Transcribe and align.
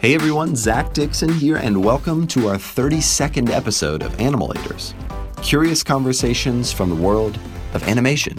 Hey 0.00 0.14
everyone, 0.14 0.56
Zach 0.56 0.94
Dixon 0.94 1.30
here, 1.30 1.56
and 1.56 1.84
welcome 1.84 2.26
to 2.28 2.48
our 2.48 2.56
32nd 2.56 3.50
episode 3.50 4.02
of 4.02 4.16
Animalators 4.16 4.94
curious 5.42 5.82
conversations 5.82 6.72
from 6.72 6.88
the 6.88 6.96
world 6.96 7.38
of 7.74 7.86
animation. 7.86 8.34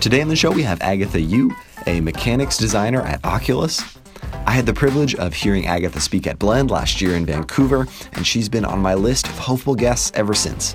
Today 0.00 0.20
on 0.20 0.26
the 0.26 0.34
show, 0.34 0.50
we 0.50 0.64
have 0.64 0.80
Agatha 0.80 1.20
Yu, 1.20 1.54
a 1.86 2.00
mechanics 2.00 2.58
designer 2.58 3.02
at 3.02 3.24
Oculus. 3.24 3.96
I 4.44 4.50
had 4.50 4.66
the 4.66 4.74
privilege 4.74 5.14
of 5.14 5.34
hearing 5.34 5.68
Agatha 5.68 6.00
speak 6.00 6.26
at 6.26 6.40
Blend 6.40 6.68
last 6.68 7.00
year 7.00 7.14
in 7.14 7.24
Vancouver, 7.24 7.86
and 8.14 8.26
she's 8.26 8.48
been 8.48 8.64
on 8.64 8.80
my 8.80 8.94
list 8.94 9.28
of 9.28 9.38
hopeful 9.38 9.76
guests 9.76 10.10
ever 10.16 10.34
since. 10.34 10.74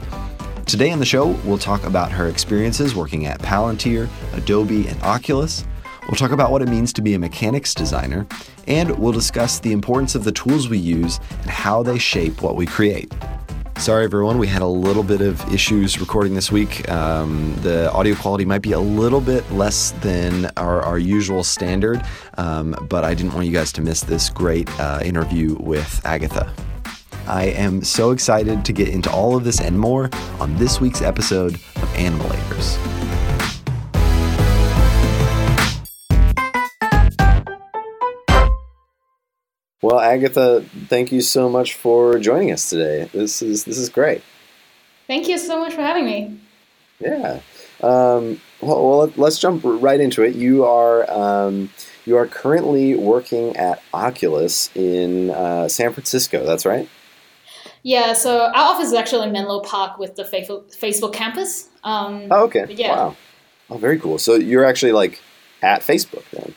Today 0.66 0.92
on 0.92 1.00
the 1.00 1.06
show, 1.06 1.32
we'll 1.44 1.58
talk 1.58 1.84
about 1.84 2.14
her 2.14 2.30
experiences 2.30 2.96
working 2.96 3.26
at 3.26 3.42
Palantir, 3.42 4.08
Adobe, 4.36 4.88
and 4.88 5.04
Oculus. 5.04 5.66
We'll 6.08 6.16
talk 6.16 6.32
about 6.32 6.52
what 6.52 6.62
it 6.62 6.70
means 6.70 6.94
to 6.94 7.02
be 7.02 7.16
a 7.16 7.20
mechanics 7.20 7.74
designer, 7.74 8.28
and 8.68 8.98
we'll 9.00 9.12
discuss 9.12 9.60
the 9.60 9.72
importance 9.72 10.14
of 10.14 10.24
the 10.24 10.32
tools 10.32 10.70
we 10.70 10.78
use 10.78 11.20
and 11.42 11.50
how 11.50 11.82
they 11.82 11.98
shape 11.98 12.44
what 12.44 12.56
we 12.56 12.68
create. 12.68 13.12
Sorry, 13.78 14.06
everyone, 14.06 14.38
we 14.38 14.48
had 14.48 14.62
a 14.62 14.68
little 14.68 15.04
bit 15.04 15.22
of 15.22 15.54
issues 15.54 16.00
recording 16.00 16.34
this 16.34 16.52
week. 16.52 16.90
Um, 16.90 17.56
the 17.62 17.92
audio 17.92 18.16
quality 18.16 18.46
might 18.46 18.62
be 18.62 18.72
a 18.72 18.80
little 18.80 19.20
bit 19.20 19.50
less 19.52 19.92
than 20.02 20.50
our, 20.58 20.82
our 20.82 20.98
usual 20.98 21.44
standard, 21.44 22.02
um, 22.38 22.76
but 22.88 23.04
I 23.04 23.14
didn't 23.14 23.34
want 23.34 23.48
you 23.48 23.52
guys 23.52 23.74
to 23.74 23.82
miss 23.82 24.02
this 24.02 24.30
great 24.30 24.70
uh, 24.80 25.02
interview 25.04 25.56
with 25.60 26.06
Agatha. 26.06 26.54
I 27.28 27.46
am 27.46 27.84
so 27.84 28.12
excited 28.12 28.64
to 28.64 28.74
get 28.74 28.90
into 28.90 29.12
all 29.12 29.36
of 29.36 29.44
this 29.44 29.60
and 29.60 29.78
more 29.78 30.10
on 30.40 30.56
this 30.58 30.80
week's 30.80 31.02
episode 31.02 31.56
of 31.56 31.90
Animalators. 31.96 33.05
Well, 39.86 40.00
Agatha, 40.00 40.66
thank 40.88 41.12
you 41.12 41.22
so 41.22 41.48
much 41.48 41.76
for 41.76 42.18
joining 42.18 42.52
us 42.52 42.72
today. 42.72 43.08
This 43.14 43.44
is 43.44 43.66
this 43.66 43.78
is 43.78 43.88
great. 43.88 44.24
Thank 45.06 45.28
you 45.28 45.38
so 45.38 45.60
much 45.60 45.76
for 45.76 45.82
having 45.82 46.06
me. 46.06 46.40
Yeah. 47.00 47.42
Um, 47.84 48.42
well, 48.62 48.84
well, 48.84 49.14
let's 49.16 49.38
jump 49.38 49.62
right 49.64 50.00
into 50.00 50.24
it. 50.24 50.34
You 50.34 50.66
are 50.66 51.08
um, 51.12 51.70
you 52.08 52.18
are 52.18 52.26
currently 52.26 52.96
working 52.96 53.56
at 53.58 53.84
Oculus 53.94 54.76
in 54.76 55.30
uh, 55.30 55.68
San 55.68 55.94
Francisco. 55.94 56.44
That's 56.44 56.66
right. 56.66 56.90
Yeah. 57.84 58.14
So 58.14 58.40
our 58.40 58.56
office 58.56 58.88
is 58.88 58.94
actually 58.94 59.28
in 59.28 59.34
Menlo 59.34 59.60
Park 59.60 60.00
with 60.00 60.16
the 60.16 60.24
Facebook 60.24 61.14
campus. 61.14 61.70
Um, 61.84 62.30
oh, 62.32 62.46
okay. 62.46 62.66
Yeah. 62.70 62.96
Wow. 62.96 63.16
Oh, 63.70 63.78
very 63.78 64.00
cool. 64.00 64.18
So 64.18 64.34
you're 64.34 64.66
actually 64.66 64.94
like 64.94 65.22
at 65.62 65.82
Facebook 65.82 66.24
then. 66.32 66.56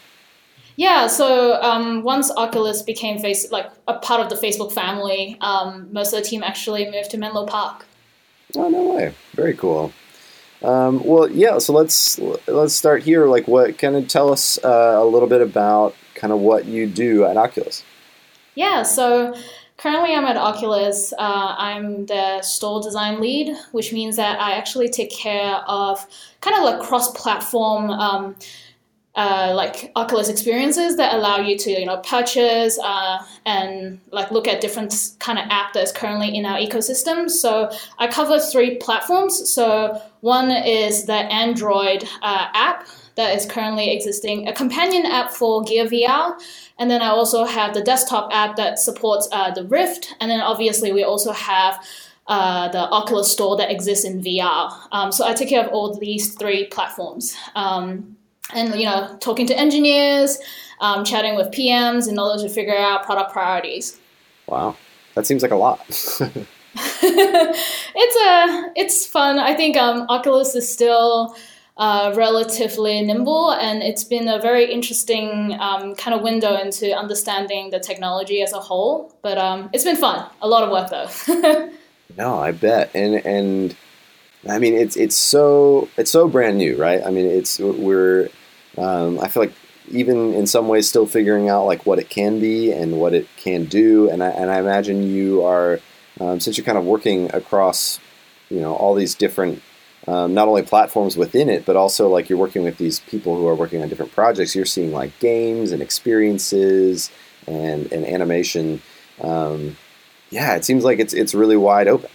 Yeah, 0.78 1.08
so 1.08 1.60
um, 1.60 2.04
once 2.04 2.30
Oculus 2.30 2.82
became 2.82 3.18
face 3.18 3.50
like 3.50 3.68
a 3.88 3.94
part 3.94 4.20
of 4.20 4.28
the 4.28 4.36
Facebook 4.36 4.70
family, 4.70 5.36
um, 5.40 5.92
most 5.92 6.12
of 6.12 6.22
the 6.22 6.24
team 6.24 6.44
actually 6.44 6.88
moved 6.88 7.10
to 7.10 7.18
Menlo 7.18 7.46
Park. 7.46 7.84
Oh 8.54 8.68
no 8.68 8.94
way! 8.94 9.12
Very 9.32 9.54
cool. 9.54 9.92
Um, 10.62 11.02
well, 11.04 11.28
yeah. 11.28 11.58
So 11.58 11.72
let's 11.72 12.20
let's 12.46 12.74
start 12.74 13.02
here. 13.02 13.26
Like, 13.26 13.48
what 13.48 13.76
kind 13.76 13.96
of 13.96 14.06
tell 14.06 14.30
us 14.30 14.56
uh, 14.62 14.94
a 14.96 15.04
little 15.04 15.28
bit 15.28 15.42
about 15.42 15.96
kind 16.14 16.32
of 16.32 16.38
what 16.38 16.64
you 16.66 16.86
do 16.86 17.24
at 17.24 17.36
Oculus? 17.36 17.82
Yeah. 18.54 18.84
So 18.84 19.34
currently, 19.78 20.14
I'm 20.14 20.26
at 20.26 20.36
Oculus. 20.36 21.12
Uh, 21.18 21.56
I'm 21.58 22.06
the 22.06 22.40
store 22.42 22.80
design 22.80 23.20
lead, 23.20 23.52
which 23.72 23.92
means 23.92 24.14
that 24.14 24.40
I 24.40 24.52
actually 24.52 24.90
take 24.90 25.10
care 25.10 25.56
of 25.66 26.06
kind 26.40 26.56
of 26.56 26.62
like 26.62 26.78
cross-platform 26.78 27.90
um, 27.90 28.36
uh, 29.18 29.52
like 29.52 29.90
Oculus 29.96 30.28
experiences 30.28 30.96
that 30.96 31.12
allow 31.12 31.38
you 31.38 31.58
to 31.58 31.70
you 31.70 31.84
know 31.84 31.96
purchase 31.98 32.78
uh, 32.78 33.18
and 33.44 34.00
like 34.12 34.30
look 34.30 34.46
at 34.46 34.60
different 34.60 34.94
kind 35.18 35.40
of 35.40 35.44
app 35.50 35.72
that's 35.72 35.90
currently 35.90 36.36
in 36.36 36.46
our 36.46 36.56
ecosystem. 36.56 37.28
So 37.28 37.68
I 37.98 38.06
cover 38.06 38.38
three 38.38 38.76
platforms. 38.76 39.50
So 39.50 40.00
one 40.20 40.52
is 40.52 41.06
the 41.06 41.14
Android 41.14 42.04
uh, 42.22 42.46
app 42.54 42.86
that 43.16 43.34
is 43.34 43.44
currently 43.44 43.90
existing, 43.90 44.46
a 44.46 44.52
companion 44.52 45.04
app 45.04 45.32
for 45.32 45.64
Gear 45.64 45.86
VR, 45.86 46.40
and 46.78 46.88
then 46.88 47.02
I 47.02 47.08
also 47.08 47.44
have 47.44 47.74
the 47.74 47.82
desktop 47.82 48.32
app 48.32 48.54
that 48.54 48.78
supports 48.78 49.28
uh, 49.32 49.50
the 49.50 49.64
Rift, 49.64 50.14
and 50.20 50.30
then 50.30 50.40
obviously 50.40 50.92
we 50.92 51.02
also 51.02 51.32
have. 51.32 51.84
Uh, 52.30 52.68
the 52.68 52.90
Oculus 52.90 53.32
Store 53.32 53.56
that 53.56 53.70
exists 53.70 54.04
in 54.04 54.20
VR. 54.20 54.70
Um, 54.92 55.10
so 55.10 55.26
I 55.26 55.32
take 55.32 55.48
care 55.48 55.64
of 55.64 55.72
all 55.72 55.94
these 55.96 56.34
three 56.34 56.66
platforms. 56.66 57.34
Um, 57.54 58.17
and 58.54 58.74
you 58.74 58.86
know 58.86 59.16
talking 59.20 59.46
to 59.46 59.58
engineers 59.58 60.38
um, 60.80 61.04
chatting 61.04 61.36
with 61.36 61.48
pms 61.48 62.08
in 62.08 62.18
order 62.18 62.42
to 62.42 62.48
figure 62.48 62.76
out 62.76 63.04
product 63.04 63.32
priorities. 63.32 63.98
Wow. 64.46 64.76
That 65.14 65.26
seems 65.26 65.42
like 65.42 65.52
a 65.52 65.56
lot. 65.56 65.80
It's 68.00 68.16
a 68.16 68.28
uh, 68.28 68.72
it's 68.76 69.06
fun. 69.06 69.38
I 69.38 69.54
think 69.54 69.76
um, 69.76 70.06
oculus 70.08 70.54
is 70.54 70.72
still 70.72 71.36
uh, 71.76 72.12
relatively 72.16 73.00
nimble 73.02 73.52
and 73.52 73.82
it's 73.82 74.04
been 74.04 74.28
a 74.28 74.38
very 74.40 74.70
interesting 74.70 75.56
um, 75.58 75.96
kind 75.96 76.14
of 76.14 76.22
window 76.22 76.56
into 76.56 76.96
understanding 76.96 77.70
the 77.70 77.80
technology 77.80 78.42
as 78.42 78.52
a 78.52 78.60
whole 78.60 79.12
but 79.22 79.38
um, 79.38 79.70
it's 79.72 79.84
been 79.84 79.96
fun. 79.96 80.24
A 80.42 80.48
lot 80.48 80.62
of 80.62 80.70
work 80.70 80.90
though. 80.90 81.70
No 82.16 82.38
i 82.38 82.52
bet. 82.52 82.90
And 82.94 83.14
and 83.26 83.76
I 84.46 84.58
mean, 84.58 84.74
it's 84.74 84.96
it's 84.96 85.16
so 85.16 85.88
it's 85.96 86.10
so 86.10 86.28
brand 86.28 86.58
new, 86.58 86.76
right? 86.76 87.02
I 87.04 87.10
mean, 87.10 87.26
it's 87.26 87.58
we're 87.58 88.28
um, 88.76 89.18
I 89.18 89.28
feel 89.28 89.42
like 89.42 89.54
even 89.90 90.34
in 90.34 90.46
some 90.46 90.68
ways 90.68 90.88
still 90.88 91.06
figuring 91.06 91.48
out 91.48 91.64
like 91.64 91.86
what 91.86 91.98
it 91.98 92.08
can 92.08 92.40
be 92.40 92.72
and 92.72 93.00
what 93.00 93.14
it 93.14 93.26
can 93.36 93.64
do. 93.64 94.10
And 94.10 94.22
I, 94.22 94.28
and 94.28 94.50
I 94.50 94.58
imagine 94.58 95.02
you 95.02 95.42
are 95.44 95.80
um, 96.20 96.40
since 96.40 96.56
you're 96.56 96.64
kind 96.64 96.78
of 96.78 96.84
working 96.84 97.32
across 97.34 97.98
you 98.50 98.60
know 98.60 98.74
all 98.74 98.94
these 98.94 99.14
different 99.14 99.62
um, 100.06 100.34
not 100.34 100.48
only 100.48 100.62
platforms 100.62 101.16
within 101.16 101.48
it, 101.48 101.66
but 101.66 101.76
also 101.76 102.08
like 102.08 102.28
you're 102.28 102.38
working 102.38 102.62
with 102.62 102.78
these 102.78 103.00
people 103.00 103.36
who 103.36 103.46
are 103.46 103.54
working 103.54 103.82
on 103.82 103.88
different 103.88 104.12
projects. 104.12 104.54
You're 104.54 104.64
seeing 104.64 104.92
like 104.92 105.18
games 105.18 105.72
and 105.72 105.82
experiences 105.82 107.10
and 107.46 107.90
and 107.92 108.06
animation. 108.06 108.82
Um, 109.20 109.76
yeah, 110.30 110.54
it 110.54 110.64
seems 110.64 110.84
like 110.84 110.98
it's 110.98 111.12
it's 111.12 111.34
really 111.34 111.56
wide 111.56 111.88
open. 111.88 112.10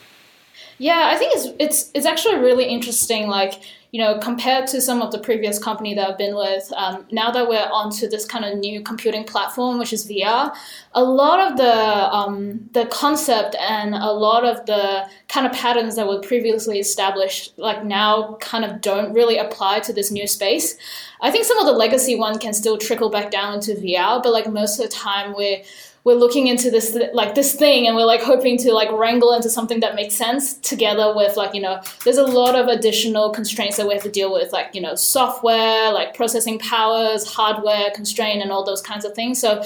Yeah, 0.84 1.12
I 1.14 1.16
think 1.16 1.34
it's 1.34 1.48
it's 1.60 1.92
it's 1.94 2.06
actually 2.06 2.40
really 2.40 2.66
interesting. 2.66 3.30
Like 3.30 3.54
you 3.94 4.02
know, 4.02 4.18
compared 4.20 4.68
to 4.68 4.82
some 4.82 5.02
of 5.02 5.14
the 5.14 5.18
previous 5.20 5.58
company 5.58 5.94
that 5.96 6.10
I've 6.10 6.18
been 6.18 6.36
with, 6.36 6.74
um, 6.76 7.06
now 7.10 7.32
that 7.32 7.48
we're 7.48 7.70
onto 7.72 8.10
this 8.10 8.26
kind 8.26 8.44
of 8.44 8.58
new 8.58 8.82
computing 8.82 9.24
platform, 9.24 9.78
which 9.80 9.94
is 9.94 10.06
VR, 10.06 10.54
a 10.94 11.04
lot 11.04 11.40
of 11.40 11.56
the 11.56 11.74
um, 12.14 12.70
the 12.74 12.86
concept 12.88 13.56
and 13.62 13.96
a 13.96 14.12
lot 14.12 14.44
of 14.44 14.66
the 14.66 15.08
kind 15.30 15.48
of 15.48 15.54
patterns 15.54 15.96
that 15.96 16.06
were 16.06 16.20
previously 16.20 16.80
established, 16.80 17.58
like 17.58 17.86
now, 17.86 18.36
kind 18.42 18.66
of 18.66 18.82
don't 18.82 19.14
really 19.14 19.38
apply 19.38 19.80
to 19.82 19.94
this 19.94 20.12
new 20.12 20.28
space. 20.28 20.76
I 21.22 21.32
think 21.32 21.46
some 21.46 21.60
of 21.60 21.66
the 21.66 21.72
legacy 21.72 22.18
one 22.18 22.40
can 22.40 22.54
still 22.54 22.78
trickle 22.78 23.10
back 23.10 23.32
down 23.32 23.54
into 23.54 23.74
VR, 23.76 24.22
but 24.22 24.34
like 24.34 24.52
most 24.52 24.82
of 24.82 24.90
the 24.90 24.94
time, 24.94 25.34
we're 25.34 25.64
we're 26.04 26.16
looking 26.16 26.48
into 26.48 26.70
this 26.70 26.98
like 27.14 27.34
this 27.34 27.56
thing 27.56 27.88
and 27.88 27.96
we're 27.96 28.06
like 28.06 28.22
hoping 28.22 28.58
to 28.58 28.74
like 28.74 28.92
wrangle 28.92 29.34
into 29.34 29.50
something 29.50 29.80
that 29.80 29.96
makes 29.96 30.16
sense 30.16 30.56
together 30.56 31.14
with 31.16 31.38
like 31.38 31.54
you 31.54 31.62
know 31.62 31.82
there's 32.04 32.18
a 32.18 32.26
lot 32.26 32.56
of 32.56 32.68
additional 32.68 33.30
constraints 33.30 33.78
that 33.78 33.88
we 33.88 33.94
have 33.94 34.04
to 34.04 34.12
deal 34.12 34.32
with 34.32 34.52
like 34.52 34.76
you 34.76 34.82
know 34.82 34.96
software 34.96 35.92
like 35.92 36.14
processing 36.14 36.60
powers 36.60 37.26
hardware 37.26 37.90
constraint 37.96 38.42
and 38.42 38.52
all 38.52 38.64
those 38.64 38.82
kinds 38.82 39.06
of 39.06 39.14
things. 39.14 39.40
So 39.40 39.64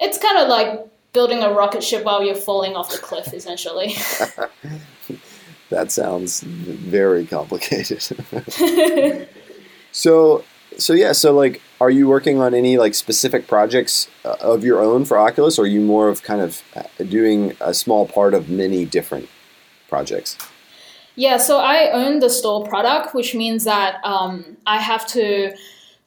it's 0.00 0.18
kind 0.18 0.38
of 0.38 0.48
like 0.48 0.86
building 1.12 1.42
a 1.42 1.52
rocket 1.52 1.82
ship 1.82 2.04
while 2.04 2.22
you're 2.22 2.34
falling 2.34 2.76
off 2.76 2.90
the 2.90 2.98
cliff 2.98 3.32
essentially. 3.32 3.94
That 5.70 5.92
sounds 5.92 6.40
very 6.40 7.26
complicated. 7.26 8.02
So 9.92 10.44
so 10.76 10.92
yeah 10.92 11.12
so 11.12 11.32
like 11.34 11.60
are 11.80 11.90
you 11.90 12.08
working 12.08 12.40
on 12.40 12.54
any 12.54 12.76
like 12.76 12.94
specific 12.94 13.46
projects 13.46 14.08
uh, 14.24 14.36
of 14.40 14.64
your 14.64 14.80
own 14.80 15.04
for 15.04 15.18
Oculus, 15.18 15.58
or 15.58 15.62
are 15.62 15.66
you 15.66 15.80
more 15.80 16.08
of 16.08 16.22
kind 16.22 16.40
of 16.40 16.62
uh, 16.74 16.82
doing 17.04 17.56
a 17.60 17.72
small 17.72 18.06
part 18.06 18.34
of 18.34 18.48
many 18.48 18.84
different 18.84 19.28
projects? 19.88 20.36
Yeah, 21.14 21.36
so 21.36 21.58
I 21.58 21.90
own 21.90 22.20
the 22.20 22.30
store 22.30 22.64
product, 22.64 23.14
which 23.14 23.34
means 23.34 23.64
that 23.64 24.04
um, 24.04 24.56
I 24.66 24.78
have 24.78 25.06
to 25.08 25.52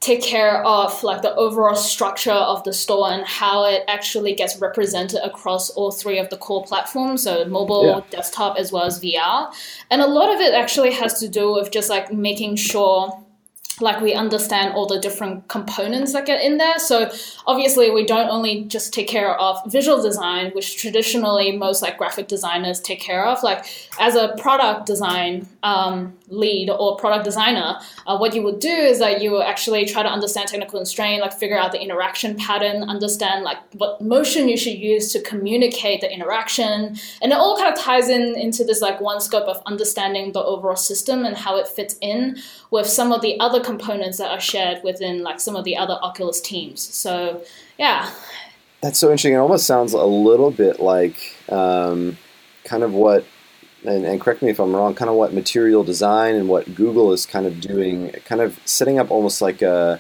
take 0.02 0.24
care 0.24 0.66
of 0.66 1.04
like 1.04 1.22
the 1.22 1.34
overall 1.36 1.76
structure 1.76 2.32
of 2.32 2.64
the 2.64 2.74
store 2.74 3.12
and 3.12 3.24
how 3.26 3.66
it 3.66 3.84
actually 3.88 4.34
gets 4.34 4.60
represented 4.60 5.20
across 5.24 5.70
all 5.70 5.92
three 5.92 6.18
of 6.18 6.28
the 6.32 6.38
core 6.38 6.64
platforms 6.64 7.22
so 7.22 7.46
mobile 7.46 7.86
yeah. 7.86 8.02
desktop 8.10 8.58
as 8.58 8.72
well 8.72 8.84
as 8.84 9.00
vr 9.00 9.54
and 9.92 10.02
a 10.02 10.08
lot 10.08 10.34
of 10.34 10.42
it 10.42 10.56
actually 10.56 10.92
has 10.92 11.20
to 11.20 11.28
do 11.28 11.54
with 11.54 11.70
just 11.70 11.88
like 11.88 12.12
making 12.12 12.56
sure 12.56 13.16
like 13.80 14.02
we 14.02 14.14
understand 14.14 14.74
all 14.74 14.86
the 14.86 15.00
different 15.00 15.48
components 15.48 16.14
that 16.14 16.26
get 16.26 16.44
in 16.44 16.58
there. 16.58 16.78
So 16.78 17.10
obviously 17.48 17.90
we 17.90 18.06
don't 18.06 18.30
only 18.30 18.66
just 18.66 18.94
take 18.94 19.08
care 19.08 19.34
of 19.40 19.60
visual 19.72 20.02
design, 20.02 20.52
which 20.52 20.78
traditionally 20.78 21.56
most 21.56 21.82
like 21.82 21.98
graphic 21.98 22.28
designers 22.28 22.80
take 22.80 23.00
care 23.00 23.26
of. 23.26 23.42
Like 23.44 23.66
as 24.00 24.16
a 24.16 24.36
product 24.38 24.86
design 24.86 25.48
um, 25.64 26.18
lead 26.30 26.70
or 26.70 26.98
product 26.98 27.24
designer, 27.24 27.78
uh, 28.08 28.18
what 28.18 28.34
you 28.34 28.42
would 28.42 28.60
do 28.60 28.70
is 28.70 29.00
that 29.00 29.22
you 29.22 29.32
will 29.32 29.44
actually 29.44 29.86
try 29.86 30.02
to 30.02 30.10
understand 30.10 30.50
technical 30.50 30.80
constraint, 30.80 31.22
like 31.22 31.34
figure 31.34 31.58
out 31.58 31.72
the 31.72 31.82
interaction 31.82 32.36
pattern, 32.36 32.84
understand 32.84 33.44
like 33.44 33.58
what 33.74 34.02
motion 34.02 34.50
you 34.50 34.58
should 34.58 34.78
use 34.78 35.12
to 35.14 35.22
communicate 35.22 36.02
the 36.02 36.12
interaction, 36.12 36.96
and 37.22 37.32
it 37.32 37.34
all 37.34 37.58
kind 37.58 37.72
of 37.72 37.80
ties 37.80 38.10
in 38.10 38.36
into 38.36 38.64
this 38.64 38.82
like 38.82 39.00
one 39.02 39.22
scope 39.22 39.48
of 39.48 39.62
understanding 39.66 40.32
the 40.32 40.44
overall 40.44 40.76
system 40.76 41.26
and 41.26 41.38
how 41.38 41.58
it 41.58 41.68
fits 41.68 41.96
in 42.02 42.38
with 42.72 42.88
some 42.88 43.12
of 43.12 43.22
the 43.22 43.40
other 43.40 43.60
components 43.60 44.18
that 44.18 44.32
are 44.32 44.40
shared 44.40 44.84
within 44.84 45.22
like 45.24 45.40
some 45.40 45.56
of 45.56 45.64
the 45.64 45.78
other 45.78 45.98
Oculus 46.02 46.42
teams. 46.42 46.82
So 46.82 47.44
yeah. 47.78 48.12
That's 48.82 48.98
so 48.98 49.08
interesting. 49.08 49.34
It 49.34 49.38
almost 49.38 49.68
sounds 49.68 49.94
a 49.94 50.04
little 50.04 50.50
bit 50.50 50.80
like 50.80 51.36
um, 51.50 52.18
kind 52.64 52.82
of 52.82 52.94
what 52.94 53.26
and, 53.84 54.06
and, 54.06 54.22
correct 54.22 54.42
me 54.42 54.50
if 54.50 54.60
I'm 54.60 54.76
wrong, 54.76 54.94
kind 54.94 55.10
of 55.10 55.16
what 55.16 55.34
material 55.34 55.84
design 55.84 56.36
and 56.36 56.48
what 56.48 56.76
Google 56.76 57.12
is 57.14 57.26
kind 57.26 57.46
of 57.46 57.60
doing, 57.60 58.12
kind 58.26 58.42
of 58.42 58.60
setting 58.66 59.00
up 59.00 59.12
almost 59.12 59.42
like 59.42 59.62
a, 59.62 60.00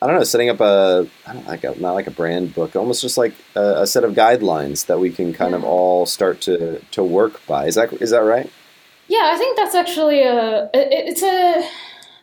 I 0.00 0.06
don't 0.06 0.16
know, 0.16 0.24
setting 0.24 0.48
up 0.48 0.60
a, 0.60 1.08
I 1.26 1.32
don't 1.32 1.46
like 1.46 1.64
a, 1.64 1.78
not 1.80 1.94
like 1.94 2.06
a 2.06 2.10
brand 2.10 2.54
book, 2.54 2.76
almost 2.76 3.00
just 3.02 3.16
like 3.16 3.34
a, 3.56 3.82
a 3.82 3.86
set 3.86 4.04
of 4.04 4.14
guidelines 4.14 4.86
that 4.86 5.00
we 5.00 5.10
can 5.10 5.32
kind 5.32 5.52
yeah. 5.52 5.58
of 5.58 5.64
all 5.64 6.06
start 6.06 6.40
to, 6.42 6.78
to 6.90 7.02
work 7.02 7.44
by. 7.46 7.66
Is 7.66 7.74
that 7.74 7.92
is 7.94 8.10
that 8.10 8.18
right? 8.18 8.50
Yeah, 9.08 9.30
I 9.34 9.38
think 9.38 9.56
that's 9.56 9.74
actually 9.74 10.22
a, 10.22 10.64
it, 10.72 10.88
it's 10.90 11.22
a, 11.22 11.68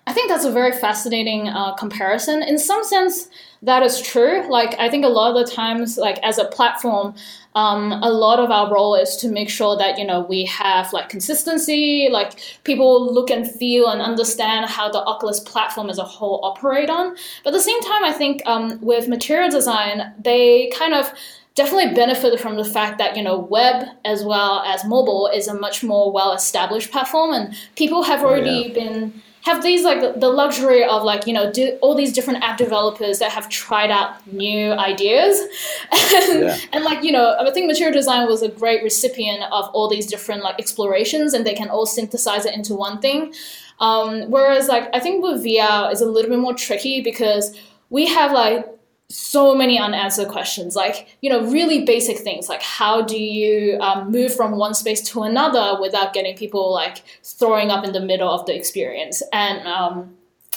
I 0.07 0.13
think 0.13 0.29
that's 0.29 0.45
a 0.45 0.51
very 0.51 0.71
fascinating 0.71 1.47
uh, 1.47 1.73
comparison. 1.75 2.41
In 2.41 2.57
some 2.57 2.83
sense, 2.83 3.29
that 3.61 3.83
is 3.83 4.01
true. 4.01 4.49
Like 4.49 4.77
I 4.79 4.89
think 4.89 5.05
a 5.05 5.09
lot 5.09 5.35
of 5.35 5.45
the 5.45 5.51
times, 5.51 5.97
like 5.97 6.17
as 6.19 6.37
a 6.37 6.45
platform, 6.45 7.15
um, 7.55 7.91
a 7.91 8.09
lot 8.09 8.39
of 8.39 8.49
our 8.49 8.73
role 8.73 8.95
is 8.95 9.15
to 9.17 9.29
make 9.29 9.49
sure 9.49 9.77
that 9.77 9.97
you 9.97 10.05
know 10.05 10.21
we 10.21 10.45
have 10.45 10.93
like 10.93 11.09
consistency, 11.09 12.07
like 12.11 12.39
people 12.63 13.13
look 13.13 13.29
and 13.29 13.49
feel 13.49 13.87
and 13.89 14.01
understand 14.01 14.67
how 14.67 14.89
the 14.89 15.03
Oculus 15.03 15.39
platform 15.39 15.89
as 15.89 15.97
a 15.97 16.03
whole 16.03 16.39
operate 16.43 16.89
on. 16.89 17.15
But 17.43 17.49
at 17.49 17.57
the 17.57 17.61
same 17.61 17.81
time, 17.81 18.03
I 18.03 18.13
think 18.13 18.41
um, 18.45 18.79
with 18.81 19.07
material 19.07 19.49
design, 19.49 20.13
they 20.23 20.71
kind 20.77 20.93
of 20.93 21.11
definitely 21.55 21.93
benefited 21.93 22.39
from 22.39 22.55
the 22.55 22.63
fact 22.63 22.97
that 22.97 23.17
you 23.17 23.23
know 23.23 23.37
web 23.37 23.85
as 24.05 24.23
well 24.23 24.61
as 24.65 24.85
mobile 24.85 25.29
is 25.33 25.47
a 25.47 25.53
much 25.53 25.83
more 25.83 26.11
well 26.11 26.31
established 26.31 26.91
platform 26.91 27.33
and 27.33 27.53
people 27.75 28.03
have 28.03 28.23
already 28.23 28.49
oh, 28.49 28.67
yeah. 28.67 28.73
been 28.73 29.21
have 29.43 29.63
these 29.63 29.83
like 29.83 30.19
the 30.19 30.29
luxury 30.29 30.83
of 30.83 31.03
like 31.03 31.25
you 31.25 31.33
know 31.33 31.51
do 31.51 31.77
all 31.81 31.95
these 31.95 32.13
different 32.13 32.43
app 32.43 32.57
developers 32.57 33.19
that 33.19 33.31
have 33.31 33.49
tried 33.49 33.89
out 33.89 34.25
new 34.31 34.71
ideas 34.73 35.39
and, 35.91 36.43
yeah. 36.43 36.57
and 36.73 36.83
like 36.83 37.03
you 37.03 37.11
know 37.11 37.35
i 37.39 37.51
think 37.51 37.67
material 37.67 37.93
design 37.93 38.27
was 38.27 38.41
a 38.41 38.49
great 38.49 38.83
recipient 38.83 39.43
of 39.51 39.69
all 39.73 39.89
these 39.89 40.05
different 40.05 40.43
like 40.43 40.59
explorations 40.59 41.33
and 41.33 41.45
they 41.45 41.53
can 41.53 41.69
all 41.69 41.85
synthesize 41.85 42.45
it 42.45 42.53
into 42.53 42.73
one 42.73 42.99
thing 42.99 43.33
um, 43.79 44.29
whereas 44.29 44.67
like 44.67 44.89
i 44.93 44.99
think 44.99 45.23
with 45.23 45.43
vr 45.43 45.91
is 45.91 46.01
a 46.01 46.05
little 46.05 46.29
bit 46.29 46.39
more 46.39 46.53
tricky 46.53 47.01
because 47.01 47.57
we 47.89 48.07
have 48.07 48.31
like 48.31 48.67
so 49.11 49.53
many 49.53 49.77
unanswered 49.77 50.27
questions 50.27 50.75
like 50.75 51.17
you 51.21 51.29
know 51.29 51.45
really 51.49 51.83
basic 51.85 52.17
things 52.19 52.47
like 52.47 52.61
how 52.61 53.01
do 53.01 53.21
you 53.21 53.77
um, 53.79 54.09
move 54.11 54.33
from 54.33 54.57
one 54.57 54.73
space 54.73 55.01
to 55.01 55.23
another 55.23 55.79
without 55.81 56.13
getting 56.13 56.35
people 56.35 56.71
like 56.73 57.03
throwing 57.23 57.69
up 57.69 57.83
in 57.83 57.91
the 57.91 57.99
middle 57.99 58.29
of 58.29 58.45
the 58.45 58.55
experience 58.55 59.21
and 59.33 59.67
um, 59.67 60.15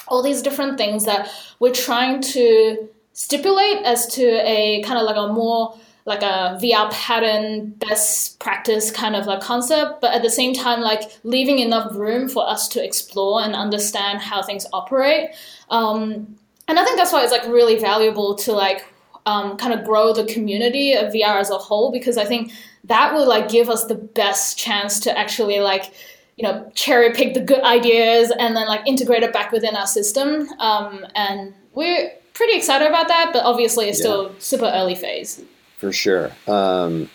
all 0.09 0.23
these 0.23 0.43
different 0.43 0.79
things 0.79 1.05
that 1.05 1.29
we're 1.59 1.73
trying 1.73 2.21
to 2.21 2.89
stipulate 3.13 3.79
as 3.85 4.07
to 4.07 4.25
a 4.49 4.83
kind 4.83 4.99
of 4.99 5.05
like 5.05 5.17
a 5.17 5.33
more 5.33 5.77
like 6.07 6.23
a 6.23 6.59
VR 6.63 6.91
pattern 6.91 7.71
best 7.71 8.39
practice 8.39 8.91
kind 8.91 9.17
of 9.17 9.27
like 9.27 9.41
concept, 9.41 10.03
but 10.03 10.13
at 10.13 10.23
the 10.23 10.29
same 10.29 10.53
time, 10.53 10.83
like 10.83 11.11
leaving 11.23 11.61
enough 11.61 11.95
room 11.95 12.29
for 12.29 12.47
us 12.47 12.69
to 12.69 12.85
explore 12.85 13.43
and 13.43 13.55
understand 13.55 14.21
how 14.21 14.43
things 14.43 14.67
operate. 14.75 15.31
Um, 15.71 16.37
and 16.69 16.79
I 16.79 16.85
think 16.85 16.97
that's 16.97 17.13
why 17.13 17.23
it's 17.23 17.33
like 17.33 17.47
really 17.47 17.79
valuable 17.79 18.35
to 18.37 18.53
like 18.53 18.87
um, 19.27 19.57
kind 19.57 19.73
of 19.73 19.85
grow 19.85 20.13
the 20.13 20.25
community 20.25 20.93
of 20.93 21.13
VR 21.13 21.37
as 21.37 21.51
a 21.51 21.59
whole 21.59 21.91
because 21.91 22.17
I 22.17 22.25
think 22.25 22.53
that 22.85 23.15
will 23.15 23.27
like 23.27 23.49
give 23.49 23.69
us 23.69 23.85
the 23.85 23.95
best 23.95 24.59
chance 24.59 25.01
to 25.01 25.19
actually 25.19 25.61
like 25.61 25.93
you 26.37 26.43
know 26.43 26.71
cherry 26.75 27.13
pick 27.13 27.35
the 27.35 27.41
good 27.41 27.63
ideas 27.63 28.33
and 28.39 28.57
then 28.57 28.67
like 28.67 28.87
integrate 28.87 29.23
it 29.23 29.33
back 29.33 29.53
within 29.53 29.77
our 29.77 29.87
system. 29.87 30.49
Um, 30.59 31.07
and 31.15 31.55
we're 31.75 32.11
pretty 32.35 32.57
excited 32.57 32.89
about 32.89 33.09
that, 33.09 33.31
but 33.33 33.45
obviously 33.45 33.89
it's 33.89 33.99
still 33.99 34.35
super 34.39 34.71
early 34.75 34.95
phase. 34.95 35.43
For 35.79 35.93
sure. 35.93 36.33
Um, 36.47 37.09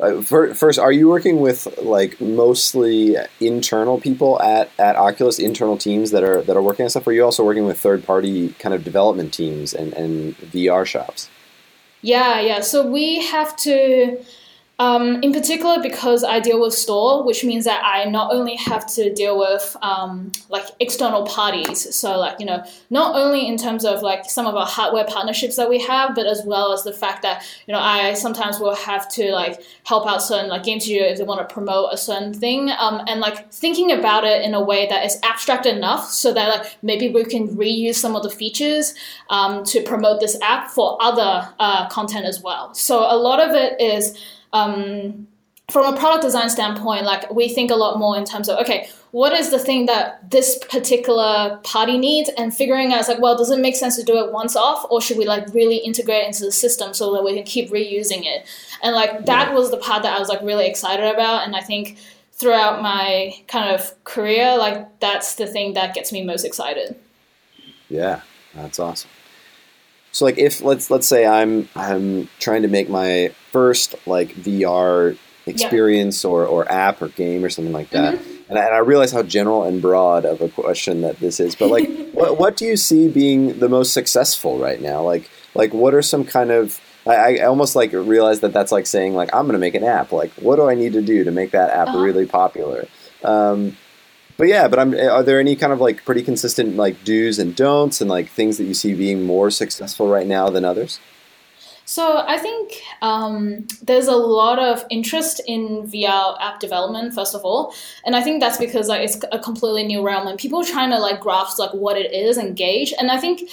uh, 0.00 0.20
first, 0.22 0.78
are 0.78 0.92
you 0.92 1.08
working 1.08 1.40
with 1.40 1.66
like 1.82 2.20
mostly 2.20 3.16
internal 3.40 4.00
people 4.00 4.40
at, 4.40 4.70
at 4.78 4.94
Oculus, 4.96 5.38
internal 5.38 5.76
teams 5.76 6.12
that 6.12 6.22
are 6.22 6.40
that 6.42 6.56
are 6.56 6.62
working 6.62 6.84
on 6.84 6.90
stuff? 6.90 7.06
Or 7.06 7.10
are 7.10 7.12
you 7.12 7.24
also 7.24 7.44
working 7.44 7.64
with 7.64 7.80
third 7.80 8.04
party 8.04 8.50
kind 8.60 8.74
of 8.74 8.84
development 8.84 9.34
teams 9.34 9.74
and, 9.74 9.92
and 9.94 10.36
VR 10.38 10.86
shops? 10.86 11.28
Yeah, 12.00 12.40
yeah. 12.40 12.60
So 12.60 12.86
we 12.86 13.26
have 13.26 13.56
to 13.56 14.22
um, 14.80 15.20
in 15.24 15.32
particular, 15.32 15.82
because 15.82 16.22
I 16.22 16.38
deal 16.38 16.60
with 16.60 16.72
store, 16.72 17.24
which 17.24 17.44
means 17.44 17.64
that 17.64 17.82
I 17.84 18.04
not 18.04 18.32
only 18.32 18.54
have 18.54 18.86
to 18.94 19.12
deal 19.12 19.36
with 19.36 19.76
um, 19.82 20.30
like 20.50 20.66
external 20.78 21.26
parties, 21.26 21.92
so 21.96 22.16
like 22.16 22.38
you 22.38 22.46
know, 22.46 22.62
not 22.88 23.16
only 23.16 23.48
in 23.48 23.56
terms 23.56 23.84
of 23.84 24.02
like 24.02 24.30
some 24.30 24.46
of 24.46 24.54
our 24.54 24.66
hardware 24.66 25.04
partnerships 25.04 25.56
that 25.56 25.68
we 25.68 25.80
have, 25.80 26.14
but 26.14 26.26
as 26.26 26.42
well 26.46 26.72
as 26.72 26.84
the 26.84 26.92
fact 26.92 27.22
that 27.22 27.44
you 27.66 27.72
know 27.72 27.80
I 27.80 28.14
sometimes 28.14 28.60
will 28.60 28.76
have 28.76 29.10
to 29.14 29.32
like 29.32 29.60
help 29.84 30.06
out 30.06 30.22
certain 30.22 30.48
like 30.48 30.62
game 30.62 30.78
studio 30.78 31.06
if 31.06 31.18
they 31.18 31.24
want 31.24 31.46
to 31.46 31.52
promote 31.52 31.92
a 31.92 31.96
certain 31.96 32.32
thing, 32.32 32.70
um, 32.78 33.02
and 33.08 33.18
like 33.18 33.52
thinking 33.52 33.90
about 33.90 34.22
it 34.22 34.42
in 34.42 34.54
a 34.54 34.62
way 34.62 34.86
that 34.86 35.04
is 35.04 35.18
abstract 35.24 35.66
enough 35.66 36.08
so 36.08 36.32
that 36.32 36.48
like 36.48 36.76
maybe 36.82 37.08
we 37.08 37.24
can 37.24 37.48
reuse 37.56 37.96
some 37.96 38.14
of 38.14 38.22
the 38.22 38.30
features 38.30 38.94
um, 39.28 39.64
to 39.64 39.82
promote 39.82 40.20
this 40.20 40.38
app 40.40 40.70
for 40.70 40.96
other 41.00 41.48
uh, 41.58 41.88
content 41.88 42.26
as 42.26 42.40
well. 42.40 42.72
So 42.74 43.00
a 43.00 43.16
lot 43.16 43.40
of 43.40 43.56
it 43.56 43.80
is 43.80 44.16
um, 44.52 45.26
from 45.70 45.92
a 45.92 45.98
product 45.98 46.22
design 46.22 46.48
standpoint, 46.48 47.04
like 47.04 47.30
we 47.30 47.48
think 47.48 47.70
a 47.70 47.74
lot 47.74 47.98
more 47.98 48.16
in 48.16 48.24
terms 48.24 48.48
of 48.48 48.58
okay, 48.58 48.88
what 49.10 49.32
is 49.32 49.50
the 49.50 49.58
thing 49.58 49.86
that 49.86 50.30
this 50.30 50.58
particular 50.70 51.60
party 51.62 51.98
needs, 51.98 52.30
and 52.38 52.54
figuring 52.54 52.92
out 52.92 53.06
like, 53.08 53.20
well, 53.20 53.36
does 53.36 53.50
it 53.50 53.58
make 53.58 53.76
sense 53.76 53.96
to 53.96 54.02
do 54.02 54.16
it 54.18 54.32
once 54.32 54.56
off, 54.56 54.86
or 54.90 55.00
should 55.00 55.18
we 55.18 55.26
like 55.26 55.46
really 55.52 55.76
integrate 55.76 56.24
into 56.26 56.44
the 56.44 56.52
system 56.52 56.94
so 56.94 57.12
that 57.12 57.22
we 57.22 57.34
can 57.34 57.44
keep 57.44 57.70
reusing 57.70 58.24
it? 58.24 58.46
And 58.82 58.94
like 58.94 59.26
that 59.26 59.52
was 59.52 59.70
the 59.70 59.76
part 59.76 60.02
that 60.02 60.16
I 60.16 60.18
was 60.18 60.28
like 60.28 60.40
really 60.42 60.66
excited 60.66 61.04
about, 61.04 61.46
and 61.46 61.54
I 61.54 61.60
think 61.60 61.98
throughout 62.32 62.80
my 62.82 63.34
kind 63.48 63.74
of 63.74 63.92
career, 64.04 64.56
like 64.56 65.00
that's 65.00 65.34
the 65.34 65.46
thing 65.46 65.74
that 65.74 65.92
gets 65.92 66.12
me 66.12 66.24
most 66.24 66.44
excited. 66.44 66.96
Yeah, 67.90 68.22
that's 68.54 68.78
awesome. 68.78 69.10
So 70.12 70.24
like 70.24 70.38
if 70.38 70.62
let's 70.62 70.90
let's 70.90 71.06
say 71.06 71.26
I'm 71.26 71.68
I'm 71.74 72.28
trying 72.38 72.62
to 72.62 72.68
make 72.68 72.88
my 72.88 73.32
first 73.58 73.96
like 74.06 74.34
VR 74.36 75.18
experience 75.46 76.22
yeah. 76.22 76.30
or, 76.30 76.46
or 76.46 76.70
app 76.70 77.02
or 77.02 77.08
game 77.08 77.44
or 77.44 77.50
something 77.50 77.72
like 77.72 77.90
that. 77.90 78.14
Mm-hmm. 78.14 78.50
And, 78.50 78.58
I, 78.58 78.66
and 78.66 78.74
I 78.74 78.78
realize 78.78 79.10
how 79.10 79.24
general 79.24 79.64
and 79.64 79.82
broad 79.82 80.24
of 80.24 80.40
a 80.40 80.48
question 80.48 81.00
that 81.00 81.18
this 81.18 81.40
is, 81.40 81.56
but 81.56 81.70
like 81.70 81.88
what 82.12 82.38
what 82.38 82.56
do 82.56 82.66
you 82.66 82.76
see 82.76 83.08
being 83.08 83.58
the 83.58 83.68
most 83.68 83.92
successful 83.92 84.58
right 84.58 84.80
now? 84.80 85.02
Like 85.02 85.28
like 85.56 85.74
what 85.74 85.92
are 85.92 86.02
some 86.02 86.24
kind 86.24 86.52
of 86.52 86.80
I, 87.04 87.38
I 87.38 87.44
almost 87.46 87.74
like 87.74 87.92
realize 87.92 88.40
that 88.40 88.52
that's 88.52 88.70
like 88.70 88.86
saying 88.86 89.14
like 89.14 89.34
I'm 89.34 89.46
going 89.46 89.54
to 89.54 89.58
make 89.58 89.74
an 89.74 89.84
app. 89.84 90.12
Like 90.12 90.32
what 90.34 90.56
do 90.56 90.68
I 90.68 90.76
need 90.76 90.92
to 90.92 91.02
do 91.02 91.24
to 91.24 91.32
make 91.32 91.50
that 91.50 91.70
app 91.70 91.88
uh-huh. 91.88 91.98
really 91.98 92.26
popular? 92.26 92.86
Um, 93.24 93.76
but 94.36 94.46
yeah, 94.46 94.68
but 94.68 94.78
I'm, 94.78 94.94
are 94.94 95.24
there 95.24 95.40
any 95.40 95.56
kind 95.56 95.72
of 95.72 95.80
like 95.80 96.04
pretty 96.04 96.22
consistent 96.22 96.76
like 96.76 97.02
do's 97.02 97.40
and 97.40 97.56
don'ts 97.56 98.00
and 98.00 98.08
like 98.08 98.28
things 98.28 98.56
that 98.58 98.64
you 98.64 98.74
see 98.74 98.94
being 98.94 99.24
more 99.24 99.50
successful 99.50 100.06
right 100.06 100.28
now 100.28 100.48
than 100.48 100.64
others? 100.64 101.00
So 101.88 102.22
I 102.26 102.36
think 102.36 102.82
um, 103.00 103.66
there's 103.80 104.08
a 104.08 104.14
lot 104.14 104.58
of 104.58 104.84
interest 104.90 105.40
in 105.46 105.84
VR 105.84 106.36
app 106.38 106.60
development, 106.60 107.14
first 107.14 107.34
of 107.34 107.40
all, 107.46 107.72
and 108.04 108.14
I 108.14 108.22
think 108.22 108.40
that's 108.40 108.58
because 108.58 108.88
like 108.88 109.00
it's 109.00 109.18
a 109.32 109.38
completely 109.38 109.84
new 109.84 110.04
realm 110.04 110.26
and 110.26 110.38
people 110.38 110.60
are 110.60 110.66
trying 110.66 110.90
to 110.90 110.98
like 110.98 111.18
grasp 111.18 111.58
like 111.58 111.72
what 111.72 111.96
it 111.96 112.12
is, 112.12 112.36
engage, 112.36 112.92
and 113.00 113.10
I 113.10 113.16
think 113.16 113.48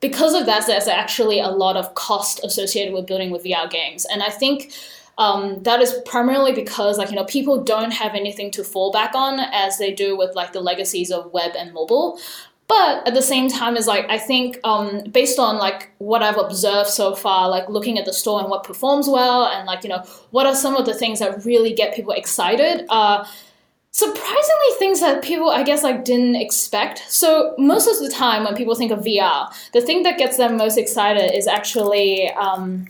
because 0.00 0.34
of 0.34 0.44
that, 0.44 0.66
there's 0.66 0.88
actually 0.88 1.40
a 1.40 1.48
lot 1.48 1.78
of 1.78 1.94
cost 1.94 2.44
associated 2.44 2.92
with 2.92 3.06
building 3.06 3.30
with 3.30 3.44
VR 3.44 3.70
games, 3.70 4.04
and 4.12 4.22
I 4.22 4.28
think 4.28 4.74
um, 5.16 5.62
that 5.62 5.80
is 5.80 5.94
primarily 6.04 6.52
because 6.52 6.98
like 6.98 7.08
you 7.08 7.16
know 7.16 7.24
people 7.24 7.64
don't 7.64 7.92
have 7.92 8.14
anything 8.14 8.50
to 8.50 8.62
fall 8.62 8.92
back 8.92 9.14
on 9.14 9.40
as 9.40 9.78
they 9.78 9.90
do 9.90 10.18
with 10.18 10.36
like 10.36 10.52
the 10.52 10.60
legacies 10.60 11.10
of 11.10 11.32
web 11.32 11.52
and 11.56 11.72
mobile 11.72 12.20
but 12.70 13.04
at 13.08 13.14
the 13.14 13.22
same 13.22 13.48
time 13.48 13.76
is 13.76 13.88
like 13.88 14.06
i 14.08 14.16
think 14.16 14.58
um, 14.62 15.02
based 15.10 15.38
on 15.38 15.58
like 15.58 15.90
what 15.98 16.22
i've 16.22 16.38
observed 16.38 16.88
so 16.88 17.14
far 17.14 17.48
like 17.48 17.68
looking 17.68 17.98
at 17.98 18.04
the 18.04 18.12
store 18.12 18.40
and 18.40 18.48
what 18.48 18.62
performs 18.62 19.08
well 19.08 19.44
and 19.46 19.66
like 19.66 19.82
you 19.82 19.90
know 19.90 20.02
what 20.30 20.46
are 20.46 20.54
some 20.54 20.76
of 20.76 20.86
the 20.86 20.94
things 20.94 21.18
that 21.18 21.44
really 21.44 21.74
get 21.74 21.94
people 21.94 22.12
excited 22.12 22.86
uh, 22.88 23.26
surprisingly 23.90 24.70
things 24.78 25.00
that 25.00 25.22
people 25.22 25.50
i 25.50 25.64
guess 25.64 25.82
like 25.82 26.04
didn't 26.04 26.36
expect. 26.36 27.02
So 27.08 27.54
most 27.58 27.88
of 27.88 27.98
the 27.98 28.08
time 28.08 28.44
when 28.44 28.54
people 28.54 28.76
think 28.76 28.92
of 28.92 29.00
vr 29.00 29.52
the 29.72 29.80
thing 29.80 30.04
that 30.04 30.16
gets 30.16 30.36
them 30.36 30.56
most 30.56 30.78
excited 30.78 31.36
is 31.36 31.48
actually 31.48 32.30
um, 32.30 32.86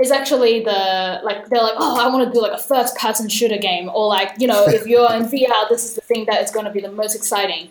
is 0.00 0.10
actually 0.10 0.64
the 0.64 1.20
like 1.22 1.48
they're 1.50 1.62
like 1.62 1.76
oh 1.76 2.00
i 2.04 2.08
want 2.12 2.26
to 2.26 2.32
do 2.32 2.42
like 2.42 2.58
a 2.60 2.62
first 2.72 2.96
person 2.96 3.28
shooter 3.28 3.58
game. 3.58 3.88
Or 3.94 4.08
like 4.08 4.32
you 4.38 4.48
know 4.48 4.64
if 4.66 4.86
you're 4.86 5.12
in 5.12 5.24
vr 5.24 5.68
this 5.68 5.84
is 5.84 5.94
the 5.94 6.00
thing 6.00 6.24
that 6.24 6.42
is 6.42 6.50
going 6.50 6.66
to 6.66 6.72
be 6.72 6.80
the 6.80 6.90
most 6.90 7.14
exciting 7.14 7.68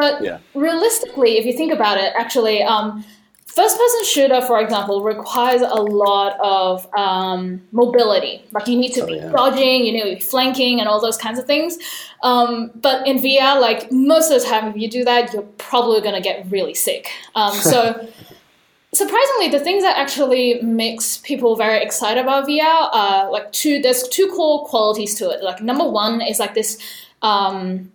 but 0.00 0.22
Yeah. 0.22 0.38
realistically 0.54 1.32
if 1.38 1.44
you 1.48 1.52
think 1.60 1.72
about 1.72 1.96
it 1.98 2.10
actually 2.16 2.62
um, 2.62 3.04
first 3.58 3.76
person 3.82 4.04
shooter 4.04 4.40
for 4.50 4.60
example 4.64 5.02
requires 5.02 5.62
a 5.62 5.82
lot 6.04 6.38
of 6.40 6.86
um, 7.04 7.60
mobility 7.72 8.34
like 8.52 8.66
you 8.68 8.76
need 8.82 8.92
to 8.98 9.02
Oh, 9.02 9.06
be 9.06 9.16
yeah. 9.16 9.30
dodging 9.38 9.84
you 9.84 9.92
need 9.92 10.04
to 10.10 10.14
be 10.16 10.20
flanking 10.20 10.78
and 10.80 10.88
all 10.88 11.00
those 11.00 11.18
kinds 11.18 11.38
of 11.38 11.46
things 11.46 11.76
um, 12.22 12.70
but 12.86 13.06
in 13.06 13.16
vr 13.18 13.60
like 13.60 13.90
most 13.90 14.30
of 14.30 14.40
the 14.40 14.46
time 14.48 14.68
if 14.70 14.76
you 14.76 14.88
do 14.98 15.04
that 15.04 15.32
you're 15.32 15.50
probably 15.70 16.00
going 16.00 16.14
to 16.14 16.20
get 16.30 16.46
really 16.50 16.74
sick 16.74 17.10
um, 17.34 17.52
so 17.72 17.78
surprisingly 18.94 19.48
the 19.50 19.60
things 19.60 19.82
that 19.82 19.96
actually 19.98 20.62
makes 20.62 21.18
people 21.18 21.56
very 21.56 21.82
excited 21.82 22.20
about 22.22 22.48
vr 22.48 22.88
are 22.92 23.30
like 23.30 23.50
two 23.52 23.80
there's 23.82 24.02
two 24.08 24.28
core 24.28 24.64
qualities 24.66 25.14
to 25.14 25.28
it 25.30 25.42
like 25.42 25.60
number 25.60 25.86
one 25.86 26.20
is 26.20 26.38
like 26.38 26.54
this 26.54 26.78
um, 27.22 27.90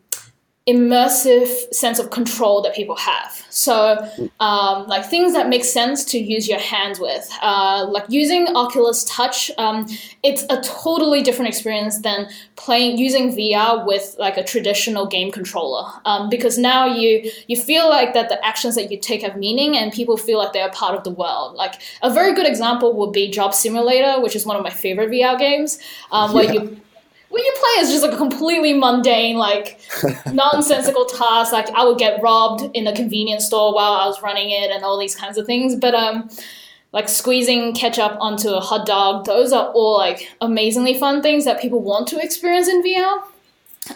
immersive 0.66 1.48
sense 1.74 2.00
of 2.00 2.10
control 2.10 2.62
that 2.62 2.74
people 2.74 2.96
have. 2.96 3.46
So, 3.50 3.98
um, 4.40 4.88
like 4.88 5.06
things 5.06 5.34
that 5.34 5.50
make 5.50 5.66
sense 5.66 6.06
to 6.06 6.18
use 6.18 6.48
your 6.48 6.60
hands 6.60 7.00
with, 7.02 7.30
uh, 7.42 7.86
like 7.90 8.06
using 8.08 8.48
Oculus 8.56 9.04
Touch, 9.04 9.52
um, 9.58 9.86
it's 10.24 10.44
a 10.50 10.62
totally 10.62 11.22
different 11.22 11.50
experience 11.50 12.00
than 12.00 12.30
playing 12.56 12.98
using 12.98 13.36
VR 13.36 13.86
with 13.86 14.16
like 14.18 14.38
a 14.38 14.44
traditional 14.44 15.06
game 15.06 15.32
controller. 15.34 15.84
Um, 16.06 16.30
because 16.30 16.58
now 16.58 16.86
you 16.86 17.30
you 17.48 17.58
feel 17.58 17.90
like 17.90 18.14
that 18.14 18.30
the 18.30 18.44
actions 18.46 18.76
that 18.76 18.90
you 18.90 18.98
take 18.98 19.22
have 19.22 19.36
meaning, 19.36 19.76
and 19.76 19.92
people 19.92 20.16
feel 20.16 20.38
like 20.38 20.54
they're 20.54 20.72
part 20.72 20.96
of 20.96 21.04
the 21.04 21.12
world. 21.12 21.56
Like 21.56 21.82
a 22.02 22.10
very 22.10 22.34
good 22.34 22.48
example 22.48 22.94
would 22.94 23.12
be 23.12 23.30
Job 23.30 23.54
Simulator, 23.54 24.22
which 24.22 24.34
is 24.36 24.46
one 24.46 24.56
of 24.56 24.64
my 24.64 24.70
favorite 24.70 25.10
VR 25.12 25.38
games, 25.38 25.78
um, 26.14 26.34
where 26.34 26.46
Yeah. 26.46 26.54
you 26.54 26.78
what 27.34 27.44
you 27.44 27.54
play 27.60 27.82
is 27.82 27.90
just 27.90 28.04
like 28.04 28.14
a 28.14 28.18
completely 28.18 28.74
mundane, 28.74 29.38
like 29.38 29.80
nonsensical 30.32 31.06
task. 31.06 31.52
Like 31.52 31.68
I 31.72 31.84
would 31.84 31.98
get 31.98 32.22
robbed 32.22 32.70
in 32.76 32.86
a 32.86 32.96
convenience 32.96 33.48
store 33.48 33.74
while 33.74 33.94
I 33.94 34.06
was 34.06 34.22
running 34.22 34.52
it, 34.52 34.70
and 34.70 34.84
all 34.84 35.00
these 35.00 35.16
kinds 35.16 35.40
of 35.40 35.48
things. 35.48 35.76
But 35.76 35.96
um, 35.96 36.30
like 36.92 37.10
squeezing 37.10 37.74
ketchup 37.74 38.18
onto 38.20 38.50
a 38.50 38.60
hot 38.60 38.86
dog, 38.86 39.26
those 39.26 39.52
are 39.52 39.72
all 39.72 39.98
like 39.98 40.30
amazingly 40.42 40.94
fun 40.94 41.24
things 41.24 41.44
that 41.46 41.60
people 41.60 41.82
want 41.82 42.08
to 42.10 42.20
experience 42.20 42.68
in 42.68 42.84
VR. 42.84 43.24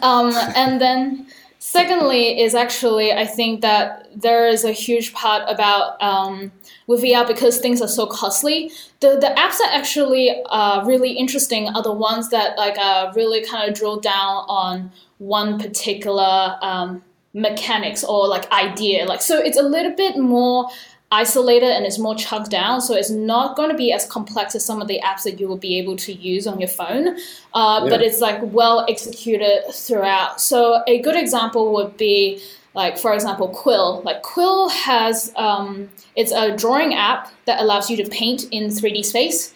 Um, 0.01 0.33
and 0.55 0.81
then 0.81 1.27
secondly 1.67 2.39
is 2.39 2.55
actually 2.55 3.11
I 3.11 3.25
think 3.25 3.61
that 3.61 4.07
there 4.15 4.47
is 4.47 4.63
a 4.63 4.71
huge 4.71 5.13
part 5.13 5.43
about 5.47 6.01
um, 6.01 6.51
with 6.87 7.03
VR 7.03 7.27
because 7.27 7.59
things 7.59 7.81
are 7.81 7.89
so 7.89 8.07
costly. 8.07 8.71
The 9.01 9.09
the 9.25 9.33
apps 9.37 9.57
that 9.59 9.71
actually 9.73 10.41
are 10.45 10.85
really 10.85 11.11
interesting 11.11 11.67
are 11.75 11.83
the 11.83 11.91
ones 11.91 12.29
that 12.29 12.57
like 12.57 12.77
uh, 12.77 13.11
really 13.15 13.45
kind 13.45 13.69
of 13.69 13.75
drill 13.77 13.99
down 13.99 14.45
on 14.47 14.91
one 15.17 15.59
particular 15.59 16.57
um, 16.61 17.03
mechanics 17.33 18.03
or 18.03 18.27
like 18.27 18.49
idea. 18.51 19.05
Like 19.05 19.21
so, 19.21 19.37
it's 19.37 19.57
a 19.57 19.67
little 19.75 19.95
bit 19.95 20.17
more 20.17 20.69
isolated 21.11 21.69
and 21.69 21.85
it's 21.85 21.97
more 21.97 22.15
chunked 22.15 22.51
down 22.51 22.81
so 22.81 22.93
it's 22.93 23.09
not 23.09 23.55
going 23.55 23.69
to 23.69 23.77
be 23.77 23.93
as 23.93 24.05
complex 24.07 24.55
as 24.55 24.65
some 24.65 24.81
of 24.81 24.89
the 24.89 24.99
apps 25.05 25.23
that 25.23 25.39
you 25.39 25.47
will 25.47 25.57
be 25.57 25.79
able 25.79 25.95
to 25.95 26.11
use 26.11 26.45
on 26.45 26.59
your 26.59 26.67
phone 26.67 27.17
uh, 27.53 27.87
but 27.87 28.01
it's 28.01 28.19
like 28.19 28.39
well 28.43 28.85
executed 28.89 29.61
throughout 29.71 30.41
so 30.41 30.83
a 30.85 30.99
good 30.99 31.15
example 31.15 31.73
would 31.73 31.95
be 31.95 32.41
like 32.73 32.97
for 32.97 33.13
example 33.13 33.47
quill 33.47 34.01
like 34.03 34.21
quill 34.21 34.67
has 34.67 35.31
um, 35.37 35.89
it's 36.17 36.33
a 36.33 36.55
drawing 36.57 36.93
app 36.93 37.31
that 37.45 37.61
allows 37.61 37.89
you 37.89 37.95
to 37.95 38.09
paint 38.09 38.43
in 38.51 38.65
3d 38.65 39.05
space 39.05 39.53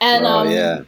and 0.00 0.24
oh 0.24 0.28
um, 0.28 0.50
yeah. 0.50 0.80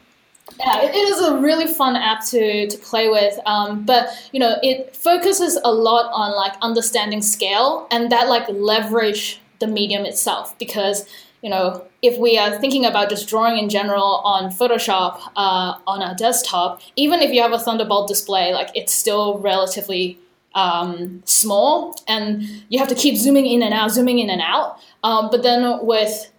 yeah, 0.58 0.82
it, 0.82 0.94
it 0.94 1.08
is 1.08 1.20
a 1.20 1.36
really 1.36 1.66
fun 1.66 1.96
app 1.96 2.24
to, 2.26 2.68
to 2.68 2.78
play 2.78 3.08
with. 3.08 3.38
Um, 3.46 3.86
but 3.86 4.08
you 4.32 4.40
know, 4.40 4.56
it 4.62 4.94
focuses 4.94 5.58
a 5.64 5.72
lot 5.72 6.10
on 6.12 6.36
like 6.36 6.52
understanding 6.60 7.22
scale 7.22 7.86
and 7.90 8.12
that 8.12 8.28
like 8.28 8.46
leverage 8.50 9.40
the 9.58 9.66
medium 9.66 10.04
itself 10.04 10.58
because 10.58 11.08
you 11.42 11.50
know 11.50 11.84
if 12.02 12.18
we 12.18 12.38
are 12.38 12.58
thinking 12.58 12.84
about 12.84 13.08
just 13.08 13.28
drawing 13.28 13.58
in 13.58 13.68
general 13.68 14.20
on 14.24 14.50
Photoshop 14.50 15.20
uh, 15.36 15.78
on 15.86 16.02
a 16.02 16.14
desktop, 16.14 16.80
even 16.96 17.20
if 17.20 17.32
you 17.32 17.42
have 17.42 17.52
a 17.52 17.58
Thunderbolt 17.58 18.08
display, 18.08 18.54
like 18.54 18.70
it's 18.74 18.94
still 18.94 19.38
relatively 19.38 20.18
um, 20.54 21.22
small 21.24 22.00
and 22.06 22.42
you 22.68 22.78
have 22.78 22.88
to 22.88 22.94
keep 22.94 23.16
zooming 23.16 23.46
in 23.46 23.62
and 23.62 23.74
out, 23.74 23.90
zooming 23.90 24.18
in 24.18 24.30
and 24.30 24.40
out. 24.40 24.78
Um, 25.02 25.28
but 25.30 25.42
then 25.42 25.84
with 25.84 26.30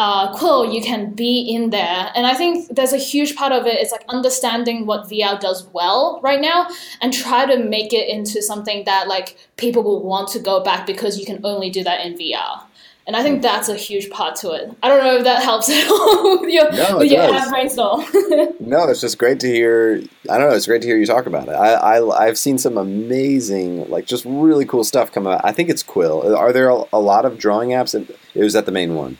uh, 0.00 0.34
Quill, 0.34 0.72
you 0.72 0.80
can 0.80 1.12
be 1.12 1.42
in 1.54 1.68
there. 1.68 2.10
And 2.14 2.26
I 2.26 2.32
think 2.32 2.74
there's 2.74 2.94
a 2.94 2.96
huge 2.96 3.36
part 3.36 3.52
of 3.52 3.66
it 3.66 3.82
is 3.82 3.92
like 3.92 4.02
understanding 4.08 4.86
what 4.86 5.04
VR 5.10 5.38
does 5.38 5.66
well 5.74 6.20
right 6.22 6.40
now 6.40 6.68
and 7.02 7.12
try 7.12 7.44
to 7.44 7.62
make 7.62 7.92
it 7.92 8.08
into 8.08 8.40
something 8.40 8.84
that 8.86 9.08
like 9.08 9.36
people 9.58 9.82
will 9.82 10.02
want 10.02 10.28
to 10.30 10.38
go 10.38 10.64
back 10.64 10.86
because 10.86 11.18
you 11.18 11.26
can 11.26 11.38
only 11.44 11.68
do 11.68 11.84
that 11.84 12.00
in 12.06 12.14
VR. 12.14 12.62
And 13.06 13.14
I 13.14 13.22
think 13.22 13.42
that's 13.42 13.68
a 13.68 13.76
huge 13.76 14.08
part 14.08 14.36
to 14.36 14.52
it. 14.52 14.74
I 14.82 14.88
don't 14.88 15.04
know 15.04 15.16
if 15.16 15.24
that 15.24 15.42
helps 15.42 15.68
at 15.68 15.90
all 15.90 16.40
with 16.40 16.50
your, 16.50 16.72
No, 16.72 16.98
with 16.98 17.10
your 17.10 17.50
brainstorm. 17.50 18.02
No, 18.60 18.88
it's 18.88 19.02
just 19.02 19.18
great 19.18 19.40
to 19.40 19.48
hear. 19.48 20.02
I 20.30 20.38
don't 20.38 20.48
know. 20.48 20.56
It's 20.56 20.66
great 20.66 20.80
to 20.80 20.88
hear 20.88 20.96
you 20.96 21.06
talk 21.06 21.26
about 21.26 21.48
it. 21.48 21.52
I, 21.52 21.98
I 21.98 22.26
I've 22.26 22.38
seen 22.38 22.56
some 22.56 22.78
amazing, 22.78 23.90
like 23.90 24.06
just 24.06 24.24
really 24.24 24.64
cool 24.64 24.84
stuff 24.84 25.12
come 25.12 25.26
out. 25.26 25.42
I 25.44 25.52
think 25.52 25.68
it's 25.68 25.82
Quill. 25.82 26.34
Are 26.34 26.54
there 26.54 26.70
a, 26.70 26.84
a 26.90 27.00
lot 27.00 27.26
of 27.26 27.36
drawing 27.36 27.70
apps? 27.70 27.94
And 27.94 28.08
it 28.34 28.42
was 28.42 28.54
that 28.54 28.64
the 28.64 28.72
main 28.72 28.94
one. 28.94 29.18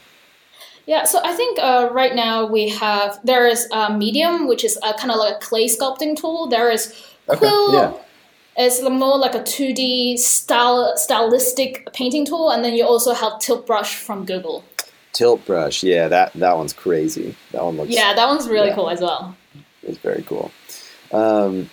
Yeah, 0.87 1.05
so 1.05 1.21
I 1.25 1.33
think 1.35 1.59
uh, 1.61 1.89
right 1.93 2.15
now 2.15 2.47
we 2.47 2.69
have 2.71 3.21
there 3.25 3.47
is 3.47 3.69
uh, 3.71 3.97
Medium, 3.97 4.49
which 4.49 4.65
is 4.65 4.77
a 4.83 4.95
kind 4.95 5.11
of 5.11 5.19
like 5.19 5.37
a 5.37 5.39
clay 5.39 5.67
sculpting 5.67 6.17
tool. 6.17 6.49
There 6.49 6.71
is 6.71 6.93
Okay, 7.29 7.39
Quill. 7.39 7.73
yeah. 7.75 7.93
It's 8.57 8.83
more 8.83 9.17
like 9.19 9.35
a 9.35 9.43
two 9.45 9.73
D 9.73 10.17
style 10.17 10.93
stylistic 10.97 11.93
painting 11.93 12.27
tool, 12.27 12.51
and 12.51 12.65
then 12.65 12.75
you 12.75 12.85
also 12.85 13.15
have 13.15 13.39
Tilt 13.39 13.67
Brush 13.67 13.95
from 13.97 14.25
Google. 14.25 14.65
Tilt 15.13 15.45
brush. 15.45 15.83
Yeah, 15.83 16.09
that 16.09 16.33
that 16.35 16.57
one's 16.57 16.73
crazy. 16.73 17.35
That 17.53 17.65
one 17.65 17.77
looks. 17.77 17.91
Yeah, 17.91 18.15
that 18.15 18.27
one's 18.27 18.49
really 18.49 18.69
Yeah. 18.69 18.75
cool 18.75 18.91
as 18.91 19.01
well. 19.01 19.37
It's 19.83 19.99
very 19.99 20.23
cool. 20.23 20.51
Um, 21.13 21.71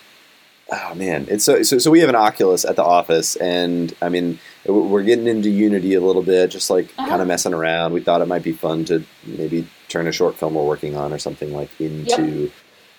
oh 0.70 0.94
man, 0.94 1.26
it's 1.28 1.44
so, 1.44 1.62
so 1.62 1.78
so 1.78 1.90
we 1.90 2.00
have 2.00 2.08
an 2.08 2.14
Oculus 2.16 2.64
at 2.64 2.76
the 2.76 2.84
office, 2.84 3.36
and 3.36 3.94
I 4.02 4.08
mean 4.08 4.38
we're 4.66 5.02
getting 5.02 5.26
into 5.26 5.48
Unity 5.50 5.94
a 5.94 6.00
little 6.00 6.22
bit, 6.22 6.50
just 6.50 6.68
like 6.70 6.86
Uh-huh. 6.98 7.08
kind 7.08 7.22
of 7.22 7.28
messing 7.28 7.54
around. 7.54 7.92
We 7.92 8.00
thought 8.00 8.20
it 8.20 8.28
might 8.28 8.42
be 8.42 8.52
fun 8.52 8.84
to 8.86 9.02
maybe 9.24 9.66
turn 9.88 10.06
a 10.06 10.12
short 10.12 10.36
film 10.36 10.54
we're 10.54 10.64
working 10.64 10.94
on 10.96 11.12
or 11.12 11.18
something 11.18 11.54
like 11.54 11.70
into 11.80 12.50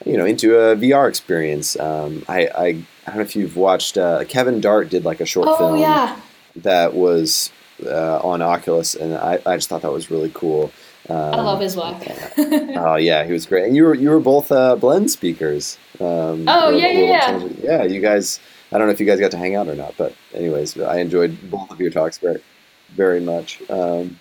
you 0.06 0.18
know 0.18 0.26
into 0.26 0.56
a 0.58 0.76
VR 0.76 1.08
experience. 1.08 1.80
Um, 1.80 2.24
I, 2.28 2.48
I 2.48 2.66
I 2.66 2.74
don't 3.08 3.16
know 3.18 3.22
if 3.22 3.36
you've 3.36 3.56
watched 3.58 3.98
uh, 3.98 4.24
Kevin 4.26 4.62
Dart 4.62 4.90
did 4.90 5.06
like 5.06 5.20
a 5.20 5.26
short 5.26 5.48
Oh 5.50 5.58
film 5.58 5.78
yeah, 5.80 6.20
that 6.56 6.94
was 6.96 7.52
uh, 7.86 8.18
on 8.20 8.42
Oculus, 8.42 8.96
and 8.96 9.14
I, 9.16 9.40
I 9.46 9.58
just 9.58 9.70
thought 9.70 9.82
that 9.84 9.92
was 9.92 10.10
really 10.10 10.32
cool. 10.34 10.72
Um, 11.10 11.34
I 11.34 11.42
love 11.42 11.60
his 11.60 11.76
work. 11.76 11.96
Oh 12.38 12.96
yeah, 12.96 13.24
he 13.26 13.32
was 13.34 13.46
great. 13.46 13.66
And 13.66 13.76
you 13.76 13.84
were 13.84 13.96
you 13.96 14.10
were 14.10 14.20
both 14.20 14.52
uh, 14.52 14.76
blend 14.76 15.10
speakers. 15.12 15.78
Um, 16.00 16.46
Oh, 16.48 16.70
a 16.74 16.78
yeah, 16.78 16.88
yeah, 16.92 17.50
yeah. 17.62 17.84
You 17.84 18.00
guys, 18.02 18.40
I 18.72 18.78
don't 18.78 18.88
know 18.88 18.94
if 18.94 19.00
you 19.00 19.06
guys 19.06 19.20
got 19.20 19.32
to 19.32 19.38
hang 19.38 19.56
out 19.56 19.68
or 19.68 19.76
not, 19.76 19.96
but 19.98 20.14
anyways, 20.34 20.80
I 20.80 20.98
enjoyed 21.00 21.50
both 21.50 21.72
of 21.72 21.80
your 21.82 21.90
talks 21.92 22.18
very, 22.20 22.42
very 22.90 23.20
much. 23.20 23.62
Um, 23.70 24.20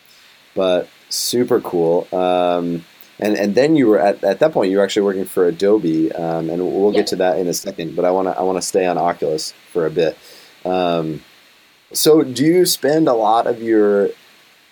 but 0.55 0.89
super 1.11 1.61
cool. 1.61 2.09
Um, 2.13 2.85
and 3.21 3.37
and 3.37 3.55
then 3.55 3.77
you 3.77 3.87
were 3.89 3.99
at, 3.99 4.23
at 4.25 4.39
that 4.41 4.53
point 4.53 4.71
you 4.71 4.79
were 4.79 4.85
actually 4.85 5.03
working 5.03 5.25
for 5.25 5.47
Adobe, 5.47 6.11
um, 6.13 6.51
and 6.51 6.63
we'll 6.65 6.93
Yeah. 6.93 6.99
get 7.01 7.07
to 7.09 7.17
that 7.17 7.39
in 7.39 7.49
a 7.49 7.55
second. 7.55 7.97
But 7.97 8.05
I 8.05 8.11
want 8.11 8.29
to 8.29 8.39
I 8.39 8.43
want 8.43 8.57
to 8.59 8.63
stay 8.63 8.87
on 8.87 8.97
Oculus 8.99 9.53
for 9.73 9.87
a 9.87 9.91
bit. 9.91 10.17
Um, 10.65 11.23
so 11.93 12.23
do 12.23 12.45
you 12.45 12.67
spend 12.67 13.09
a 13.09 13.15
lot 13.15 13.47
of 13.47 13.63
your 13.63 14.11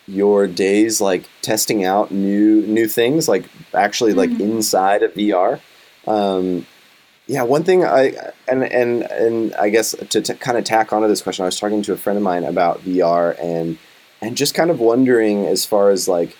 your 0.08 0.46
days 0.46 1.00
like 1.00 1.24
testing 1.42 1.84
out 1.84 2.10
new 2.12 2.62
new 2.66 2.86
things 2.86 3.28
like 3.28 3.44
actually 3.74 4.12
like 4.14 4.30
Mhm. 4.30 4.40
inside 4.40 5.02
of 5.02 5.12
VR 5.14 5.60
um, 6.06 6.64
yeah 7.26 7.42
one 7.42 7.64
thing 7.64 7.84
I 7.84 8.14
and 8.46 8.62
and 8.64 9.02
and 9.02 9.54
I 9.54 9.68
guess 9.68 9.94
to, 10.10 10.20
to 10.20 10.34
kind 10.34 10.56
of 10.58 10.64
tack 10.64 10.92
onto 10.92 11.08
this 11.08 11.22
question 11.22 11.42
I 11.42 11.46
was 11.46 11.58
talking 11.58 11.82
to 11.82 11.92
a 11.92 11.96
friend 11.96 12.16
of 12.16 12.22
mine 12.22 12.44
about 12.44 12.84
VR 12.84 13.36
and 13.42 13.78
and 14.22 14.36
just 14.36 14.54
kind 14.54 14.70
of 14.70 14.78
wondering 14.80 15.44
as 15.46 15.66
far 15.66 15.90
as 15.90 16.06
like 16.06 16.36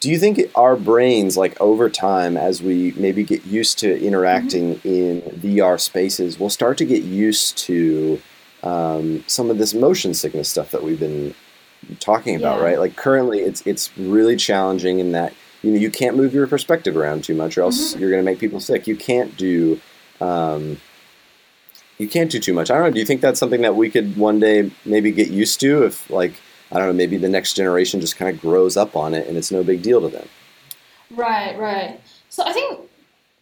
do 0.00 0.10
you 0.10 0.18
think 0.18 0.40
our 0.54 0.76
brains 0.76 1.36
like 1.36 1.60
over 1.60 1.88
time 1.90 2.36
as 2.36 2.62
we 2.62 2.92
maybe 2.96 3.22
get 3.24 3.44
used 3.46 3.78
to 3.80 4.00
interacting 4.04 4.80
in 4.84 5.20
VR 5.40 5.78
spaces 5.80 6.38
we'll 6.40 6.50
start 6.50 6.78
to 6.78 6.84
get 6.84 7.02
used 7.04 7.56
to 7.58 8.20
um, 8.64 9.22
some 9.28 9.50
of 9.50 9.58
this 9.58 9.72
motion 9.72 10.14
sickness 10.14 10.48
stuff 10.48 10.72
that 10.72 10.82
we've 10.82 10.98
been 10.98 11.32
talking 12.00 12.36
about, 12.36 12.58
Yeah. 12.58 12.64
right? 12.64 12.78
Like 12.78 12.96
currently, 12.96 13.40
it's 13.40 13.62
it's 13.66 13.96
really 13.98 14.36
challenging 14.36 14.98
in 14.98 15.12
that 15.12 15.32
you 15.62 15.72
know 15.72 15.78
you 15.78 15.90
can't 15.90 16.16
move 16.16 16.34
your 16.34 16.46
perspective 16.46 16.96
around 16.96 17.24
too 17.24 17.34
much, 17.34 17.58
or 17.58 17.62
else 17.62 17.96
you're 17.96 18.10
going 18.10 18.22
to 18.22 18.30
make 18.30 18.38
people 18.38 18.60
sick. 18.60 18.86
You 18.86 18.96
can't 18.96 19.36
do 19.36 19.80
um, 20.20 20.80
you 21.98 22.08
can't 22.08 22.30
do 22.30 22.38
too 22.38 22.52
much. 22.52 22.70
I 22.70 22.74
don't 22.74 22.84
know. 22.84 22.90
Do 22.90 23.00
you 23.00 23.06
think 23.06 23.20
that's 23.20 23.40
something 23.40 23.62
that 23.62 23.76
we 23.76 23.90
could 23.90 24.16
one 24.16 24.38
day 24.40 24.70
maybe 24.84 25.10
get 25.10 25.28
used 25.28 25.60
to 25.60 25.84
if 25.84 26.08
like 26.10 26.34
I 26.70 26.78
don't 26.78 26.86
know, 26.88 26.92
maybe 26.92 27.16
the 27.16 27.28
next 27.28 27.54
generation 27.54 28.00
just 28.00 28.16
kind 28.16 28.34
of 28.34 28.40
grows 28.40 28.76
up 28.76 28.94
on 28.94 29.14
it 29.14 29.26
and 29.26 29.36
it's 29.36 29.50
no 29.50 29.64
big 29.64 29.82
deal 29.82 30.00
to 30.02 30.08
them. 30.08 30.28
Right, 31.10 31.58
right. 31.58 32.00
So 32.28 32.44
I 32.44 32.52
think 32.52 32.80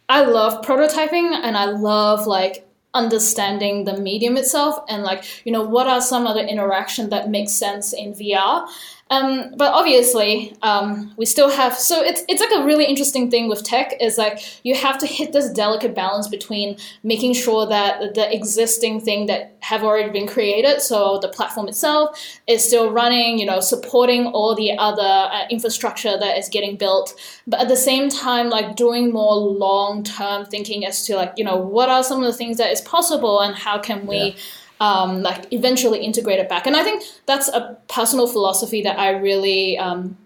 I 0.09 0.25
love 0.25 0.65
prototyping 0.65 1.33
and 1.35 1.57
I 1.57 1.65
love 1.67 2.27
like 2.27 2.66
understanding 2.97 3.85
the 3.85 3.97
medium 4.09 4.37
itself 4.37 4.79
and 4.89 5.03
like 5.03 5.25
you 5.45 5.53
know 5.53 5.63
what 5.63 5.87
are 5.87 6.01
some 6.01 6.27
other 6.27 6.41
interaction 6.41 7.11
that 7.11 7.31
makes 7.31 7.53
sense 7.53 7.93
in 7.93 8.13
VR 8.15 8.67
um, 9.09 9.55
but 9.57 9.73
obviously, 9.73 10.57
um, 10.63 11.15
we 11.17 11.27
still 11.27 11.49
have 11.49 11.77
so 11.77 12.03
it's 12.03 12.25
it's 12.29 12.41
like 12.41 12.51
a 12.53 12.65
really 12.65 12.85
interesting 12.85 13.31
thing 13.31 13.49
with 13.49 13.63
tech 13.63 13.95
is 14.01 14.19
like 14.19 14.41
you 14.65 14.75
have 14.75 14.99
to 14.99 15.07
hit 15.07 15.33
this 15.33 15.49
delicate 15.51 15.95
balance 15.95 16.27
between 16.27 16.77
making 17.05 17.35
sure 17.35 17.67
that 17.67 18.15
the 18.15 18.35
existing 18.35 19.01
thing 19.01 19.27
that 19.27 19.55
have 19.61 19.85
already 19.85 20.11
been 20.11 20.27
created, 20.27 20.81
so 20.81 21.21
the 21.23 21.29
platform 21.29 21.69
itself 21.69 22.19
is 22.49 22.67
still 22.67 22.91
running, 22.91 23.39
you 23.39 23.47
know, 23.47 23.61
supporting 23.61 24.27
all 24.27 24.57
the 24.57 24.77
other 24.77 25.03
uh, 25.03 25.47
infrastructure 25.51 26.19
that 26.19 26.37
is 26.37 26.49
getting 26.49 26.75
built, 26.77 27.15
but 27.47 27.61
at 27.61 27.69
the 27.69 27.77
same 27.77 28.09
time, 28.09 28.51
like 28.51 28.75
doing 28.75 29.13
more 29.13 29.37
long 29.37 30.03
term 30.03 30.45
thinking 30.45 30.85
as 30.85 31.07
to 31.07 31.15
like 31.15 31.33
you 31.37 31.45
know 31.45 31.57
what 31.57 31.89
are 31.89 32.03
some 32.03 32.25
of 32.25 32.27
the 32.27 32.37
things 32.37 32.57
that 32.57 32.73
is 32.73 32.81
possible 32.81 33.41
and 33.41 33.55
how 33.55 33.79
can 33.79 34.05
we. 34.05 34.19
Yeah 34.19 34.35
um, 34.81 35.23
like 35.23 35.53
eventually 35.53 36.01
integrate 36.01 36.39
it 36.39 36.49
back. 36.49 36.67
And 36.67 36.77
I 36.77 36.83
think 36.83 37.03
that's 37.27 37.49
a 37.49 37.79
personal 37.89 38.27
philosophy 38.27 38.83
that 38.83 38.99
I 38.99 39.11
really 39.11 39.79
um, 39.79 40.17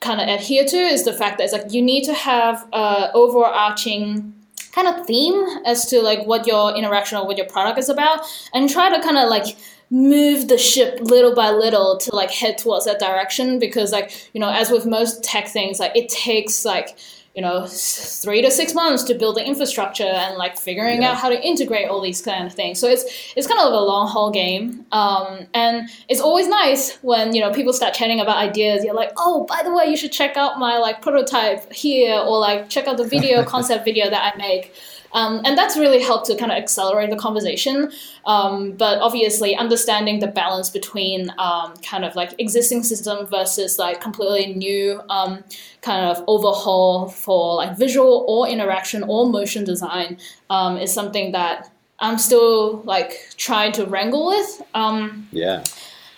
kind 0.00 0.20
of 0.20 0.28
adhere 0.28 0.64
to 0.64 0.76
is 0.76 1.04
the 1.04 1.12
fact 1.12 1.38
that 1.38 1.44
it's 1.44 1.52
like 1.52 1.72
you 1.72 1.82
need 1.82 2.04
to 2.04 2.14
have 2.14 2.66
a 2.72 3.10
overarching 3.14 4.34
kind 4.72 4.88
of 4.88 5.06
theme 5.06 5.44
as 5.64 5.86
to 5.86 6.02
like 6.02 6.26
what 6.26 6.46
your 6.46 6.74
interaction 6.76 7.16
or 7.16 7.26
what 7.26 7.36
your 7.36 7.46
product 7.46 7.78
is 7.78 7.88
about 7.88 8.26
and 8.52 8.68
try 8.68 8.94
to 8.94 9.02
kind 9.02 9.16
of 9.16 9.28
like 9.28 9.56
move 9.90 10.48
the 10.48 10.58
ship 10.58 10.98
little 11.00 11.34
by 11.34 11.50
little 11.50 11.96
to 11.96 12.14
like 12.14 12.30
head 12.30 12.58
towards 12.58 12.84
that 12.84 12.98
direction 12.98 13.58
because 13.58 13.92
like 13.92 14.28
you 14.34 14.40
know 14.40 14.50
as 14.50 14.70
with 14.70 14.84
most 14.84 15.22
tech 15.22 15.46
things 15.46 15.78
like 15.78 15.94
it 15.94 16.08
takes 16.08 16.64
like 16.64 16.96
you 17.34 17.42
know 17.42 17.66
three 17.66 18.42
to 18.42 18.50
six 18.50 18.74
months 18.74 19.02
to 19.04 19.14
build 19.14 19.36
the 19.36 19.44
infrastructure 19.44 20.04
and 20.04 20.36
like 20.36 20.56
figuring 20.56 21.02
yeah. 21.02 21.10
out 21.10 21.16
how 21.16 21.28
to 21.28 21.40
integrate 21.40 21.88
all 21.88 22.00
these 22.00 22.22
kind 22.22 22.46
of 22.46 22.52
things. 22.52 22.78
So 22.78 22.88
it's 22.88 23.04
it's 23.36 23.46
kind 23.46 23.60
of 23.60 23.66
like 23.66 23.74
a 23.74 23.84
long 23.84 24.08
haul 24.08 24.30
game. 24.30 24.86
Um, 24.92 25.46
and 25.54 25.88
it's 26.08 26.20
always 26.20 26.48
nice 26.48 26.96
when 27.02 27.34
you 27.34 27.40
know 27.40 27.52
people 27.52 27.72
start 27.72 27.94
chatting 27.94 28.20
about 28.20 28.36
ideas. 28.36 28.84
You're 28.84 28.94
like 28.94 29.12
oh 29.16 29.44
by 29.44 29.62
the 29.62 29.72
way 29.72 29.86
you 29.86 29.96
should 29.96 30.12
check 30.12 30.36
out 30.36 30.58
my 30.58 30.78
like 30.78 31.02
prototype 31.02 31.72
here 31.72 32.18
or 32.18 32.38
like 32.38 32.68
check 32.68 32.86
out 32.86 32.96
the 32.96 33.06
video 33.06 33.44
concept 33.54 33.84
video 33.84 34.10
that 34.10 34.34
i 34.34 34.36
make 34.38 34.72
um, 35.14 35.40
and 35.44 35.56
that's 35.56 35.76
really 35.76 36.02
helped 36.02 36.26
to 36.26 36.36
kind 36.36 36.50
of 36.50 36.58
accelerate 36.58 37.08
the 37.08 37.16
conversation. 37.16 37.90
Um, 38.26 38.72
but 38.72 38.98
obviously, 38.98 39.56
understanding 39.56 40.18
the 40.18 40.26
balance 40.26 40.68
between 40.68 41.30
um, 41.38 41.74
kind 41.78 42.04
of 42.04 42.16
like 42.16 42.34
existing 42.38 42.82
system 42.82 43.26
versus 43.26 43.78
like 43.78 44.00
completely 44.00 44.54
new 44.54 45.00
um, 45.08 45.44
kind 45.82 46.04
of 46.04 46.22
overhaul 46.26 47.08
for 47.08 47.54
like 47.54 47.78
visual 47.78 48.24
or 48.28 48.48
interaction 48.48 49.04
or 49.04 49.28
motion 49.28 49.64
design 49.64 50.18
um, 50.50 50.76
is 50.76 50.92
something 50.92 51.32
that 51.32 51.70
I'm 52.00 52.18
still 52.18 52.82
like 52.82 53.34
trying 53.36 53.72
to 53.72 53.86
wrangle 53.86 54.26
with. 54.26 54.62
Um, 54.74 55.28
yeah 55.30 55.64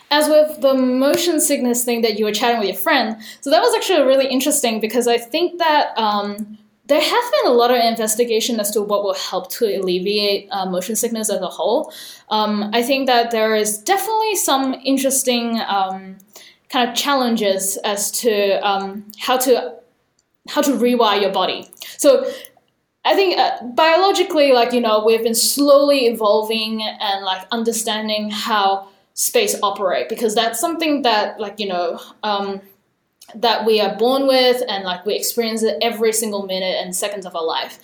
as 0.09 0.29
with 0.29 0.61
the 0.61 0.73
motion 0.73 1.41
sickness 1.41 1.85
thing 1.85 2.01
that 2.03 2.17
you 2.17 2.25
were 2.25 2.33
chatting 2.33 2.61
with 2.61 2.69
your 2.69 2.77
friend, 2.77 3.17
so 3.41 3.51
that 3.51 3.61
was 3.61 3.75
actually 3.75 4.03
really 4.03 4.29
interesting 4.29 4.79
because 4.79 5.09
I 5.09 5.19
think 5.19 5.59
that 5.59 5.99
um, 5.99 6.59
there 6.87 7.01
has 7.01 7.31
been 7.31 7.51
a 7.51 7.55
lot 7.55 7.71
of 7.71 7.79
investigation 7.79 8.61
as 8.61 8.71
to 8.71 8.83
what 8.83 9.03
will 9.03 9.15
help 9.15 9.51
to 9.51 9.65
alleviate 9.67 10.49
uh, 10.51 10.67
motion 10.67 10.95
sickness 10.95 11.31
as 11.31 11.41
a 11.41 11.49
whole. 11.49 11.93
Um, 12.29 12.71
I 12.73 12.83
think 12.83 13.07
that 13.07 13.31
there 13.31 13.55
is 13.57 13.79
definitely 13.79 14.37
some 14.37 14.75
interesting 14.85 15.61
um, 15.67 16.19
kind 16.69 16.89
of 16.89 16.95
challenges 16.95 17.77
as 17.79 18.11
to 18.23 18.65
um, 18.67 19.05
how 19.19 19.37
to 19.39 19.75
how 20.49 20.63
to 20.63 20.73
rewire 20.73 21.21
your 21.21 21.33
body. 21.33 21.69
So 21.99 22.31
I 23.05 23.15
think 23.15 23.39
uh, 23.39 23.65
biologically, 23.65 24.53
like 24.53 24.73
you 24.73 24.81
know, 24.81 25.05
we've 25.05 25.23
been 25.23 25.35
slowly 25.35 26.07
evolving 26.07 26.83
and 26.83 27.25
like 27.25 27.47
understanding 27.51 28.31
how 28.31 28.89
space 29.15 29.57
operate 29.63 30.09
because 30.09 30.35
that's 30.35 30.61
something 30.61 31.03
that 31.03 31.41
like 31.41 31.59
you 31.59 31.67
know 31.67 31.99
um, 32.23 32.61
that 33.35 33.67
we 33.67 33.81
are 33.81 33.97
born 33.97 34.27
with 34.27 34.63
and 34.69 34.85
like 34.85 35.05
we 35.05 35.15
experience 35.15 35.63
it 35.63 35.79
every 35.83 36.13
single 36.13 36.47
minute 36.47 36.77
and 36.83 36.95
seconds 36.95 37.27
of 37.27 37.35
our 37.35 37.45
life. 37.45 37.79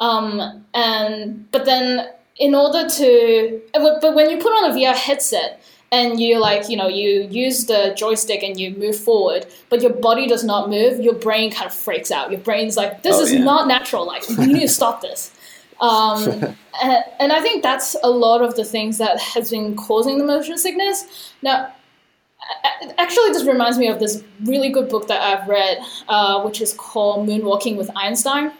Um, 0.00 0.64
and 0.74 1.50
but 1.52 1.64
then 1.64 2.08
in 2.38 2.54
order 2.54 2.88
to 2.88 3.60
but 3.74 4.14
when 4.14 4.30
you 4.30 4.38
put 4.38 4.50
on 4.50 4.70
a 4.70 4.74
vr 4.74 4.94
headset 4.94 5.62
and 5.92 6.18
you 6.18 6.38
like 6.38 6.70
you 6.70 6.76
know 6.76 6.88
you 6.88 7.28
use 7.30 7.66
the 7.66 7.94
joystick 7.96 8.42
and 8.42 8.58
you 8.58 8.70
move 8.76 8.96
forward 8.96 9.46
but 9.68 9.82
your 9.82 9.92
body 9.92 10.26
does 10.26 10.42
not 10.42 10.70
move 10.70 11.00
your 11.00 11.14
brain 11.14 11.52
kind 11.52 11.66
of 11.66 11.74
freaks 11.74 12.10
out. 12.10 12.30
Your 12.30 12.40
brain's 12.40 12.76
like 12.76 13.02
this 13.02 13.16
oh, 13.16 13.22
is 13.22 13.32
yeah. 13.32 13.44
not 13.44 13.68
natural. 13.68 14.06
Like 14.06 14.28
you 14.28 14.46
need 14.46 14.60
to 14.60 14.68
stop 14.80 15.02
this. 15.02 15.32
Um, 15.80 16.28
and, 16.82 17.04
and 17.18 17.32
i 17.32 17.40
think 17.40 17.62
that's 17.62 17.96
a 18.02 18.10
lot 18.10 18.42
of 18.42 18.54
the 18.54 18.64
things 18.64 18.98
that 18.98 19.18
has 19.18 19.50
been 19.50 19.76
causing 19.76 20.18
the 20.18 20.24
motion 20.24 20.56
sickness. 20.56 21.32
Now 21.42 21.72
actually 22.98 23.30
this 23.30 23.44
reminds 23.44 23.78
me 23.78 23.88
of 23.88 23.98
this 23.98 24.22
really 24.44 24.70
good 24.70 24.88
book 24.88 25.08
that 25.08 25.20
I've 25.20 25.48
read, 25.48 25.78
uh, 26.08 26.42
which 26.42 26.60
is 26.60 26.72
called 26.72 27.28
Moonwalking 27.28 27.76
with 27.76 27.90
Einstein, 27.96 28.52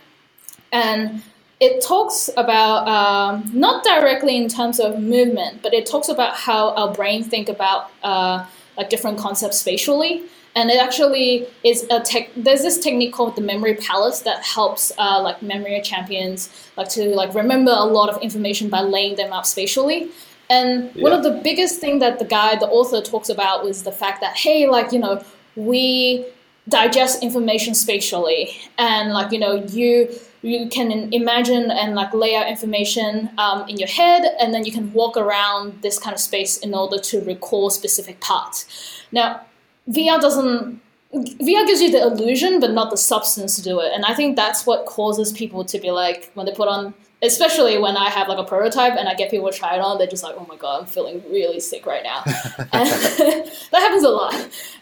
and 0.72 1.22
it 1.60 1.82
talks 1.82 2.30
about 2.38 2.88
um, 2.88 3.50
not 3.52 3.84
directly 3.84 4.36
in 4.36 4.48
terms 4.48 4.80
of 4.80 4.98
movement, 4.98 5.62
but 5.62 5.74
it 5.74 5.84
talks 5.84 6.08
about 6.08 6.34
how 6.34 6.70
our 6.74 6.92
brain 6.92 7.22
think 7.22 7.50
about 7.50 7.90
uh, 8.02 8.46
like 8.78 8.88
different 8.88 9.18
concepts 9.18 9.58
spatially. 9.58 10.22
And 10.56 10.68
it 10.68 10.82
actually 10.82 11.46
is 11.62 11.86
a 11.90 12.00
tech. 12.00 12.30
There's 12.34 12.62
this 12.62 12.78
technique 12.78 13.12
called 13.12 13.36
the 13.36 13.42
memory 13.42 13.74
palace 13.74 14.20
that 14.20 14.42
helps 14.42 14.90
uh, 14.98 15.22
like 15.22 15.42
memory 15.42 15.80
champions 15.82 16.50
like 16.76 16.88
to 16.90 17.10
like 17.10 17.34
remember 17.34 17.70
a 17.70 17.84
lot 17.84 18.08
of 18.08 18.20
information 18.20 18.68
by 18.68 18.80
laying 18.80 19.14
them 19.14 19.32
out 19.32 19.46
spatially. 19.46 20.10
And 20.50 20.90
yeah. 20.94 21.02
one 21.02 21.12
of 21.12 21.22
the 21.22 21.40
biggest 21.42 21.80
thing 21.80 22.00
that 22.00 22.18
the 22.18 22.24
guy, 22.24 22.56
the 22.56 22.66
author, 22.66 23.00
talks 23.00 23.28
about 23.28 23.64
was 23.64 23.84
the 23.84 23.92
fact 23.92 24.20
that 24.20 24.36
hey, 24.36 24.68
like 24.68 24.92
you 24.92 24.98
know, 24.98 25.24
we 25.56 26.26
digest 26.68 27.22
information 27.22 27.74
spatially, 27.74 28.50
and 28.76 29.12
like 29.12 29.32
you 29.32 29.38
know, 29.38 29.64
you 29.66 30.12
you 30.42 30.68
can 30.68 31.12
imagine 31.12 31.70
and 31.70 31.94
like 31.94 32.12
lay 32.12 32.34
out 32.34 32.48
information 32.48 33.30
um, 33.38 33.68
in 33.68 33.78
your 33.78 33.88
head, 33.88 34.34
and 34.40 34.52
then 34.52 34.64
you 34.64 34.72
can 34.72 34.92
walk 34.92 35.16
around 35.16 35.80
this 35.82 35.98
kind 35.98 36.14
of 36.14 36.20
space 36.20 36.58
in 36.58 36.74
order 36.74 36.98
to 36.98 37.20
recall 37.22 37.70
specific 37.70 38.20
parts. 38.20 38.66
Now, 39.12 39.42
VR 39.88 40.20
doesn't 40.20 40.80
VR 41.12 41.66
gives 41.66 41.80
you 41.80 41.90
the 41.90 42.02
illusion, 42.02 42.60
but 42.60 42.70
not 42.72 42.90
the 42.90 42.96
substance 42.96 43.56
to 43.56 43.62
do 43.62 43.80
it. 43.80 43.92
And 43.92 44.04
I 44.04 44.14
think 44.14 44.36
that's 44.36 44.64
what 44.64 44.86
causes 44.86 45.32
people 45.32 45.64
to 45.64 45.78
be 45.78 45.90
like, 45.90 46.30
when 46.34 46.46
they 46.46 46.52
put 46.52 46.68
on 46.68 46.94
especially 47.22 47.78
when 47.78 47.96
I 47.96 48.08
have 48.08 48.28
like 48.28 48.38
a 48.38 48.44
prototype 48.44 48.94
and 48.94 49.08
I 49.08 49.14
get 49.14 49.30
people 49.30 49.50
to 49.50 49.56
try 49.56 49.74
it 49.74 49.80
on, 49.80 49.98
they're 49.98 50.06
just 50.06 50.22
like, 50.22 50.36
oh 50.38 50.46
my 50.48 50.56
god, 50.56 50.80
I'm 50.80 50.86
feeling 50.86 51.22
really 51.30 51.60
sick 51.60 51.86
right 51.86 52.02
now. 52.02 52.22
that 52.24 53.50
happens 53.72 54.04
a 54.04 54.08
lot. 54.08 54.34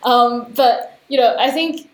Um, 0.04 0.52
but 0.54 0.98
you 1.08 1.18
know, 1.18 1.36
I 1.38 1.50
think 1.50 1.90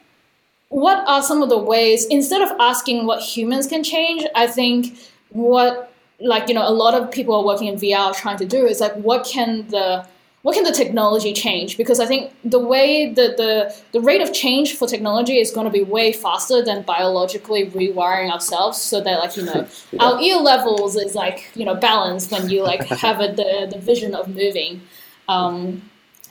what 0.68 1.06
are 1.08 1.22
some 1.22 1.42
of 1.42 1.48
the 1.48 1.58
ways 1.58 2.06
instead 2.06 2.42
of 2.42 2.50
asking 2.60 3.06
what 3.06 3.22
humans 3.22 3.66
can 3.66 3.84
change, 3.84 4.26
I 4.34 4.46
think 4.46 4.98
what 5.30 5.92
like 6.20 6.48
you 6.48 6.54
know 6.54 6.66
a 6.66 6.70
lot 6.70 6.94
of 6.94 7.10
people 7.10 7.34
are 7.34 7.44
working 7.44 7.68
in 7.68 7.76
VR 7.76 8.10
are 8.10 8.14
trying 8.14 8.36
to 8.38 8.46
do 8.46 8.66
is 8.66 8.80
like 8.80 8.94
what 8.94 9.24
can 9.24 9.66
the 9.68 10.06
what 10.44 10.54
can 10.54 10.64
the 10.64 10.72
technology 10.72 11.32
change? 11.32 11.78
Because 11.78 12.00
I 12.00 12.04
think 12.04 12.30
the 12.44 12.58
way 12.58 13.08
the, 13.08 13.32
the, 13.34 13.74
the 13.92 14.00
rate 14.02 14.20
of 14.20 14.30
change 14.34 14.76
for 14.76 14.86
technology 14.86 15.38
is 15.38 15.50
going 15.50 15.64
to 15.64 15.70
be 15.70 15.82
way 15.82 16.12
faster 16.12 16.62
than 16.62 16.82
biologically 16.82 17.70
rewiring 17.70 18.30
ourselves 18.30 18.78
so 18.78 19.00
that 19.00 19.20
like, 19.20 19.38
you 19.38 19.46
know, 19.46 19.66
yeah. 19.92 20.04
our 20.04 20.20
ear 20.20 20.36
levels 20.36 20.96
is 20.96 21.14
like, 21.14 21.50
you 21.54 21.64
know, 21.64 21.74
balanced 21.74 22.30
when 22.30 22.50
you 22.50 22.62
like 22.62 22.82
have 22.88 23.20
a, 23.20 23.28
the, 23.28 23.68
the 23.72 23.78
vision 23.78 24.14
of 24.14 24.28
moving. 24.28 24.82
Um, 25.28 25.80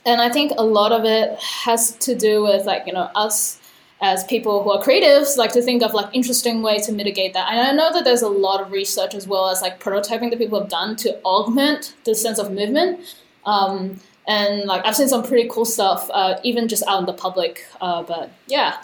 and 0.06 0.22
I 0.22 0.30
think 0.30 0.52
a 0.60 0.64
lot 0.64 0.92
of 0.92 1.06
it 1.06 1.40
has 1.40 1.94
to 1.94 2.14
do 2.14 2.44
with 2.44 2.68
like, 2.68 2.86
you 2.86 2.94
know, 2.94 3.10
us 3.16 3.60
as 4.00 4.24
people 4.26 4.62
who 4.62 4.70
are 4.70 4.84
creatives 4.84 5.38
like 5.38 5.54
to 5.54 5.62
think 5.62 5.82
of 5.82 5.96
like 5.96 6.14
interesting 6.14 6.62
way 6.62 6.78
to 6.78 6.92
mitigate 6.92 7.34
that 7.34 7.50
and 7.50 7.62
i 7.62 7.72
know 7.72 7.94
that 7.94 8.04
there's 8.04 8.22
a 8.22 8.28
lot 8.28 8.60
of 8.60 8.70
research 8.70 9.16
as 9.16 9.28
well 9.28 9.50
as 9.50 9.62
like 9.62 9.80
prototyping 9.80 10.30
that 10.30 10.38
people 10.38 10.60
have 10.60 10.68
done 10.68 10.94
to 10.94 11.18
augment 11.24 11.94
the 12.04 12.14
sense 12.14 12.38
of 12.38 12.52
movement 12.52 13.00
um, 13.46 14.00
and 14.28 14.66
like 14.66 14.86
I've 14.86 14.96
seen 14.96 15.08
some 15.08 15.24
pretty 15.24 15.50
cool 15.50 15.66
stuff, 15.66 16.10
uh, 16.14 16.40
even 16.44 16.68
just 16.68 16.84
out 16.88 17.00
in 17.00 17.06
the 17.06 17.14
public. 17.14 17.66
Uh, 17.82 18.04
but 18.04 18.32
yeah. 18.48 18.82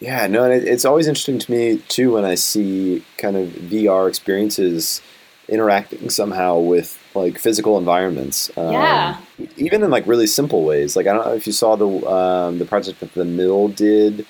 Yeah, 0.00 0.26
no, 0.28 0.44
and 0.44 0.66
it's 0.66 0.86
always 0.86 1.06
interesting 1.06 1.38
to 1.38 1.50
me 1.50 1.78
too 1.88 2.14
when 2.14 2.24
I 2.24 2.34
see 2.34 3.04
kind 3.18 3.36
of 3.36 3.48
VR 3.48 4.08
experiences 4.08 5.02
interacting 5.48 6.08
somehow 6.08 6.58
with 6.58 6.98
like 7.14 7.38
physical 7.38 7.76
environments. 7.76 8.50
Um, 8.56 8.72
yeah. 8.72 9.20
Even 9.56 9.82
in 9.82 9.90
like 9.90 10.06
really 10.06 10.26
simple 10.26 10.64
ways. 10.64 10.96
Like 10.96 11.06
I 11.06 11.12
don't 11.12 11.26
know 11.26 11.34
if 11.34 11.46
you 11.46 11.52
saw 11.52 11.76
the 11.76 11.88
um, 12.08 12.58
the 12.58 12.64
project 12.64 13.00
that 13.00 13.12
the 13.12 13.26
Mill 13.26 13.68
did. 13.68 14.26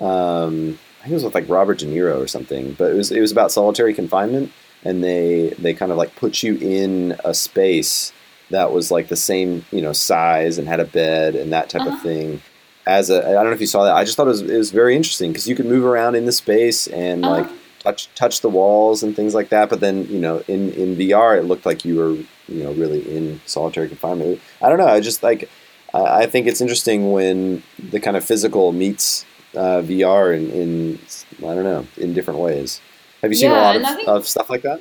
Um, 0.00 0.78
I 1.00 1.04
think 1.04 1.12
it 1.12 1.14
was 1.14 1.24
with 1.24 1.34
like 1.34 1.48
Robert 1.48 1.78
De 1.78 1.86
Niro 1.86 2.18
or 2.18 2.26
something, 2.26 2.72
but 2.78 2.90
it 2.90 2.94
was 2.94 3.12
it 3.12 3.20
was 3.20 3.32
about 3.32 3.52
solitary 3.52 3.92
confinement 3.92 4.52
and 4.84 5.04
they 5.04 5.50
they 5.58 5.74
kind 5.74 5.92
of 5.92 5.98
like 5.98 6.14
put 6.16 6.42
you 6.42 6.56
in 6.56 7.16
a 7.24 7.34
space 7.34 8.12
that 8.50 8.72
was 8.72 8.90
like 8.90 9.08
the 9.08 9.16
same 9.16 9.64
you 9.72 9.80
know 9.82 9.92
size 9.92 10.58
and 10.58 10.66
had 10.68 10.80
a 10.80 10.84
bed 10.84 11.34
and 11.36 11.52
that 11.52 11.70
type 11.70 11.82
Uh-huh. 11.82 11.96
of 11.96 12.02
thing. 12.02 12.40
As 12.86 13.10
a, 13.10 13.18
I 13.28 13.32
don't 13.32 13.44
know 13.46 13.52
if 13.52 13.60
you 13.60 13.66
saw 13.66 13.84
that. 13.84 13.94
I 13.94 14.04
just 14.04 14.16
thought 14.16 14.26
it 14.26 14.30
was 14.30 14.42
it 14.42 14.56
was 14.56 14.70
very 14.72 14.96
interesting 14.96 15.30
because 15.32 15.46
you 15.48 15.54
could 15.54 15.66
move 15.66 15.84
around 15.84 16.14
in 16.16 16.24
the 16.26 16.32
space 16.32 16.86
and 16.88 17.24
Uh-huh. 17.24 17.34
like 17.42 17.48
touch 17.80 18.08
touch 18.14 18.40
the 18.40 18.48
walls 18.48 19.02
and 19.02 19.14
things 19.14 19.34
like 19.34 19.48
that. 19.50 19.68
But 19.70 19.80
then 19.80 20.06
you 20.08 20.18
know 20.18 20.42
in 20.48 20.72
in 20.72 20.96
VR 20.96 21.38
it 21.38 21.44
looked 21.44 21.66
like 21.66 21.84
you 21.84 21.96
were 21.96 22.12
you 22.48 22.64
know 22.64 22.72
really 22.72 23.00
in 23.16 23.40
solitary 23.46 23.88
confinement. 23.88 24.40
I 24.62 24.68
don't 24.68 24.78
know. 24.78 24.86
I 24.88 25.00
just 25.00 25.22
like 25.22 25.48
I 25.94 26.22
I 26.22 26.26
think 26.26 26.46
it's 26.46 26.60
interesting 26.60 27.12
when 27.12 27.62
the 27.90 28.00
kind 28.00 28.16
of 28.16 28.24
physical 28.24 28.72
meets 28.72 29.24
uh, 29.54 29.82
VR 29.82 30.34
in, 30.36 30.50
in 30.50 30.98
I 31.40 31.54
don't 31.54 31.64
know 31.64 31.86
in 31.96 32.14
different 32.14 32.40
ways. 32.40 32.80
Have 33.22 33.30
you 33.30 33.36
seen 33.36 33.50
a 33.50 33.54
lot 33.54 33.76
of, 33.76 33.82
think- 33.82 34.08
of 34.08 34.26
stuff 34.26 34.48
like 34.50 34.62
that? 34.62 34.80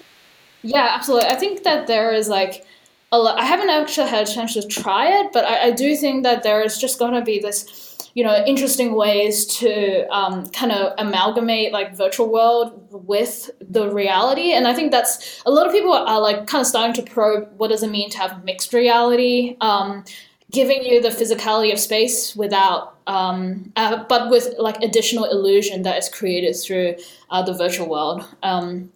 Yeah, 0.64 0.88
absolutely. 0.96 1.28
I 1.30 1.36
think 1.36 1.64
that 1.64 1.88
there 1.88 2.12
is 2.14 2.28
like. 2.30 2.64
I 3.12 3.46
haven't 3.46 3.70
actually 3.70 4.10
had 4.10 4.28
a 4.28 4.32
chance 4.32 4.54
to 4.54 4.68
try 4.68 5.08
it, 5.08 5.32
but 5.34 5.46
I, 5.46 5.68
I 5.68 5.72
do 5.72 5.96
think 5.96 6.24
that 6.24 6.44
there 6.44 6.62
is 6.62 6.78
just 6.78 7.00
going 7.00 7.14
to 7.14 7.22
be 7.22 7.40
this, 7.40 7.98
you 8.14 8.24
know, 8.24 8.44
interesting 8.46 8.94
ways 8.96 9.46
to 9.58 10.08
um, 10.14 10.46
kind 10.48 10.72
of 10.72 10.94
amalgamate 10.98 11.72
like 11.72 11.96
virtual 11.96 12.32
world 12.32 12.88
with 12.92 13.50
the 13.60 13.90
reality. 13.90 14.52
And 14.52 14.68
I 14.68 14.74
think 14.74 14.92
that's 14.92 15.42
a 15.46 15.52
lot 15.52 15.66
of 15.66 15.72
people 15.72 15.94
are 15.94 16.22
like 16.22 16.46
kind 16.46 16.62
of 16.62 16.68
starting 16.68 16.94
to 17.04 17.12
probe 17.12 17.50
what 17.58 17.70
does 17.70 17.82
it 17.82 17.90
mean 17.90 18.10
to 18.12 18.18
have 18.20 18.44
mixed 18.44 18.74
reality. 18.74 19.58
Um, 19.62 20.04
giving 20.52 20.84
you 20.84 21.00
the 21.00 21.10
physicality 21.10 21.72
of 21.72 21.78
space 21.78 22.36
without 22.36 22.98
um, 23.06 23.72
uh, 23.76 24.04
but 24.10 24.32
with 24.32 24.56
like 24.58 24.82
additional 24.82 25.26
illusion 25.26 25.84
that 25.84 25.98
is 25.98 26.10
created 26.10 26.56
through 26.56 26.96
uh, 27.30 27.44
the 27.44 27.54
virtual 27.54 27.88
world 27.88 28.28
um, 28.42 28.92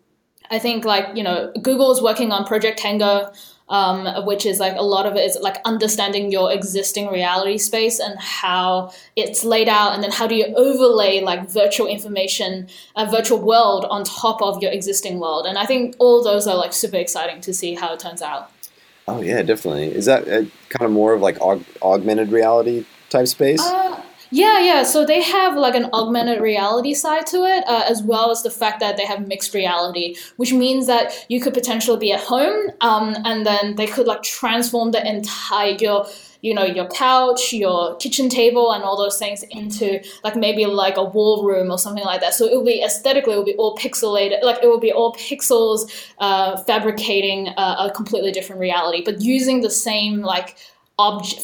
I 0.53 0.59
think 0.59 0.85
like 0.85 1.15
you 1.15 1.23
know 1.23 1.51
Google 1.61 1.91
is 1.91 2.01
working 2.01 2.31
on 2.31 2.45
Project 2.45 2.79
Tango, 2.79 3.31
um, 3.73 4.23
which 4.27 4.45
is 4.45 4.59
like 4.59 4.75
a 4.77 4.83
lot 4.83 5.07
of 5.07 5.15
it 5.15 5.25
is 5.25 5.35
like 5.41 5.57
understanding 5.65 6.31
your 6.31 6.51
existing 6.51 7.07
reality 7.07 7.57
space 7.57 7.99
and 7.99 8.17
how 8.19 8.93
it's 9.15 9.43
laid 9.43 9.67
out, 9.67 9.95
and 9.95 10.03
then 10.03 10.11
how 10.11 10.27
do 10.27 10.35
you 10.35 10.45
overlay 10.55 11.21
like 11.21 11.49
virtual 11.49 11.87
information, 11.87 12.67
a 12.95 13.09
virtual 13.09 13.39
world 13.39 13.85
on 13.89 14.03
top 14.03 14.43
of 14.43 14.61
your 14.61 14.71
existing 14.71 15.19
world. 15.19 15.47
And 15.47 15.57
I 15.57 15.65
think 15.65 15.95
all 15.97 16.23
those 16.23 16.45
are 16.45 16.55
like 16.55 16.71
super 16.71 16.97
exciting 16.97 17.41
to 17.41 17.51
see 17.51 17.73
how 17.73 17.91
it 17.93 17.99
turns 17.99 18.21
out. 18.21 18.51
Oh 19.07 19.23
yeah, 19.23 19.41
definitely. 19.41 19.87
Is 19.87 20.05
that 20.05 20.27
uh, 20.27 20.45
kind 20.69 20.85
of 20.85 20.91
more 20.91 21.13
of 21.13 21.21
like 21.21 21.39
aug- 21.39 21.65
augmented 21.81 22.31
reality 22.31 22.85
type 23.09 23.27
space? 23.27 23.59
Uh, 23.59 23.99
yeah, 24.33 24.59
yeah. 24.59 24.81
So 24.81 25.05
they 25.05 25.21
have 25.21 25.55
like 25.55 25.75
an 25.75 25.89
augmented 25.93 26.41
reality 26.41 26.95
side 26.95 27.27
to 27.27 27.43
it, 27.43 27.63
uh, 27.67 27.85
as 27.87 28.01
well 28.01 28.31
as 28.31 28.41
the 28.41 28.49
fact 28.49 28.79
that 28.79 28.97
they 28.97 29.05
have 29.05 29.27
mixed 29.27 29.53
reality, 29.53 30.15
which 30.37 30.51
means 30.51 30.87
that 30.87 31.25
you 31.29 31.39
could 31.39 31.53
potentially 31.53 31.99
be 31.99 32.11
at 32.11 32.19
home, 32.19 32.71
um, 32.81 33.15
and 33.25 33.45
then 33.45 33.75
they 33.75 33.85
could 33.85 34.07
like 34.07 34.23
transform 34.23 34.89
the 34.89 35.07
entire 35.07 35.77
your 35.79 36.07
you 36.41 36.53
know 36.53 36.65
your 36.65 36.87
couch 36.87 37.53
your 37.53 37.95
kitchen 37.97 38.27
table 38.27 38.73
and 38.73 38.83
all 38.83 38.97
those 38.97 39.17
things 39.17 39.43
into 39.51 40.03
like 40.23 40.35
maybe 40.35 40.65
like 40.65 40.97
a 40.97 41.03
wall 41.03 41.45
room 41.45 41.71
or 41.71 41.77
something 41.77 42.03
like 42.03 42.19
that 42.19 42.33
so 42.33 42.45
it 42.45 42.53
will 42.53 42.65
be 42.65 42.83
aesthetically 42.83 43.33
it 43.33 43.37
will 43.37 43.45
be 43.45 43.55
all 43.55 43.77
pixelated 43.77 44.43
like 44.43 44.61
it 44.61 44.67
will 44.67 44.79
be 44.79 44.91
all 44.91 45.13
pixels 45.13 45.89
uh, 46.19 46.57
fabricating 46.63 47.47
a, 47.47 47.87
a 47.87 47.91
completely 47.95 48.29
different 48.29 48.59
reality 48.59 49.01
but 49.05 49.21
using 49.21 49.61
the 49.61 49.69
same 49.69 50.19
like 50.19 50.57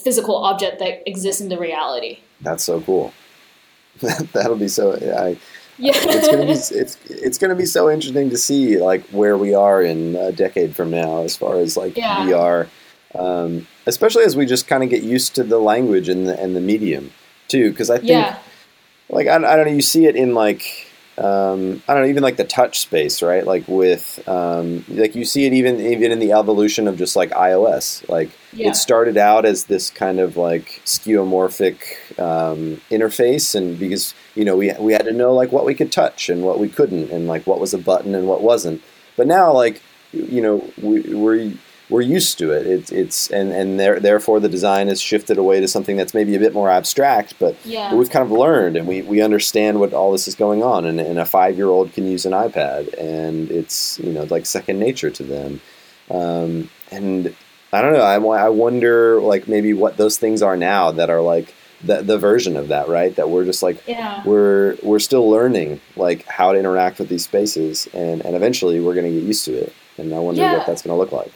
physical 0.03 0.35
object 0.35 0.79
that 0.79 1.01
exists 1.07 1.39
in 1.39 1.47
the 1.47 1.57
reality 1.57 2.19
That's 2.41 2.63
so 2.63 2.81
cool. 2.81 3.13
That'll 4.33 4.55
be 4.55 4.67
so. 4.67 4.93
I, 4.93 5.37
yeah 5.81 5.93
it's 5.95 6.27
gonna 6.27 6.45
be 6.45 6.51
it's 6.51 6.97
it's 7.09 7.37
gonna 7.37 7.55
be 7.55 7.65
so 7.65 7.89
interesting 7.89 8.29
to 8.29 8.37
see 8.37 8.77
like 8.77 9.01
where 9.11 9.37
we 9.37 9.53
are 9.53 9.81
in 9.81 10.13
a 10.17 10.31
decade 10.33 10.75
from 10.75 10.91
now 10.91 11.23
as 11.23 11.37
far 11.37 11.55
as 11.55 11.77
like 11.77 11.95
Yeah. 11.95 12.17
VR, 12.17 12.67
um, 13.15 13.65
especially 13.85 14.25
as 14.25 14.35
we 14.35 14.45
just 14.45 14.67
kind 14.67 14.83
of 14.83 14.89
get 14.89 15.03
used 15.03 15.35
to 15.35 15.43
the 15.43 15.57
language 15.57 16.09
and 16.09 16.27
the 16.27 16.37
and 16.39 16.55
the 16.55 16.59
medium 16.61 17.11
too. 17.47 17.71
Because 17.71 17.89
I 17.89 17.97
think 17.97 18.09
yeah 18.09 18.37
like 19.09 19.27
I, 19.27 19.35
I 19.35 19.55
don't 19.55 19.65
know 19.67 19.71
you 19.71 19.81
see 19.81 20.05
it 20.05 20.15
in 20.15 20.33
like 20.33 20.87
um, 21.19 21.83
I 21.85 21.93
don't 21.93 22.03
know 22.03 22.09
even 22.09 22.23
like 22.23 22.37
the 22.37 22.45
touch 22.45 22.79
space 22.79 23.21
right? 23.21 23.45
Like 23.45 23.67
with 23.67 24.27
um, 24.27 24.85
like 24.87 25.15
you 25.15 25.25
see 25.25 25.45
it 25.45 25.53
even 25.53 25.79
even 25.79 26.11
in 26.11 26.19
the 26.19 26.31
evolution 26.31 26.87
of 26.87 26.97
just 26.97 27.15
like 27.15 27.31
iOS 27.31 28.07
like 28.07 28.29
yeah. 28.53 28.69
it 28.69 28.75
started 28.75 29.17
out 29.17 29.45
as 29.45 29.65
this 29.65 29.89
kind 29.89 30.19
of 30.19 30.37
like 30.37 30.81
skeuomorphic 30.85 32.19
um, 32.19 32.81
interface 32.89 33.53
and 33.53 33.77
because 33.77 34.13
you 34.33 34.45
know 34.45 34.55
we, 34.55 34.71
we 34.79 34.93
had 34.93 35.05
to 35.05 35.11
know 35.11 35.33
like 35.33 35.51
what 35.51 35.65
we 35.65 35.75
could 35.75 35.91
touch 35.91 36.29
and 36.29 36.41
what 36.41 36.57
we 36.57 36.69
couldn't 36.69 37.11
and 37.11 37.27
like 37.27 37.45
what 37.45 37.59
was 37.59 37.73
a 37.73 37.77
button 37.77 38.15
and 38.15 38.27
what 38.27 38.41
wasn't. 38.41 38.81
But 39.17 39.27
now 39.27 39.51
like 39.51 39.81
you 40.13 40.41
know 40.41 40.65
we, 40.81 41.01
we're 41.01 41.53
we're 41.89 42.01
used 42.01 42.37
to 42.37 42.51
it. 42.51 42.67
It's 42.67 42.91
it's 42.91 43.29
and 43.31 43.51
and 43.51 43.79
there, 43.79 43.99
therefore 43.99 44.39
the 44.39 44.49
design 44.49 44.87
has 44.87 45.01
shifted 45.01 45.37
away 45.37 45.59
to 45.59 45.67
something 45.67 45.97
that's 45.97 46.13
maybe 46.13 46.35
a 46.35 46.39
bit 46.39 46.53
more 46.53 46.69
abstract 46.69 47.33
but 47.39 47.55
yeah. 47.65 47.89
but 47.89 47.97
we've 47.97 48.09
kind 48.11 48.23
of 48.23 48.31
learned 48.31 48.77
and 48.77 48.87
we, 48.87 49.01
we 49.01 49.21
understand 49.21 49.79
what 49.79 49.93
all 49.93 50.11
this 50.11 50.27
is 50.27 50.35
going 50.35 50.61
on. 50.63 50.85
And, 50.85 50.99
and 50.99 51.17
a 51.19 51.25
five 51.25 51.57
year 51.57 51.67
old 51.67 51.91
can 51.93 52.05
use 52.05 52.25
an 52.25 52.33
ipad 52.33 52.93
and 52.99 53.49
it's 53.51 53.99
you 53.99 54.11
know 54.11 54.23
like 54.29 54.45
second 54.45 54.79
nature 54.79 55.09
to 55.09 55.23
them. 55.23 55.61
Um, 56.11 56.69
and 56.91 57.35
i 57.71 57.81
don't 57.83 57.93
know 57.93 58.01
I, 58.01 58.15
I 58.15 58.49
wonder 58.49 59.21
like 59.21 59.47
maybe 59.47 59.73
what 59.73 59.97
those 59.97 60.17
things 60.17 60.41
are 60.41 60.57
now 60.57 60.89
that 60.91 61.11
are 61.11 61.21
like 61.21 61.53
the, 61.83 62.01
the 62.01 62.17
version 62.17 62.57
of 62.57 62.67
that 62.69 62.89
right? 62.89 63.15
That 63.15 63.29
we're 63.29 63.45
just 63.45 63.63
like 63.63 63.81
yeah. 63.87 64.21
we're 64.25 64.75
we're 64.83 64.99
still 64.99 65.29
learning 65.29 65.79
like 65.95 66.25
how 66.25 66.51
to 66.51 66.59
interact 66.59 66.99
with 66.99 67.09
these 67.09 67.23
spaces 67.23 67.87
and, 67.93 68.25
and 68.25 68.35
eventually 68.35 68.79
we're 68.79 68.95
going 68.95 69.05
to 69.05 69.17
get 69.19 69.23
used 69.25 69.45
to 69.45 69.53
it. 69.53 69.73
And 69.97 70.13
i 70.13 70.19
wonder 70.19 70.41
Yeah. 70.41 70.57
what 70.57 70.67
that's 70.67 70.81
going 70.81 70.93
to 70.95 70.99
look 70.99 71.11
like 71.11 71.31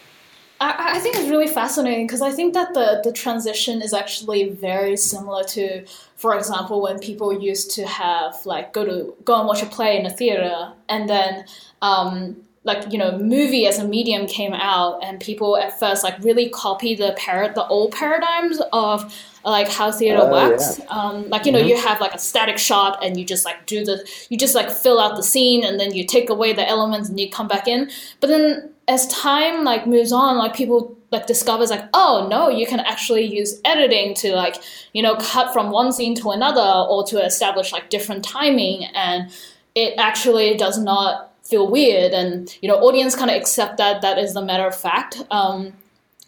I, 0.64 0.96
I 0.96 1.00
think 1.00 1.16
it's 1.18 1.30
really 1.30 1.48
fascinating 1.48 2.08
because 2.08 2.22
I 2.22 2.32
think 2.32 2.54
that 2.54 2.74
the, 2.74 3.02
the 3.04 3.12
transition 3.12 3.82
is 3.82 3.94
actually 3.94 4.50
very 4.50 4.96
similar 4.98 5.44
to, 5.56 5.86
for 6.16 6.36
example, 6.38 6.82
when 6.82 7.00
people 7.00 7.34
used 7.52 7.72
to 7.72 7.86
have 7.86 8.46
like 8.46 8.74
go 8.74 8.86
to 8.86 9.14
go 9.26 9.38
and 9.40 9.48
watch 9.48 9.62
a 9.62 9.66
play 9.66 9.98
in 10.00 10.06
a 10.06 10.10
theater, 10.10 10.72
and 10.90 11.10
then 11.10 11.46
um, 11.82 12.38
like 12.64 12.92
you 12.94 12.98
know 12.98 13.18
movie 13.18 13.68
as 13.68 13.78
a 13.80 13.88
medium 13.88 14.26
came 14.28 14.54
out, 14.54 15.04
and 15.04 15.20
people 15.20 15.58
at 15.58 15.78
first 15.80 16.04
like 16.04 16.18
really 16.24 16.50
copy 16.50 16.96
the 16.96 17.14
par- 17.18 17.52
the 17.54 17.66
old 17.68 17.92
paradigms 17.92 18.62
of 18.72 19.14
like 19.44 19.68
how 19.68 19.92
theater 19.92 20.22
Oh, 20.22 20.32
works. 20.32 20.80
Um, 20.88 21.30
like 21.30 21.46
you 21.46 21.52
know 21.52 21.62
Mhm. 21.62 21.68
you 21.70 21.78
have 21.78 22.00
like 22.00 22.14
a 22.14 22.20
static 22.20 22.58
shot, 22.58 23.04
and 23.04 23.18
you 23.20 23.26
just 23.26 23.44
like 23.44 23.66
do 23.66 23.84
the 23.84 24.08
you 24.30 24.38
just 24.38 24.56
like 24.56 24.72
fill 24.72 25.00
out 25.00 25.18
the 25.18 25.24
scene, 25.24 25.64
and 25.66 25.78
then 25.80 25.94
you 25.94 26.06
take 26.06 26.30
away 26.30 26.54
the 26.54 26.68
elements, 26.68 27.10
and 27.10 27.20
you 27.20 27.30
come 27.30 27.50
back 27.50 27.68
in. 27.68 27.90
But 28.22 28.28
then 28.28 28.73
as 28.88 29.08
time 29.08 29.64
like 29.64 29.88
moves 29.88 30.12
on 30.12 30.38
like 30.38 30.54
people 30.54 30.98
like 31.12 31.28
discovers 31.28 31.70
like 31.70 31.86
oh 31.94 32.28
no 32.30 32.50
you 32.50 32.66
can 32.66 32.80
actually 32.82 33.24
use 33.24 33.62
editing 33.64 34.14
to 34.14 34.34
like 34.36 34.58
you 34.94 35.02
know 35.02 35.16
cut 35.16 35.54
from 35.54 35.72
one 35.72 35.92
scene 35.94 36.16
to 36.16 36.32
another 36.32 36.86
or 36.90 37.06
to 37.06 37.24
establish 37.24 37.72
like 37.72 37.90
different 37.90 38.24
timing 38.24 38.86
and 38.94 39.32
it 39.76 39.94
actually 39.98 40.56
does 40.58 40.78
not 40.78 41.32
feel 41.44 41.70
weird 41.70 42.14
and 42.14 42.58
you 42.62 42.68
know 42.68 42.76
audience 42.78 43.16
kind 43.16 43.30
of 43.30 43.38
accept 43.38 43.78
that 43.78 44.02
that 44.02 44.18
is 44.18 44.34
the 44.34 44.42
matter 44.42 44.68
of 44.68 44.76
fact 44.76 45.22
um, 45.32 45.74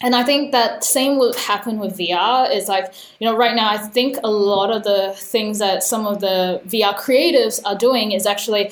and 0.03 0.13
I 0.13 0.23
think 0.23 0.51
that 0.51 0.83
same 0.83 1.17
will 1.17 1.33
happen 1.33 1.79
with 1.79 1.97
VR. 1.97 2.53
Is 2.53 2.67
like 2.67 2.93
you 3.19 3.25
know 3.27 3.35
right 3.35 3.55
now 3.55 3.69
I 3.69 3.77
think 3.77 4.17
a 4.23 4.29
lot 4.29 4.69
of 4.71 4.83
the 4.83 5.13
things 5.15 5.59
that 5.59 5.83
some 5.83 6.05
of 6.05 6.19
the 6.19 6.61
VR 6.65 6.95
creatives 6.95 7.61
are 7.65 7.77
doing 7.77 8.11
is 8.11 8.25
actually 8.25 8.71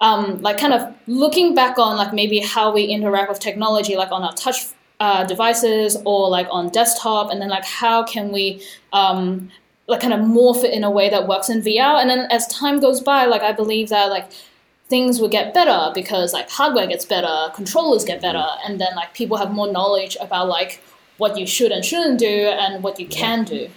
um, 0.00 0.40
like 0.42 0.58
kind 0.58 0.72
of 0.72 0.94
looking 1.06 1.54
back 1.54 1.78
on 1.78 1.96
like 1.96 2.12
maybe 2.12 2.38
how 2.40 2.72
we 2.72 2.84
interact 2.84 3.28
with 3.28 3.40
technology, 3.40 3.96
like 3.96 4.10
on 4.10 4.22
our 4.22 4.34
touch 4.34 4.66
uh, 5.00 5.24
devices 5.24 5.96
or 6.04 6.28
like 6.28 6.46
on 6.50 6.68
desktop, 6.70 7.30
and 7.30 7.40
then 7.40 7.48
like 7.48 7.64
how 7.64 8.04
can 8.04 8.32
we 8.32 8.62
um, 8.92 9.50
like 9.86 10.00
kind 10.00 10.12
of 10.12 10.20
morph 10.20 10.64
it 10.64 10.72
in 10.72 10.84
a 10.84 10.90
way 10.90 11.10
that 11.10 11.28
works 11.28 11.48
in 11.48 11.60
VR. 11.60 12.00
And 12.00 12.08
then 12.08 12.26
as 12.30 12.46
time 12.48 12.80
goes 12.80 13.00
by, 13.00 13.26
like 13.26 13.42
I 13.42 13.52
believe 13.52 13.88
that 13.90 14.06
like 14.10 14.30
things 14.88 15.20
will 15.20 15.28
get 15.28 15.54
better 15.54 15.92
because 15.94 16.32
like 16.32 16.50
hardware 16.50 16.86
gets 16.86 17.04
better, 17.04 17.52
controllers 17.54 18.04
get 18.04 18.20
better, 18.20 18.46
and 18.64 18.80
then 18.80 18.94
like 18.96 19.14
people 19.14 19.36
have 19.36 19.52
more 19.52 19.70
knowledge 19.70 20.16
about 20.20 20.48
like 20.48 20.82
what 21.16 21.38
you 21.38 21.46
should 21.46 21.70
and 21.70 21.84
shouldn't 21.84 22.18
do 22.18 22.26
and 22.48 22.82
what 22.82 22.98
you 22.98 23.06
can 23.06 23.44
do. 23.44 23.68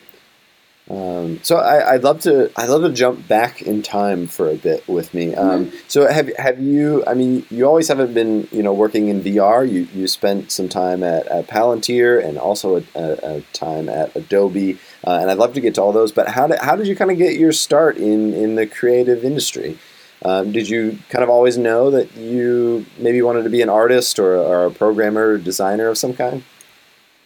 Um, 0.89 1.43
so 1.43 1.57
I, 1.57 1.95
I'd 1.95 2.03
love 2.03 2.21
to 2.21 2.49
I'd 2.55 2.69
love 2.69 2.81
to 2.83 2.93
jump 2.93 3.27
back 3.27 3.61
in 3.61 3.83
time 3.83 4.25
for 4.27 4.49
a 4.49 4.55
bit 4.55 4.87
with 4.87 5.13
me. 5.13 5.35
Um, 5.35 5.71
So 5.89 6.07
have 6.07 6.33
have 6.37 6.61
you? 6.61 7.03
I 7.05 7.13
mean, 7.13 7.45
you 7.49 7.65
always 7.65 7.89
haven't 7.89 8.13
been 8.13 8.47
you 8.51 8.63
know 8.63 8.73
working 8.73 9.09
in 9.09 9.21
VR. 9.21 9.69
You 9.69 9.87
you 9.93 10.07
spent 10.07 10.51
some 10.51 10.69
time 10.69 11.03
at, 11.03 11.27
at 11.27 11.47
Palantir 11.47 12.23
and 12.23 12.37
also 12.37 12.77
a, 12.77 12.83
a, 12.95 13.37
a 13.37 13.41
time 13.51 13.89
at 13.89 14.15
Adobe. 14.15 14.79
Uh, 15.05 15.17
and 15.21 15.29
I'd 15.29 15.37
love 15.37 15.53
to 15.53 15.61
get 15.61 15.75
to 15.75 15.81
all 15.81 15.91
those. 15.91 16.13
But 16.13 16.29
how 16.29 16.47
did 16.47 16.59
how 16.59 16.77
did 16.77 16.87
you 16.87 16.95
kind 16.95 17.11
of 17.11 17.17
get 17.17 17.37
your 17.37 17.51
start 17.51 17.97
in 17.97 18.33
in 18.33 18.55
the 18.55 18.65
creative 18.65 19.25
industry? 19.25 19.77
Um, 20.23 20.51
did 20.51 20.67
you 20.67 20.97
kind 21.09 21.23
of 21.23 21.29
always 21.29 21.57
know 21.57 21.91
that 21.91 22.15
you 22.15 22.85
maybe 22.97 23.21
wanted 23.21 23.43
to 23.43 23.49
be 23.49 23.61
an 23.61 23.69
artist 23.69 24.17
or, 24.19 24.35
or 24.35 24.65
a 24.65 24.71
programmer 24.71 25.33
or 25.33 25.37
designer 25.37 25.89
of 25.89 25.97
some 25.97 26.13
kind? 26.13 26.43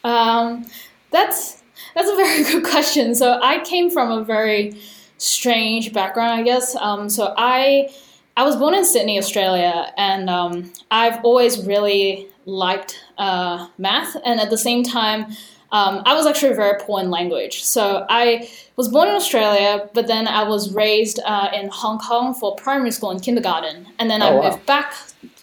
Um, 0.04 0.66
that's 1.10 1.61
that's 1.96 2.10
a 2.10 2.16
very 2.16 2.44
good 2.52 2.64
question. 2.64 3.16
So 3.16 3.40
I 3.42 3.60
came 3.60 3.90
from 3.90 4.12
a 4.12 4.24
very 4.24 4.76
strange 5.18 5.94
background, 5.94 6.40
I 6.40 6.44
guess. 6.44 6.76
Um, 6.76 7.10
so 7.10 7.34
I 7.38 7.90
I 8.38 8.44
was 8.44 8.56
born 8.56 8.74
in 8.74 8.86
Sydney, 8.86 9.18
Australia, 9.18 9.92
and 9.98 10.30
um, 10.30 10.72
I've 10.90 11.24
always 11.24 11.66
really 11.66 12.28
liked 12.46 12.98
uh, 13.18 13.68
math, 13.78 14.16
and 14.26 14.40
at 14.40 14.50
the 14.50 14.58
same 14.58 14.84
time, 14.84 15.28
um, 15.72 16.02
I 16.06 16.14
was 16.14 16.26
actually 16.28 16.54
very 16.54 16.78
poor 16.82 17.00
in 17.02 17.10
language. 17.10 17.64
So 17.64 18.06
I 18.10 18.50
was 18.76 18.90
born 18.90 19.08
in 19.08 19.16
Australia, 19.16 19.90
but 19.94 20.08
then 20.08 20.28
I 20.28 20.44
was 20.44 20.74
raised 20.74 21.20
uh, 21.26 21.50
in 21.54 21.70
Hong 21.70 21.98
Kong 22.00 22.34
for 22.34 22.56
primary 22.56 22.92
school 22.92 23.12
and 23.12 23.22
kindergarten, 23.22 23.88
and 24.00 24.10
then 24.10 24.22
Oh, 24.22 24.28
I 24.28 24.34
wow. 24.34 24.50
moved 24.50 24.66
back 24.66 24.94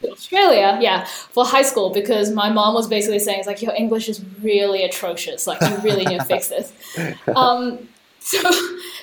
to 0.01 0.11
Australia, 0.11 0.79
yeah, 0.81 1.05
for 1.05 1.45
high 1.47 1.63
school 1.63 1.91
because 1.91 2.31
my 2.31 2.51
mom 2.51 2.75
was 2.75 2.87
basically 2.89 3.19
saying, 3.21 3.39
"It's 3.39 3.49
like 3.49 3.63
your 3.63 3.75
English 3.75 4.09
is 4.09 4.23
really 4.43 4.83
atrocious. 4.83 5.47
Like 5.47 5.61
you 5.63 5.77
really 5.79 6.05
need 6.05 6.19
to 6.21 6.25
fix 6.27 6.49
this." 6.49 6.73
Um, 7.35 7.89
so, 8.21 8.39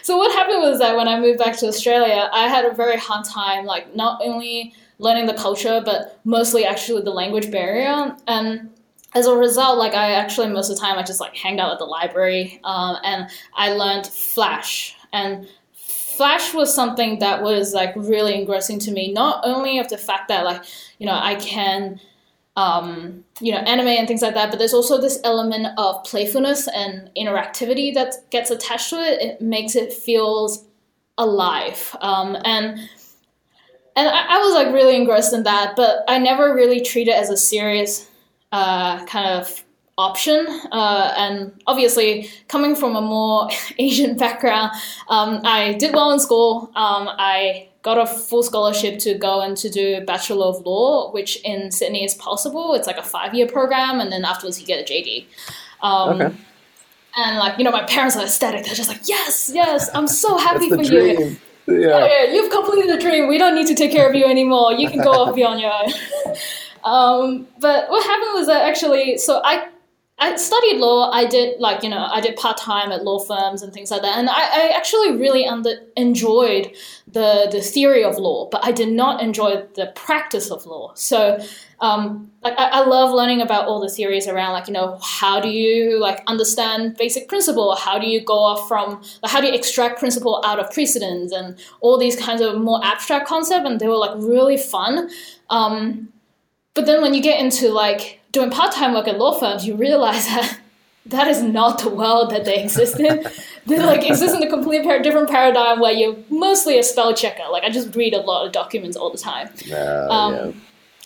so 0.03 0.17
what 0.17 0.31
happened 0.33 0.59
was 0.59 0.77
that 0.79 0.95
when 0.95 1.07
I 1.07 1.19
moved 1.19 1.39
back 1.39 1.57
to 1.57 1.67
Australia, 1.67 2.29
I 2.31 2.47
had 2.47 2.65
a 2.65 2.73
very 2.73 2.97
hard 2.97 3.25
time, 3.25 3.65
like 3.65 3.95
not 3.95 4.21
only 4.21 4.73
learning 4.99 5.25
the 5.25 5.33
culture, 5.33 5.81
but 5.83 6.19
mostly 6.23 6.65
actually 6.65 7.01
the 7.01 7.11
language 7.11 7.49
barrier. 7.49 8.15
And 8.27 8.69
as 9.15 9.25
a 9.27 9.35
result, 9.35 9.77
like 9.77 9.93
I 9.93 10.11
actually 10.11 10.47
most 10.49 10.69
of 10.69 10.75
the 10.75 10.81
time 10.81 10.99
I 10.99 11.03
just 11.03 11.21
like 11.21 11.35
hanged 11.35 11.59
out 11.59 11.71
at 11.71 11.79
the 11.79 11.85
library, 11.85 12.59
um, 12.63 12.97
and 13.03 13.29
I 13.55 13.71
learned 13.71 14.05
Flash. 14.05 14.95
And 15.13 15.47
Flash 15.73 16.53
was 16.53 16.73
something 16.73 17.19
that 17.19 17.41
was 17.41 17.73
like 17.73 17.93
really 17.95 18.35
engrossing 18.35 18.77
to 18.79 18.91
me. 18.91 19.11
Not 19.13 19.41
only 19.43 19.79
of 19.79 19.87
the 19.87 19.97
fact 19.97 20.27
that 20.27 20.43
like 20.45 20.63
you 20.99 21.05
know 21.05 21.17
I 21.19 21.35
can 21.35 21.99
um, 22.57 23.25
you 23.41 23.51
know, 23.51 23.57
anime 23.59 23.87
and 23.87 24.07
things 24.07 24.21
like 24.21 24.33
that. 24.33 24.49
But 24.49 24.59
there's 24.59 24.73
also 24.73 24.99
this 24.99 25.19
element 25.23 25.67
of 25.77 26.03
playfulness 26.05 26.67
and 26.69 27.09
interactivity 27.17 27.93
that 27.93 28.15
gets 28.29 28.49
attached 28.49 28.91
to 28.91 28.95
it. 28.97 29.21
It 29.21 29.41
makes 29.41 29.75
it 29.75 29.91
feels 29.91 30.65
alive. 31.17 31.95
Um, 32.01 32.35
and 32.45 32.79
and 33.97 34.09
I, 34.09 34.35
I 34.35 34.39
was 34.39 34.53
like 34.53 34.73
really 34.73 34.95
engrossed 34.95 35.33
in 35.33 35.43
that, 35.43 35.75
but 35.75 36.03
I 36.07 36.17
never 36.17 36.53
really 36.53 36.81
treated 36.81 37.11
it 37.11 37.17
as 37.17 37.29
a 37.29 37.37
serious 37.37 38.09
uh, 38.51 39.05
kind 39.05 39.27
of 39.39 39.63
option. 39.97 40.45
Uh, 40.71 41.13
and 41.17 41.51
obviously, 41.67 42.29
coming 42.47 42.75
from 42.75 42.95
a 42.95 43.01
more 43.01 43.49
Asian 43.79 44.17
background, 44.17 44.71
um, 45.09 45.41
I 45.43 45.73
did 45.73 45.93
well 45.93 46.11
in 46.11 46.19
school. 46.19 46.71
Um, 46.75 47.07
I 47.17 47.69
got 47.81 47.97
a 47.99 48.05
full 48.07 48.41
scholarship 48.41 48.97
to 48.99 49.13
go 49.15 49.41
and 49.41 49.55
to 49.57 49.69
do 49.69 50.01
Bachelor 50.05 50.45
of 50.47 50.65
Law, 50.65 51.11
which 51.11 51.37
in 51.43 51.71
Sydney 51.71 52.03
is 52.03 52.15
possible. 52.15 52.73
It's 52.73 52.87
like 52.87 52.97
a 52.97 53.03
five 53.03 53.33
year 53.33 53.47
program, 53.47 53.99
and 53.99 54.11
then 54.11 54.25
afterwards 54.25 54.59
you 54.59 54.65
get 54.67 54.89
a 54.89 54.93
JD. 54.93 55.25
Um, 55.81 56.21
Okay. 56.21 56.35
And 57.17 57.37
like 57.37 57.57
you 57.57 57.63
know, 57.63 57.71
my 57.71 57.83
parents 57.83 58.17
are 58.17 58.23
ecstatic. 58.23 58.65
They're 58.65 58.75
just 58.75 58.89
like, 58.89 59.07
"Yes, 59.07 59.49
yes, 59.53 59.89
I'm 59.93 60.05
so 60.05 60.37
happy 60.47 60.67
for 60.69 60.75
the 60.77 60.83
you." 60.83 61.37
Yeah, 61.67 61.77
Yeah. 61.77 62.05
yeah, 62.07 62.33
you've 62.33 62.51
completed 62.51 62.91
the 62.91 63.01
dream. 63.01 63.29
We 63.29 63.37
don't 63.37 63.55
need 63.55 63.67
to 63.67 63.75
take 63.75 63.91
care 63.91 64.09
of 64.09 64.15
you 64.15 64.25
anymore. 64.25 64.73
You 64.73 64.89
can 64.89 65.01
go 65.01 65.11
off 65.11 65.33
beyond 65.39 65.61
your 65.61 65.71
own. 65.71 65.93
Um, 66.85 67.47
but 67.59 67.89
what 67.89 68.05
happened 68.05 68.31
was 68.35 68.47
that 68.47 68.61
actually, 68.61 69.17
so 69.17 69.41
I 69.43 69.69
I 70.17 70.37
studied 70.37 70.77
law. 70.77 71.11
I 71.11 71.25
did 71.25 71.59
like 71.59 71.83
you 71.83 71.89
know 71.89 72.07
I 72.09 72.21
did 72.21 72.37
part 72.37 72.57
time 72.57 72.91
at 72.91 73.03
law 73.03 73.19
firms 73.19 73.61
and 73.61 73.73
things 73.73 73.91
like 73.91 74.01
that, 74.03 74.17
and 74.17 74.29
I, 74.29 74.33
I 74.33 74.73
actually 74.73 75.17
really 75.17 75.45
under, 75.45 75.75
enjoyed 75.97 76.71
the 77.11 77.49
the 77.51 77.59
theory 77.59 78.03
of 78.03 78.17
law, 78.17 78.47
but 78.49 78.63
I 78.63 78.71
did 78.71 78.93
not 78.93 79.21
enjoy 79.21 79.63
the 79.73 79.91
practice 79.95 80.51
of 80.51 80.65
law. 80.65 80.93
So 80.93 81.37
um, 81.81 82.31
I, 82.43 82.51
I 82.51 82.85
love 82.85 83.11
learning 83.11 83.41
about 83.41 83.65
all 83.65 83.81
the 83.81 83.89
theories 83.89 84.27
around 84.27 84.53
like 84.53 84.67
you 84.67 84.73
know 84.73 84.99
how 85.01 85.41
do 85.41 85.49
you 85.49 85.99
like 85.99 86.23
understand 86.27 86.95
basic 86.97 87.27
principle 87.27 87.75
how 87.75 87.99
do 87.99 88.07
you 88.07 88.23
go 88.23 88.37
off 88.37 88.67
from 88.67 89.01
like, 89.21 89.31
how 89.31 89.41
do 89.41 89.47
you 89.47 89.53
extract 89.53 89.99
principle 89.99 90.41
out 90.45 90.59
of 90.59 90.71
precedents 90.71 91.33
and 91.33 91.59
all 91.81 91.97
these 91.97 92.15
kinds 92.15 92.41
of 92.41 92.61
more 92.61 92.79
abstract 92.85 93.27
concepts 93.27 93.67
and 93.67 93.81
they 93.81 93.87
were 93.87 93.97
like 93.97 94.15
really 94.15 94.57
fun 94.57 95.09
um, 95.49 96.07
but 96.75 96.85
then 96.85 97.01
when 97.01 97.13
you 97.15 97.21
get 97.21 97.39
into 97.39 97.69
like 97.69 98.19
doing 98.31 98.51
part-time 98.51 98.93
work 98.93 99.07
at 99.07 99.17
law 99.17 99.37
firms 99.39 99.65
you 99.65 99.75
realize 99.75 100.25
that 100.35 100.59
that 101.07 101.27
is 101.27 101.41
not 101.41 101.79
the 101.79 101.89
world 101.89 102.31
that 102.31 102.45
they 102.45 102.63
exist 102.63 102.99
in. 102.99 103.25
They 103.67 103.79
like 103.79 104.07
exist 104.07 104.35
in 104.35 104.43
a 104.43 104.49
completely 104.49 104.85
par- 104.85 105.01
different 105.01 105.27
paradigm 105.27 105.79
where 105.79 105.91
you're 105.91 106.15
mostly 106.29 106.77
a 106.77 106.83
spell 106.83 107.15
checker. 107.15 107.45
Like 107.51 107.63
i 107.63 107.69
just 107.71 107.95
read 107.95 108.13
a 108.13 108.19
lot 108.19 108.45
of 108.45 108.51
documents 108.51 108.95
all 108.95 109.09
the 109.09 109.17
time. 109.17 109.49
Uh, 109.71 110.07
um, 110.07 110.33
yeah. 110.35 110.51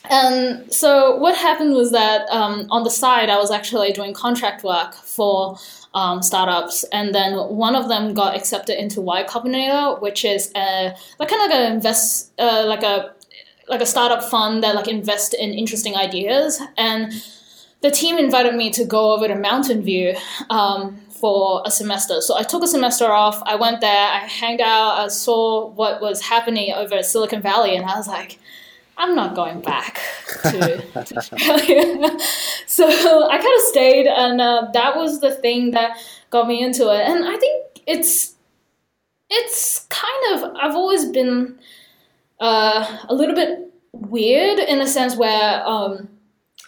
and 0.10 0.73
so 0.73 1.15
what 1.15 1.38
happened 1.38 1.73
was 1.73 1.93
that 1.93 2.29
um, 2.29 2.67
on 2.69 2.84
the 2.84 2.89
side, 2.89 3.29
I 3.29 3.38
was 3.38 3.49
actually 3.49 3.93
doing 3.93 4.13
contract 4.13 4.65
work 4.65 4.93
for 4.93 5.58
um, 5.93 6.21
startups, 6.21 6.84
and 6.91 7.15
then 7.15 7.38
one 7.38 7.77
of 7.77 7.88
them 7.88 8.13
got 8.13 8.36
accepted 8.36 8.77
into 8.77 8.99
Y 8.99 9.23
Combinator, 9.23 10.01
which 10.01 10.25
is 10.25 10.51
a, 10.53 10.93
like 11.17 11.29
kind 11.29 11.41
of 11.41 11.49
like 11.49 11.60
a 11.60 11.73
invest, 11.73 12.34
uh, 12.39 12.65
like 12.67 12.84
a 12.84 13.13
like 13.69 13.82
a 13.82 13.86
startup 13.86 14.23
fund 14.23 14.63
that 14.63 14.75
like 14.75 14.88
invest 14.88 15.34
in 15.34 15.53
interesting 15.53 15.95
ideas. 15.95 16.62
And 16.77 17.13
the 17.82 17.91
team 17.91 18.17
invited 18.17 18.55
me 18.55 18.71
to 18.71 18.84
go 18.84 19.13
over 19.13 19.27
to 19.27 19.36
Mountain 19.36 19.84
View 19.84 20.15
um, 20.49 20.97
for 21.10 21.62
a 21.65 21.71
semester. 21.71 22.21
So 22.21 22.38
I 22.38 22.43
took 22.43 22.63
a 22.63 22.67
semester 22.67 23.12
off. 23.12 23.41
I 23.45 23.55
went 23.55 23.82
there. 23.82 24.08
I 24.08 24.19
hanged 24.19 24.62
out. 24.62 24.99
I 24.99 25.08
saw 25.08 25.69
what 25.69 26.01
was 26.01 26.21
happening 26.21 26.73
over 26.73 26.95
at 26.95 27.05
Silicon 27.05 27.41
Valley, 27.41 27.75
and 27.75 27.86
I 27.86 27.95
was 27.95 28.08
like. 28.08 28.39
I'm 29.01 29.15
not 29.15 29.34
going 29.34 29.62
back 29.62 30.01
to, 30.43 30.82
to 30.82 31.17
Australia. 31.17 32.19
so 32.67 32.86
I 33.29 33.38
kind 33.38 33.55
of 33.55 33.62
stayed, 33.69 34.08
and 34.08 34.41
uh, 34.41 34.67
that 34.73 34.97
was 34.97 35.21
the 35.21 35.32
thing 35.32 35.71
that 35.71 35.97
got 36.32 36.49
me 36.49 36.62
into 36.62 36.91
it. 36.93 37.08
And 37.08 37.23
I 37.25 37.38
think 37.38 37.82
it's 37.88 38.36
it's 39.29 39.88
kind 39.89 40.34
of 40.34 40.53
I've 40.60 40.75
always 40.75 41.05
been 41.05 41.58
uh, 42.39 43.06
a 43.08 43.13
little 43.13 43.36
bit 43.36 43.71
weird 43.91 44.60
in 44.60 44.80
the 44.80 44.88
sense 44.88 45.15
where 45.15 45.65
um, 45.65 46.10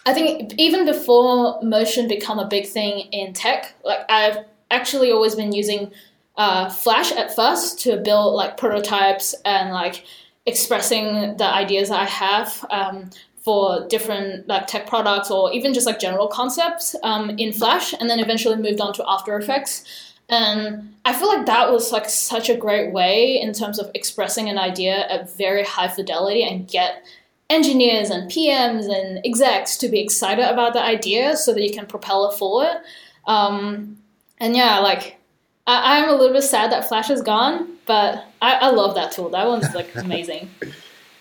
I 0.06 0.12
think 0.12 0.54
even 0.58 0.84
before 0.84 1.60
motion 1.62 2.08
become 2.08 2.38
a 2.38 2.46
big 2.46 2.66
thing 2.66 3.08
in 3.12 3.32
tech, 3.32 3.74
like 3.84 4.00
I've 4.08 4.38
actually 4.70 5.12
always 5.12 5.34
been 5.34 5.52
using 5.52 5.92
uh, 6.36 6.68
Flash 6.70 7.12
at 7.12 7.34
first 7.34 7.80
to 7.80 7.98
build 7.98 8.34
like 8.34 8.56
prototypes 8.56 9.34
and 9.44 9.72
like 9.72 10.04
expressing 10.46 11.36
the 11.36 11.44
ideas 11.44 11.90
that 11.90 12.00
I 12.00 12.06
have 12.06 12.64
um, 12.70 13.10
for 13.36 13.86
different 13.88 14.48
like 14.48 14.66
tech 14.66 14.86
products 14.86 15.30
or 15.30 15.52
even 15.52 15.74
just 15.74 15.86
like 15.86 16.00
general 16.00 16.26
concepts 16.26 16.96
um, 17.02 17.30
in 17.30 17.52
Flash, 17.52 17.92
and 17.92 18.08
then 18.08 18.18
eventually 18.18 18.56
moved 18.56 18.80
on 18.80 18.92
to 18.94 19.04
After 19.06 19.36
Effects. 19.36 20.11
And 20.32 20.94
I 21.04 21.12
feel 21.12 21.28
like 21.28 21.44
that 21.44 21.70
was 21.70 21.92
like 21.92 22.08
such 22.08 22.48
a 22.48 22.56
great 22.56 22.90
way 22.90 23.38
in 23.38 23.52
terms 23.52 23.78
of 23.78 23.90
expressing 23.94 24.48
an 24.48 24.56
idea 24.56 25.06
at 25.08 25.36
very 25.36 25.62
high 25.62 25.88
fidelity 25.88 26.42
and 26.42 26.66
get 26.66 27.04
engineers 27.50 28.08
and 28.08 28.30
PMs 28.30 28.88
and 28.88 29.20
execs 29.26 29.76
to 29.76 29.88
be 29.90 30.00
excited 30.00 30.50
about 30.50 30.72
the 30.72 30.82
idea 30.82 31.36
so 31.36 31.52
that 31.52 31.62
you 31.62 31.70
can 31.70 31.84
propel 31.84 32.30
it 32.30 32.38
forward. 32.38 32.80
Um, 33.26 33.98
and 34.38 34.56
yeah, 34.56 34.78
like 34.78 35.18
I, 35.66 35.98
I'm 35.98 36.08
a 36.08 36.12
little 36.12 36.32
bit 36.32 36.44
sad 36.44 36.72
that 36.72 36.88
Flash 36.88 37.10
is 37.10 37.20
gone, 37.20 37.68
but 37.86 38.24
I, 38.40 38.54
I 38.54 38.70
love 38.70 38.94
that 38.94 39.12
tool. 39.12 39.28
That 39.28 39.46
one's 39.46 39.74
like 39.74 39.90
amazing. 39.96 40.48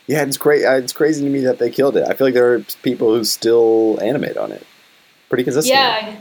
Yeah, 0.08 0.24
it's 0.24 0.38
great. 0.38 0.63
Uh, 0.63 0.76
it's 0.76 0.93
crazy 0.93 1.26
to 1.26 1.30
me 1.30 1.41
that 1.41 1.60
they 1.60 1.69
killed 1.69 1.97
it. 1.97 2.08
I 2.08 2.13
feel 2.13 2.28
like 2.28 2.34
there 2.34 2.54
are 2.54 2.62
people 2.82 3.13
who 3.13 3.26
still 3.26 4.00
animate 4.02 4.38
on 4.38 4.54
it 4.54 4.65
pretty 5.28 5.43
consistently. 5.43 5.78
yeah. 5.78 6.17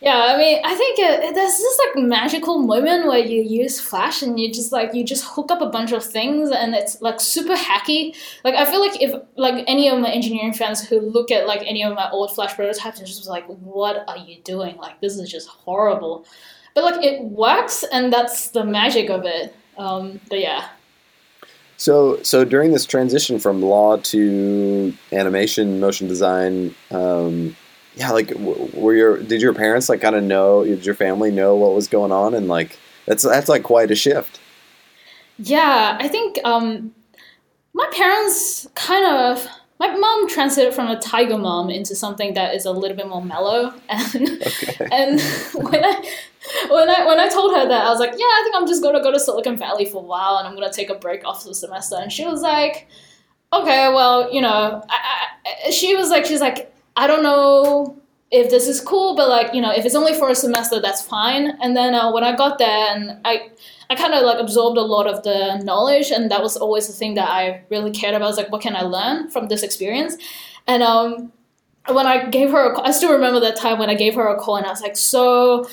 Yeah, 0.00 0.26
I 0.28 0.36
mean, 0.36 0.60
I 0.62 0.74
think 0.74 0.98
uh, 0.98 1.32
there's 1.32 1.56
this 1.56 1.78
like 1.86 2.04
magical 2.04 2.58
moment 2.58 3.06
where 3.06 3.18
you 3.18 3.42
use 3.42 3.80
Flash 3.80 4.20
and 4.20 4.38
you 4.38 4.52
just 4.52 4.70
like 4.70 4.92
you 4.92 5.02
just 5.02 5.24
hook 5.24 5.50
up 5.50 5.62
a 5.62 5.70
bunch 5.70 5.90
of 5.92 6.04
things 6.04 6.50
and 6.50 6.74
it's 6.74 7.00
like 7.00 7.18
super 7.18 7.54
hacky. 7.54 8.14
Like 8.44 8.54
I 8.54 8.66
feel 8.66 8.80
like 8.80 9.00
if 9.00 9.14
like 9.36 9.64
any 9.66 9.88
of 9.88 9.98
my 9.98 10.10
engineering 10.10 10.52
friends 10.52 10.86
who 10.86 11.00
look 11.00 11.30
at 11.30 11.46
like 11.46 11.62
any 11.66 11.82
of 11.82 11.94
my 11.94 12.10
old 12.10 12.34
Flash 12.34 12.54
prototypes, 12.54 12.98
they're 12.98 13.06
just 13.06 13.26
like, 13.26 13.46
"What 13.46 14.04
are 14.06 14.18
you 14.18 14.42
doing? 14.42 14.76
Like 14.76 15.00
this 15.00 15.16
is 15.16 15.30
just 15.30 15.48
horrible." 15.48 16.26
But 16.74 16.84
like 16.84 17.02
it 17.02 17.22
works, 17.22 17.82
and 17.90 18.12
that's 18.12 18.50
the 18.50 18.64
magic 18.64 19.08
of 19.08 19.24
it. 19.24 19.54
Um, 19.78 20.20
but 20.28 20.40
yeah. 20.40 20.68
So, 21.78 22.22
so 22.22 22.44
during 22.44 22.72
this 22.72 22.86
transition 22.86 23.38
from 23.38 23.62
law 23.62 23.96
to 23.96 24.94
animation, 25.12 25.78
motion 25.80 26.08
design, 26.08 26.74
um, 26.90 27.54
yeah, 27.96 28.12
like, 28.12 28.32
were 28.36 28.94
your 28.94 29.18
did 29.18 29.40
your 29.42 29.54
parents 29.54 29.88
like 29.88 30.00
kind 30.00 30.14
of 30.14 30.22
know? 30.22 30.64
Did 30.64 30.86
your 30.86 30.94
family 30.94 31.30
know 31.30 31.56
what 31.56 31.74
was 31.74 31.88
going 31.88 32.12
on? 32.12 32.34
And 32.34 32.46
like, 32.46 32.78
that's 33.06 33.22
that's 33.24 33.48
like 33.48 33.62
quite 33.64 33.90
a 33.90 33.94
shift. 33.96 34.38
Yeah, 35.38 35.96
I 36.00 36.08
think 36.08 36.38
um, 36.44 36.94
my 37.74 37.86
parents 37.92 38.66
kind 38.74 39.06
of. 39.06 39.46
My 39.78 39.94
mom 39.94 40.26
translated 40.30 40.72
from 40.72 40.88
a 40.88 40.98
tiger 40.98 41.36
mom 41.36 41.68
into 41.68 41.94
something 41.94 42.32
that 42.32 42.54
is 42.54 42.64
a 42.64 42.72
little 42.72 42.96
bit 42.96 43.08
more 43.08 43.22
mellow, 43.22 43.74
and 43.90 44.42
Okay. 44.46 44.88
and 44.90 45.20
when 45.52 45.84
I 45.84 46.10
when 46.70 46.88
I 46.88 47.04
when 47.06 47.20
I 47.20 47.28
told 47.28 47.54
her 47.54 47.68
that 47.68 47.84
I 47.86 47.90
was 47.90 47.98
like, 48.00 48.12
yeah, 48.12 48.24
I 48.24 48.40
think 48.42 48.56
I'm 48.56 48.66
just 48.66 48.82
gonna 48.82 49.02
go 49.02 49.12
to 49.12 49.20
Silicon 49.20 49.58
Valley 49.58 49.84
for 49.84 49.98
a 50.02 50.06
while, 50.06 50.38
and 50.38 50.48
I'm 50.48 50.54
gonna 50.54 50.72
take 50.72 50.88
a 50.88 50.94
break 50.94 51.26
off 51.26 51.44
the 51.44 51.54
semester, 51.54 51.96
and 52.00 52.10
she 52.10 52.24
was 52.24 52.40
like, 52.40 52.88
okay, 53.52 53.92
well, 53.92 54.32
you 54.32 54.40
know, 54.40 54.82
I, 54.88 55.26
I, 55.66 55.70
she 55.70 55.94
was 55.94 56.08
like, 56.08 56.24
she's 56.24 56.40
like, 56.40 56.72
I 56.96 57.06
don't 57.06 57.22
know 57.22 57.96
if 58.30 58.50
this 58.50 58.66
is 58.66 58.80
cool, 58.80 59.14
but 59.14 59.28
like 59.28 59.54
you 59.54 59.60
know, 59.60 59.70
if 59.70 59.84
it's 59.84 59.94
only 59.94 60.14
for 60.14 60.28
a 60.30 60.34
semester, 60.34 60.80
that's 60.80 61.02
fine. 61.02 61.56
And 61.60 61.76
then 61.76 61.94
uh, 61.94 62.10
when 62.12 62.24
I 62.24 62.34
got 62.34 62.58
there, 62.58 62.94
and 62.94 63.18
I 63.24 63.50
I 63.90 63.94
kind 63.94 64.14
of 64.14 64.24
like 64.24 64.38
absorbed 64.38 64.78
a 64.78 64.82
lot 64.82 65.06
of 65.06 65.22
the 65.22 65.58
knowledge, 65.62 66.10
and 66.10 66.30
that 66.30 66.42
was 66.42 66.56
always 66.56 66.86
the 66.86 66.92
thing 66.92 67.14
that 67.14 67.28
I 67.28 67.62
really 67.70 67.90
cared 67.90 68.14
about. 68.14 68.24
I 68.26 68.28
was 68.28 68.36
like, 68.36 68.50
what 68.50 68.62
can 68.62 68.74
I 68.74 68.82
learn 68.82 69.30
from 69.30 69.48
this 69.48 69.62
experience? 69.62 70.16
And 70.66 70.82
um, 70.82 71.32
when 71.86 72.06
I 72.06 72.28
gave 72.28 72.50
her, 72.50 72.74
I 72.80 72.90
still 72.90 73.12
remember 73.12 73.38
that 73.40 73.56
time 73.56 73.78
when 73.78 73.90
I 73.90 73.94
gave 73.94 74.14
her 74.14 74.26
a 74.26 74.36
call, 74.36 74.56
and 74.56 74.66
I 74.66 74.70
was 74.70 74.82
like, 74.82 74.96
so. 74.96 75.68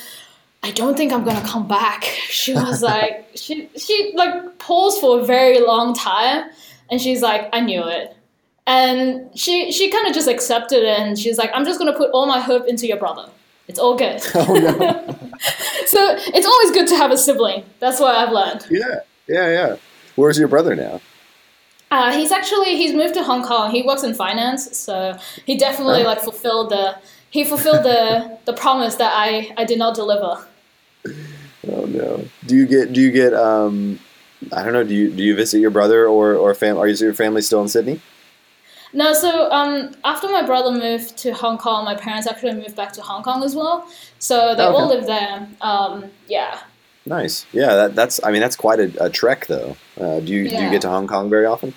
I 0.65 0.71
don't 0.71 0.95
think 0.95 1.11
I'm 1.11 1.25
gonna 1.25 1.45
come 1.45 1.67
back. 1.67 2.03
She 2.29 2.53
was 2.53 2.81
like, 2.81 3.27
she 3.35 3.69
she 3.75 4.13
like 4.15 4.59
paused 4.59 5.01
for 5.01 5.19
a 5.19 5.25
very 5.25 5.59
long 5.59 5.93
time, 5.93 6.49
and 6.89 7.01
she's 7.01 7.21
like, 7.21 7.49
I 7.51 7.59
knew 7.59 7.85
it 7.85 8.15
and 8.65 9.37
she 9.37 9.71
she 9.71 9.91
kind 9.91 10.07
of 10.07 10.13
just 10.13 10.27
accepted 10.27 10.83
it 10.83 10.99
and 10.99 11.19
she's 11.19 11.37
like 11.37 11.51
i'm 11.53 11.65
just 11.65 11.79
going 11.79 11.91
to 11.91 11.97
put 11.97 12.09
all 12.11 12.25
my 12.25 12.39
hope 12.39 12.65
into 12.67 12.87
your 12.87 12.97
brother. 12.97 13.29
It's 13.67 13.79
all 13.79 13.95
good. 13.97 14.21
Oh, 14.35 14.53
no. 14.53 14.79
so 15.85 16.15
it's 16.33 16.45
always 16.45 16.71
good 16.71 16.87
to 16.87 16.95
have 16.95 17.11
a 17.11 17.17
sibling. 17.17 17.63
That's 17.79 17.99
what 17.99 18.15
i've 18.15 18.31
learned. 18.31 18.65
Yeah 18.69 19.01
yeah 19.27 19.49
yeah. 19.49 19.75
Where's 20.15 20.37
your 20.37 20.47
brother 20.47 20.75
now? 20.75 21.01
Uh, 21.91 22.11
he's 22.11 22.31
actually 22.31 22.75
he's 22.77 22.93
moved 22.93 23.13
to 23.15 23.23
hong 23.23 23.43
kong. 23.43 23.71
He 23.71 23.83
works 23.83 24.03
in 24.03 24.13
finance 24.13 24.77
so 24.77 25.17
he 25.45 25.57
definitely 25.57 26.03
oh. 26.03 26.05
like 26.05 26.21
fulfilled 26.21 26.69
the 26.69 26.97
he 27.29 27.43
fulfilled 27.43 27.83
the 27.83 28.37
the 28.45 28.53
promise 28.53 28.95
that 28.95 29.11
i 29.15 29.53
i 29.57 29.65
did 29.65 29.77
not 29.77 29.95
deliver. 29.95 30.45
Oh 31.67 31.85
no. 31.85 32.25
Do 32.45 32.55
you 32.55 32.65
get 32.65 32.93
do 32.93 33.01
you 33.01 33.11
get 33.11 33.33
um 33.33 33.99
i 34.51 34.63
don't 34.63 34.73
know 34.73 34.83
do 34.83 34.93
you 34.93 35.09
do 35.09 35.23
you 35.23 35.35
visit 35.35 35.59
your 35.59 35.71
brother 35.71 36.05
or 36.05 36.35
or 36.35 36.53
fam 36.53 36.77
are 36.77 36.87
you, 36.87 36.95
your 36.97 37.13
family 37.13 37.41
still 37.41 37.61
in 37.61 37.69
sydney 37.69 38.01
no, 38.93 39.13
so 39.13 39.51
um, 39.51 39.91
after 40.03 40.29
my 40.29 40.43
brother 40.43 40.71
moved 40.71 41.17
to 41.17 41.33
Hong 41.33 41.57
Kong, 41.57 41.83
my 41.85 41.95
parents 41.95 42.27
actually 42.27 42.53
moved 42.53 42.75
back 42.75 42.93
to 42.93 43.01
Hong 43.01 43.23
Kong 43.23 43.43
as 43.43 43.55
well. 43.55 43.87
So 44.19 44.55
they 44.55 44.63
okay. 44.63 44.75
all 44.75 44.87
live 44.87 45.05
there. 45.07 45.47
Um, 45.61 46.05
yeah. 46.27 46.59
Nice. 47.05 47.45
Yeah, 47.51 47.75
that, 47.75 47.95
that's. 47.95 48.23
I 48.23 48.31
mean, 48.31 48.41
that's 48.41 48.55
quite 48.55 48.79
a, 48.79 49.05
a 49.05 49.09
trek, 49.09 49.47
though. 49.47 49.75
Uh, 49.99 50.19
do 50.19 50.31
you 50.31 50.43
yeah. 50.43 50.59
do 50.59 50.65
you 50.65 50.71
get 50.71 50.81
to 50.83 50.89
Hong 50.89 51.07
Kong 51.07 51.29
very 51.29 51.45
often? 51.45 51.73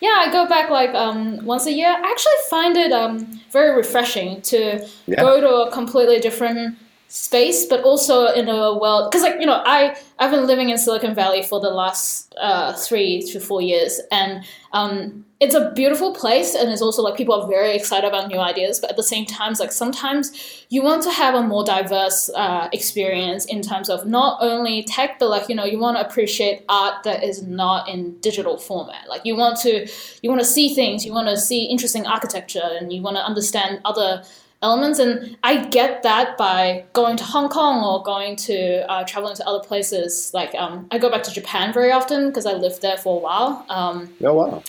Yeah, 0.00 0.16
I 0.18 0.30
go 0.30 0.46
back 0.46 0.70
like 0.70 0.94
um, 0.94 1.44
once 1.44 1.66
a 1.66 1.72
year. 1.72 1.88
I 1.88 2.10
actually 2.10 2.32
find 2.50 2.76
it 2.76 2.92
um, 2.92 3.40
very 3.50 3.74
refreshing 3.76 4.42
to 4.42 4.86
yeah. 5.06 5.20
go 5.20 5.40
to 5.40 5.68
a 5.68 5.72
completely 5.72 6.18
different 6.18 6.76
space, 7.08 7.66
but 7.66 7.82
also 7.82 8.26
in 8.26 8.48
a 8.48 8.76
world 8.76 9.10
because 9.10 9.22
like 9.22 9.40
you 9.40 9.46
know 9.46 9.62
I 9.64 9.96
I've 10.18 10.30
been 10.30 10.46
living 10.46 10.70
in 10.70 10.78
Silicon 10.78 11.14
Valley 11.14 11.42
for 11.42 11.60
the 11.60 11.70
last 11.70 12.34
uh, 12.40 12.72
three 12.72 13.22
to 13.32 13.40
four 13.40 13.62
years, 13.62 14.00
and 14.10 14.44
um, 14.72 15.24
it's 15.38 15.54
a 15.54 15.70
beautiful 15.72 16.14
place, 16.14 16.54
and 16.54 16.70
it's 16.70 16.82
also 16.82 17.02
like 17.02 17.16
people 17.16 17.34
are 17.34 17.46
very 17.46 17.76
excited 17.76 18.06
about 18.06 18.28
new 18.28 18.38
ideas. 18.38 18.80
But 18.80 18.90
at 18.90 18.96
the 18.96 19.02
same 19.02 19.24
time, 19.24 19.54
like 19.60 19.70
sometimes 19.70 20.66
you 20.68 20.82
want 20.82 21.02
to 21.04 21.10
have 21.10 21.34
a 21.34 21.42
more 21.42 21.64
diverse 21.64 22.28
uh, 22.34 22.68
experience 22.72 23.44
in 23.44 23.62
terms 23.62 23.88
of 23.88 24.06
not 24.06 24.38
only 24.40 24.82
tech, 24.82 25.18
but 25.18 25.28
like 25.28 25.48
you 25.48 25.54
know 25.54 25.64
you 25.64 25.78
want 25.78 25.96
to 25.98 26.06
appreciate 26.06 26.64
art 26.68 27.04
that 27.04 27.22
is 27.22 27.42
not 27.42 27.88
in 27.88 28.18
digital 28.18 28.58
format. 28.58 29.08
Like 29.08 29.24
you 29.24 29.36
want 29.36 29.58
to 29.60 29.86
you 30.22 30.30
want 30.30 30.40
to 30.40 30.46
see 30.46 30.74
things, 30.74 31.06
you 31.06 31.12
want 31.12 31.28
to 31.28 31.36
see 31.36 31.64
interesting 31.64 32.06
architecture, 32.06 32.68
and 32.80 32.92
you 32.92 33.00
want 33.00 33.16
to 33.16 33.22
understand 33.24 33.80
other 33.84 34.24
elements. 34.66 34.98
And 34.98 35.36
I 35.42 35.64
get 35.78 36.02
that 36.02 36.36
by 36.36 36.84
going 36.92 37.16
to 37.16 37.24
Hong 37.24 37.48
Kong 37.48 37.84
or 37.84 38.02
going 38.02 38.36
to 38.48 38.90
uh, 38.90 39.04
traveling 39.04 39.36
to 39.36 39.46
other 39.46 39.64
places. 39.70 40.32
Like 40.34 40.54
um, 40.54 40.86
I 40.90 40.98
go 40.98 41.08
back 41.10 41.22
to 41.24 41.32
Japan 41.32 41.72
very 41.72 41.92
often 41.92 42.28
because 42.28 42.46
I 42.46 42.54
lived 42.54 42.82
there 42.82 42.98
for 42.98 43.16
a 43.18 43.22
while. 43.26 43.64
Um, 43.68 44.12
oh 44.22 44.34
wow. 44.34 44.62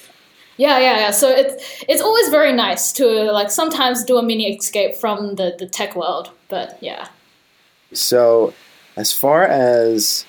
Yeah, 0.57 0.79
yeah, 0.79 0.97
yeah. 1.03 1.11
So 1.11 1.29
it's 1.29 1.55
it's 1.87 2.01
always 2.01 2.29
very 2.29 2.53
nice 2.53 2.91
to 2.93 3.05
like 3.31 3.51
sometimes 3.51 4.03
do 4.03 4.17
a 4.17 4.23
mini 4.23 4.45
escape 4.55 4.95
from 4.95 5.35
the, 5.35 5.55
the 5.57 5.67
tech 5.67 5.95
world. 5.95 6.31
But 6.49 6.77
yeah. 6.81 7.07
So, 7.93 8.53
as 8.95 9.13
far 9.13 9.43
as 9.43 10.25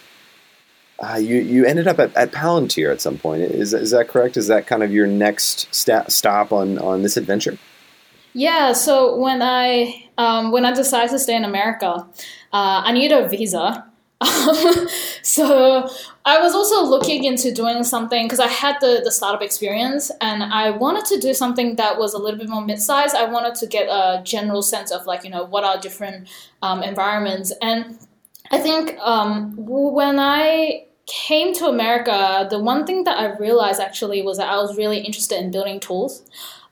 uh, 0.98 1.16
you 1.16 1.36
you 1.36 1.64
ended 1.64 1.88
up 1.88 1.98
at, 1.98 2.14
at 2.14 2.32
Palantir 2.32 2.92
at 2.92 3.00
some 3.00 3.18
point, 3.18 3.42
is 3.42 3.72
is 3.72 3.90
that 3.92 4.08
correct? 4.08 4.36
Is 4.36 4.48
that 4.48 4.66
kind 4.66 4.82
of 4.82 4.92
your 4.92 5.06
next 5.06 5.66
sta- 5.74 6.08
stop 6.08 6.52
on 6.52 6.78
on 6.78 7.02
this 7.02 7.16
adventure? 7.16 7.56
Yeah, 8.38 8.72
so 8.72 9.16
when 9.16 9.42
I 9.42 10.10
um, 10.16 10.52
when 10.52 10.64
I 10.64 10.72
decided 10.72 11.10
to 11.10 11.18
stay 11.18 11.34
in 11.34 11.44
America, 11.44 12.06
uh, 12.52 12.82
I 12.86 12.92
needed 12.92 13.24
a 13.24 13.28
visa. 13.28 13.84
so 15.22 15.88
I 16.24 16.38
was 16.40 16.54
also 16.54 16.84
looking 16.84 17.24
into 17.24 17.52
doing 17.52 17.82
something 17.82 18.26
because 18.26 18.38
I 18.38 18.46
had 18.46 18.76
the, 18.80 19.00
the 19.02 19.10
startup 19.10 19.42
experience 19.42 20.12
and 20.20 20.44
I 20.44 20.70
wanted 20.70 21.04
to 21.06 21.18
do 21.18 21.34
something 21.34 21.74
that 21.76 21.98
was 21.98 22.14
a 22.14 22.18
little 22.18 22.38
bit 22.38 22.48
more 22.48 22.64
mid-sized. 22.64 23.16
I 23.16 23.24
wanted 23.24 23.56
to 23.56 23.66
get 23.66 23.88
a 23.88 24.22
general 24.22 24.62
sense 24.62 24.92
of 24.92 25.04
like, 25.04 25.24
you 25.24 25.30
know, 25.30 25.44
what 25.44 25.64
are 25.64 25.76
different 25.80 26.28
um, 26.62 26.84
environments. 26.84 27.52
And 27.60 27.98
I 28.52 28.58
think 28.58 28.96
um, 29.00 29.54
when 29.56 30.20
I 30.20 30.86
came 31.06 31.54
to 31.54 31.66
America, 31.66 32.46
the 32.48 32.60
one 32.60 32.86
thing 32.86 33.02
that 33.04 33.18
I 33.18 33.36
realized 33.38 33.80
actually 33.80 34.22
was 34.22 34.36
that 34.38 34.48
I 34.48 34.56
was 34.58 34.76
really 34.76 34.98
interested 34.98 35.40
in 35.40 35.50
building 35.50 35.80
tools. 35.80 36.22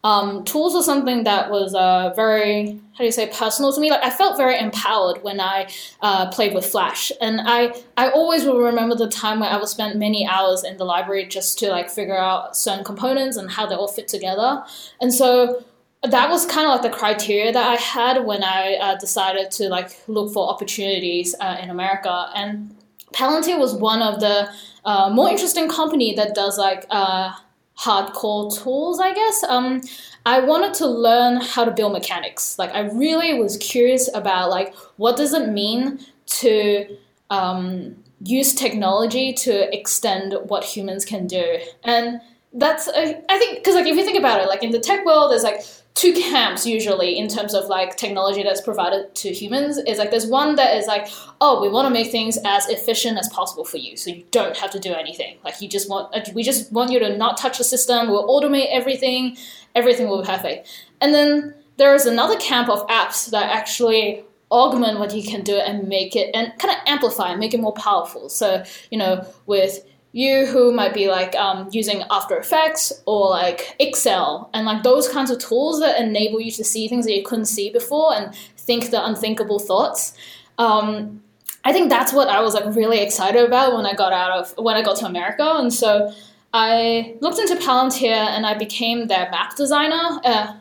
Um, 0.07 0.45
tools 0.45 0.73
was 0.73 0.85
something 0.85 1.25
that 1.25 1.51
was 1.51 1.75
uh, 1.75 2.13
very 2.15 2.79
how 2.93 2.99
do 2.99 3.05
you 3.05 3.11
say 3.11 3.27
personal 3.27 3.73
to 3.73 3.81
me. 3.81 3.91
Like 3.91 4.05
I 4.05 4.11
felt 4.11 4.37
very 4.37 4.57
empowered 4.57 5.25
when 5.25 5.41
I 5.41 5.69
uh, 6.01 6.31
played 6.31 6.55
with 6.55 6.65
Flash, 6.65 7.11
and 7.21 7.41
I 7.45 7.75
I 7.97 8.11
always 8.11 8.45
will 8.45 8.61
remember 8.61 8.95
the 8.95 9.09
time 9.09 9.41
where 9.41 9.51
I 9.51 9.57
would 9.57 9.69
spend 9.69 9.99
many 9.99 10.25
hours 10.25 10.63
in 10.63 10.77
the 10.77 10.85
library 10.85 11.27
just 11.27 11.59
to 11.59 11.71
like 11.71 11.91
figure 11.91 12.17
out 12.17 12.57
certain 12.57 12.85
components 12.85 13.37
and 13.37 13.51
how 13.51 13.67
they 13.67 13.75
all 13.75 13.89
fit 13.89 14.07
together. 14.07 14.63
And 15.01 15.13
so 15.13 15.65
that 16.05 16.31
was 16.31 16.47
kind 16.47 16.67
of 16.69 16.71
like 16.75 16.83
the 16.83 16.97
criteria 16.97 17.53
that 17.53 17.67
I 17.69 17.75
had 17.75 18.25
when 18.25 18.45
I 18.45 18.75
uh, 18.75 18.97
decided 18.99 19.51
to 19.59 19.69
like 19.69 19.91
look 20.07 20.33
for 20.33 20.49
opportunities 20.49 21.35
uh, 21.41 21.59
in 21.61 21.69
America. 21.69 22.31
And 22.37 22.77
Palantir 23.13 23.59
was 23.59 23.75
one 23.75 24.03
of 24.03 24.21
the 24.21 24.49
uh, 24.85 25.11
more 25.11 25.29
interesting 25.29 25.69
company 25.69 26.15
that 26.15 26.37
does 26.37 26.59
like 26.59 26.87
uh, 26.91 27.33
hardcore 27.79 28.57
tools, 28.63 29.01
I 29.01 29.13
guess. 29.13 29.43
Um, 29.45 29.83
I 30.25 30.41
wanted 30.41 30.75
to 30.75 30.87
learn 30.87 31.41
how 31.41 31.65
to 31.65 31.71
build 31.71 31.93
mechanics. 31.93 32.59
Like 32.59 32.73
I 32.75 32.81
really 32.81 33.39
was 33.39 33.57
curious 33.59 34.09
about 34.13 34.51
like 34.51 34.75
what 34.97 35.17
does 35.17 35.33
it 35.33 35.49
mean 35.51 36.01
to 36.27 36.99
um, 37.31 37.97
use 38.23 38.55
technology 38.55 39.33
to 39.35 39.73
extend 39.77 40.35
what 40.49 40.65
humans 40.65 41.05
can 41.05 41.27
do, 41.27 41.59
and 41.85 42.21
that's 42.53 42.89
I 42.89 43.39
think 43.39 43.59
because 43.59 43.75
like 43.75 43.87
if 43.87 43.97
you 43.97 44.05
think 44.05 44.19
about 44.19 44.41
it, 44.41 44.49
like 44.49 44.63
in 44.63 44.73
the 44.73 44.81
tech 44.81 45.05
world, 45.05 45.31
there's 45.31 45.45
like 45.45 45.63
two 45.97 46.13
camps 46.13 46.67
usually 46.67 47.19
in 47.19 47.27
terms 47.27 47.55
of 47.55 47.67
like 47.67 47.97
technology 47.97 48.43
that's 48.43 48.61
provided 48.61 49.13
to 49.15 49.33
humans 49.33 49.79
is 49.79 49.99
like 49.99 50.11
there's 50.11 50.27
one 50.27 50.55
that 50.55 50.77
is 50.77 50.87
like 50.87 51.09
oh 51.41 51.61
we 51.61 51.71
want 51.71 51.87
to 51.87 51.91
make 51.91 52.13
things 52.13 52.39
as 52.45 52.69
efficient 52.69 53.19
as 53.19 53.29
possible 53.31 53.65
for 53.65 53.79
you 53.79 53.97
so 53.97 54.11
you 54.11 54.23
don't 54.31 54.57
have 54.59 54.71
to 54.71 54.79
do 54.79 54.93
anything. 54.93 55.39
Like 55.43 55.61
you 55.61 55.69
just 55.69 55.89
want 55.89 56.15
we 56.35 56.43
just 56.43 56.71
want 56.71 56.93
you 56.93 56.99
to 57.01 57.17
not 57.17 57.39
touch 57.39 57.59
the 57.59 57.65
system 57.65 58.09
we'll 58.09 58.29
automate 58.29 58.69
everything 58.71 59.37
everything 59.75 60.07
will 60.07 60.21
be 60.21 60.27
perfect. 60.27 60.69
And 61.01 61.15
then 61.15 61.55
there 61.79 61.95
is 61.95 62.05
another 62.05 62.37
camp 62.37 62.69
of 62.69 62.87
apps 62.89 63.31
that 63.31 63.51
actually 63.51 64.23
augment 64.51 64.99
what 64.99 65.15
you 65.15 65.23
can 65.23 65.43
do 65.43 65.57
and 65.57 65.89
make 65.89 66.15
it 66.15 66.31
and 66.35 66.53
kind 66.59 66.75
of 66.75 66.81
amplify 66.87 67.31
and 67.31 67.41
make 67.41 67.55
it 67.55 67.61
more 67.61 67.73
powerful. 67.73 68.29
So 68.29 68.63
you 68.91 68.99
know 68.99 69.27
with 69.47 69.83
you 70.17 70.47
who 70.47 70.73
might 70.73 70.95
be 70.95 71.09
like 71.09 71.35
um, 71.35 71.69
using 71.73 72.03
After 72.11 72.39
Effects 72.39 72.91
or 73.05 73.29
like 73.29 73.77
Excel 73.79 74.49
and 74.55 74.65
like 74.65 74.83
those 74.83 75.11
kinds 75.11 75.31
of 75.31 75.39
tools 75.39 75.79
that 75.81 76.01
enable 76.01 76.41
you 76.41 76.51
to 76.53 76.65
see 76.65 76.89
things 76.89 77.05
that 77.05 77.15
you 77.15 77.23
couldn't 77.23 77.45
see 77.45 77.69
before 77.69 78.15
and 78.15 78.35
think 78.57 78.91
the 78.91 79.05
unthinkable 79.05 79.59
thoughts. 79.59 80.17
Um, 80.57 81.23
I 81.65 81.73
think 81.75 81.91
that's 81.91 82.15
what 82.15 82.29
I 82.29 82.41
was 82.41 82.55
like 82.55 82.65
really 82.75 83.01
excited 83.01 83.45
about 83.45 83.75
when 83.75 83.85
I 83.85 83.93
got 83.93 84.15
out 84.15 84.31
of 84.31 84.55
when 84.57 84.75
I 84.75 84.83
got 84.83 84.97
to 85.01 85.05
America, 85.05 85.53
and 85.57 85.71
so 85.71 86.11
I 86.55 87.17
looked 87.21 87.39
into 87.39 87.57
Palantir 87.57 88.15
and 88.15 88.47
I 88.47 88.55
became 88.55 89.09
their 89.09 89.31
map 89.31 89.55
designer. 89.55 90.19
Uh, 90.25 90.55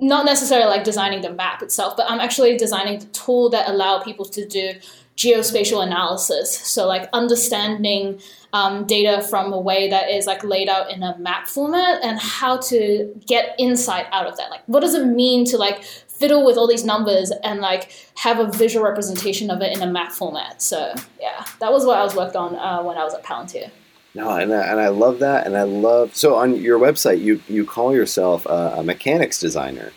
not 0.00 0.24
necessarily 0.24 0.68
like 0.68 0.82
designing 0.82 1.20
the 1.20 1.32
map 1.32 1.62
itself, 1.62 1.96
but 1.96 2.10
I'm 2.10 2.18
actually 2.18 2.56
designing 2.56 2.98
the 2.98 3.06
tool 3.06 3.50
that 3.50 3.68
allow 3.68 4.02
people 4.02 4.24
to 4.24 4.46
do 4.46 4.72
geospatial 5.16 5.82
analysis. 5.82 6.58
So 6.58 6.86
like 6.86 7.08
understanding 7.12 8.20
um, 8.56 8.86
data 8.86 9.22
from 9.22 9.52
a 9.52 9.60
way 9.60 9.90
that 9.90 10.08
is 10.10 10.26
like 10.26 10.42
laid 10.42 10.68
out 10.68 10.90
in 10.90 11.02
a 11.02 11.16
map 11.18 11.46
format 11.46 12.02
and 12.02 12.18
how 12.18 12.56
to 12.56 13.12
get 13.26 13.54
insight 13.58 14.06
out 14.12 14.26
of 14.26 14.36
that. 14.38 14.50
Like 14.50 14.62
what 14.66 14.80
does 14.80 14.94
it 14.94 15.04
mean 15.06 15.44
to 15.46 15.58
like 15.58 15.82
fiddle 15.84 16.44
with 16.46 16.56
all 16.56 16.66
these 16.66 16.84
numbers 16.84 17.30
and 17.44 17.60
like 17.60 17.92
have 18.14 18.38
a 18.38 18.50
visual 18.50 18.84
representation 18.84 19.50
of 19.50 19.60
it 19.60 19.76
in 19.76 19.82
a 19.82 19.86
map 19.86 20.12
format. 20.12 20.62
So 20.62 20.94
yeah, 21.20 21.44
that 21.60 21.70
was 21.70 21.84
what 21.84 21.98
I 21.98 22.04
was 22.04 22.14
worked 22.16 22.36
on 22.36 22.56
uh, 22.56 22.82
when 22.82 22.96
I 22.96 23.04
was 23.04 23.14
at 23.14 23.22
Palantir. 23.22 23.70
No, 24.14 24.30
and 24.30 24.54
I, 24.54 24.62
and 24.68 24.80
I 24.80 24.88
love 24.88 25.18
that, 25.18 25.46
and 25.46 25.58
I 25.58 25.64
love 25.64 26.16
so 26.16 26.36
on 26.36 26.56
your 26.56 26.78
website 26.78 27.20
you 27.20 27.42
you 27.48 27.66
call 27.66 27.94
yourself 27.94 28.46
a, 28.46 28.76
a 28.78 28.82
mechanics 28.82 29.38
designer, 29.38 29.92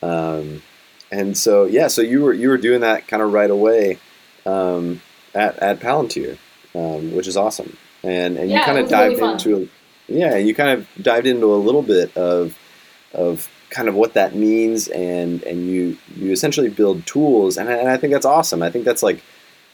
um, 0.00 0.62
and 1.10 1.36
so 1.36 1.64
yeah, 1.64 1.88
so 1.88 2.00
you 2.00 2.22
were 2.22 2.32
you 2.32 2.50
were 2.50 2.56
doing 2.56 2.82
that 2.82 3.08
kind 3.08 3.20
of 3.20 3.32
right 3.32 3.50
away 3.50 3.98
um, 4.46 5.02
at 5.34 5.58
at 5.58 5.80
Palantir, 5.80 6.38
um, 6.76 7.16
which 7.16 7.26
is 7.26 7.36
awesome 7.36 7.76
and 8.04 8.36
and 8.36 8.50
yeah, 8.50 8.60
you 8.60 8.64
kind 8.64 8.78
of 8.78 8.88
dived 8.88 9.20
really 9.20 9.32
into 9.32 9.68
yeah 10.06 10.36
you 10.36 10.54
kind 10.54 10.70
of 10.70 10.86
dived 11.02 11.26
into 11.26 11.52
a 11.52 11.56
little 11.56 11.82
bit 11.82 12.14
of 12.16 12.56
of 13.14 13.48
kind 13.70 13.88
of 13.88 13.94
what 13.94 14.14
that 14.14 14.34
means, 14.34 14.88
and 14.88 15.42
and 15.42 15.66
you 15.66 15.96
you 16.16 16.30
essentially 16.30 16.68
build 16.68 17.06
tools, 17.06 17.56
and 17.56 17.68
I, 17.68 17.74
and 17.74 17.88
I 17.88 17.96
think 17.96 18.12
that's 18.12 18.26
awesome. 18.26 18.62
I 18.62 18.70
think 18.70 18.84
that's 18.84 19.02
like 19.02 19.22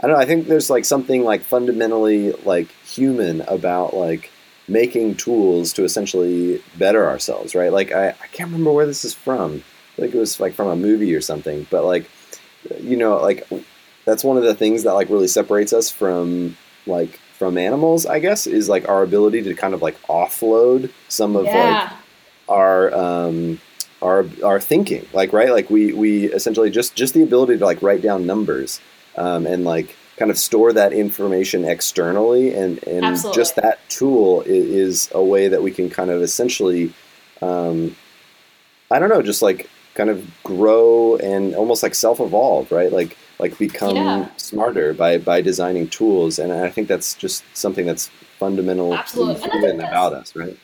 I 0.00 0.06
don't 0.06 0.16
know. 0.16 0.22
I 0.22 0.26
think 0.26 0.46
there's 0.46 0.70
like 0.70 0.84
something 0.84 1.24
like 1.24 1.42
fundamentally 1.42 2.32
like 2.44 2.70
human 2.84 3.42
about 3.42 3.94
like 3.94 4.30
making 4.68 5.16
tools 5.16 5.72
to 5.74 5.84
essentially 5.84 6.62
better 6.78 7.06
ourselves, 7.06 7.54
right? 7.54 7.72
Like 7.72 7.92
I, 7.92 8.10
I 8.10 8.26
can't 8.32 8.50
remember 8.50 8.72
where 8.72 8.86
this 8.86 9.04
is 9.04 9.14
from. 9.14 9.62
I 9.94 10.02
think 10.02 10.14
it 10.14 10.18
was 10.18 10.40
like 10.40 10.54
from 10.54 10.68
a 10.68 10.76
movie 10.76 11.14
or 11.14 11.20
something, 11.20 11.66
but 11.70 11.84
like 11.84 12.06
you 12.80 12.96
know, 12.96 13.18
like 13.18 13.46
that's 14.06 14.24
one 14.24 14.38
of 14.38 14.44
the 14.44 14.54
things 14.54 14.84
that 14.84 14.94
like 14.94 15.10
really 15.10 15.28
separates 15.28 15.72
us 15.72 15.90
from 15.90 16.56
like 16.86 17.20
from 17.40 17.56
animals, 17.56 18.04
I 18.04 18.18
guess, 18.18 18.46
is 18.46 18.68
like 18.68 18.86
our 18.86 19.02
ability 19.02 19.40
to 19.44 19.54
kind 19.54 19.72
of 19.72 19.80
like 19.80 19.96
offload 20.02 20.90
some 21.08 21.36
of 21.36 21.46
Yeah. 21.46 21.56
like 21.64 21.92
our 22.50 22.94
um 22.94 23.58
our 24.02 24.26
our 24.44 24.60
thinking. 24.60 25.06
Like 25.14 25.32
right, 25.32 25.50
like 25.50 25.70
we 25.70 25.94
we 25.94 26.26
essentially 26.26 26.68
just 26.68 26.94
just 26.94 27.14
the 27.14 27.22
ability 27.22 27.56
to 27.56 27.64
like 27.64 27.80
write 27.80 28.02
down 28.02 28.26
numbers 28.26 28.78
um, 29.16 29.46
and 29.46 29.64
like 29.64 29.96
kind 30.18 30.30
of 30.30 30.36
store 30.36 30.70
that 30.74 30.92
information 30.92 31.64
externally 31.64 32.52
and 32.52 32.86
and 32.86 33.06
Absolutely. 33.06 33.40
just 33.40 33.56
that 33.56 33.78
tool 33.88 34.42
is, 34.42 34.66
is 34.84 35.10
a 35.14 35.24
way 35.24 35.48
that 35.48 35.62
we 35.62 35.70
can 35.70 35.88
kind 35.88 36.10
of 36.10 36.20
essentially 36.20 36.92
um, 37.40 37.96
I 38.90 38.98
don't 38.98 39.08
know, 39.08 39.22
just 39.22 39.40
like 39.40 39.66
kind 39.94 40.10
of 40.10 40.28
grow 40.44 41.16
and 41.16 41.54
almost 41.54 41.82
like 41.82 41.94
self-evolve, 41.94 42.70
right? 42.70 42.92
Like 42.92 43.16
like 43.40 43.58
become 43.58 43.96
Yeah. 43.96 44.28
smarter 44.36 44.92
by 44.94 45.18
by 45.18 45.40
designing 45.40 45.88
tools, 45.88 46.38
and 46.38 46.52
I 46.52 46.70
think 46.70 46.88
that's 46.88 47.14
just 47.14 47.42
something 47.54 47.86
that's 47.86 48.10
fundamental 48.38 48.94
Absolutely. 48.94 49.34
And 49.34 49.44
I 49.44 49.48
think 49.50 49.64
human 49.64 49.80
about 49.88 50.12
us, 50.14 50.34
right? 50.36 50.56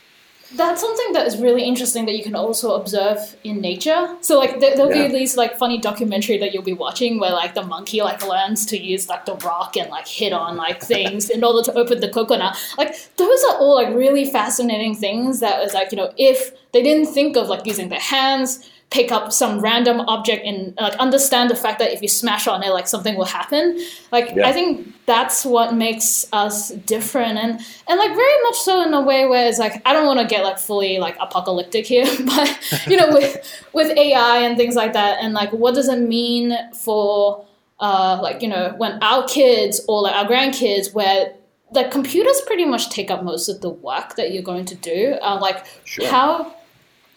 That's 0.54 0.80
something 0.80 1.12
that 1.14 1.26
is 1.26 1.38
really 1.38 1.64
interesting 1.64 2.06
that 2.06 2.14
you 2.16 2.22
can 2.22 2.36
also 2.36 2.76
observe 2.80 3.18
in 3.42 3.60
nature. 3.60 4.16
So 4.20 4.38
like 4.38 4.60
there, 4.60 4.76
there'll 4.76 4.94
Yeah. 4.94 5.08
be 5.08 5.18
these 5.18 5.36
like 5.36 5.58
funny 5.58 5.78
documentary 5.78 6.38
that 6.38 6.54
you'll 6.54 6.62
be 6.62 6.72
watching 6.72 7.18
where 7.18 7.32
like 7.32 7.54
the 7.54 7.64
monkey 7.64 8.00
like 8.00 8.24
learns 8.26 8.64
to 8.66 8.76
use 8.78 9.08
like 9.08 9.24
the 9.26 9.34
rock 9.44 9.76
and 9.76 9.90
like 9.90 10.06
hit 10.06 10.32
on 10.32 10.56
like 10.56 10.80
things 10.94 11.30
in 11.30 11.42
order 11.42 11.62
to 11.68 11.72
open 11.76 11.98
the 12.00 12.08
coconut. 12.08 12.56
Like 12.78 12.94
those 13.16 13.42
are 13.48 13.56
all 13.58 13.74
like 13.74 13.92
really 13.92 14.24
fascinating 14.24 14.94
things 14.94 15.40
that 15.40 15.62
is 15.64 15.74
like, 15.74 15.90
you 15.90 15.96
know, 15.96 16.12
if 16.16 16.52
they 16.72 16.82
didn't 16.82 17.08
think 17.12 17.36
of 17.36 17.48
like 17.48 17.66
using 17.66 17.88
their 17.88 18.00
hands, 18.16 18.70
pick 18.91 19.11
up 19.11 19.32
some 19.32 19.59
random 19.61 20.01
object 20.03 20.45
and 20.47 20.72
like 20.80 20.95
understand 20.95 21.51
the 21.51 21.57
fact 21.57 21.80
that 21.80 21.93
if 21.93 22.01
you 22.03 22.09
smash 22.09 22.47
on 22.47 22.62
it 22.62 22.70
like 22.70 22.87
something 22.87 23.16
will 23.16 23.24
happen. 23.24 23.78
Like 24.12 24.32
Yeah. 24.34 24.47
I 24.49 24.53
think 24.53 24.95
that's 25.07 25.45
what 25.45 25.74
makes 25.74 26.26
us 26.32 26.70
different 26.70 27.37
and 27.39 27.61
and 27.89 27.99
like 27.99 28.14
very 28.14 28.43
much 28.45 28.57
so 28.59 28.82
in 28.82 28.95
a 28.95 29.01
way 29.01 29.26
where 29.26 29.49
it's 29.49 29.59
like 29.59 29.82
I 29.84 29.93
don't 29.93 30.07
want 30.07 30.20
to 30.20 30.26
get 30.26 30.45
like 30.45 30.59
fully 30.59 30.99
like 30.99 31.16
apocalyptic 31.20 31.84
here, 31.87 32.07
but 32.26 32.82
you 32.87 32.97
know 32.97 33.09
with 33.09 33.37
with 33.72 33.97
AI 33.97 34.39
and 34.39 34.57
things 34.57 34.76
like 34.76 34.93
that 34.93 35.18
and 35.20 35.34
like 35.34 35.51
what 35.53 35.74
does 35.74 35.89
it 35.89 35.99
mean 36.01 36.57
for 36.72 37.45
uh 37.80 38.18
like 38.22 38.41
you 38.41 38.49
know 38.49 38.72
when 38.78 38.99
our 39.03 39.26
kids 39.26 39.80
or 39.89 40.01
like 40.03 40.14
our 40.14 40.24
grandkids 40.24 40.95
where 40.95 41.34
like 41.72 41.91
computers 41.91 42.41
pretty 42.47 42.64
much 42.64 42.89
take 42.91 43.11
up 43.11 43.22
most 43.24 43.49
of 43.49 43.61
the 43.61 43.68
work 43.68 44.14
that 44.14 44.32
you're 44.32 44.43
going 44.43 44.64
to 44.64 44.76
do 44.76 45.18
uh, 45.20 45.37
like 45.41 45.66
Sure. 45.84 46.07
how 46.09 46.55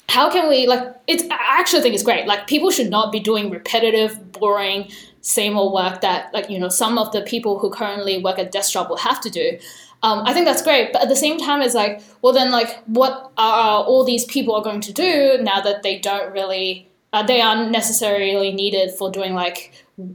how 0.09 0.29
can 0.29 0.49
we 0.49 0.67
like 0.67 0.83
it's 1.07 1.23
i 1.31 1.59
actually 1.59 1.81
think 1.81 1.93
it's 1.93 2.03
great. 2.03 2.25
Like 2.25 2.47
people 2.47 2.71
should 2.71 2.89
not 2.89 3.11
be 3.11 3.19
doing 3.19 3.49
repetitive 3.49 4.31
boring 4.31 4.89
same 5.21 5.57
old 5.57 5.73
work 5.73 6.01
that 6.01 6.33
like 6.33 6.49
you 6.49 6.59
know 6.59 6.69
some 6.69 6.97
of 6.97 7.11
the 7.11 7.21
people 7.21 7.59
who 7.59 7.69
currently 7.69 8.21
work 8.21 8.39
at 8.39 8.51
desktop 8.51 8.89
will 8.89 8.97
have 8.97 9.21
to 9.21 9.29
do. 9.29 9.57
Um, 10.01 10.23
i 10.25 10.31
think 10.33 10.45
that's 10.45 10.61
great 10.61 10.93
but 10.93 11.01
at 11.01 11.09
the 11.09 11.15
same 11.15 11.37
time 11.37 11.61
it's 11.61 11.75
like 11.75 12.01
well 12.21 12.31
then 12.31 12.51
like 12.51 12.81
what 12.85 13.33
are 13.37 13.83
all 13.83 14.05
these 14.05 14.23
people 14.23 14.55
are 14.55 14.63
going 14.63 14.79
to 14.79 14.93
do 14.93 15.39
now 15.41 15.59
that 15.59 15.83
they 15.83 15.99
don't 15.99 16.31
really 16.31 16.87
uh, 17.11 17.21
they 17.21 17.41
aren't 17.41 17.71
necessarily 17.71 18.53
needed 18.53 18.91
for 18.91 19.11
doing 19.11 19.33
like 19.33 19.73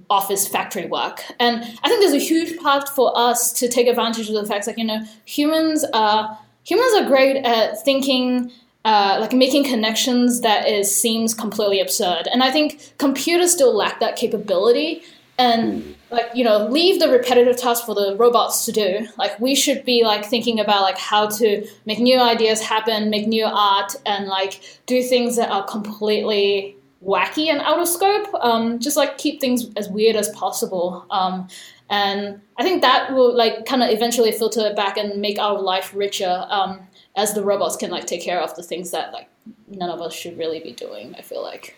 office 0.09 0.49
factory 0.49 0.87
work? 0.87 1.23
And 1.39 1.63
i 1.83 1.89
think 1.89 2.01
there's 2.01 2.15
a 2.15 2.27
huge 2.33 2.59
part 2.61 2.89
for 2.89 3.13
us 3.15 3.53
to 3.61 3.69
take 3.69 3.87
advantage 3.87 4.27
of 4.31 4.35
the 4.35 4.47
fact 4.47 4.67
like 4.67 4.79
you 4.79 4.85
know 4.85 5.05
humans 5.27 5.85
are 5.93 6.39
humans 6.63 6.95
are 6.95 7.07
great 7.07 7.37
at 7.45 7.85
thinking 7.85 8.51
uh, 8.85 9.17
like 9.21 9.33
making 9.33 9.65
connections 9.65 10.43
that 10.43 10.69
is 10.69 10.95
seems 10.95 11.33
completely 11.35 11.81
absurd. 11.81 12.29
And 12.33 12.43
i 12.43 12.51
think 12.51 12.93
computers 12.99 13.53
still 13.53 13.75
lack 13.75 14.01
that 14.01 14.17
capability. 14.17 15.03
And 15.37 15.97
like 16.11 16.31
you 16.33 16.45
know 16.45 16.69
leave 16.69 17.01
the 17.01 17.09
repetitive 17.09 17.57
tasks 17.57 17.85
for 17.85 17.95
the 17.95 18.15
robots 18.17 18.65
to 18.67 18.73
do. 18.73 19.09
Like 19.19 19.39
we 19.41 19.55
should 19.55 19.85
be 19.85 20.05
like 20.05 20.25
thinking 20.25 20.61
about 20.61 20.83
like 20.83 20.99
how 20.99 21.29
to 21.29 21.67
make 21.87 21.99
new 21.99 22.21
ideas 22.21 22.61
happen 22.61 23.11
make 23.11 23.27
new 23.27 23.45
art 23.45 23.97
and 24.07 24.27
like 24.27 24.61
do 24.87 25.03
things 25.03 25.35
that 25.37 25.51
are 25.51 25.65
completely 25.65 26.77
wacky 27.05 27.49
and 27.49 27.61
out 27.63 27.81
of 27.81 27.89
scope. 27.89 28.33
Um, 28.41 28.79
just 28.79 28.97
like 28.97 29.19
keep 29.19 29.41
things 29.41 29.67
as 29.77 29.89
weird 29.89 30.17
as 30.17 30.29
possible. 30.31 31.05
Um, 31.11 31.49
and 31.91 32.41
i 32.57 32.63
think 32.63 32.81
that 32.81 33.13
will 33.13 33.37
like 33.37 33.67
kind 33.67 33.83
of 33.83 33.91
eventually 33.91 34.33
filter 34.33 34.73
back 34.75 34.97
and 34.97 35.21
make 35.21 35.39
our 35.39 35.61
life 35.61 35.93
richer. 35.95 36.47
Um, 36.49 36.81
as 37.17 37.35
the 37.35 37.43
robots 37.43 37.77
can 37.77 37.91
like 37.91 38.07
take 38.07 38.23
care 38.23 38.41
of 38.41 38.55
the 38.57 38.63
things 38.63 38.91
that 38.91 39.13
like 39.13 39.29
none 39.69 39.91
of 39.91 40.01
us 40.01 40.13
should 40.15 40.37
really 40.39 40.61
be 40.61 40.73
doing 40.73 41.15
i 41.19 41.23
feel 41.23 41.43
like 41.43 41.77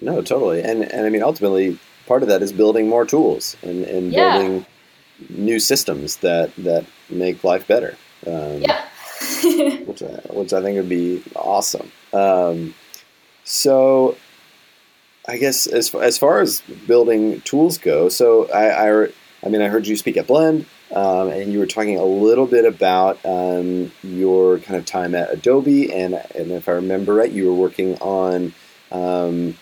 No, 0.00 0.22
totally. 0.22 0.62
And 0.62 0.82
and 0.92 1.06
I 1.06 1.10
mean 1.10 1.22
ultimately 1.22 1.78
part 2.06 2.22
of 2.22 2.28
that 2.28 2.42
is 2.42 2.52
building 2.52 2.88
more 2.88 3.04
tools 3.04 3.56
and, 3.62 3.84
and 3.84 4.12
Yeah. 4.12 4.32
building 4.32 4.66
new 5.28 5.58
systems 5.60 6.16
that 6.18 6.50
that 6.58 6.84
make 7.10 7.44
life 7.44 7.66
better. 7.68 7.96
Um, 8.26 8.62
yeah 8.62 8.82
which 9.86 10.02
I, 10.02 10.12
which 10.32 10.52
I 10.52 10.60
think 10.62 10.76
would 10.76 10.88
be 10.88 11.22
awesome. 11.36 11.90
Um, 12.12 12.74
so, 13.44 14.16
I 15.28 15.36
guess 15.38 15.66
as 15.66 15.88
far, 15.88 16.02
as 16.02 16.18
far 16.18 16.40
as 16.40 16.60
building 16.86 17.40
tools 17.42 17.78
go, 17.78 18.08
so 18.08 18.50
I, 18.52 18.64
I, 18.88 19.08
I 19.44 19.48
mean 19.48 19.62
I 19.62 19.68
heard 19.68 19.86
you 19.86 19.96
speak 19.96 20.16
at 20.16 20.26
Blend, 20.26 20.66
um, 20.92 21.28
and 21.28 21.52
you 21.52 21.58
were 21.58 21.66
talking 21.66 21.98
a 21.98 22.04
little 22.04 22.46
bit 22.46 22.64
about 22.64 23.18
um, 23.24 23.90
your 24.02 24.58
kind 24.58 24.78
of 24.78 24.84
time 24.86 25.14
at 25.14 25.32
Adobe, 25.32 25.92
and 25.92 26.14
and 26.34 26.50
if 26.52 26.68
I 26.68 26.72
remember 26.72 27.14
right, 27.14 27.30
you 27.30 27.46
were 27.46 27.54
working 27.54 27.98
on. 27.98 28.54
Um, 28.90 29.56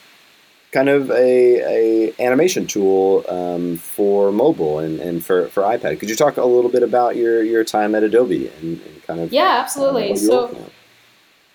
kind 0.73 0.89
of 0.89 1.11
a, 1.11 2.15
a 2.15 2.15
animation 2.21 2.67
tool 2.67 3.25
um, 3.29 3.77
for 3.77 4.31
mobile 4.31 4.79
and, 4.79 5.01
and 5.01 5.25
for, 5.25 5.49
for 5.49 5.63
iPad. 5.65 5.99
Could 5.99 6.09
you 6.09 6.15
talk 6.15 6.37
a 6.37 6.45
little 6.45 6.71
bit 6.71 6.83
about 6.83 7.17
your, 7.17 7.43
your 7.43 7.65
time 7.65 7.95
at 7.95 8.05
Adobe 8.05 8.49
and, 8.61 8.81
and 8.81 9.03
kind 9.03 9.21
of 9.21 9.33
yeah 9.33 9.57
uh, 9.57 9.63
absolutely 9.63 10.17
so? 10.17 10.71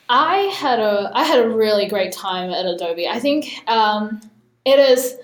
I 0.10 0.38
had 0.58 0.80
a 0.80 1.12
I 1.16 1.24
had 1.24 1.44
a 1.44 1.50
really 1.50 1.88
great 1.88 2.12
time 2.12 2.52
at 2.52 2.66
Adobe. 2.66 3.08
I 3.08 3.20
think 3.20 3.64
um, 3.68 4.22
it 4.66 4.78
is 4.78 5.18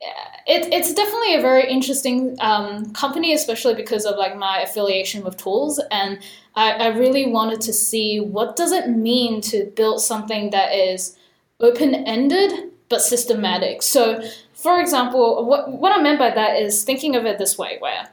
it, 0.00 0.72
it's 0.72 0.92
definitely 0.94 1.34
a 1.34 1.40
very 1.40 1.68
interesting 1.70 2.36
um, 2.40 2.92
company, 2.92 3.32
especially 3.32 3.74
because 3.74 4.04
of 4.04 4.16
like 4.16 4.36
my 4.36 4.60
affiliation 4.60 5.24
with 5.24 5.36
tools, 5.36 5.80
and 5.90 6.18
I, 6.54 6.72
I 6.72 6.86
really 6.88 7.26
wanted 7.26 7.60
to 7.62 7.72
see 7.72 8.20
what 8.20 8.56
does 8.56 8.72
it 8.72 8.88
mean 8.88 9.40
to 9.42 9.66
build 9.76 10.00
something 10.00 10.50
that 10.50 10.72
is 10.74 11.16
open 11.60 11.94
ended 11.94 12.70
but 12.88 13.00
systematic. 13.00 13.82
So, 13.82 14.22
for 14.54 14.80
example, 14.80 15.44
what 15.46 15.72
what 15.72 15.92
I 15.92 16.02
meant 16.02 16.18
by 16.18 16.30
that 16.30 16.60
is 16.60 16.84
thinking 16.84 17.16
of 17.16 17.24
it 17.24 17.38
this 17.38 17.58
way, 17.58 17.78
where 17.80 18.08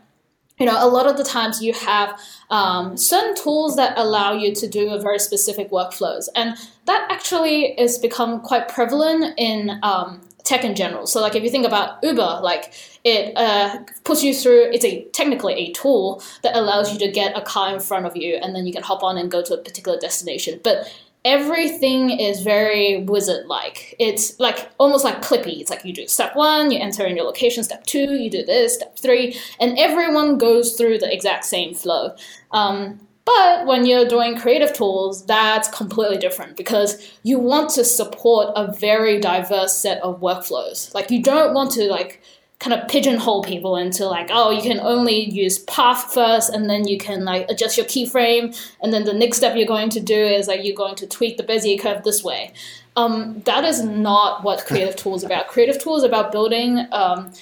you 0.59 0.67
know, 0.67 0.77
a 0.77 0.88
lot 0.88 1.07
of 1.07 1.17
the 1.17 1.23
times 1.23 1.63
you 1.63 1.73
have 1.73 2.19
um, 2.49 2.95
certain 2.95 3.36
tools 3.36 3.75
that 3.75 3.97
allow 3.97 4.34
you 4.34 4.53
to 4.53 4.67
do 4.67 4.91
a 4.91 4.99
very 4.99 5.19
specific 5.19 5.71
workflows, 5.71 6.29
and 6.36 6.55
that 6.86 7.07
actually 7.09 7.75
has 7.77 7.97
become 7.97 8.39
quite 8.39 8.69
prevalent 8.69 9.34
in 9.38 9.79
um, 9.84 10.21
tech 10.44 10.64
in 10.64 10.76
general. 10.76 11.08
So, 11.08 11.22
like 11.22 11.36
if 11.36 11.44
you 11.44 11.50
think 11.50 11.66
about 11.66 12.04
Uber, 12.04 12.39
like 12.41 12.74
it 13.04 13.36
uh, 13.36 13.80
puts 14.04 14.24
you 14.24 14.34
through. 14.34 14.72
It's 14.72 14.86
a 14.86 15.04
technically 15.12 15.54
a 15.54 15.72
tool 15.74 16.24
that 16.41 16.56
allows 16.56 16.91
you 16.91 17.00
to 17.00 17.12
get 17.12 17.38
a 17.38 17.41
car 17.41 17.74
in 17.74 17.80
front 17.80 18.06
of 18.06 18.16
you, 18.16 18.36
and 18.36 18.56
then 18.56 18.66
you 18.66 18.74
can 18.74 18.84
hop 18.84 19.04
on 19.04 19.18
and 19.18 19.30
go 19.32 19.41
to 19.44 19.54
a 19.54 19.58
particular 19.58 20.00
destination. 20.00 20.60
But 20.64 20.88
everything 21.26 22.10
is 22.10 22.41
very 22.41 23.04
wizard 23.04 23.46
like. 23.48 23.96
It's 24.00 24.39
like 24.39 24.70
almost 24.78 25.04
like 25.04 25.22
Clippy. 25.22 25.60
It's 25.60 25.70
like 25.70 25.86
you 25.86 25.94
do 25.94 26.08
step 26.08 26.36
one, 26.36 26.72
you 26.72 26.80
enter 26.80 27.06
in 27.06 27.16
your 27.16 27.26
location, 27.26 27.64
step 27.64 27.86
two, 27.86 28.16
you 28.16 28.30
do 28.30 28.44
this, 28.44 28.76
step 28.76 28.98
three, 28.98 29.38
and 29.60 29.78
everyone 29.78 30.38
goes 30.38 30.76
through 30.76 31.00
the 31.00 31.14
exact 31.14 31.46
same 31.46 31.74
flow. 31.74 32.16
Um, 32.52 33.00
but 33.26 33.65
when 33.65 33.86
you're 33.86 34.07
doing 34.07 34.38
creative 34.38 34.74
tools, 34.74 35.26
that's 35.26 35.69
completely 35.69 36.17
different 36.17 36.57
because 36.57 37.11
you 37.24 37.39
want 37.39 37.69
to 37.71 37.86
support 37.86 38.49
a 38.55 38.71
very 38.74 39.19
diverse 39.19 39.78
set 39.78 40.01
of 40.01 40.19
workflows. 40.19 40.93
Like 40.93 41.09
you 41.09 41.24
don't 41.24 41.53
want 41.53 41.71
to 41.71 41.84
like 41.89 42.21
kind 42.59 42.74
of 42.74 42.88
pigeonhole 42.88 43.43
people 43.43 43.78
into 43.78 44.05
like, 44.07 44.30
oh, 44.32 44.49
you 44.51 44.61
can 44.61 44.80
only 44.80 45.30
use 45.30 45.59
path 45.59 46.13
first 46.13 46.49
and 46.49 46.69
then 46.69 46.88
you 46.88 46.97
can 46.97 47.24
like 47.24 47.45
adjust 47.49 47.78
your 47.78 47.86
keyframe 47.86 48.57
and 48.82 48.93
then 48.93 49.05
the 49.05 49.13
next 49.13 49.38
step 49.38 49.55
you're 49.55 49.65
going 49.65 49.89
to 49.89 49.99
do 49.99 50.15
is 50.15 50.47
like 50.47 50.63
you're 50.63 50.76
going 50.76 50.95
to 50.95 51.07
tweak 51.07 51.38
the 51.38 51.43
Bezier 51.43 51.80
curve 51.80 52.03
this 52.03 52.24
way. 52.24 52.53
Um, 52.95 53.41
that 53.45 53.63
is 53.63 53.84
not 53.84 54.43
what 54.43 54.65
Creative 54.65 54.95
tools 55.03 55.24
about. 55.24 55.47
Creative 55.47 55.82
tools 55.82 56.03
about 56.03 56.32
building 56.32 56.88
um, 56.91 57.34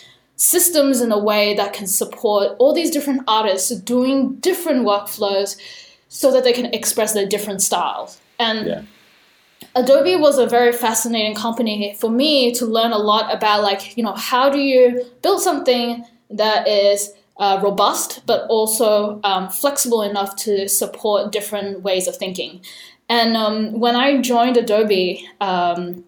systems 0.41 1.01
in 1.01 1.11
a 1.11 1.19
way 1.19 1.53
that 1.53 1.71
can 1.71 1.85
support 1.85 2.55
all 2.57 2.73
these 2.73 2.89
different 2.89 3.21
artists 3.27 3.69
doing 3.81 4.33
different 4.37 4.83
workflows 4.83 5.55
so 6.09 6.31
that 6.31 6.43
they 6.43 6.51
can 6.51 6.65
express 6.73 7.13
their 7.13 7.27
different 7.27 7.61
styles. 7.61 8.19
And 8.39 8.67
Yeah. 8.67 8.81
Adobe 9.75 10.15
was 10.15 10.39
a 10.39 10.47
very 10.47 10.71
fascinating 10.71 11.35
company 11.35 11.95
for 11.99 12.09
me 12.09 12.51
to 12.53 12.65
learn 12.65 12.91
a 12.91 12.97
lot 12.97 13.31
about 13.31 13.61
like 13.61 13.95
you 13.95 14.03
know 14.03 14.13
how 14.13 14.49
do 14.49 14.57
you 14.57 15.05
build 15.21 15.41
something 15.41 16.03
that 16.31 16.67
is 16.67 17.13
uh, 17.37 17.59
robust 17.63 18.25
but 18.25 18.47
also 18.49 19.19
um, 19.23 19.47
flexible 19.47 20.01
enough 20.01 20.35
to 20.37 20.67
support 20.67 21.31
different 21.31 21.83
ways 21.83 22.07
of 22.07 22.15
thinking. 22.17 22.61
And 23.09 23.37
um, 23.37 23.79
when 23.79 23.95
I 23.95 24.21
joined 24.21 24.57
Adobe, 24.57 25.23
um, 25.39 26.03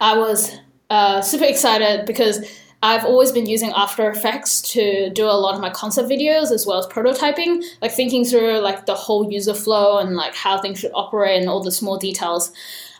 I 0.00 0.18
was 0.18 0.50
uh, 0.90 1.20
super 1.22 1.44
excited 1.44 2.06
because 2.06 2.36
I've 2.82 3.04
always 3.04 3.32
been 3.32 3.46
using 3.46 3.72
After 3.72 4.08
Effects 4.08 4.62
to 4.72 5.10
do 5.10 5.24
a 5.24 5.34
lot 5.34 5.54
of 5.54 5.60
my 5.60 5.70
concept 5.70 6.08
videos 6.08 6.52
as 6.52 6.64
well 6.64 6.78
as 6.78 6.86
prototyping, 6.86 7.62
like 7.82 7.90
thinking 7.90 8.24
through 8.24 8.60
like 8.60 8.86
the 8.86 8.94
whole 8.94 9.30
user 9.30 9.54
flow 9.54 9.98
and 9.98 10.14
like 10.14 10.34
how 10.34 10.60
things 10.60 10.78
should 10.78 10.92
operate 10.94 11.40
and 11.40 11.48
all 11.48 11.62
the 11.62 11.72
small 11.72 11.98
details. 11.98 12.52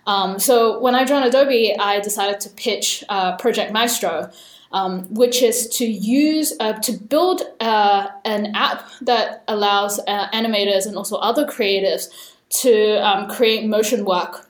Um, 0.07 0.39
so 0.41 0.81
when 0.81 0.95
I 0.97 1.05
joined 1.05 1.27
Adobe, 1.27 1.77
I 1.79 2.01
decided 2.01 2.41
to 2.41 2.51
pitch 2.51 3.05
uh, 3.09 3.37
Project 3.37 3.73
Maestro, 3.73 4.31
um, 4.73 5.05
which 5.15 5.43
is 5.43 5.69
to 5.77 5.87
use 5.87 6.55
uh, 6.59 6.73
to 6.81 6.93
build 6.93 7.43
uh, 7.61 8.09
an 8.25 8.57
app 8.57 8.85
that 9.03 9.45
allows 9.47 10.01
uh, 10.09 10.29
animators 10.31 10.87
and 10.87 10.97
also 10.97 11.19
other 11.19 11.47
creatives 11.47 12.09
to 12.49 12.97
um, 13.07 13.29
create 13.29 13.65
motion 13.67 14.05
work 14.05 14.48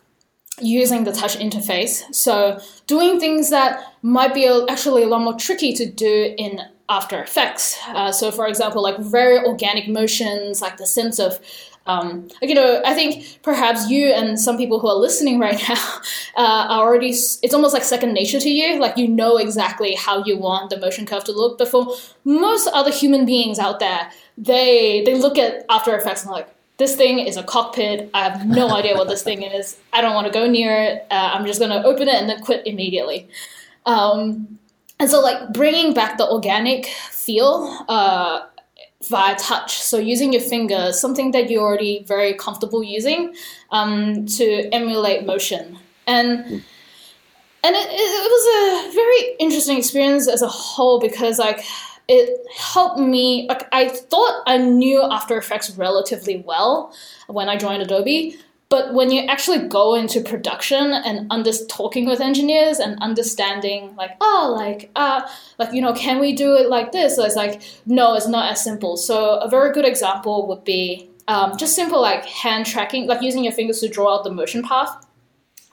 using 0.61 1.05
the 1.05 1.13
touch 1.13 1.37
interface. 1.37 2.03
So 2.15 2.61
doing 2.87 3.21
things 3.21 3.51
that 3.51 3.95
might 4.03 4.35
be 4.35 4.47
actually 4.69 5.03
a 5.03 5.07
lot 5.09 5.23
more 5.23 5.35
tricky 5.35 5.73
to 5.75 5.87
do 5.87 6.35
in 6.37 6.61
After 6.89 7.23
Effects. 7.23 7.79
Uh, 7.89 8.13
so 8.13 8.31
for 8.31 8.47
example, 8.47 8.83
like 8.83 8.99
very 8.99 9.39
organic 9.39 9.89
motions, 9.89 10.61
like 10.61 10.77
the 10.77 10.87
sense 10.87 11.19
of 11.19 11.41
um, 11.89 12.29
you 12.43 12.55
know, 12.55 12.83
I 12.85 12.93
think 12.93 13.39
perhaps 13.43 13.89
you 13.89 14.09
and 14.13 14.39
some 14.39 14.59
people 14.59 14.79
who 14.79 14.89
are 14.89 14.95
listening 14.95 15.39
right 15.47 15.59
now 15.69 16.01
uh, 16.37 16.67
are 16.69 16.87
already, 16.87 17.09
it's 17.09 17.55
almost 17.55 17.73
like 17.73 17.83
second 17.83 18.13
nature 18.13 18.39
to 18.39 18.51
you. 18.51 18.79
Like, 18.79 18.99
you 18.99 19.09
know 19.09 19.39
exactly 19.39 19.95
how 19.95 20.23
you 20.25 20.37
want 20.37 20.69
the 20.69 20.79
motion 20.79 21.07
curve 21.07 21.25
to 21.25 21.33
look. 21.33 21.57
But 21.57 21.69
for 21.69 21.97
most 22.25 22.69
other 22.69 22.93
human 22.93 23.25
beings 23.25 23.59
out 23.59 23.81
there, 23.81 24.11
they, 24.37 25.03
they 25.05 25.15
look 25.15 25.39
at 25.39 25.65
After 25.71 25.97
Effects 25.97 26.23
and 26.23 26.31
like, 26.31 26.49
this 26.79 26.97
thing 26.97 27.19
is 27.19 27.37
a 27.37 27.43
cockpit. 27.43 28.09
I 28.15 28.29
have 28.29 28.47
no 28.47 28.71
idea 28.75 28.95
what 28.95 29.09
this 29.09 29.23
thing 29.23 29.43
is. 29.43 29.77
I 29.93 30.01
don't 30.01 30.15
want 30.15 30.27
to 30.27 30.33
go 30.33 30.49
near 30.49 30.75
it. 30.75 31.07
Uh, 31.11 31.31
I'm 31.35 31.45
just 31.45 31.59
going 31.59 31.71
to 31.71 31.85
open 31.85 32.09
it 32.09 32.15
and 32.15 32.29
then 32.29 32.41
quit 32.41 32.67
immediately. 32.67 33.29
Um, 33.85 34.59
and 34.99 35.11
so, 35.11 35.21
like, 35.21 35.53
bringing 35.53 35.95
back 35.95 36.19
the 36.19 36.29
organic 36.29 36.87
feel 36.87 37.85
uh, 37.89 38.47
via 39.09 39.37
touch. 39.37 39.75
So, 39.75 39.99
using 39.99 40.33
your 40.33 40.43
fingers, 40.43 41.01
something 41.01 41.31
that 41.33 41.51
you're 41.51 41.63
already 41.63 42.05
very 42.05 42.35
comfortable 42.35 42.83
using 42.83 43.35
um, 43.71 44.27
to 44.27 44.69
emulate 44.73 45.25
motion. 45.27 45.79
And 46.07 46.65
and 47.65 47.75
it, 47.75 47.89
it 47.91 48.31
was 48.31 48.91
a 48.91 48.95
very 48.95 49.37
interesting 49.41 49.79
experience 49.79 50.29
as 50.29 50.43
a 50.43 50.49
whole 50.49 51.01
because, 51.01 51.39
like, 51.39 51.65
it 52.09 52.41
helped 52.57 52.99
me 52.99 53.49
i 53.73 53.89
thought 53.89 54.43
i 54.47 54.57
knew 54.57 55.03
after 55.03 55.37
effects 55.37 55.71
relatively 55.77 56.43
well 56.47 56.93
when 57.27 57.49
i 57.49 57.57
joined 57.57 57.83
adobe 57.83 58.37
but 58.71 58.93
when 58.93 59.11
you 59.11 59.23
actually 59.23 59.67
go 59.67 59.95
into 59.95 60.21
production 60.21 60.93
and 60.93 61.27
under 61.31 61.53
talking 61.69 62.07
with 62.07 62.21
engineers 62.21 62.79
and 62.79 63.01
understanding 63.01 63.95
like 63.97 64.11
oh 64.21 64.55
like 64.57 64.91
uh 64.95 65.23
like 65.59 65.73
you 65.73 65.81
know 65.81 65.95
can 65.95 66.21
we 66.21 66.35
do 66.35 66.55
it 66.55 66.69
like 66.69 66.93
this? 66.93 67.17
So 67.17 67.25
it's 67.25 67.37
like 67.37 67.63
no 67.87 68.15
it's 68.15 68.29
not 68.29 68.53
as 68.53 68.63
simple. 68.63 68.97
So 68.97 69.39
a 69.39 69.49
very 69.49 69.73
good 69.73 69.87
example 69.87 70.47
would 70.49 70.65
be 70.65 71.09
um, 71.29 71.57
just 71.57 71.75
simple 71.75 72.01
like 72.01 72.25
hand 72.25 72.67
tracking 72.67 73.07
like 73.07 73.23
using 73.23 73.45
your 73.45 73.53
fingers 73.53 73.81
to 73.81 73.89
draw 73.89 74.17
out 74.17 74.25
the 74.25 74.31
motion 74.31 74.63
path 74.63 75.07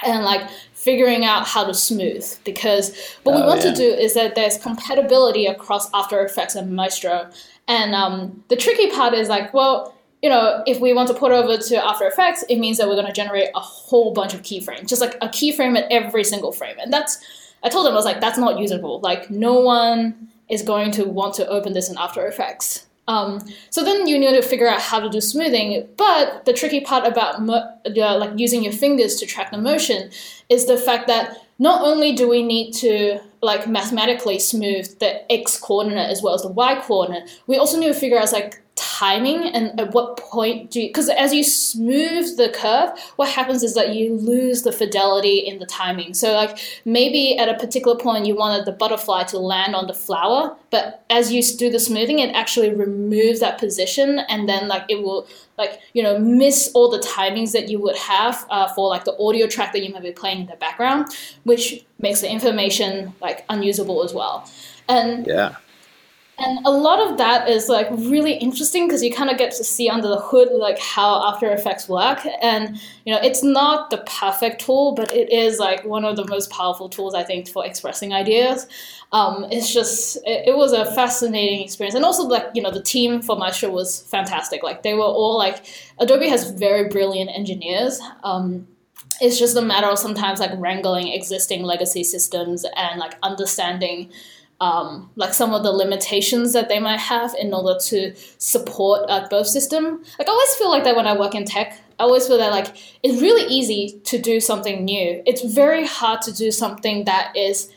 and 0.05 0.23
like 0.23 0.49
figuring 0.86 1.25
out 1.25 1.47
how 1.47 1.65
to 1.65 1.73
smooth 1.73 2.23
because 2.43 2.95
what 3.23 3.33
oh, 3.33 3.41
we 3.41 3.47
want 3.47 3.63
yeah. 3.63 3.71
to 3.71 3.75
do 3.75 3.89
is 3.89 4.13
that 4.13 4.36
there's 4.36 4.55
compatibility 4.59 5.47
across 5.47 5.89
After 5.95 6.23
Effects 6.23 6.53
and 6.53 6.75
Maestro. 6.75 7.27
And 7.67 7.95
um, 7.95 8.43
the 8.49 8.55
tricky 8.55 8.91
part 8.91 9.15
is 9.15 9.27
like, 9.27 9.51
well, 9.51 9.95
you 10.21 10.29
know, 10.29 10.63
if 10.67 10.79
we 10.79 10.93
want 10.93 11.07
to 11.07 11.15
put 11.15 11.31
over 11.31 11.57
to 11.57 11.83
After 11.83 12.05
Effects, 12.05 12.43
it 12.49 12.57
means 12.57 12.77
that 12.77 12.88
we're 12.88 12.93
going 12.93 13.07
to 13.07 13.13
generate 13.13 13.49
a 13.55 13.59
whole 13.59 14.13
bunch 14.13 14.36
of 14.36 14.43
keyframes, 14.43 14.88
just 14.88 15.01
like 15.01 15.15
a 15.15 15.27
keyframe 15.27 15.75
at 15.75 15.91
every 15.91 16.23
single 16.23 16.51
frame. 16.51 16.77
And 16.79 16.93
that's, 16.93 17.17
I 17.63 17.69
told 17.69 17.88
them, 17.88 17.93
I 17.93 17.95
was 17.95 18.05
like, 18.05 18.21
that's 18.21 18.38
not 18.38 18.59
usable. 18.59 18.99
Like, 18.99 19.31
no 19.31 19.59
one 19.59 20.29
is 20.49 20.61
going 20.61 20.91
to 20.91 21.05
want 21.05 21.33
to 21.36 21.47
open 21.47 21.73
this 21.73 21.89
in 21.89 21.97
After 21.97 22.27
Effects. 22.27 22.86
Um, 23.07 23.39
so 23.69 23.83
then 23.83 24.07
you 24.07 24.17
need 24.17 24.35
to 24.35 24.41
figure 24.41 24.67
out 24.67 24.81
how 24.81 24.99
to 24.99 25.09
do 25.09 25.21
smoothing. 25.21 25.87
But 25.97 26.45
the 26.45 26.53
tricky 26.53 26.81
part 26.81 27.05
about 27.05 27.41
mo- 27.41 27.69
uh, 27.85 28.17
like 28.17 28.37
using 28.37 28.63
your 28.63 28.73
fingers 28.73 29.15
to 29.17 29.25
track 29.25 29.51
the 29.51 29.57
motion 29.57 30.09
is 30.49 30.65
the 30.65 30.77
fact 30.77 31.07
that 31.07 31.37
not 31.59 31.81
only 31.81 32.13
do 32.13 32.27
we 32.27 32.43
need 32.43 32.73
to 32.73 33.19
like 33.41 33.67
mathematically 33.67 34.39
smooth 34.39 34.99
the 34.99 35.31
x 35.31 35.57
coordinate 35.57 36.09
as 36.09 36.21
well 36.21 36.33
as 36.33 36.41
the 36.41 36.49
y 36.49 36.75
coordinate, 36.81 37.29
we 37.47 37.57
also 37.57 37.79
need 37.79 37.87
to 37.87 37.93
figure 37.93 38.17
out 38.17 38.31
like 38.33 38.61
timing 38.99 39.43
and 39.55 39.77
at 39.79 39.93
what 39.93 40.15
point 40.17 40.71
do 40.71 40.81
you 40.81 40.87
because 40.87 41.09
as 41.09 41.33
you 41.33 41.43
smooth 41.43 42.37
the 42.37 42.49
curve 42.49 42.89
what 43.17 43.27
happens 43.27 43.61
is 43.61 43.73
that 43.73 43.93
you 43.93 44.13
lose 44.13 44.61
the 44.61 44.71
fidelity 44.71 45.37
in 45.39 45.59
the 45.59 45.65
timing. 45.65 46.13
So 46.13 46.33
like 46.33 46.57
maybe 46.85 47.37
at 47.37 47.49
a 47.49 47.55
particular 47.55 47.97
point 47.97 48.25
you 48.25 48.35
wanted 48.35 48.65
the 48.65 48.71
butterfly 48.71 49.23
to 49.23 49.37
land 49.37 49.75
on 49.75 49.87
the 49.87 49.93
flower 49.93 50.55
but 50.69 51.03
as 51.09 51.31
you 51.33 51.43
do 51.43 51.69
the 51.69 51.79
smoothing 51.79 52.19
it 52.19 52.33
actually 52.33 52.73
removes 52.73 53.41
that 53.41 53.57
position 53.57 54.19
and 54.29 54.47
then 54.47 54.69
like 54.69 54.85
it 54.87 55.03
will 55.03 55.27
like 55.57 55.81
you 55.93 56.01
know 56.01 56.17
miss 56.17 56.71
all 56.73 56.89
the 56.89 56.99
timings 56.99 57.51
that 57.51 57.67
you 57.69 57.79
would 57.79 57.97
have 57.97 58.45
uh, 58.49 58.67
for 58.75 58.87
like 58.87 59.03
the 59.03 59.17
audio 59.17 59.45
track 59.45 59.73
that 59.73 59.83
you 59.83 59.91
might 59.91 60.03
be 60.03 60.11
playing 60.11 60.41
in 60.41 60.47
the 60.47 60.55
background 60.55 61.07
which 61.43 61.85
makes 61.99 62.21
the 62.21 62.31
information 62.31 63.13
like 63.19 63.43
unusable 63.49 64.03
as 64.03 64.13
well. 64.13 64.49
And 64.87 65.27
yeah 65.27 65.55
and 66.38 66.65
a 66.65 66.69
lot 66.69 66.99
of 66.99 67.17
that 67.17 67.49
is 67.49 67.69
like 67.69 67.88
really 67.91 68.33
interesting 68.33 68.88
because 68.88 69.01
you 69.01 69.13
kind 69.13 69.29
of 69.29 69.38
get 69.38 69.51
to 69.55 69.63
see 69.63 69.89
under 69.89 70.07
the 70.07 70.19
hood 70.19 70.49
like 70.51 70.77
how 70.79 71.25
after 71.27 71.49
effects 71.51 71.88
work. 71.88 72.25
And 72.41 72.77
you 73.05 73.13
know 73.13 73.19
it's 73.23 73.41
not 73.41 73.89
the 73.89 73.99
perfect 73.99 74.61
tool 74.61 74.93
but 74.93 75.13
it 75.13 75.31
is 75.31 75.59
like 75.59 75.86
one 75.86 76.03
of 76.03 76.17
the 76.17 76.27
most 76.27 76.49
powerful 76.49 76.89
tools 76.89 77.13
i 77.13 77.23
think 77.23 77.47
for 77.47 77.65
expressing 77.65 78.13
ideas. 78.13 78.67
Um, 79.11 79.45
it's 79.49 79.73
just 79.73 80.17
it, 80.25 80.49
it 80.49 80.57
was 80.57 80.73
a 80.73 80.86
fascinating 80.93 81.61
experience. 81.61 81.95
And 81.95 82.03
also 82.03 82.23
like 82.23 82.47
you 82.53 82.61
know 82.61 82.71
the 82.71 82.83
team 82.83 83.21
for 83.21 83.38
Maestro 83.38 83.69
was 83.69 84.01
fantastic. 84.01 84.61
Like 84.61 84.83
they 84.83 84.93
were 84.93 85.03
all 85.03 85.38
like 85.38 85.65
adobe 85.99 86.27
has 86.27 86.51
very 86.51 86.89
brilliant 86.89 87.29
engineers. 87.33 88.01
Um, 88.23 88.67
it's 89.21 89.39
just 89.39 89.55
a 89.55 89.61
matter 89.61 89.88
of 89.88 89.97
sometimes 89.97 90.41
like 90.41 90.51
wrangling 90.57 91.07
existing 91.07 91.63
legacy 91.63 92.03
systems 92.03 92.65
and 92.75 92.99
like 92.99 93.13
understanding 93.23 94.11
um, 94.61 95.09
like 95.15 95.33
some 95.33 95.53
of 95.53 95.63
the 95.63 95.71
limitations 95.71 96.53
that 96.53 96.69
they 96.69 96.79
might 96.79 96.99
have 96.99 97.35
in 97.39 97.53
order 97.53 97.77
to 97.79 98.15
support 98.37 99.09
uh, 99.09 99.27
both 99.29 99.47
system. 99.47 100.03
Like 100.17 100.27
I 100.27 100.31
always 100.31 100.55
feel 100.55 100.69
like 100.69 100.83
that 100.85 100.95
when 100.95 101.07
I 101.07 101.17
work 101.17 101.35
in 101.35 101.45
tech. 101.45 101.79
I 101.99 102.03
always 102.03 102.27
feel 102.27 102.37
that 102.37 102.51
like 102.51 102.75
it's 103.03 103.21
really 103.21 103.45
easy 103.53 103.99
to 104.05 104.17
do 104.17 104.39
something 104.39 104.85
new. 104.85 105.21
It's 105.25 105.43
very 105.43 105.85
hard 105.85 106.21
to 106.23 106.33
do 106.33 106.51
something 106.51 107.05
that 107.05 107.35
is 107.35 107.71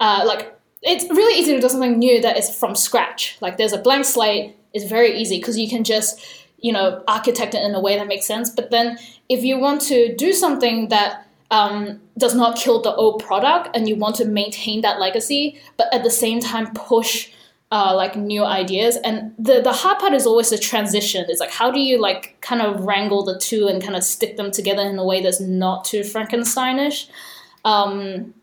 uh, 0.00 0.24
like 0.26 0.58
it's 0.82 1.04
really 1.10 1.38
easy 1.38 1.54
to 1.54 1.60
do 1.60 1.68
something 1.68 1.98
new 1.98 2.20
that 2.20 2.36
is 2.36 2.54
from 2.54 2.74
scratch. 2.74 3.36
Like 3.40 3.56
there's 3.56 3.72
a 3.72 3.78
blank 3.78 4.04
slate. 4.04 4.56
It's 4.72 4.84
very 4.84 5.16
easy 5.18 5.38
because 5.38 5.58
you 5.58 5.68
can 5.68 5.84
just 5.84 6.20
you 6.58 6.72
know 6.72 7.02
architect 7.06 7.54
it 7.54 7.62
in 7.62 7.74
a 7.74 7.80
way 7.80 7.96
that 7.96 8.08
makes 8.08 8.26
sense. 8.26 8.50
But 8.50 8.70
then 8.70 8.98
if 9.28 9.44
you 9.44 9.58
want 9.58 9.82
to 9.82 10.14
do 10.16 10.32
something 10.32 10.88
that 10.88 11.27
um, 11.50 12.00
does 12.16 12.34
not 12.34 12.56
kill 12.56 12.80
the 12.82 12.94
old 12.94 13.22
product 13.22 13.74
and 13.74 13.88
you 13.88 13.96
want 13.96 14.16
to 14.16 14.24
maintain 14.24 14.82
that 14.82 15.00
legacy, 15.00 15.58
but 15.76 15.92
at 15.92 16.02
the 16.04 16.10
same 16.10 16.40
time 16.40 16.72
push 16.74 17.30
uh, 17.70 17.94
like 17.94 18.16
new 18.16 18.44
ideas. 18.44 18.96
And 19.04 19.34
the, 19.38 19.60
the 19.60 19.72
hard 19.72 19.98
part 19.98 20.14
is 20.14 20.26
always 20.26 20.50
the 20.50 20.58
transition. 20.58 21.24
It's 21.28 21.40
like, 21.40 21.50
how 21.50 21.70
do 21.70 21.80
you 21.80 22.00
like 22.00 22.36
kind 22.40 22.62
of 22.62 22.80
wrangle 22.80 23.24
the 23.24 23.38
two 23.38 23.66
and 23.68 23.82
kind 23.82 23.96
of 23.96 24.04
stick 24.04 24.36
them 24.36 24.50
together 24.50 24.82
in 24.82 24.98
a 24.98 25.04
way 25.04 25.22
that's 25.22 25.40
not 25.40 25.84
too 25.84 26.00
Frankensteinish? 26.00 27.08
Um, 27.64 28.34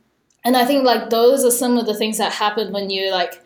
and 0.43 0.55
I 0.55 0.65
think 0.65 0.83
like 0.83 1.09
those 1.09 1.43
are 1.43 1.51
some 1.51 1.77
of 1.77 1.87
the 1.87 1.95
things 1.95 2.17
that 2.19 2.31
happen 2.31 2.71
when 2.71 2.89
you 2.89 3.11
like 3.11 3.43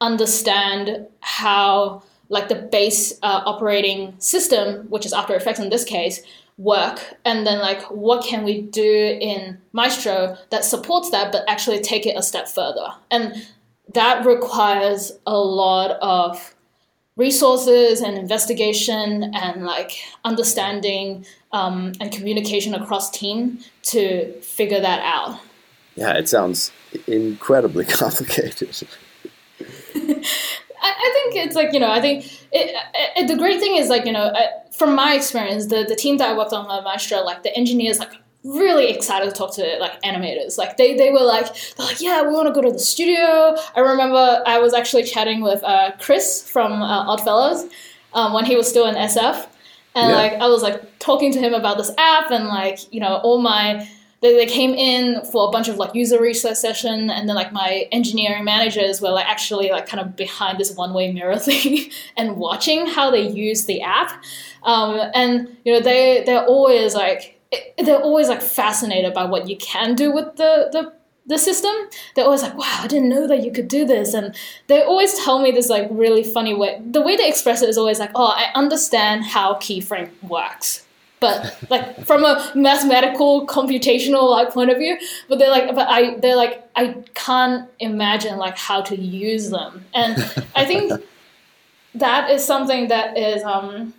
understand 0.00 1.06
how 1.20 2.02
like 2.28 2.48
the 2.48 2.54
base 2.54 3.18
uh, 3.22 3.42
operating 3.46 4.14
system, 4.18 4.86
which 4.90 5.06
is 5.06 5.12
After 5.12 5.34
Effects 5.34 5.60
in 5.60 5.70
this 5.70 5.84
case, 5.84 6.22
work 6.56 7.14
and 7.24 7.46
then 7.46 7.58
like 7.58 7.82
what 7.90 8.24
can 8.24 8.44
we 8.44 8.62
do 8.62 9.18
in 9.20 9.58
maestro 9.72 10.36
that 10.50 10.64
supports 10.64 11.10
that 11.10 11.32
but 11.32 11.42
actually 11.48 11.80
take 11.80 12.06
it 12.06 12.16
a 12.16 12.22
step 12.22 12.48
further? 12.48 12.88
And 13.10 13.46
that 13.94 14.24
requires 14.24 15.12
a 15.26 15.36
lot 15.36 15.92
of 16.00 16.54
resources 17.16 18.00
and 18.00 18.16
investigation 18.18 19.32
and 19.34 19.64
like 19.64 19.92
understanding 20.24 21.24
um, 21.52 21.92
and 22.00 22.10
communication 22.10 22.74
across 22.74 23.10
team 23.10 23.58
to 23.82 24.32
figure 24.40 24.80
that 24.80 25.00
out. 25.00 25.40
Yeah 25.94 26.14
it 26.14 26.28
sounds 26.28 26.72
incredibly 27.06 27.84
complicated 28.00 28.68
I, 30.84 31.10
think 31.14 31.46
it's 31.46 31.56
like 31.56 31.72
you 31.72 31.80
know 31.80 31.90
I 31.90 32.00
think 32.00 32.26
it, 32.52 32.74
it, 33.16 33.28
the 33.28 33.36
great 33.36 33.60
thing 33.60 33.76
is 33.76 33.88
like 33.88 34.04
you 34.04 34.12
know 34.12 34.32
from 34.72 34.94
my 34.94 35.14
experience 35.14 35.66
the, 35.66 35.84
the 35.88 35.96
team 35.96 36.18
that 36.18 36.30
I 36.30 36.36
worked 36.36 36.52
on 36.52 36.70
at 36.70 36.84
Maestro 36.84 37.18
like 37.22 37.42
the 37.42 37.56
engineers 37.56 37.98
like 37.98 38.12
really 38.44 38.90
excited 38.90 39.30
to 39.30 39.32
talk 39.32 39.54
to 39.54 39.76
like 39.80 40.00
animators. 40.02 40.58
Like 40.58 40.76
they, 40.76 40.96
they 40.96 41.10
were 41.10 41.22
like, 41.22 41.46
they're 41.76 41.86
like, 41.86 42.00
yeah, 42.00 42.22
we 42.22 42.28
want 42.28 42.46
to 42.46 42.52
go 42.52 42.60
to 42.60 42.70
the 42.70 42.78
studio. 42.78 43.56
I 43.74 43.80
remember 43.80 44.42
I 44.46 44.58
was 44.58 44.74
actually 44.74 45.04
chatting 45.04 45.40
with 45.40 45.64
uh, 45.64 45.92
Chris 45.98 46.48
from 46.48 46.82
uh, 46.82 47.10
Oddfellows 47.10 47.70
um, 48.12 48.32
when 48.32 48.44
he 48.44 48.54
was 48.54 48.68
still 48.68 48.86
in 48.86 48.94
SF, 48.94 49.46
and 49.94 50.10
yeah. 50.10 50.16
like 50.16 50.32
I 50.34 50.46
was 50.46 50.62
like 50.62 50.98
talking 50.98 51.32
to 51.32 51.38
him 51.38 51.54
about 51.54 51.78
this 51.78 51.90
app 51.98 52.30
and 52.30 52.46
like 52.48 52.92
you 52.92 53.00
know 53.00 53.16
all 53.16 53.40
my 53.40 53.88
they, 54.24 54.34
they 54.36 54.46
came 54.46 54.72
in 54.72 55.22
for 55.26 55.46
a 55.46 55.50
bunch 55.50 55.68
of 55.68 55.76
like 55.76 55.94
user 55.94 56.18
research 56.18 56.56
session 56.56 57.10
and 57.10 57.28
then 57.28 57.36
like 57.36 57.52
my 57.52 57.86
engineering 57.92 58.42
managers 58.42 59.02
were 59.02 59.10
like 59.10 59.26
actually 59.26 59.68
like 59.68 59.86
kind 59.86 60.00
of 60.00 60.16
behind 60.16 60.58
this 60.58 60.74
one 60.74 60.94
way 60.94 61.12
mirror 61.12 61.38
thing 61.50 61.90
and 62.16 62.38
watching 62.38 62.86
how 62.86 63.10
they 63.10 63.20
use 63.20 63.66
the 63.66 63.82
app. 63.82 64.24
Um, 64.62 64.98
and 65.14 65.54
you 65.66 65.74
know 65.74 65.80
they 65.80 66.22
they're 66.24 66.46
always 66.46 66.94
like 66.94 67.38
they're 67.76 68.00
always 68.00 68.28
like 68.28 68.40
fascinated 68.40 69.12
by 69.12 69.26
what 69.26 69.46
you 69.46 69.58
can 69.58 69.94
do 69.94 70.10
with 70.10 70.36
the 70.36 70.70
the 70.72 70.94
the 71.26 71.36
system. 71.36 71.74
They're 72.16 72.24
always 72.24 72.40
like 72.40 72.56
wow 72.56 72.80
i 72.80 72.86
didn't 72.86 73.10
know 73.10 73.26
that 73.26 73.44
you 73.44 73.52
could 73.52 73.68
do 73.68 73.84
this. 73.84 74.14
And 74.14 74.34
they 74.68 74.82
always 74.82 75.22
tell 75.22 75.38
me 75.38 75.50
this 75.50 75.68
like 75.68 75.86
really 75.90 76.24
funny 76.24 76.54
way 76.54 76.80
the 76.82 77.02
way 77.02 77.14
they 77.16 77.28
express 77.28 77.60
it 77.60 77.68
is 77.68 77.76
always 77.76 77.98
like 77.98 78.12
oh 78.14 78.32
i 78.34 78.50
understand 78.54 79.24
how 79.24 79.56
keyframe 79.56 80.10
works 80.22 80.83
but 81.24 81.70
like 81.70 81.86
from 82.04 82.24
a 82.24 82.34
mathematical 82.54 83.46
computational 83.46 84.30
like 84.30 84.50
point 84.50 84.70
of 84.70 84.78
view 84.78 84.94
but 85.28 85.38
they're 85.38 85.54
like 85.58 85.74
but 85.74 85.86
i 85.88 86.16
they're 86.18 86.36
like 86.44 86.56
i 86.76 86.84
can't 87.14 87.68
imagine 87.80 88.36
like 88.36 88.56
how 88.58 88.80
to 88.90 88.94
use 89.00 89.50
them 89.50 89.84
and 89.94 90.12
i 90.54 90.64
think 90.64 90.92
that 91.94 92.30
is 92.30 92.44
something 92.44 92.88
that 92.88 93.16
is 93.16 93.42
um 93.44 93.94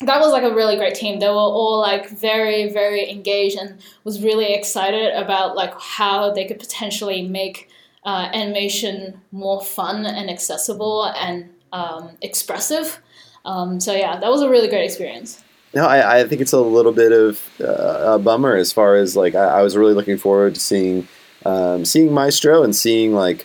that 0.00 0.20
was 0.20 0.30
like 0.30 0.42
a 0.42 0.54
really 0.54 0.76
great 0.76 0.94
team. 0.94 1.20
They 1.20 1.28
were 1.28 1.34
all 1.34 1.80
like 1.80 2.10
very, 2.10 2.70
very 2.70 3.10
engaged 3.10 3.56
and 3.56 3.80
was 4.04 4.22
really 4.22 4.52
excited 4.52 5.14
about 5.14 5.56
like 5.56 5.72
how 5.80 6.32
they 6.32 6.44
could 6.44 6.58
potentially 6.58 7.26
make 7.26 7.70
uh, 8.04 8.28
animation 8.34 9.18
more 9.32 9.62
fun 9.62 10.04
and 10.04 10.28
accessible 10.28 11.06
and 11.16 11.48
um, 11.72 12.10
expressive. 12.20 13.00
Um, 13.46 13.80
so 13.80 13.94
yeah, 13.94 14.18
that 14.20 14.30
was 14.30 14.42
a 14.42 14.50
really 14.50 14.68
great 14.68 14.84
experience. 14.84 15.42
No, 15.76 15.84
I, 15.84 16.20
I 16.20 16.24
think 16.26 16.40
it's 16.40 16.54
a 16.54 16.58
little 16.58 16.90
bit 16.90 17.12
of 17.12 17.50
uh, 17.60 18.14
a 18.14 18.18
bummer 18.18 18.56
as 18.56 18.72
far 18.72 18.94
as 18.94 19.14
like 19.14 19.34
I, 19.34 19.58
I 19.58 19.62
was 19.62 19.76
really 19.76 19.92
looking 19.92 20.16
forward 20.16 20.54
to 20.54 20.60
seeing 20.60 21.06
um, 21.44 21.84
seeing 21.84 22.14
Maestro 22.14 22.62
and 22.62 22.74
seeing 22.74 23.12
like 23.12 23.44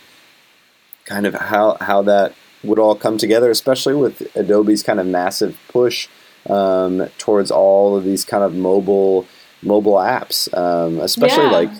kind 1.04 1.26
of 1.26 1.34
how 1.34 1.76
how 1.82 2.00
that 2.00 2.32
would 2.64 2.78
all 2.78 2.94
come 2.94 3.18
together, 3.18 3.50
especially 3.50 3.94
with 3.94 4.34
Adobe's 4.34 4.82
kind 4.82 4.98
of 4.98 5.04
massive 5.04 5.58
push 5.68 6.08
um, 6.48 7.06
towards 7.18 7.50
all 7.50 7.98
of 7.98 8.04
these 8.04 8.24
kind 8.24 8.42
of 8.42 8.54
mobile 8.54 9.26
mobile 9.60 9.96
apps, 9.96 10.48
um, 10.56 11.00
especially 11.00 11.44
yeah. 11.44 11.50
like 11.50 11.70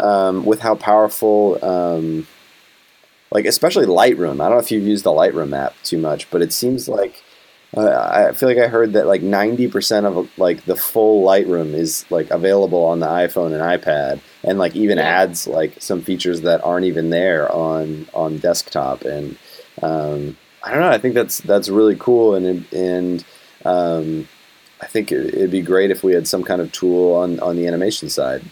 um, 0.00 0.44
with 0.44 0.60
how 0.60 0.76
powerful. 0.76 1.58
Um, 1.64 2.28
like 3.32 3.44
especially 3.44 3.86
Lightroom. 3.86 4.34
I 4.34 4.44
don't 4.44 4.52
know 4.52 4.58
if 4.58 4.70
you've 4.70 4.86
used 4.86 5.02
the 5.02 5.10
Lightroom 5.10 5.52
app 5.52 5.74
too 5.82 5.98
much, 5.98 6.30
but 6.30 6.42
it 6.42 6.52
seems 6.52 6.88
like 6.88 7.24
uh, 7.74 8.28
I 8.30 8.32
feel 8.32 8.48
like 8.48 8.58
I 8.58 8.68
heard 8.68 8.92
that 8.94 9.06
like 9.06 9.22
ninety 9.22 9.68
percent 9.68 10.06
of 10.06 10.30
like 10.38 10.64
the 10.64 10.76
full 10.76 11.26
Lightroom 11.26 11.74
is 11.74 12.04
like 12.10 12.30
available 12.30 12.84
on 12.84 13.00
the 13.00 13.06
iPhone 13.06 13.52
and 13.52 13.62
iPad, 13.82 14.20
and 14.44 14.58
like 14.58 14.76
even 14.76 14.98
yeah. 14.98 15.04
adds 15.04 15.46
like 15.46 15.80
some 15.80 16.00
features 16.00 16.42
that 16.42 16.64
aren't 16.64 16.86
even 16.86 17.10
there 17.10 17.50
on 17.52 18.06
on 18.14 18.38
desktop. 18.38 19.02
And 19.02 19.36
um, 19.82 20.36
I 20.62 20.70
don't 20.70 20.80
know. 20.80 20.90
I 20.90 20.98
think 20.98 21.14
that's 21.14 21.38
that's 21.38 21.68
really 21.68 21.96
cool, 21.96 22.34
and 22.34 22.66
and 22.72 23.24
um, 23.64 24.28
I 24.80 24.86
think 24.86 25.10
it, 25.10 25.34
would 25.34 25.50
be 25.50 25.62
great 25.62 25.90
if 25.90 26.02
we 26.02 26.12
had 26.12 26.28
some 26.28 26.44
kind 26.44 26.60
of 26.60 26.72
tool 26.72 27.14
on, 27.14 27.40
on 27.40 27.56
the 27.56 27.66
animation 27.66 28.08
side. 28.10 28.42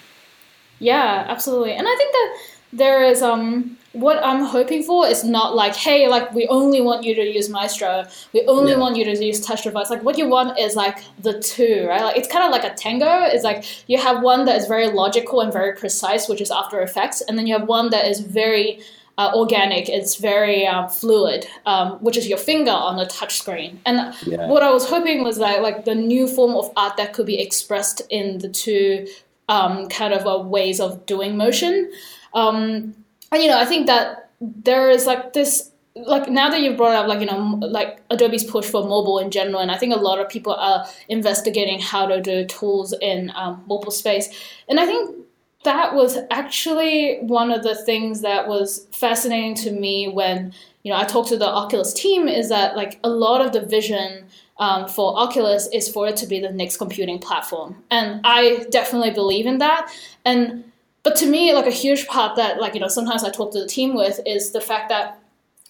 Yeah, 0.79 1.25
absolutely. 1.29 1.73
And 1.73 1.87
I 1.87 1.95
think 1.97 2.13
that 2.13 2.39
there 2.73 3.05
is 3.05 3.23
um 3.23 3.79
what 3.95 4.23
I'm 4.25 4.45
hoping 4.45 4.83
for 4.83 5.07
is 5.07 5.25
not 5.25 5.55
like, 5.55 5.75
hey, 5.75 6.09
like 6.09 6.35
we 6.35 6.47
only 6.49 6.81
want 6.81 7.05
you 7.05 7.15
to 7.15 7.23
use 7.23 7.49
Maestro, 7.49 8.05
we 8.33 8.45
only 8.47 8.73
yeah. 8.73 8.79
want 8.79 8.97
you 8.97 9.05
to 9.05 9.25
use 9.25 9.41
Touch 9.41 9.63
Device. 9.63 9.89
Like 9.89 10.03
what 10.03 10.19
you 10.19 10.29
want 10.29 10.59
is 10.59 10.75
like 10.75 11.03
the 11.21 11.39
two, 11.41 11.87
right? 11.89 12.03
Like 12.03 12.17
it's 12.17 12.29
kind 12.29 12.45
of 12.45 12.51
like 12.51 12.65
a 12.65 12.75
tango. 12.75 13.23
It's 13.23 13.45
like 13.45 13.65
you 13.89 13.99
have 13.99 14.23
one 14.23 14.45
that 14.47 14.57
is 14.57 14.67
very 14.67 14.89
logical 14.89 15.41
and 15.41 15.53
very 15.53 15.75
precise, 15.75 16.29
which 16.29 16.41
is 16.41 16.51
After 16.51 16.81
Effects, 16.81 17.23
and 17.23 17.39
then 17.39 17.47
you 17.47 17.57
have 17.57 17.69
one 17.69 17.91
that 17.91 18.05
is 18.07 18.21
very 18.21 18.81
uh, 19.17 19.31
organic. 19.35 19.89
It's 19.89 20.17
very 20.17 20.67
uh, 20.67 20.89
fluid, 20.89 21.47
um, 21.67 21.93
which 22.01 22.17
is 22.17 22.29
your 22.29 22.39
finger 22.39 22.73
on 22.73 22.97
the 22.97 23.07
touch 23.07 23.39
screen. 23.39 23.81
And 23.87 24.13
yeah. 24.27 24.49
what 24.49 24.65
I 24.65 24.71
was 24.71 24.89
hoping 24.89 25.23
was 25.23 25.39
that 25.39 25.63
like 25.63 25.85
the 25.85 25.95
new 25.95 26.27
form 26.27 26.57
of 26.57 26.73
art 26.77 26.97
that 26.97 27.13
could 27.13 27.27
be 27.27 27.41
expressed 27.41 28.03
in 28.11 28.39
the 28.39 28.49
two 28.49 29.07
um, 29.49 29.89
kind 29.89 30.13
of 30.13 30.27
uh, 30.27 30.43
ways 30.43 30.81
of 30.81 31.07
doing 31.07 31.37
motion. 31.37 31.93
Um, 32.33 32.97
and 33.35 33.43
you 33.43 33.49
know, 33.49 33.59
I 33.59 33.65
think 33.65 33.87
that 33.87 34.31
there 34.41 34.91
is 34.91 35.07
like 35.07 35.33
this 35.33 35.71
like 35.97 36.29
now 36.29 36.51
that 36.51 36.61
you've 36.61 36.77
brought 36.77 36.95
up 36.95 37.07
like 37.07 37.21
you 37.21 37.27
know 37.27 37.59
like 37.61 38.01
adobe's 38.11 38.43
push 38.43 38.65
for 38.65 38.83
mobile 38.83 39.21
in 39.21 39.31
general 39.31 39.61
and 39.61 39.71
i 39.71 39.79
think 39.79 39.95
a 39.95 39.99
lot 39.99 40.19
of 40.19 40.29
people 40.29 40.53
are 40.53 40.85
investigating 41.09 41.79
how 41.81 42.05
to 42.05 42.21
do 42.21 42.45
tools 42.47 42.93
in 43.01 43.31
um, 43.37 43.63
mobile 43.69 43.93
space 43.93 44.29
and 44.69 44.81
i 44.81 44.85
think 44.85 45.25
that 45.65 45.95
was 45.95 46.19
actually 46.31 47.19
one 47.23 47.51
of 47.51 47.63
the 47.63 47.75
things 47.75 48.21
that 48.21 48.47
was 48.47 48.87
fascinating 48.93 49.55
to 49.55 49.73
me 49.73 50.09
when 50.09 50.55
you 50.83 50.93
know 50.93 50.99
I 50.99 51.05
talked 51.05 51.31
to 51.31 51.37
the 51.37 51.49
Oculus 51.49 51.93
team 51.93 52.29
is 52.29 52.51
that 52.51 52.77
like 52.77 53.01
a 53.03 53.09
lot 53.09 53.45
of 53.45 53.53
the 53.53 53.63
vision 53.67 54.27
um, 54.59 54.87
for 54.87 55.19
Oculus 55.19 55.69
is 55.73 55.89
for 55.89 56.07
it 56.07 56.17
to 56.17 56.27
be 56.27 56.39
the 56.39 56.53
next 56.53 56.77
computing 56.77 57.19
platform, 57.19 57.83
and 57.91 58.21
I 58.25 58.67
definitely 58.71 59.11
believe 59.11 59.47
in 59.47 59.59
that. 59.59 59.91
And 60.25 60.65
but 61.05 61.15
to 61.17 61.27
me, 61.27 61.53
like 61.53 61.67
a 61.67 61.71
huge 61.71 62.07
part 62.09 62.35
that 62.37 62.59
like 62.61 62.75
you 62.75 62.81
know 62.81 62.89
sometimes 62.89 63.23
I 63.23 63.31
talk 63.31 63.53
to 63.53 63.61
the 63.61 63.69
team 63.69 63.95
with 63.95 64.19
is 64.27 64.51
the 64.51 64.61
fact 64.61 64.89
that 64.89 65.21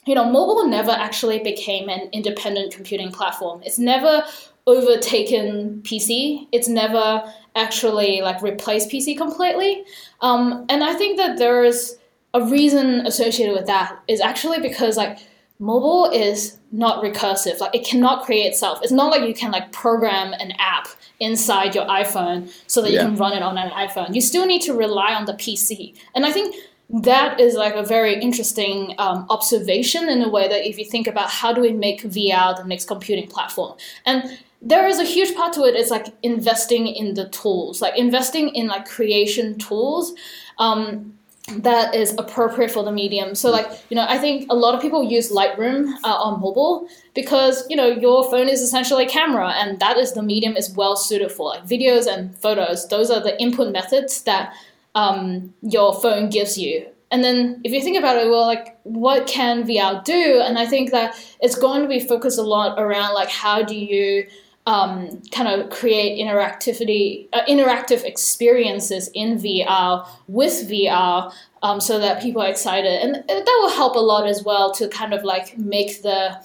you 0.07 0.15
know 0.15 0.25
mobile 0.25 0.67
never 0.67 0.93
actually 0.93 1.41
became 1.41 1.89
an 1.89 2.09
independent 2.13 2.73
computing 2.73 3.11
platform. 3.11 3.61
It's 3.65 3.79
never 3.79 4.25
overtaken 4.67 5.83
PC. 5.83 6.49
It's 6.53 6.69
never 6.69 7.31
actually 7.57 8.23
like 8.23 8.41
replaced 8.43 8.91
PC 8.91 9.17
completely. 9.17 9.85
Um, 10.21 10.65
and 10.69 10.83
I 10.83 10.95
think 10.95 11.19
that 11.19 11.37
there 11.37 11.65
is 11.65 11.99
a 12.33 12.45
reason 12.45 13.07
associated 13.07 13.55
with 13.55 13.67
that 13.67 14.01
is 14.09 14.21
actually 14.21 14.61
because 14.61 14.97
like 14.97 15.19
mobile 15.59 16.07
is 16.07 16.59
not 16.73 17.03
recursive. 17.03 17.61
Like 17.61 17.75
it 17.75 17.85
cannot 17.85 18.25
create 18.25 18.47
itself. 18.47 18.81
It's 18.83 18.93
not 18.93 19.11
like 19.11 19.29
you 19.29 19.35
can 19.35 19.53
like 19.53 19.73
program 19.73 20.33
an 20.35 20.53
app 20.59 20.89
inside 21.25 21.75
your 21.75 21.87
iPhone 21.87 22.51
so 22.67 22.83
that 22.83 22.91
yeah. 22.91 23.03
you 23.03 23.09
can 23.09 23.17
run 23.17 23.33
it 23.33 23.43
on 23.43 23.57
an 23.59 23.71
iPhone. 23.71 24.15
You 24.15 24.21
still 24.21 24.47
need 24.47 24.63
to 24.63 24.75
rely 24.75 25.15
on 25.15 25.25
the 25.25 25.35
PC. 25.35 25.95
And 26.15 26.25
I 26.27 26.33
think 26.33 26.55
that 26.91 27.41
is 27.41 27.55
like 27.55 27.75
a 27.75 27.83
very 27.83 28.21
interesting 28.21 28.95
um, 28.99 29.27
observation 29.31 30.09
in 30.09 30.23
a 30.23 30.29
way 30.29 30.49
that 30.49 30.69
if 30.69 30.79
you 30.79 30.85
think 30.85 31.07
about 31.07 31.31
how 31.31 31.53
do 31.53 31.61
we 31.61 31.73
make 31.73 32.03
VR 32.03 32.57
the 32.57 32.65
next 32.65 32.87
computing 32.87 33.27
platform 33.27 33.77
and 34.05 34.39
there 34.61 34.87
is 34.87 34.99
a 34.99 35.05
huge 35.05 35.35
part 35.35 35.53
to 35.55 35.65
it 35.65 35.75
it's 35.75 35.91
like 35.91 36.07
investing 36.23 36.87
in 36.87 37.15
the 37.15 37.29
tools 37.31 37.81
like 37.81 37.97
investing 37.97 38.49
in 38.51 38.67
like 38.67 38.87
creation 38.87 39.59
tools 39.59 40.15
um, 40.59 41.14
that 41.49 41.95
is 41.95 42.15
appropriate 42.17 42.71
for 42.71 42.83
the 42.83 42.93
medium. 42.93 43.35
So 43.35 43.51
like 43.51 43.69
you 43.91 43.97
know 43.97 44.07
i 44.09 44.19
think 44.19 44.47
a 44.51 44.55
lot 44.55 44.75
of 44.75 44.81
people 44.81 45.03
use 45.05 45.31
lightroom 45.31 45.93
uh, 46.03 46.15
on 46.15 46.41
mobile 46.41 46.89
because 47.15 47.65
you 47.69 47.77
know 47.77 47.87
your 47.87 48.29
phone 48.31 48.49
is 48.49 48.63
essentially 48.63 49.05
a 49.05 49.09
camera 49.09 49.51
and 49.51 49.79
that 49.81 49.99
is 49.99 50.13
the 50.13 50.23
medium 50.23 50.57
is 50.57 50.75
well 50.75 50.97
suited 50.97 51.31
for 51.31 51.51
like 51.51 51.67
videos 51.67 52.07
and 52.07 52.37
photos. 52.39 52.89
Those 52.89 53.11
are 53.11 53.21
the 53.21 53.41
input 53.41 53.73
methods 53.73 54.23
that 54.23 54.55
um, 54.95 55.53
your 55.63 55.93
phone 56.01 56.31
gives 56.31 56.57
you. 56.57 56.87
And 57.11 57.23
then 57.23 57.61
if 57.63 57.73
you 57.73 57.81
think 57.81 57.97
about 57.97 58.17
it, 58.17 58.29
well, 58.29 58.47
like 58.47 58.79
what 58.83 59.27
can 59.27 59.65
VR 59.65 60.03
do? 60.03 60.41
And 60.45 60.59
I 60.59 60.67
think 60.67 60.91
that 60.91 61.15
it's 61.41 61.57
going 61.57 61.83
to 61.83 61.89
be 61.89 62.01
focused 62.01 62.39
a 62.39 62.43
lot 62.43 62.81
around 62.81 63.15
like 63.15 63.29
how 63.29 63.63
do 63.63 63.77
you 63.77 64.27
um, 64.67 65.23
kind 65.31 65.49
of 65.49 65.71
create 65.71 66.19
interactivity, 66.19 67.29
uh, 67.33 67.45
interactive 67.47 68.03
experiences 68.05 69.11
in 69.13 69.39
VR 69.39 70.07
with 70.27 70.69
VR, 70.69 71.33
um, 71.63 71.81
so 71.81 71.99
that 71.99 72.23
people 72.23 72.43
are 72.43 72.49
excited, 72.49 73.03
and 73.03 73.15
that 73.29 73.59
will 73.63 73.71
help 73.71 73.95
a 73.95 74.01
lot 74.01 74.27
as 74.27 74.43
well 74.43 74.73
to 74.73 74.89
kind 74.89 75.13
of 75.13 75.23
like 75.23 75.59
make 75.59 76.03
the 76.03 76.43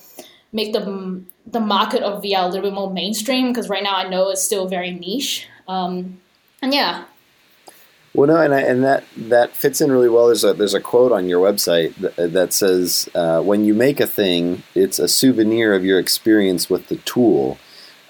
make 0.52 0.74
the 0.74 1.24
the 1.48 1.60
market 1.60 2.04
of 2.04 2.22
VR 2.22 2.44
a 2.44 2.48
little 2.48 2.62
bit 2.62 2.74
more 2.74 2.92
mainstream. 2.92 3.50
Because 3.50 3.70
right 3.70 3.84
now 3.84 3.96
I 3.96 4.10
know 4.10 4.30
it's 4.30 4.44
still 4.44 4.68
very 4.68 4.92
niche, 4.92 5.48
um, 5.68 6.20
and 6.62 6.74
yeah. 6.74 7.06
Well, 8.14 8.28
no, 8.28 8.38
and 8.38 8.54
I, 8.54 8.62
and 8.62 8.84
that 8.84 9.06
that 9.16 9.56
fits 9.56 9.80
in 9.80 9.94
really 9.94 10.10
well. 10.10 10.26
There's 10.26 10.44
a 10.44 10.54
there's 10.54 10.74
a 10.74 10.82
quote 10.82 11.14
on 11.14 11.30
your 11.30 11.40
website 11.40 11.96
that, 11.96 12.34
that 12.34 12.52
says, 12.52 13.08
uh, 13.16 13.42
"When 13.42 13.64
you 13.64 13.74
make 13.74 14.02
a 14.02 14.08
thing, 14.08 14.64
it's 14.76 15.00
a 15.00 15.08
souvenir 15.08 15.74
of 15.74 15.86
your 15.86 16.00
experience 16.00 16.70
with 16.70 16.88
the 16.88 16.98
tool." 16.98 17.58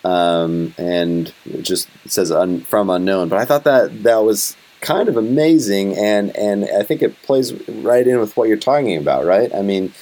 Um, 0.04 0.74
and 0.78 1.34
it 1.46 1.64
just 1.64 1.88
says 2.06 2.32
un, 2.32 2.62
from 2.62 2.90
unknown. 2.90 3.30
But 3.30 3.40
I 3.40 3.46
thought 3.46 3.64
that 3.66 4.04
that 4.04 4.24
was 4.24 4.56
kind 4.82 5.10
of 5.10 5.18
amazing, 5.18 5.98
and 5.98 6.36
and 6.36 6.66
I 6.66 6.84
think 6.84 7.02
it 7.02 7.22
plays 7.24 7.54
right 7.68 8.06
in 8.08 8.20
with 8.20 8.38
what 8.38 8.48
you're 8.48 8.58
talking 8.58 8.98
about, 8.98 9.26
right? 9.26 9.54
I 9.54 9.62
mean, 9.62 9.94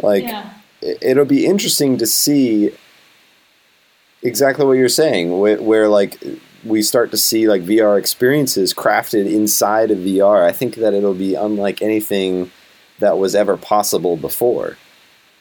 like 0.00 0.24
yeah. 0.24 0.50
it, 0.80 0.98
it'll 1.02 1.24
be 1.24 1.46
interesting 1.46 1.98
to 1.98 2.06
see 2.06 2.72
exactly 4.22 4.64
what 4.64 4.72
you're 4.72 4.88
saying, 4.88 5.38
where, 5.38 5.60
where 5.62 5.88
like 5.88 6.22
we 6.64 6.82
start 6.82 7.10
to 7.10 7.16
see 7.16 7.46
like 7.46 7.62
VR 7.62 7.98
experiences 7.98 8.74
crafted 8.74 9.30
inside 9.30 9.90
of 9.90 9.98
VR, 9.98 10.42
I 10.42 10.52
think 10.52 10.76
that 10.76 10.94
it'll 10.94 11.14
be 11.14 11.34
unlike 11.34 11.82
anything 11.82 12.50
that 12.98 13.18
was 13.18 13.34
ever 13.34 13.56
possible 13.56 14.16
before. 14.16 14.78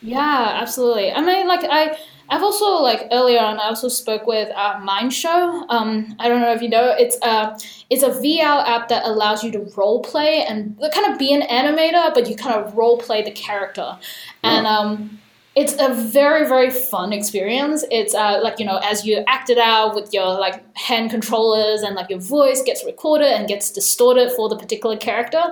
Yeah, 0.01 0.57
absolutely. 0.61 1.11
I 1.11 1.21
mean, 1.21 1.47
like 1.47 1.63
I. 1.63 1.97
I've 2.33 2.41
also 2.41 2.81
like 2.81 3.09
earlier 3.11 3.39
on. 3.39 3.59
I 3.59 3.65
also 3.65 3.87
spoke 3.87 4.25
with 4.25 4.49
uh, 4.55 4.79
Mindshow. 4.79 5.65
Um, 5.69 6.15
I 6.17 6.27
don't 6.27 6.41
know 6.41 6.51
if 6.51 6.63
you 6.63 6.69
know. 6.69 6.95
It's 6.97 7.15
a 7.17 7.27
uh, 7.27 7.59
it's 7.91 8.01
a 8.01 8.09
VR 8.09 8.67
app 8.67 8.87
that 8.87 9.05
allows 9.05 9.43
you 9.43 9.51
to 9.51 9.59
role 9.77 10.01
play 10.01 10.43
and 10.43 10.75
kind 10.95 11.13
of 11.13 11.19
be 11.19 11.31
an 11.31 11.43
animator, 11.43 12.11
but 12.11 12.27
you 12.27 12.35
kind 12.35 12.55
of 12.55 12.75
role 12.75 12.97
play 12.97 13.21
the 13.21 13.29
character. 13.29 13.99
And 14.41 14.65
um, 14.65 15.19
it's 15.55 15.73
a 15.79 15.93
very 15.93 16.47
very 16.47 16.71
fun 16.71 17.13
experience 17.13 17.85
it's 17.91 18.15
uh, 18.15 18.39
like 18.41 18.57
you 18.57 18.65
know 18.65 18.79
as 18.83 19.05
you 19.05 19.23
act 19.27 19.51
it 19.51 19.59
out 19.59 19.93
with 19.93 20.11
your 20.11 20.39
like 20.39 20.63
hand 20.75 21.11
controllers 21.11 21.83
and 21.83 21.95
like 21.95 22.09
your 22.09 22.19
voice 22.19 22.63
gets 22.63 22.83
recorded 22.83 23.27
and 23.27 23.47
gets 23.47 23.69
distorted 23.69 24.31
for 24.31 24.49
the 24.49 24.57
particular 24.57 24.97
character 24.97 25.43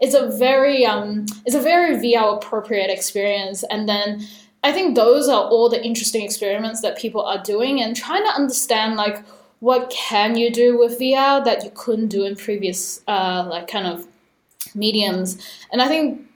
it's 0.00 0.14
a 0.14 0.28
very 0.38 0.86
um 0.86 1.26
it's 1.44 1.56
a 1.56 1.60
very 1.60 1.96
vr 1.96 2.36
appropriate 2.36 2.88
experience 2.88 3.64
and 3.68 3.88
then 3.88 4.24
i 4.64 4.72
think 4.72 4.94
those 4.94 5.28
are 5.28 5.44
all 5.44 5.68
the 5.68 5.84
interesting 5.84 6.24
experiments 6.24 6.80
that 6.80 6.98
people 6.98 7.22
are 7.22 7.42
doing 7.42 7.80
and 7.80 7.96
trying 7.96 8.22
to 8.22 8.30
understand 8.30 8.96
like 8.96 9.24
what 9.60 9.90
can 9.90 10.36
you 10.36 10.50
do 10.50 10.78
with 10.78 10.98
vr 10.98 11.44
that 11.44 11.64
you 11.64 11.70
couldn't 11.74 12.08
do 12.08 12.24
in 12.24 12.36
previous 12.36 13.02
uh, 13.08 13.46
like 13.48 13.66
kind 13.68 13.86
of 13.86 14.06
mediums. 14.74 15.38
And 15.72 15.80
i 15.80 15.88
think 15.88 16.27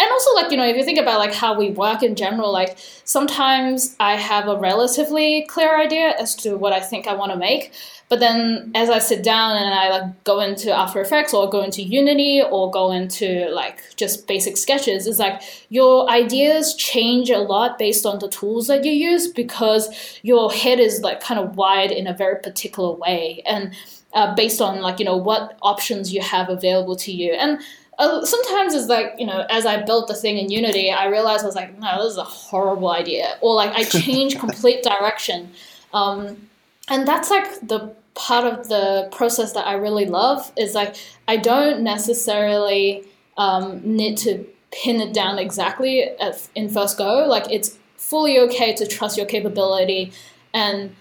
and 0.00 0.10
also 0.10 0.34
like 0.34 0.50
you 0.50 0.56
know 0.56 0.66
if 0.66 0.76
you 0.76 0.84
think 0.84 0.98
about 0.98 1.18
like 1.18 1.34
how 1.34 1.58
we 1.58 1.70
work 1.70 2.02
in 2.02 2.14
general 2.14 2.52
like 2.52 2.76
sometimes 3.04 3.96
i 3.98 4.14
have 4.14 4.46
a 4.48 4.56
relatively 4.56 5.44
clear 5.48 5.76
idea 5.76 6.14
as 6.18 6.34
to 6.34 6.56
what 6.56 6.72
i 6.72 6.80
think 6.80 7.06
i 7.06 7.14
want 7.14 7.32
to 7.32 7.38
make. 7.38 7.72
But 8.08 8.20
then 8.20 8.70
as 8.74 8.88
i 8.88 9.00
sit 9.00 9.22
down 9.22 9.56
and 9.56 9.74
i 9.74 9.90
like 9.90 10.24
go 10.24 10.40
into 10.40 10.74
after 10.74 11.00
effects 11.00 11.34
or 11.34 11.50
go 11.50 11.62
into 11.62 11.82
unity 11.82 12.42
or 12.42 12.70
go 12.70 12.90
into 12.90 13.50
like 13.50 13.82
just 13.96 14.26
basic 14.26 14.56
sketches 14.56 15.06
it's 15.06 15.18
like 15.18 15.42
your 15.68 16.08
ideas 16.08 16.74
change 16.74 17.28
a 17.28 17.38
lot 17.38 17.78
based 17.78 18.06
on 18.06 18.18
the 18.18 18.28
tools 18.28 18.66
that 18.68 18.84
you 18.84 18.92
use 18.92 19.28
because 19.28 20.18
your 20.22 20.50
head 20.50 20.80
is 20.80 21.00
like 21.02 21.20
kind 21.20 21.38
of 21.38 21.56
wired 21.56 21.90
in 21.90 22.06
a 22.06 22.14
very 22.14 22.40
particular 22.40 22.92
way 22.92 23.42
and 23.44 23.74
uh, 24.14 24.34
based 24.34 24.60
on 24.60 24.80
like 24.80 24.98
you 24.98 25.04
know 25.04 25.16
what 25.16 25.58
options 25.62 26.12
you 26.12 26.20
have 26.22 26.48
available 26.48 26.96
to 26.96 27.12
you. 27.12 27.32
And 27.32 27.60
uh, 27.98 28.24
sometimes 28.24 28.74
it's 28.74 28.88
like 28.88 29.14
you 29.18 29.26
know 29.26 29.44
as 29.50 29.66
i 29.66 29.82
built 29.82 30.08
the 30.08 30.14
thing 30.14 30.38
in 30.38 30.50
unity 30.50 30.90
i 30.90 31.06
realized 31.06 31.42
i 31.42 31.46
was 31.46 31.54
like 31.56 31.76
no 31.78 32.02
this 32.02 32.12
is 32.12 32.18
a 32.18 32.24
horrible 32.24 32.90
idea. 32.90 33.36
Or 33.40 33.54
like 33.54 33.72
i 33.72 33.84
change 34.00 34.38
complete 34.38 34.82
direction. 34.82 35.50
Um, 35.92 36.48
and 36.88 37.06
that's 37.06 37.30
like 37.30 37.60
the 37.60 37.94
part 38.14 38.44
of 38.52 38.68
the 38.68 39.08
process 39.12 39.52
that 39.52 39.66
i 39.66 39.74
really 39.74 40.06
love 40.06 40.52
is 40.56 40.74
like 40.74 40.96
i 41.28 41.36
don't 41.36 41.82
necessarily 41.82 43.04
um, 43.36 43.80
need 43.84 44.18
to 44.18 44.44
pin 44.70 45.00
it 45.00 45.14
down 45.14 45.38
exactly 45.38 46.02
at, 46.02 46.48
in 46.54 46.68
first 46.68 46.98
go. 46.98 47.24
Like 47.26 47.50
it's 47.50 47.78
fully 47.96 48.38
okay 48.38 48.74
to 48.74 48.86
trust 48.86 49.16
your 49.16 49.26
capability 49.26 50.12
and 50.52 50.94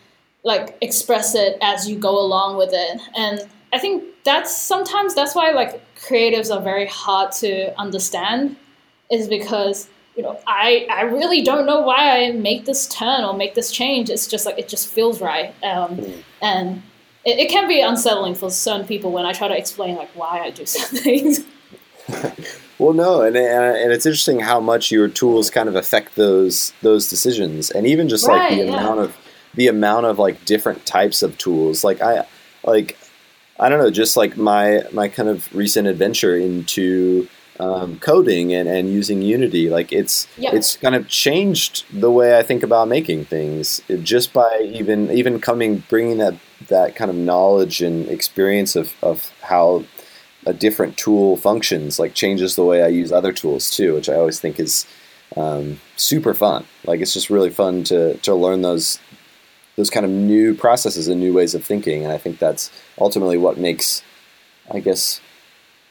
like 0.43 0.77
express 0.81 1.35
it 1.35 1.57
as 1.61 1.89
you 1.89 1.97
go 1.97 2.17
along 2.19 2.57
with 2.57 2.69
it. 2.71 3.01
And 3.15 3.47
i 3.73 3.77
think 3.77 4.03
that's 4.23 4.55
sometimes 4.55 5.13
that's 5.13 5.35
why 5.35 5.51
like 5.51 5.81
creatives 5.99 6.53
are 6.53 6.61
very 6.61 6.85
hard 6.85 7.31
to 7.33 7.77
understand 7.79 8.55
is 9.11 9.27
because 9.27 9.87
you 10.15 10.23
know 10.23 10.39
I, 10.47 10.87
I 10.89 11.01
really 11.03 11.41
don't 11.41 11.65
know 11.65 11.81
why 11.81 12.25
I 12.25 12.31
make 12.31 12.65
this 12.65 12.87
turn 12.87 13.23
or 13.23 13.33
make 13.33 13.55
this 13.55 13.71
change. 13.71 14.09
It's 14.09 14.27
just 14.27 14.45
like 14.45 14.57
it 14.57 14.67
just 14.67 14.87
feels 14.87 15.21
right, 15.21 15.53
um, 15.63 15.99
and 16.41 16.81
it, 17.25 17.39
it, 17.39 17.49
can 17.49 17.67
be 17.67 17.81
unsettling 17.81 18.35
for 18.35 18.49
certain 18.49 18.87
people 18.87 19.11
when 19.11 19.25
I 19.25 19.33
try 19.33 19.47
to 19.47 19.57
explain 19.57 19.95
like 19.95 20.09
why 20.15 20.39
I 20.39 20.49
do 20.51 20.65
certain 20.65 20.97
things. 20.97 21.39
well, 22.79 22.93
no, 22.93 23.21
and 23.21 23.35
and 23.35 23.91
it's 23.91 24.05
interesting 24.05 24.39
how 24.39 24.59
much 24.59 24.91
your 24.91 25.07
tools 25.07 25.49
kind 25.49 25.69
of 25.69 25.75
affect 25.75 26.15
those 26.15 26.73
those 26.81 27.09
decisions, 27.09 27.71
and 27.71 27.85
even 27.85 28.09
just 28.09 28.27
right, 28.27 28.51
like 28.51 28.59
the 28.59 28.65
yeah. 28.65 28.79
amount 28.79 28.99
of 28.99 29.17
the 29.53 29.67
amount 29.67 30.05
of 30.05 30.19
like 30.19 30.45
different 30.45 30.85
types 30.85 31.21
of 31.21 31.37
tools. 31.37 31.83
Like 31.83 32.01
I 32.01 32.25
like 32.63 32.97
I 33.59 33.69
don't 33.69 33.79
know, 33.79 33.91
just 33.91 34.17
like 34.17 34.37
my 34.37 34.83
my 34.91 35.07
kind 35.07 35.29
of 35.29 35.53
recent 35.55 35.87
adventure 35.87 36.35
into 36.35 37.27
um, 37.59 37.99
coding 37.99 38.53
and, 38.53 38.69
and 38.69 38.89
using 38.89 39.21
Unity, 39.21 39.69
like 39.69 39.91
it's 39.91 40.27
yeah. 40.37 40.51
it's 40.53 40.77
kind 40.77 40.95
of 40.95 41.07
changed 41.07 41.85
the 41.91 42.11
way 42.11 42.37
I 42.37 42.43
think 42.43 42.63
about 42.63 42.87
making 42.87 43.25
things 43.25 43.81
it, 43.87 44.03
just 44.03 44.31
by 44.33 44.69
even 44.73 45.09
even 45.11 45.39
coming 45.39 45.83
bringing 45.89 46.19
that 46.19 46.35
that 46.67 46.95
kind 46.95 47.09
of 47.09 47.17
knowledge 47.17 47.81
and 47.81 48.07
experience 48.09 48.75
of, 48.75 48.93
of 49.01 49.31
how 49.41 49.85
a 50.45 50.53
different 50.53 50.97
tool 50.97 51.35
functions 51.35 51.99
like 51.99 52.13
changes 52.13 52.55
the 52.55 52.63
way 52.63 52.83
I 52.83 52.87
use 52.87 53.11
other 53.11 53.31
tools 53.31 53.69
too, 53.71 53.95
which 53.95 54.09
I 54.09 54.15
always 54.15 54.39
think 54.39 54.59
is 54.59 54.85
um, 55.35 55.79
super 55.95 56.33
fun. 56.33 56.65
Like 56.85 57.01
it's 57.01 57.13
just 57.13 57.29
really 57.29 57.49
fun 57.49 57.83
to 57.85 58.17
to 58.17 58.35
learn 58.35 58.61
those 58.61 58.99
those 59.77 59.89
kind 59.89 60.05
of 60.05 60.11
new 60.11 60.53
processes 60.53 61.07
and 61.07 61.21
new 61.21 61.33
ways 61.33 61.55
of 61.55 61.63
thinking. 61.63 62.03
And 62.03 62.11
I 62.11 62.17
think 62.17 62.39
that's 62.39 62.69
ultimately 62.99 63.37
what 63.37 63.57
makes, 63.57 64.03
I 64.71 64.79
guess, 64.79 65.21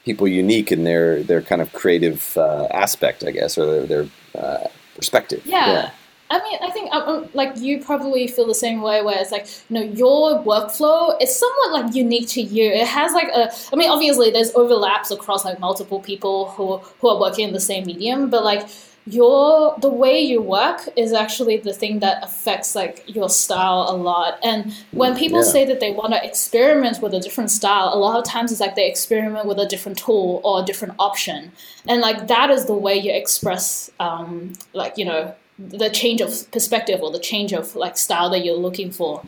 people 0.05 0.28
unique 0.28 0.70
in 0.70 0.84
their 0.84 1.22
their 1.22 1.41
kind 1.41 1.62
of 1.62 1.72
creative 1.72 2.37
uh, 2.37 2.66
aspect, 2.70 3.24
I 3.24 3.30
guess, 3.30 3.57
or 3.57 3.66
their, 3.66 3.87
their 3.87 4.09
uh, 4.34 4.68
perspective. 4.95 5.43
Yeah. 5.47 5.66
yeah. 5.66 5.91
I 6.28 6.43
mean, 6.43 6.59
I 6.61 6.70
think 6.72 6.93
um, 6.93 7.28
like 7.34 7.57
you 7.57 7.80
probably 7.80 8.26
feel 8.26 8.49
the 8.49 8.55
same 8.55 8.82
way, 8.82 9.01
where 9.03 9.16
it's 9.16 9.30
like 9.30 9.47
you 9.70 9.74
know 9.74 9.82
your 9.82 10.43
workflow 10.43 11.16
is 11.22 11.39
somewhat 11.39 11.70
like 11.72 11.95
unique 11.95 12.28
to 12.30 12.43
you. 12.43 12.68
It 12.68 12.87
has 12.89 13.12
like 13.12 13.28
a, 13.28 13.53
I 13.72 13.76
mean, 13.76 13.89
obviously 13.89 14.30
there's 14.30 14.53
overlaps 14.57 15.12
across 15.12 15.45
like 15.45 15.61
multiple 15.61 16.01
people 16.01 16.51
who 16.51 16.78
who 16.78 17.09
are 17.09 17.20
working 17.20 17.47
in 17.47 17.53
the 17.53 17.61
same 17.61 17.87
medium, 17.87 18.28
but 18.28 18.43
like 18.43 18.68
your 19.07 19.76
the 19.78 19.88
way 19.88 20.18
you 20.18 20.42
work 20.42 20.88
is 20.96 21.12
actually 21.12 21.59
the 21.59 21.72
thing 21.72 22.00
that 22.00 22.22
affects 22.24 22.74
like 22.74 23.04
your 23.07 23.28
style 23.28 23.86
a 23.88 23.96
lot. 23.96 24.38
And 24.42 24.74
when 24.90 25.16
people 25.16 25.44
yeah. 25.44 25.50
say 25.50 25.64
that 25.64 25.78
they 25.78 25.92
want 25.92 26.12
to 26.12 26.24
experiment 26.24 27.00
with 27.00 27.14
a 27.14 27.20
different 27.20 27.50
style 27.52 27.92
a 27.94 27.98
lot 27.98 28.18
of 28.18 28.24
times 28.24 28.50
it's 28.50 28.61
like 28.61 28.74
they 28.74 28.88
experiment 28.88 29.46
with 29.46 29.59
a 29.59 29.66
different 29.66 29.96
tool 29.96 30.40
or 30.44 30.62
a 30.62 30.64
different 30.64 30.94
option. 30.98 31.52
And 31.86 32.00
like 32.00 32.26
that 32.26 32.50
is 32.50 32.66
the 32.66 32.74
way 32.74 32.96
you 32.96 33.12
express 33.12 33.90
um, 34.00 34.54
like 34.72 34.98
you 34.98 35.04
know 35.04 35.34
the 35.59 35.88
change 35.88 36.20
of 36.20 36.50
perspective 36.50 37.00
or 37.00 37.12
the 37.12 37.20
change 37.20 37.52
of 37.52 37.76
like 37.76 37.96
style 37.96 38.28
that 38.30 38.44
you're 38.44 38.57
looking 38.57 38.90
for. 38.90 39.22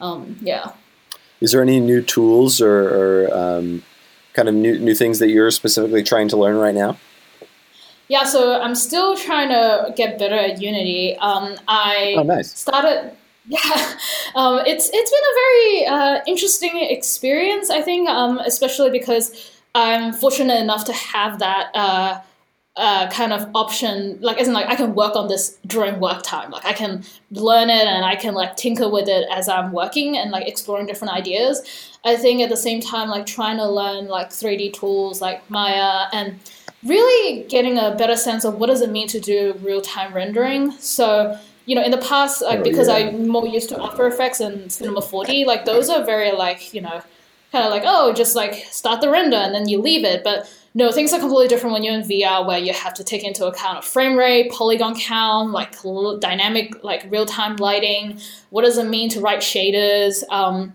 Um, 0.00 0.36
yeah. 0.42 0.72
Is 1.40 1.52
there 1.52 1.62
any 1.62 1.80
new 1.80 2.02
tools 2.02 2.60
or, 2.60 3.24
or 3.26 3.34
um, 3.36 3.82
kind 4.32 4.48
of 4.48 4.54
new, 4.54 4.78
new 4.78 4.94
things 4.94 5.18
that 5.18 5.28
you're 5.28 5.50
specifically 5.50 6.04
trying 6.04 6.28
to 6.28 6.36
learn 6.36 6.56
right 6.56 6.74
now 6.74 6.98
yeah, 8.12 8.24
so 8.24 8.60
I'm 8.60 8.74
still 8.74 9.16
trying 9.16 9.48
to 9.48 9.94
get 9.96 10.18
better 10.18 10.34
at 10.34 10.60
Unity. 10.60 11.16
Um, 11.16 11.56
I 11.66 12.14
oh, 12.18 12.22
nice. 12.22 12.56
started. 12.56 13.12
Yeah, 13.44 13.58
um, 14.36 14.60
it's 14.64 14.88
it's 14.92 15.10
been 15.10 15.26
a 15.32 15.36
very 15.44 15.86
uh, 15.86 16.20
interesting 16.28 16.78
experience. 16.96 17.70
I 17.70 17.82
think, 17.82 18.08
um, 18.08 18.38
especially 18.38 18.90
because 18.90 19.50
I'm 19.74 20.12
fortunate 20.12 20.60
enough 20.60 20.84
to 20.84 20.92
have 20.92 21.40
that. 21.40 21.70
Uh, 21.74 22.20
uh, 22.76 23.10
kind 23.10 23.34
of 23.34 23.46
option 23.54 24.18
like 24.22 24.38
in 24.38 24.50
like 24.54 24.66
I 24.66 24.76
can 24.76 24.94
work 24.94 25.14
on 25.14 25.28
this 25.28 25.58
during 25.66 26.00
work 26.00 26.22
time 26.22 26.50
like 26.50 26.64
I 26.64 26.72
can 26.72 27.04
learn 27.30 27.68
it 27.68 27.86
and 27.86 28.02
I 28.02 28.16
can 28.16 28.32
like 28.32 28.56
tinker 28.56 28.88
with 28.88 29.08
it 29.08 29.26
as 29.30 29.46
I'm 29.46 29.72
working 29.72 30.16
and 30.16 30.30
like 30.30 30.48
exploring 30.48 30.86
different 30.86 31.12
ideas 31.12 31.60
I 32.02 32.16
think 32.16 32.40
at 32.40 32.48
the 32.48 32.56
same 32.56 32.80
time 32.80 33.10
like 33.10 33.26
trying 33.26 33.58
to 33.58 33.68
learn 33.68 34.08
like 34.08 34.30
3D 34.30 34.72
tools 34.72 35.20
like 35.20 35.38
Maya 35.50 36.06
and 36.14 36.40
really 36.84 37.44
getting 37.44 37.78
a 37.78 37.94
better 37.94 38.16
sense 38.16 38.44
of 38.44 38.56
what 38.56 38.66
does 38.66 38.80
it 38.80 38.90
mean 38.90 39.08
to 39.08 39.20
do 39.20 39.54
real-time 39.62 40.12
rendering 40.12 40.70
so 40.72 41.38
you 41.66 41.74
know 41.74 41.82
in 41.82 41.90
the 41.90 41.98
past 41.98 42.42
like, 42.42 42.60
oh, 42.60 42.62
because 42.62 42.88
yeah. 42.88 42.94
i'm 42.94 43.28
more 43.28 43.46
used 43.46 43.68
to 43.68 43.80
after 43.82 44.06
effects 44.06 44.40
and 44.40 44.70
cinema 44.70 45.00
4d 45.00 45.46
like 45.46 45.64
those 45.64 45.88
are 45.88 46.04
very 46.04 46.32
like 46.32 46.74
you 46.74 46.80
know 46.80 47.02
kind 47.52 47.64
of 47.64 47.70
like 47.70 47.82
oh 47.84 48.12
just 48.12 48.34
like 48.34 48.54
start 48.70 49.00
the 49.00 49.10
render 49.10 49.36
and 49.36 49.54
then 49.54 49.68
you 49.68 49.80
leave 49.80 50.04
it 50.04 50.24
but 50.24 50.50
no 50.74 50.90
things 50.90 51.12
are 51.12 51.20
completely 51.20 51.48
different 51.48 51.72
when 51.72 51.84
you're 51.84 51.94
in 51.94 52.02
vr 52.02 52.46
where 52.46 52.58
you 52.58 52.72
have 52.72 52.94
to 52.94 53.04
take 53.04 53.22
into 53.22 53.46
account 53.46 53.78
a 53.78 53.82
frame 53.82 54.16
rate 54.16 54.50
polygon 54.50 54.94
count 54.98 55.50
like 55.50 55.76
dynamic 56.20 56.82
like 56.82 57.06
real-time 57.10 57.56
lighting 57.56 58.18
what 58.50 58.64
does 58.64 58.78
it 58.78 58.88
mean 58.88 59.08
to 59.08 59.20
write 59.20 59.40
shaders 59.40 60.24
um, 60.30 60.74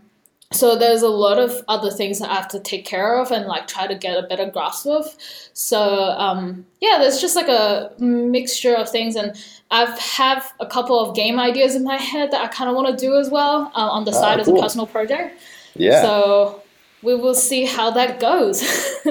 so 0.52 0.78
there's 0.78 1.02
a 1.02 1.10
lot 1.10 1.38
of 1.40 1.64
other 1.68 1.92
things 1.92 2.20
that 2.20 2.30
I 2.30 2.36
have 2.36 2.48
to 2.50 2.60
take 2.60 2.86
care 2.86 3.20
of 3.20 3.32
and 3.32 3.48
like 3.48 3.68
try 3.68 3.86
to 3.86 3.96
get 3.96 4.18
a 4.18 4.26
better 4.28 4.50
grasp 4.50 4.88
of. 4.88 5.06
So 5.54 5.82
um, 6.18 6.66
yeah, 6.80 6.98
there's 7.00 7.20
just 7.20 7.36
like 7.36 7.50
a 7.50 7.92
mixture 8.00 8.74
of 8.74 8.90
things, 8.90 9.18
and 9.18 9.36
I've 9.72 9.98
have 10.00 10.54
a 10.62 10.66
couple 10.66 11.00
of 11.00 11.16
game 11.16 11.38
ideas 11.38 11.76
in 11.76 11.84
my 11.84 11.98
head 11.98 12.32
that 12.32 12.42
I 12.42 12.48
kind 12.48 12.70
of 12.70 12.78
want 12.78 12.98
to 12.98 13.06
do 13.06 13.18
as 13.18 13.30
well 13.30 13.72
uh, 13.76 13.90
on 13.90 14.06
the 14.06 14.12
ah, 14.12 14.22
side 14.22 14.46
cool. 14.46 14.56
as 14.56 14.60
a 14.60 14.62
personal 14.62 14.88
project. 14.88 15.42
Yeah. 15.76 16.02
So 16.02 16.64
we 17.04 17.16
will 17.16 17.36
see 17.36 17.66
how 17.66 17.92
that 17.92 18.22
goes. 18.22 18.64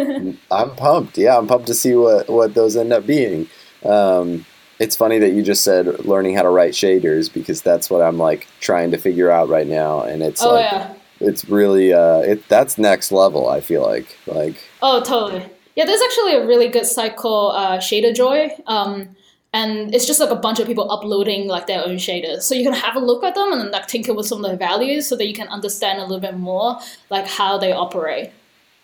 I'm 0.50 0.74
pumped. 0.76 1.18
Yeah, 1.18 1.36
I'm 1.36 1.46
pumped 1.46 1.66
to 1.66 1.74
see 1.74 1.94
what 1.94 2.30
what 2.30 2.54
those 2.54 2.76
end 2.76 2.94
up 2.94 3.06
being. 3.06 3.46
Um, 3.84 4.46
it's 4.78 4.96
funny 4.96 5.18
that 5.18 5.30
you 5.30 5.42
just 5.42 5.64
said 5.64 6.06
learning 6.06 6.34
how 6.34 6.42
to 6.42 6.50
write 6.50 6.72
shaders 6.72 7.32
because 7.32 7.60
that's 7.60 7.90
what 7.90 8.00
I'm 8.00 8.16
like 8.16 8.46
trying 8.60 8.90
to 8.92 8.98
figure 8.98 9.30
out 9.30 9.50
right 9.50 9.66
now, 9.66 10.00
and 10.00 10.22
it's 10.22 10.42
oh, 10.42 10.54
like. 10.54 10.72
Yeah 10.72 10.95
it's 11.20 11.48
really 11.48 11.92
uh, 11.92 12.18
it 12.18 12.48
that's 12.48 12.78
next 12.78 13.12
level. 13.12 13.48
I 13.48 13.60
feel 13.60 13.82
like 13.82 14.16
like 14.26 14.62
oh 14.82 15.02
totally 15.02 15.44
yeah. 15.74 15.84
There's 15.84 16.02
actually 16.02 16.34
a 16.34 16.46
really 16.46 16.68
good 16.68 16.86
site 16.86 17.16
called 17.16 17.54
uh, 17.54 17.78
Shadertoy. 17.78 18.60
Um, 18.66 19.16
and 19.52 19.94
it's 19.94 20.06
just 20.06 20.20
like 20.20 20.30
a 20.30 20.36
bunch 20.36 20.60
of 20.60 20.66
people 20.66 20.90
uploading 20.90 21.48
like 21.48 21.66
their 21.66 21.82
own 21.84 21.96
shaders 21.96 22.42
so 22.42 22.54
you 22.54 22.62
can 22.62 22.74
have 22.74 22.94
a 22.94 22.98
look 22.98 23.24
at 23.24 23.34
them 23.34 23.52
and 23.52 23.60
then 23.60 23.70
like 23.70 23.86
tinker 23.86 24.12
with 24.12 24.26
some 24.26 24.44
of 24.44 24.50
their 24.50 24.56
values 24.56 25.06
so 25.08 25.16
that 25.16 25.26
you 25.26 25.32
can 25.32 25.48
understand 25.48 25.98
a 25.98 26.02
little 26.02 26.20
bit 26.20 26.36
more 26.36 26.78
like 27.10 27.26
how 27.26 27.56
they 27.56 27.72
operate 27.72 28.30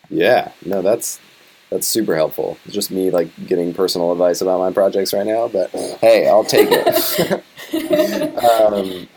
yeah 0.09 0.51
no 0.65 0.81
that's 0.81 1.21
that's 1.69 1.87
super 1.87 2.15
helpful 2.15 2.57
it's 2.65 2.75
just 2.75 2.91
me 2.91 3.11
like 3.11 3.29
getting 3.47 3.75
personal 3.75 4.13
advice 4.13 4.41
about 4.41 4.61
my 4.61 4.73
projects 4.73 5.13
right 5.13 5.27
now 5.27 5.49
but 5.49 5.71
hey 6.01 6.29
i'll 6.29 6.45
take 6.45 6.69
it 6.71 7.45
um, 8.45 9.09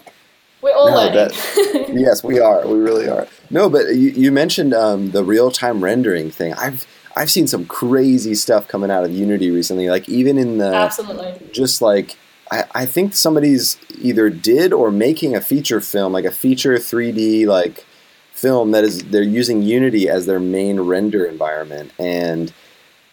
we're 0.65 0.75
all 0.75 0.89
no, 0.89 1.09
that, 1.11 1.89
yes 1.93 2.23
we 2.23 2.39
are 2.39 2.67
we 2.67 2.77
really 2.77 3.07
are 3.07 3.27
no 3.49 3.69
but 3.69 3.87
you, 3.95 4.09
you 4.09 4.31
mentioned 4.31 4.73
um, 4.73 5.11
the 5.11 5.23
real-time 5.23 5.83
rendering 5.83 6.29
thing 6.29 6.53
i've 6.53 6.85
I've 7.15 7.31
seen 7.31 7.47
some 7.47 7.65
crazy 7.65 8.35
stuff 8.35 8.67
coming 8.67 8.91
out 8.91 9.05
of 9.05 9.11
Unity 9.11 9.49
recently. 9.49 9.89
Like 9.89 10.09
even 10.09 10.37
in 10.37 10.57
the 10.57 10.73
absolutely 10.73 11.49
just 11.53 11.81
like 11.81 12.17
I, 12.51 12.65
I 12.73 12.85
think 12.85 13.15
somebody's 13.15 13.77
either 14.01 14.29
did 14.29 14.73
or 14.73 14.91
making 14.91 15.35
a 15.35 15.41
feature 15.41 15.79
film, 15.79 16.11
like 16.11 16.25
a 16.25 16.31
feature 16.31 16.73
3D 16.73 17.47
like 17.47 17.85
film 18.33 18.71
that 18.71 18.83
is 18.83 19.03
they're 19.05 19.23
using 19.23 19.61
Unity 19.61 20.09
as 20.09 20.25
their 20.25 20.41
main 20.41 20.81
render 20.81 21.25
environment 21.25 21.93
and 21.97 22.53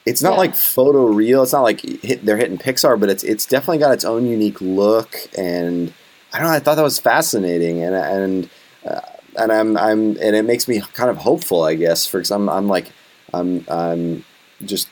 it's 0.05 0.21
not 0.21 0.33
yeah. 0.33 0.39
like 0.39 0.57
photo 0.57 1.07
real. 1.07 1.45
It's 1.45 1.53
not 1.53 1.63
like 1.63 1.81
hit, 1.81 2.25
they're 2.25 2.37
hitting 2.37 2.59
Pixar, 2.59 2.99
but 2.99 3.09
it's 3.09 3.23
it's 3.23 3.47
definitely 3.47 3.79
got 3.79 3.93
its 3.93 4.05
own 4.05 4.27
unique 4.27 4.61
look. 4.61 5.17
And 5.39 5.95
I 6.33 6.39
don't 6.39 6.49
know. 6.49 6.55
I 6.55 6.61
thought 6.61 6.77
that 6.77 6.83
was 6.83 6.99
fascinating, 6.99 7.83
and 7.83 7.95
and 7.95 8.51
uh, 8.87 9.01
and 9.39 9.53
I'm 9.53 9.77
I'm 9.77 10.17
and 10.17 10.37
it 10.37 10.45
makes 10.45 10.69
me 10.69 10.81
kind 10.95 11.11
of 11.11 11.19
hopeful, 11.19 11.65
I 11.65 11.75
guess, 11.75 12.07
for 12.07 12.19
because 12.19 12.31
I'm 12.31 12.49
I'm 12.49 12.69
like 12.69 12.91
I'm 13.33 13.65
I'm 13.69 14.25
just 14.65 14.89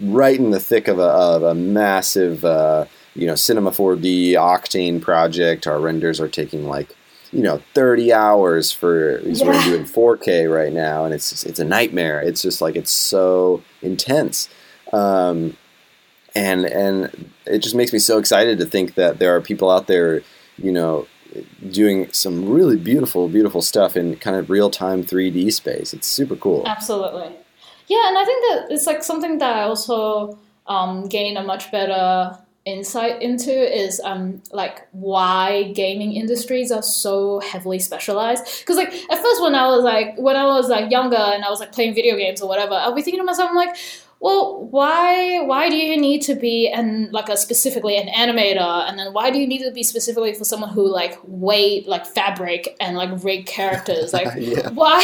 right 0.00 0.38
in 0.38 0.50
the 0.50 0.60
thick 0.60 0.88
of 0.88 0.98
a, 0.98 1.02
of 1.02 1.42
a 1.42 1.54
massive 1.54 2.44
uh, 2.44 2.86
you 3.14 3.26
know 3.26 3.34
Cinema 3.34 3.70
4D 3.70 4.32
Octane 4.32 5.00
project. 5.00 5.66
Our 5.66 5.80
renders 5.80 6.20
are 6.20 6.28
taking 6.28 6.66
like 6.66 6.94
you 7.32 7.42
know 7.42 7.60
30 7.74 8.12
hours 8.12 8.70
for 8.70 9.20
yeah. 9.20 9.46
we're 9.46 9.62
doing 9.64 9.84
4K 9.84 10.52
right 10.52 10.72
now, 10.72 11.04
and 11.04 11.14
it's 11.14 11.44
it's 11.44 11.58
a 11.58 11.64
nightmare. 11.64 12.20
It's 12.20 12.42
just 12.42 12.60
like 12.60 12.76
it's 12.76 12.92
so 12.92 13.62
intense. 13.80 14.48
Um, 14.92 15.56
and 16.34 16.64
and 16.64 17.30
it 17.46 17.58
just 17.58 17.74
makes 17.74 17.92
me 17.92 17.98
so 17.98 18.18
excited 18.18 18.58
to 18.58 18.66
think 18.66 18.94
that 18.94 19.18
there 19.18 19.34
are 19.34 19.40
people 19.40 19.70
out 19.70 19.86
there, 19.86 20.22
you 20.62 20.72
know, 20.72 21.06
doing 21.70 22.12
some 22.12 22.48
really 22.48 22.76
beautiful, 22.76 23.28
beautiful 23.28 23.62
stuff 23.62 23.96
in 23.96 24.16
kind 24.16 24.36
of 24.36 24.50
real 24.50 24.70
time 24.70 25.04
3D 25.04 25.52
space. 25.52 25.92
It's 25.92 26.06
super 26.06 26.36
cool. 26.36 26.66
Absolutely. 26.66 27.34
Yeah, 27.88 28.08
and 28.08 28.18
I 28.18 28.24
think 28.24 28.44
that 28.48 28.74
it's 28.74 28.86
like 28.86 29.02
something 29.02 29.38
that 29.38 29.56
I 29.56 29.62
also 29.62 30.38
um, 30.66 31.08
gain 31.08 31.36
a 31.36 31.42
much 31.42 31.70
better 31.70 32.38
insight 32.64 33.20
into 33.20 33.50
is 33.52 34.00
um 34.04 34.40
like 34.52 34.86
why 34.92 35.72
gaming 35.72 36.12
industries 36.12 36.70
are 36.70 36.82
so 36.82 37.40
heavily 37.40 37.80
specialized 37.80 38.60
because 38.60 38.76
like 38.76 38.92
at 39.10 39.20
first 39.20 39.42
when 39.42 39.52
i 39.52 39.66
was 39.66 39.82
like 39.82 40.16
when 40.16 40.36
i 40.36 40.44
was 40.44 40.68
like 40.68 40.88
younger 40.88 41.16
and 41.16 41.44
i 41.44 41.50
was 41.50 41.58
like 41.58 41.72
playing 41.72 41.92
video 41.92 42.16
games 42.16 42.40
or 42.40 42.48
whatever 42.48 42.74
i'll 42.74 42.94
be 42.94 43.02
thinking 43.02 43.18
to 43.18 43.24
myself 43.24 43.50
I'm 43.50 43.56
like 43.56 43.74
well 44.22 44.64
why 44.70 45.40
why 45.40 45.68
do 45.68 45.76
you 45.76 46.00
need 46.00 46.22
to 46.22 46.34
be 46.36 46.68
and 46.68 47.12
like 47.12 47.28
a 47.28 47.36
specifically 47.36 47.98
an 47.98 48.06
animator? 48.06 48.88
And 48.88 48.96
then 48.98 49.12
why 49.12 49.30
do 49.32 49.38
you 49.38 49.48
need 49.48 49.62
to 49.64 49.72
be 49.72 49.82
specifically 49.82 50.32
for 50.32 50.44
someone 50.44 50.70
who 50.70 50.88
like 50.88 51.18
weight 51.24 51.88
like 51.88 52.06
fabric 52.06 52.76
and 52.80 52.96
like 52.96 53.10
rig 53.22 53.44
characters? 53.44 54.12
Like 54.22 54.28
yeah. 54.36 54.70
why 54.70 55.00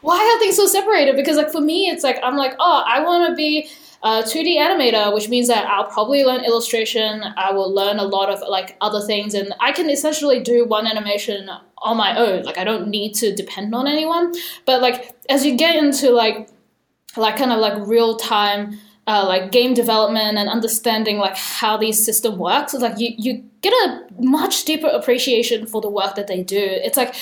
why 0.00 0.16
are 0.16 0.38
things 0.38 0.56
so 0.56 0.66
separated? 0.66 1.16
Because 1.16 1.36
like 1.36 1.52
for 1.52 1.60
me 1.60 1.88
it's 1.88 2.02
like 2.02 2.18
i'm 2.22 2.36
like 2.36 2.54
oh 2.58 2.82
i 2.86 3.00
want 3.04 3.28
to 3.28 3.34
be 3.36 3.68
a 4.02 4.22
2d 4.22 4.56
animator 4.56 5.12
which 5.14 5.28
means 5.28 5.48
that 5.48 5.66
i'll 5.66 5.90
probably 5.96 6.24
learn 6.24 6.42
illustration. 6.44 7.22
I 7.36 7.52
will 7.52 7.72
learn 7.72 7.98
a 7.98 8.04
lot 8.04 8.30
of 8.30 8.40
like 8.48 8.76
other 8.80 9.02
things. 9.02 9.34
And 9.34 9.52
i 9.60 9.72
can 9.72 9.90
essentially 9.90 10.40
do 10.40 10.64
one 10.64 10.86
animation 10.86 11.50
on 11.78 11.96
my 11.98 12.16
own. 12.16 12.44
Like 12.44 12.56
i 12.56 12.64
don't 12.64 12.88
need 12.88 13.12
to 13.16 13.34
depend 13.34 13.74
on 13.74 13.86
anyone. 13.86 14.32
But 14.64 14.80
like 14.80 15.14
as 15.28 15.44
you 15.44 15.56
get 15.56 15.76
into 15.76 16.10
like 16.10 16.48
like 17.16 17.36
kind 17.36 17.52
of 17.52 17.58
like 17.58 17.86
real 17.86 18.16
time 18.16 18.78
uh, 19.06 19.24
like 19.26 19.50
game 19.50 19.74
development 19.74 20.38
and 20.38 20.48
understanding 20.48 21.18
like 21.18 21.36
how 21.36 21.76
these 21.76 22.02
system 22.02 22.38
works. 22.38 22.74
It's 22.74 22.82
like 22.82 22.98
you 22.98 23.14
you 23.18 23.44
get 23.60 23.72
a 23.72 24.06
much 24.20 24.64
deeper 24.64 24.86
appreciation 24.86 25.66
for 25.66 25.80
the 25.80 25.90
work 25.90 26.14
that 26.14 26.26
they 26.26 26.42
do. 26.42 26.58
It's 26.58 26.96
like 26.96 27.14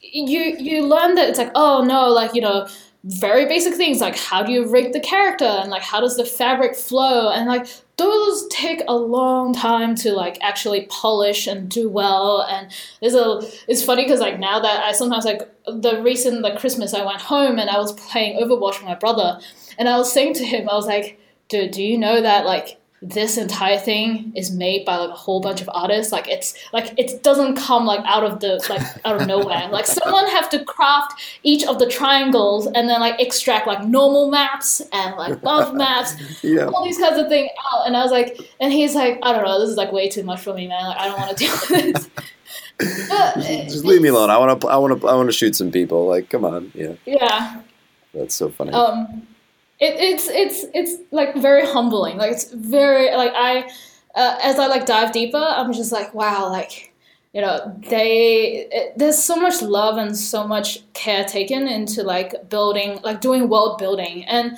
you 0.00 0.40
you 0.40 0.86
learn 0.86 1.16
that 1.16 1.28
it's 1.28 1.38
like 1.38 1.50
oh 1.54 1.82
no 1.84 2.08
like 2.08 2.34
you 2.34 2.40
know 2.40 2.68
very 3.04 3.44
basic 3.44 3.74
things 3.74 4.00
like 4.00 4.16
how 4.16 4.42
do 4.42 4.50
you 4.50 4.66
rig 4.66 4.92
the 4.92 5.00
character 5.00 5.44
and 5.44 5.70
like 5.70 5.82
how 5.82 6.00
does 6.00 6.16
the 6.16 6.24
fabric 6.24 6.74
flow? 6.74 7.30
And 7.30 7.46
like 7.46 7.66
those 7.96 8.48
take 8.48 8.82
a 8.88 8.96
long 8.96 9.52
time 9.52 9.94
to 9.96 10.12
like 10.12 10.38
actually 10.40 10.86
polish 10.86 11.46
and 11.46 11.68
do 11.68 11.88
well. 11.88 12.42
And 12.48 12.72
there's 13.00 13.14
a 13.14 13.42
it's 13.68 13.84
funny 13.84 14.04
because 14.04 14.20
like 14.20 14.38
now 14.38 14.58
that 14.58 14.84
i 14.84 14.92
sometimes 14.92 15.24
like 15.24 15.42
the 15.66 16.00
recent 16.02 16.40
like 16.40 16.58
christmas 16.58 16.94
i 16.94 17.04
went 17.04 17.20
home 17.20 17.58
and 17.58 17.70
i 17.70 17.78
was 17.78 17.92
playing 17.92 18.38
overwatch 18.40 18.78
with 18.78 18.84
my 18.84 18.94
brother 18.94 19.38
and 19.78 19.88
i 19.88 19.96
was 19.96 20.12
saying 20.12 20.34
to 20.34 20.44
him 20.44 20.68
i 20.68 20.74
was 20.74 20.86
like 20.86 21.18
dude 21.48 21.70
do 21.70 21.82
you 21.82 21.98
know 21.98 22.20
that 22.20 22.44
like 22.44 22.78
this 23.02 23.36
entire 23.36 23.78
thing 23.78 24.32
is 24.34 24.50
made 24.50 24.84
by 24.86 24.96
like 24.96 25.10
a 25.10 25.14
whole 25.14 25.38
bunch 25.38 25.60
of 25.60 25.68
artists 25.74 26.10
like 26.10 26.26
it's 26.26 26.54
like 26.72 26.98
it 26.98 27.22
doesn't 27.22 27.54
come 27.56 27.84
like 27.84 28.00
out 28.06 28.24
of 28.24 28.40
the 28.40 28.64
like 28.70 28.80
out 29.04 29.20
of 29.20 29.26
nowhere. 29.26 29.68
Like 29.68 29.86
someone 29.86 30.26
have 30.28 30.48
to 30.50 30.64
craft 30.64 31.20
each 31.42 31.64
of 31.66 31.78
the 31.78 31.86
triangles 31.86 32.66
and 32.66 32.88
then 32.88 33.00
like 33.00 33.20
extract 33.20 33.66
like 33.66 33.84
normal 33.84 34.30
maps 34.30 34.80
and 34.92 35.16
like 35.16 35.42
buff 35.42 35.74
maps. 35.84 36.14
Yeah. 36.42 36.66
all 36.66 36.84
these 36.84 36.98
kinds 36.98 37.18
of 37.18 37.28
things 37.28 37.50
out. 37.72 37.86
And 37.86 37.96
i 37.96 38.02
was 38.02 38.10
like 38.10 38.40
and 38.60 38.72
he's 38.72 38.94
like 38.94 39.18
i 39.22 39.32
don't 39.32 39.44
know 39.44 39.60
this 39.60 39.68
is 39.68 39.76
like 39.76 39.92
way 39.92 40.08
too 40.08 40.22
much 40.22 40.40
for 40.40 40.54
me 40.54 40.66
man. 40.66 40.86
Like 40.86 40.98
i 40.98 41.08
don't 41.08 41.18
want 41.18 41.36
to 41.36 41.44
deal 41.44 41.52
with 41.52 41.68
this. 41.92 42.10
But 42.76 43.36
just 43.36 43.84
leave 43.84 44.02
me 44.02 44.08
alone. 44.08 44.30
I 44.30 44.38
want 44.38 44.60
to 44.60 44.66
i 44.68 44.76
want 44.76 45.00
to 45.00 45.06
i 45.06 45.14
want 45.14 45.28
to 45.28 45.32
shoot 45.32 45.54
some 45.54 45.70
people. 45.70 46.06
Like 46.08 46.30
come 46.30 46.44
on. 46.44 46.72
Yeah. 46.74 46.94
Yeah. 47.04 47.60
That's 48.14 48.34
so 48.34 48.48
funny. 48.48 48.72
Um 48.72 49.26
it, 49.80 49.94
it's 49.98 50.28
it's 50.28 50.64
it's 50.74 51.02
like 51.10 51.34
very 51.36 51.66
humbling. 51.66 52.16
Like 52.16 52.32
it's 52.32 52.50
very 52.52 53.14
like 53.14 53.32
I 53.34 53.70
uh, 54.14 54.38
as 54.42 54.58
I 54.58 54.66
like 54.66 54.86
dive 54.86 55.12
deeper, 55.12 55.38
I'm 55.38 55.72
just 55.72 55.92
like 55.92 56.14
wow, 56.14 56.50
like 56.50 56.92
you 57.32 57.40
know 57.40 57.76
they 57.88 58.68
it, 58.70 58.98
there's 58.98 59.22
so 59.22 59.36
much 59.36 59.60
love 59.60 59.98
and 59.98 60.16
so 60.16 60.46
much 60.46 60.80
care 60.92 61.24
taken 61.24 61.66
into 61.66 62.02
like 62.02 62.48
building 62.48 63.00
like 63.02 63.20
doing 63.20 63.48
world 63.48 63.78
building 63.78 64.24
and 64.26 64.56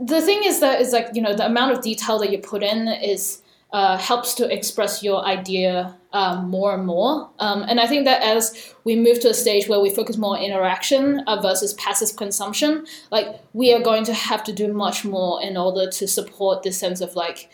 the 0.00 0.22
thing 0.22 0.42
is 0.44 0.60
that 0.60 0.80
is 0.80 0.92
like 0.92 1.08
you 1.14 1.22
know 1.22 1.34
the 1.34 1.44
amount 1.44 1.72
of 1.72 1.82
detail 1.82 2.18
that 2.18 2.30
you 2.30 2.38
put 2.38 2.62
in 2.62 2.88
is 2.88 3.42
uh, 3.74 3.98
helps 3.98 4.34
to 4.34 4.48
express 4.54 5.02
your 5.02 5.24
idea 5.24 5.92
um, 6.12 6.48
more 6.48 6.74
and 6.74 6.86
more. 6.86 7.28
Um, 7.40 7.64
and 7.68 7.80
I 7.80 7.88
think 7.88 8.04
that 8.04 8.22
as 8.22 8.72
we 8.84 8.94
move 8.94 9.18
to 9.20 9.30
a 9.30 9.34
stage 9.34 9.66
where 9.66 9.80
we 9.80 9.90
focus 9.90 10.16
more 10.16 10.36
on 10.36 10.44
interaction 10.44 11.18
uh, 11.26 11.42
versus 11.42 11.74
passive 11.74 12.16
consumption, 12.16 12.86
like 13.10 13.26
we 13.52 13.74
are 13.74 13.82
going 13.82 14.04
to 14.04 14.14
have 14.14 14.44
to 14.44 14.52
do 14.52 14.72
much 14.72 15.04
more 15.04 15.42
in 15.42 15.56
order 15.56 15.90
to 15.90 16.06
support 16.06 16.62
this 16.62 16.78
sense 16.78 17.00
of 17.00 17.16
like 17.16 17.50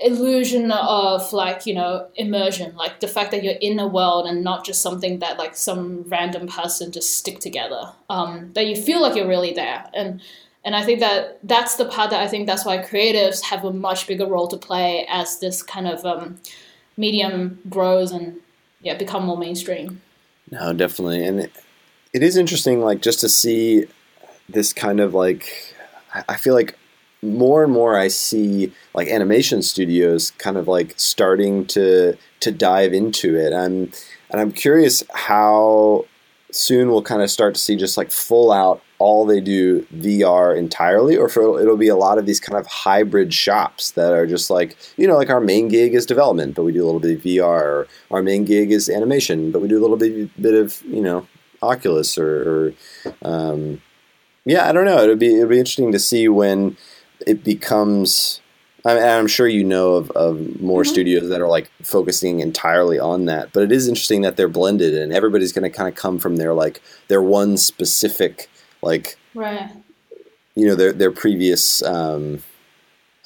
illusion 0.00 0.72
of 0.72 1.32
like 1.32 1.66
you 1.66 1.74
know 1.74 2.08
immersion 2.14 2.74
like 2.74 3.00
the 3.00 3.06
fact 3.06 3.30
that 3.30 3.44
you're 3.44 3.60
in 3.60 3.78
a 3.78 3.86
world 3.86 4.26
and 4.26 4.42
not 4.42 4.64
just 4.64 4.80
something 4.80 5.18
that 5.18 5.36
like 5.36 5.54
some 5.54 6.02
random 6.04 6.48
person 6.48 6.90
just 6.90 7.18
stick 7.18 7.38
together 7.38 7.92
um, 8.08 8.50
that 8.54 8.66
you 8.66 8.74
feel 8.74 9.02
like 9.02 9.14
you're 9.14 9.28
really 9.28 9.52
there 9.52 9.84
and 9.92 10.22
and 10.64 10.76
I 10.76 10.84
think 10.84 11.00
that 11.00 11.38
that's 11.42 11.76
the 11.76 11.86
part 11.86 12.10
that 12.10 12.20
I 12.22 12.28
think 12.28 12.46
that's 12.46 12.64
why 12.64 12.78
creatives 12.78 13.42
have 13.42 13.64
a 13.64 13.72
much 13.72 14.06
bigger 14.06 14.26
role 14.26 14.48
to 14.48 14.56
play 14.56 15.06
as 15.08 15.38
this 15.40 15.62
kind 15.62 15.86
of 15.86 16.04
um, 16.04 16.38
medium 16.96 17.58
grows 17.68 18.12
and 18.12 18.38
yeah 18.80 18.96
become 18.96 19.24
more 19.24 19.38
mainstream. 19.38 20.02
No, 20.50 20.72
definitely, 20.72 21.24
and 21.24 21.40
it, 21.40 21.52
it 22.12 22.22
is 22.22 22.36
interesting, 22.36 22.80
like 22.80 23.02
just 23.02 23.20
to 23.20 23.28
see 23.28 23.86
this 24.48 24.72
kind 24.72 25.00
of 25.00 25.14
like 25.14 25.74
I 26.28 26.36
feel 26.36 26.54
like 26.54 26.76
more 27.22 27.62
and 27.62 27.72
more 27.72 27.98
I 27.98 28.08
see 28.08 28.72
like 28.94 29.08
animation 29.08 29.62
studios 29.62 30.32
kind 30.32 30.56
of 30.56 30.68
like 30.68 30.94
starting 30.96 31.66
to 31.66 32.16
to 32.40 32.50
dive 32.50 32.92
into 32.92 33.36
it. 33.36 33.52
I'm 33.52 33.92
and 34.30 34.40
I'm 34.40 34.52
curious 34.52 35.04
how 35.14 36.06
soon 36.52 36.90
we'll 36.90 37.02
kind 37.02 37.22
of 37.22 37.30
start 37.30 37.54
to 37.54 37.60
see 37.60 37.76
just 37.76 37.96
like 37.96 38.10
full 38.10 38.52
out 38.52 38.82
all 38.98 39.24
they 39.24 39.40
do 39.40 39.82
VR 39.94 40.56
entirely, 40.56 41.16
or 41.16 41.28
for 41.28 41.60
it'll 41.60 41.76
be 41.76 41.88
a 41.88 41.96
lot 41.96 42.18
of 42.18 42.26
these 42.26 42.40
kind 42.40 42.58
of 42.58 42.66
hybrid 42.66 43.32
shops 43.32 43.92
that 43.92 44.12
are 44.12 44.26
just 44.26 44.50
like 44.50 44.76
you 44.96 45.06
know, 45.06 45.16
like 45.16 45.30
our 45.30 45.40
main 45.40 45.68
gig 45.68 45.94
is 45.94 46.06
development, 46.06 46.54
but 46.54 46.64
we 46.64 46.72
do 46.72 46.84
a 46.84 46.86
little 46.86 47.00
bit 47.00 47.16
of 47.16 47.22
VR. 47.22 47.86
Our 48.10 48.22
main 48.22 48.44
gig 48.44 48.70
is 48.70 48.88
animation, 48.88 49.50
but 49.50 49.62
we 49.62 49.68
do 49.68 49.78
a 49.78 49.82
little 49.82 49.96
bit 49.96 50.30
bit 50.40 50.54
of 50.54 50.82
you 50.82 51.00
know 51.00 51.26
Oculus 51.62 52.18
or, 52.18 52.72
or 52.72 52.72
um, 53.22 53.80
yeah, 54.44 54.68
I 54.68 54.72
don't 54.72 54.84
know. 54.84 54.98
It'll 54.98 55.16
be 55.16 55.36
it'll 55.36 55.48
be 55.48 55.58
interesting 55.58 55.92
to 55.92 55.98
see 55.98 56.28
when 56.28 56.76
it 57.26 57.44
becomes 57.44 58.40
I 58.84 58.98
I'm 58.98 59.26
sure 59.26 59.48
you 59.48 59.64
know 59.64 59.94
of, 59.94 60.10
of 60.12 60.60
more 60.60 60.82
mm-hmm. 60.82 60.92
studios 60.92 61.28
that 61.28 61.40
are 61.40 61.48
like 61.48 61.70
focusing 61.82 62.40
entirely 62.40 62.98
on 62.98 63.26
that, 63.26 63.52
but 63.52 63.62
it 63.62 63.72
is 63.72 63.88
interesting 63.88 64.22
that 64.22 64.36
they're 64.36 64.48
blended 64.48 64.94
and 64.94 65.12
everybody's 65.12 65.52
going 65.52 65.70
to 65.70 65.76
kind 65.76 65.88
of 65.88 65.94
come 65.94 66.18
from 66.18 66.36
their 66.36 66.54
like 66.54 66.80
their 67.08 67.22
one 67.22 67.56
specific 67.56 68.48
like 68.82 69.16
right 69.34 69.70
you 70.54 70.66
know 70.66 70.74
their 70.74 70.92
their 70.92 71.12
previous 71.12 71.82
um, 71.82 72.42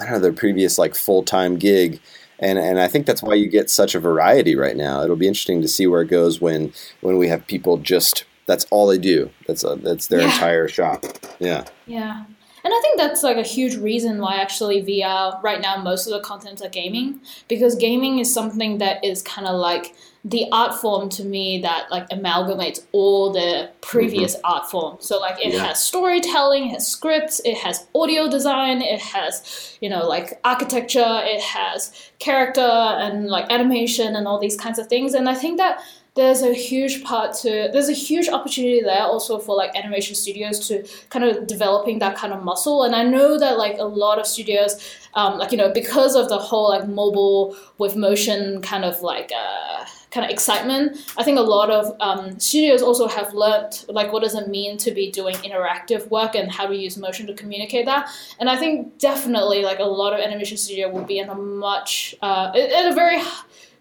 I 0.01 0.05
don't 0.05 0.15
know 0.15 0.19
their 0.21 0.33
previous 0.33 0.79
like 0.79 0.95
full 0.95 1.23
time 1.23 1.57
gig 1.57 2.01
and 2.39 2.59
and 2.59 2.81
I 2.81 2.89
think 2.89 3.07
that's 3.07 3.23
why 3.23 3.35
you 3.35 3.49
get 3.49 3.71
such 3.71 3.95
a 3.95 4.01
variety 4.01 4.57
right 4.57 4.77
now. 4.77 5.03
It'll 5.03 5.17
be 5.17 5.29
interesting 5.29 5.63
to 5.63 5.69
see 5.69 5.87
where 5.87 6.03
it 6.03 6.09
goes 6.09 6.41
when 6.41 6.73
when 7.01 7.17
we 7.17 7.29
have 7.29 7.47
people 7.47 7.79
just 7.79 8.25
that's 8.47 8.67
all 8.71 8.87
they 8.87 8.99
do. 8.99 9.31
That's 9.47 9.65
a, 9.65 9.77
that's 9.77 10.09
their 10.09 10.21
yeah. 10.21 10.27
entire 10.27 10.69
shop. 10.69 11.05
Yeah. 11.39 11.65
Yeah. 11.87 12.25
And 12.65 12.73
I 12.73 12.81
think 12.81 12.99
that's 12.99 13.23
like 13.23 13.37
a 13.37 13.43
huge 13.43 13.77
reason 13.77 14.19
why 14.19 14.37
actually 14.37 14.83
VR 14.83 15.41
right 15.43 15.61
now 15.61 15.77
most 15.77 16.07
of 16.07 16.15
the 16.15 16.21
content 16.21 16.63
are 16.63 16.69
gaming 16.71 17.21
because 17.47 17.75
gaming 17.77 18.19
is 18.19 18.33
something 18.33 18.79
that 18.79 19.05
is 19.05 19.23
kind 19.23 19.47
of 19.47 19.61
like 19.61 19.95
the 20.25 20.47
art 20.51 20.75
form 20.75 21.11
to 21.11 21.23
me 21.23 21.61
that 21.61 21.91
like 21.91 22.09
amalgamates 22.09 22.83
all 22.93 23.31
the 23.31 23.71
previous 23.83 24.35
mm-hmm. 24.37 24.47
art 24.47 24.71
forms. 24.71 25.07
So 25.07 25.21
like 25.21 25.45
it 25.45 25.53
yeah. 25.53 25.67
has 25.67 25.83
storytelling, 25.83 26.69
it 26.69 26.73
has 26.73 26.89
scripts, 26.89 27.43
it 27.45 27.59
has 27.59 27.87
audio 27.95 28.31
design, 28.31 28.81
it 28.81 29.01
has 29.01 29.77
you 29.83 29.91
know 29.91 30.09
like 30.09 30.41
architecture, 30.43 31.21
it 31.25 31.43
has 31.43 32.11
character 32.19 32.63
and 32.63 33.27
like 33.27 33.53
animation 33.53 34.17
and 34.17 34.27
all 34.27 34.39
these 34.39 34.57
kinds 34.57 34.79
of 34.79 34.87
things. 34.87 35.13
And 35.13 35.29
I 35.29 35.35
think 35.35 35.59
that 35.59 35.83
there's 36.15 36.43
a 36.43 36.55
huge 36.55 37.03
part 37.03 37.35
to 37.35 37.69
there's 37.73 37.89
a 37.89 37.93
huge 37.93 38.29
opportunity 38.29 38.81
there 38.81 39.03
also 39.03 39.39
for 39.39 39.57
like 39.57 39.75
animation 39.75 40.15
studios 40.15 40.69
to 40.69 40.87
kind 41.11 41.25
of 41.25 41.47
developing 41.47 41.99
that 41.99 42.17
kind 42.17 42.33
of 42.33 42.43
muscle. 42.43 42.85
And 42.85 42.95
i 42.95 43.03
know 43.03 43.39
that 43.39 43.59
like 43.59 43.79
a 43.79 43.85
lot 43.85 44.19
of 44.19 44.27
studios 44.27 44.97
um, 45.15 45.39
like 45.39 45.53
you 45.53 45.59
know 45.59 45.73
because 45.73 46.15
of 46.15 46.29
the 46.29 46.39
whole 46.39 46.71
like 46.71 46.89
mobile 46.89 47.57
with 47.79 47.97
motion 47.97 48.63
kind 48.63 48.85
of 48.85 49.01
like 49.03 49.31
uh, 49.37 49.85
kind 50.11 50.25
of 50.25 50.31
excitement 50.31 50.97
i 51.17 51.25
think 51.25 51.39
a 51.39 51.43
lot 51.43 51.71
of 51.71 51.97
um, 52.01 52.39
studios 52.39 52.83
also 52.83 53.09
have 53.09 53.33
learned 53.35 53.85
like 53.89 54.13
what 54.13 54.23
does 54.23 54.35
it 54.35 54.49
mean 54.49 54.77
to 54.79 54.93
be 54.93 55.11
doing 55.11 55.35
interactive 55.37 56.09
work 56.11 56.35
and 56.37 56.51
how 56.51 56.67
to 56.67 56.77
use 56.77 56.97
motion 56.97 57.27
to 57.27 57.35
communicate 57.35 57.87
that. 57.87 58.09
And 58.39 58.49
i 58.49 58.57
think 58.57 58.99
definitely 58.99 59.63
like 59.63 59.81
a 59.81 59.85
lot 59.85 60.13
of 60.13 60.21
animation 60.21 60.57
studio 60.57 60.91
will 60.91 61.05
be 61.05 61.19
in 61.19 61.29
a 61.29 61.35
much 61.35 62.15
uh, 62.23 62.53
in 62.55 62.93
a 62.93 62.95
very 62.95 63.21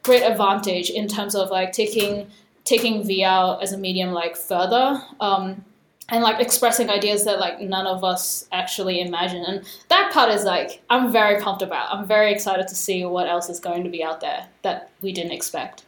great 0.03 0.23
advantage 0.23 0.89
in 0.89 1.07
terms 1.07 1.35
of 1.35 1.49
like 1.49 1.71
taking 1.71 2.29
taking 2.63 3.03
VR 3.03 3.61
as 3.61 3.73
a 3.73 3.77
medium 3.77 4.11
like 4.11 4.37
further. 4.37 5.01
Um, 5.19 5.65
and 6.09 6.21
like 6.21 6.39
expressing 6.39 6.89
ideas 6.89 7.23
that 7.25 7.39
like 7.39 7.61
none 7.61 7.87
of 7.87 8.03
us 8.03 8.47
actually 8.51 8.99
imagine. 8.99 9.43
And 9.45 9.65
that 9.89 10.11
part 10.13 10.29
is 10.31 10.43
like 10.43 10.83
i'm 10.89 11.11
very 11.11 11.41
pumped 11.41 11.61
about. 11.61 11.93
I'm 11.93 12.05
very 12.05 12.31
excited 12.31 12.67
to 12.67 12.75
see 12.75 13.05
what 13.05 13.27
else 13.27 13.49
is 13.49 13.59
going 13.59 13.83
to 13.83 13.89
be 13.89 14.03
out 14.03 14.19
there 14.19 14.47
that 14.63 14.91
we 15.01 15.11
didn't 15.13 15.31
expect. 15.31 15.83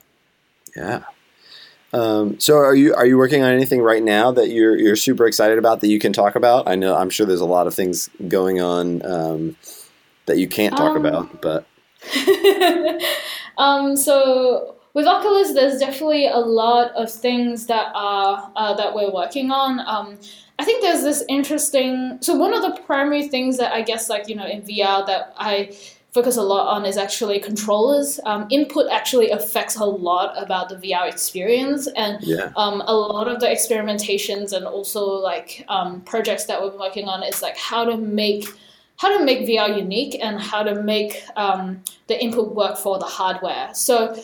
Yeah. 0.76 1.03
Um, 1.93 2.39
so 2.39 2.57
are 2.57 2.76
you 2.76 2.93
are 2.95 3.05
you 3.05 3.18
working 3.18 3.43
on 3.43 3.51
anything 3.51 3.82
right 3.82 4.03
now 4.03 4.32
that 4.32 4.49
you're 4.49 4.76
you're 4.76 4.95
super 4.95 5.28
excited 5.28 5.57
about 5.57 5.82
that 5.82 5.88
you 5.88 5.99
can 5.99 6.11
talk 6.11 6.36
about? 6.36 6.68
I 6.68 6.76
know 6.76 6.95
i'm 6.95 7.09
sure 7.09 7.26
there's 7.26 7.39
a 7.39 7.45
lot 7.45 7.68
of 7.68 7.74
things 7.74 8.09
going 8.28 8.59
on 8.59 9.05
um, 9.05 9.55
that 10.26 10.38
you 10.38 10.47
can't 10.47 10.76
talk 10.76 10.97
um, 10.97 11.05
about 11.05 11.41
but 11.41 11.66
Um, 13.58 13.95
so 13.95 14.76
with 14.93 15.08
Oculus, 15.08 15.53
there's 15.53 15.80
definitely 15.80 16.28
a 16.28 16.38
lot 16.38 16.91
of 16.93 17.12
things 17.12 17.68
that 17.68 17.91
are 17.93 18.51
uh, 18.56 18.74
that 18.76 18.95
we're 18.95 19.12
working 19.12 19.51
on. 19.51 19.80
Um, 19.82 20.18
I 20.58 20.64
think 20.64 20.82
there's 20.82 21.03
this 21.03 21.24
interesting. 21.28 22.18
So 22.22 22.36
one 22.36 22.53
of 22.53 22.62
the 22.62 22.82
primary 22.84 23.28
things 23.28 23.58
that 23.58 23.74
I 23.74 23.82
guess 23.82 24.10
like 24.10 24.30
you 24.30 24.36
know 24.36 24.47
in 24.47 24.62
VR 24.62 25.06
that 25.06 25.34
I 25.38 25.76
focus 26.14 26.38
a 26.38 26.41
lot 26.41 26.74
on 26.74 26.86
is 26.86 26.95
actually 26.95 27.41
controllers. 27.41 28.22
Um, 28.26 28.47
input 28.49 28.89
actually 28.89 29.32
affects 29.32 29.76
a 29.76 29.84
lot 29.84 30.41
about 30.41 30.70
the 30.70 30.76
VR 30.76 31.10
experience, 31.10 31.88
and 31.88 32.24
yeah. 32.24 32.53
um, 32.56 32.82
a 32.88 32.95
lot 32.95 33.28
of 33.28 33.41
the 33.41 33.47
experimentations 33.47 34.53
and 34.53 34.66
also 34.66 35.06
like 35.06 35.66
um, 35.68 35.99
projects 36.01 36.45
that 36.45 36.62
we're 36.62 36.78
working 36.80 37.10
on 37.10 37.22
is 37.22 37.41
like 37.41 37.58
how 37.58 37.84
to 37.84 37.97
make 37.97 38.47
how 38.97 39.17
to 39.17 39.23
make 39.25 39.47
VR 39.47 39.77
unique 39.77 40.17
and 40.21 40.39
how 40.39 40.63
to 40.63 40.81
make 40.81 41.23
um, 41.35 41.83
the 42.07 42.21
input 42.21 42.55
work 42.55 42.77
for 42.77 42.97
the 42.97 43.05
hardware. 43.05 43.69
So 43.73 44.17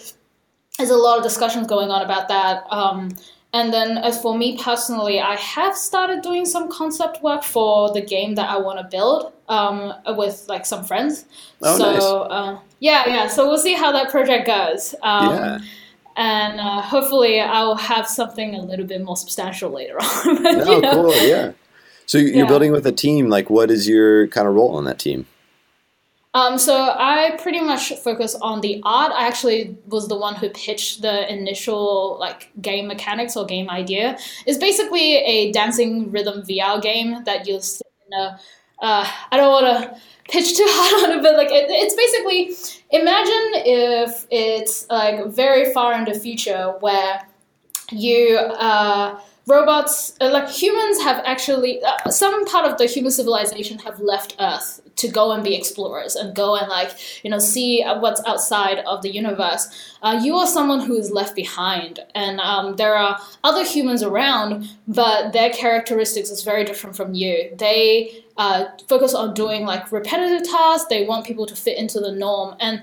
there's 0.78 0.90
a 0.90 0.98
lot 0.98 1.18
of 1.18 1.24
discussions 1.24 1.68
going 1.68 1.90
on 1.90 2.02
about 2.02 2.28
that. 2.30 2.66
Um, 2.72 3.10
and 3.54 3.74
then, 3.74 3.98
as 3.98 4.22
for 4.22 4.38
me 4.38 4.58
personally, 4.58 5.20
I 5.20 5.36
have 5.36 5.76
started 5.76 6.22
doing 6.22 6.46
some 6.46 6.72
concept 6.72 7.22
work 7.22 7.44
for 7.44 7.92
the 7.92 8.02
game 8.02 8.36
that 8.36 8.50
I 8.50 8.58
want 8.58 8.80
to 8.80 8.86
build 8.86 9.34
um, 9.50 9.94
with 10.16 10.46
like 10.48 10.66
some 10.66 10.86
friends. 10.86 11.26
Oh, 11.62 11.78
so 11.78 11.92
nice. 11.92 12.02
uh, 12.02 12.60
yeah, 12.80 13.08
yeah. 13.08 13.28
So 13.28 13.50
we'll 13.50 13.58
see 13.58 13.74
how 13.74 13.92
that 13.92 14.10
project 14.10 14.48
goes. 14.48 14.96
Um, 15.04 15.36
yeah. 15.36 15.60
And 16.16 16.60
uh, 16.62 16.82
hopefully, 16.82 17.42
I'll 17.42 17.76
have 17.76 18.08
something 18.08 18.56
a 18.56 18.62
little 18.62 18.86
bit 18.86 19.04
more 19.04 19.18
substantial 19.18 19.70
later 19.70 19.98
on. 20.02 20.44
but, 20.44 20.68
oh, 20.68 20.76
you 20.76 20.82
know. 20.82 20.92
cool! 20.92 21.28
Yeah. 21.28 21.52
So 22.12 22.18
you're 22.18 22.40
yeah. 22.40 22.46
building 22.46 22.74
with 22.74 22.86
a 22.86 22.92
team. 22.92 23.30
Like, 23.30 23.50
what 23.50 23.72
is 23.72 23.88
your 23.88 24.28
kind 24.28 24.46
of 24.46 24.54
role 24.54 24.76
on 24.76 24.84
that 24.84 25.00
team? 25.00 25.28
Um, 26.34 26.58
so 26.58 26.76
I 26.76 27.38
pretty 27.42 27.62
much 27.62 27.94
focus 28.00 28.36
on 28.42 28.60
the 28.60 28.82
art. 28.84 29.14
I 29.14 29.26
actually 29.26 29.78
was 29.88 30.10
the 30.10 30.18
one 30.18 30.36
who 30.36 30.50
pitched 30.50 31.04
the 31.04 31.32
initial 31.32 32.18
like 32.20 32.52
game 32.62 32.90
mechanics 32.90 33.38
or 33.38 33.46
game 33.46 33.70
idea. 33.70 34.18
It's 34.46 34.58
basically 34.58 35.20
a 35.20 35.54
dancing 35.54 36.12
rhythm 36.12 36.42
VR 36.42 36.82
game 36.82 37.24
that 37.24 37.48
you 37.48 37.62
sit 37.62 37.88
in 38.08 38.20
a. 38.20 38.38
Uh, 38.82 39.08
I 39.32 39.38
don't 39.38 39.52
want 39.54 39.68
to 39.68 40.02
pitch 40.30 40.58
too 40.58 40.68
hard 40.68 41.12
on 41.12 41.18
it, 41.18 41.22
but 41.24 41.38
like 41.38 41.50
it, 41.50 41.68
it's 41.70 41.96
basically 41.96 42.76
imagine 42.90 43.64
if 43.66 44.28
it's 44.30 44.86
like 44.90 45.28
very 45.28 45.72
far 45.72 45.94
in 45.94 46.04
the 46.04 46.20
future 46.20 46.74
where 46.82 47.26
you. 47.90 48.36
Uh, 48.36 49.18
robots 49.48 50.16
uh, 50.22 50.30
like 50.30 50.50
humans 50.50 51.02
have 51.02 51.22
actually 51.26 51.82
uh, 51.84 52.10
some 52.10 52.46
part 52.46 52.66
of 52.70 52.78
the 52.78 52.86
human 52.86 53.12
civilization 53.12 53.80
have 53.80 54.00
left 54.00 54.36
earth 54.40 54.82
to 54.96 55.08
go 55.08 55.32
and 55.32 55.44
be 55.44 55.56
explorers 55.56 56.16
and 56.16 56.36
go 56.36 56.56
and 56.56 56.70
like 56.70 56.92
you 57.24 57.30
know 57.30 57.40
see 57.40 57.84
what's 57.84 58.22
outside 58.28 58.80
of 58.80 59.02
the 59.02 59.10
universe. 59.10 59.68
Uh, 60.04 60.20
you 60.24 60.36
are 60.36 60.48
someone 60.48 60.80
who 60.80 60.96
is 60.96 61.12
left 61.12 61.36
behind 61.36 62.00
and 62.14 62.40
um, 62.40 62.76
there 62.76 62.96
are 62.96 63.20
other 63.44 63.66
humans 63.66 64.04
around 64.04 64.70
but 64.88 65.34
their 65.34 65.50
characteristics 65.50 66.30
is 66.30 66.44
very 66.44 66.64
different 66.64 66.96
from 66.96 67.14
you. 67.14 67.50
They 67.58 68.24
uh, 68.38 68.66
focus 68.88 69.14
on 69.14 69.34
doing 69.34 69.66
like 69.66 69.92
repetitive 69.92 70.48
tasks. 70.48 70.88
They 70.90 71.06
want 71.06 71.26
people 71.26 71.46
to 71.48 71.56
fit 71.56 71.78
into 71.78 72.00
the 72.00 72.12
norm 72.12 72.56
and 72.60 72.82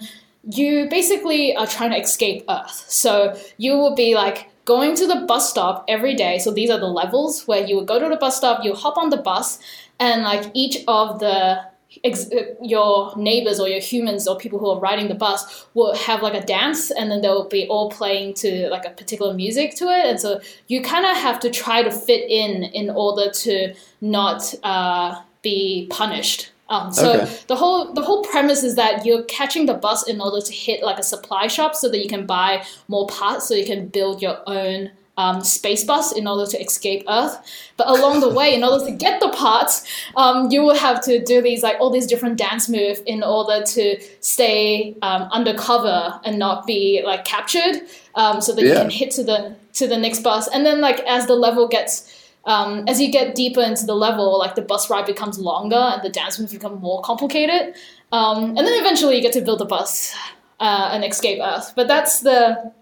you 0.51 0.89
basically 0.89 1.55
are 1.57 1.67
trying 1.67 1.91
to 1.91 2.01
escape 2.01 2.45
earth. 2.49 2.85
So 2.89 3.39
you 3.59 3.73
will 3.73 3.95
be 3.95 4.15
like 4.15 4.51
going 4.69 4.95
to 4.95 5.07
the 5.07 5.25
bus 5.27 5.49
stop 5.49 5.83
every 5.89 6.14
day. 6.14 6.39
So 6.39 6.53
these 6.53 6.69
are 6.69 6.79
the 6.79 6.93
levels 7.03 7.49
where 7.49 7.64
you 7.64 7.75
would 7.77 7.89
go 7.89 7.99
to 7.99 8.07
the 8.07 8.19
bus 8.19 8.37
stop, 8.37 8.62
you 8.62 8.75
hop 8.75 8.99
on 8.99 9.09
the 9.09 9.16
bus, 9.16 9.59
and 9.99 10.23
like 10.23 10.51
each 10.53 10.85
of 10.87 11.21
the 11.21 11.62
ex- 12.05 12.31
your 12.61 13.16
neighbors 13.16 13.59
or 13.59 13.66
your 13.66 13.81
humans 13.81 14.29
or 14.29 14.37
people 14.37 14.59
who 14.59 14.69
are 14.69 14.79
riding 14.79 15.09
the 15.09 15.14
bus 15.14 15.66
will 15.73 15.95
have 15.95 16.23
like 16.23 16.35
a 16.35 16.45
dance 16.45 16.91
and 16.91 17.11
then 17.11 17.23
they'll 17.23 17.49
be 17.49 17.66
all 17.69 17.91
playing 17.91 18.35
to 18.35 18.69
like 18.69 18.85
a 18.85 18.91
particular 18.91 19.33
music 19.33 19.75
to 19.75 19.85
it 19.85 20.05
and 20.05 20.21
so 20.21 20.39
you 20.66 20.83
kind 20.83 21.07
of 21.07 21.16
have 21.16 21.41
to 21.41 21.49
try 21.51 21.83
to 21.83 21.91
fit 21.91 22.29
in 22.29 22.64
in 22.64 22.91
order 22.91 23.31
to 23.31 23.75
not 24.03 24.55
uh, 24.62 25.19
be 25.41 25.87
punished 25.91 26.53
um, 26.69 26.93
so 26.93 27.21
okay. 27.23 27.39
the 27.47 27.57
whole 27.57 27.93
the 27.93 28.03
whole 28.03 28.23
premise 28.25 28.62
is 28.62 28.75
that 28.75 29.07
you're 29.07 29.25
catching 29.25 29.66
the 29.66 29.75
bus 29.75 30.07
in 30.07 30.21
order 30.21 30.41
to 30.45 30.53
hit 30.53 30.83
like 30.83 30.99
a 30.99 31.03
supply 31.03 31.47
shop 31.47 31.75
so 31.75 31.89
that 31.89 32.03
you 32.03 32.09
can 32.09 32.27
buy 32.27 32.64
more 32.89 33.07
parts 33.07 33.49
so 33.49 33.55
you 33.55 33.64
can 33.64 33.89
build 33.89 34.21
your 34.21 34.39
own 34.47 34.91
um, 35.19 35.43
space 35.43 35.83
bus 35.85 36.12
in 36.12 36.29
order 36.29 36.49
to 36.49 36.59
escape 36.62 37.05
Earth. 37.09 37.37
But 37.77 37.89
along 37.89 38.21
the 38.21 38.29
way, 38.29 38.55
in 38.55 38.62
order 38.62 38.85
to 38.87 38.93
get 38.93 39.21
the 39.21 39.31
parts, 39.31 39.85
um, 40.16 40.51
you 40.51 40.62
will 40.62 40.77
have 40.77 41.03
to 41.03 41.23
do 41.23 41.43
these 41.43 41.62
like 41.62 41.77
all 41.81 41.91
these 41.91 42.07
different 42.07 42.39
dance 42.39 42.69
moves 42.69 43.01
in 43.01 43.23
order 43.23 43.64
to 43.64 44.01
stay 44.21 44.97
um, 45.03 45.23
undercover 45.33 46.21
and 46.25 46.39
not 46.39 46.66
be 46.66 47.03
like 47.05 47.25
captured, 47.25 47.83
um, 48.14 48.41
so 48.41 48.55
that 48.55 48.64
yeah. 48.64 48.75
you 48.75 48.79
can 48.79 48.91
hit 48.91 49.11
to 49.11 49.25
the 49.25 49.57
to 49.75 49.89
the 49.89 49.99
next 49.99 50.21
bus. 50.21 50.49
And 50.49 50.64
then 50.64 50.81
like 50.81 51.01
as 51.01 51.27
the 51.27 51.35
level 51.35 51.66
gets 51.66 52.18
um, 52.49 52.85
as 52.89 52.99
you 52.99 53.13
get 53.13 53.35
deeper 53.35 53.61
into 53.61 53.85
the 53.85 53.95
level, 53.95 54.39
like 54.39 54.55
the 54.55 54.63
bus 54.63 54.89
ride 54.89 55.05
becomes 55.05 55.39
longer 55.39 55.77
and 55.77 56.03
the 56.03 56.09
dance 56.09 56.39
moves 56.39 56.53
become 56.53 56.81
more 56.81 57.03
complicated. 57.03 57.75
Um, 58.11 58.57
and 58.57 58.59
then 58.59 58.81
eventually 58.81 59.17
you 59.17 59.23
get 59.23 59.35
to 59.35 59.43
build 59.43 59.61
a 59.61 59.67
bus 59.67 60.17
uh, 60.59 60.89
and 60.91 61.05
escape 61.05 61.41
Earth. 61.43 61.75
But 61.77 61.89
that's 61.89 62.21
the 62.21 62.73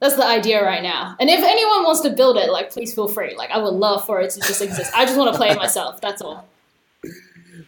that's 0.00 0.14
the 0.14 0.24
idea 0.24 0.64
right 0.64 0.82
now. 0.82 1.16
And 1.18 1.28
if 1.28 1.42
anyone 1.42 1.82
wants 1.82 2.02
to 2.02 2.10
build 2.10 2.36
it, 2.36 2.50
like 2.50 2.70
please 2.70 2.94
feel 2.94 3.08
free. 3.08 3.34
Like 3.36 3.50
I 3.50 3.58
would 3.58 3.74
love 3.74 4.06
for 4.06 4.20
it 4.20 4.30
to 4.30 4.40
just 4.40 4.62
exist. 4.62 4.92
I 4.94 5.04
just 5.04 5.18
want 5.18 5.32
to 5.32 5.36
play 5.36 5.50
it 5.50 5.58
myself. 5.58 6.00
That's 6.00 6.22
all. 6.22 6.46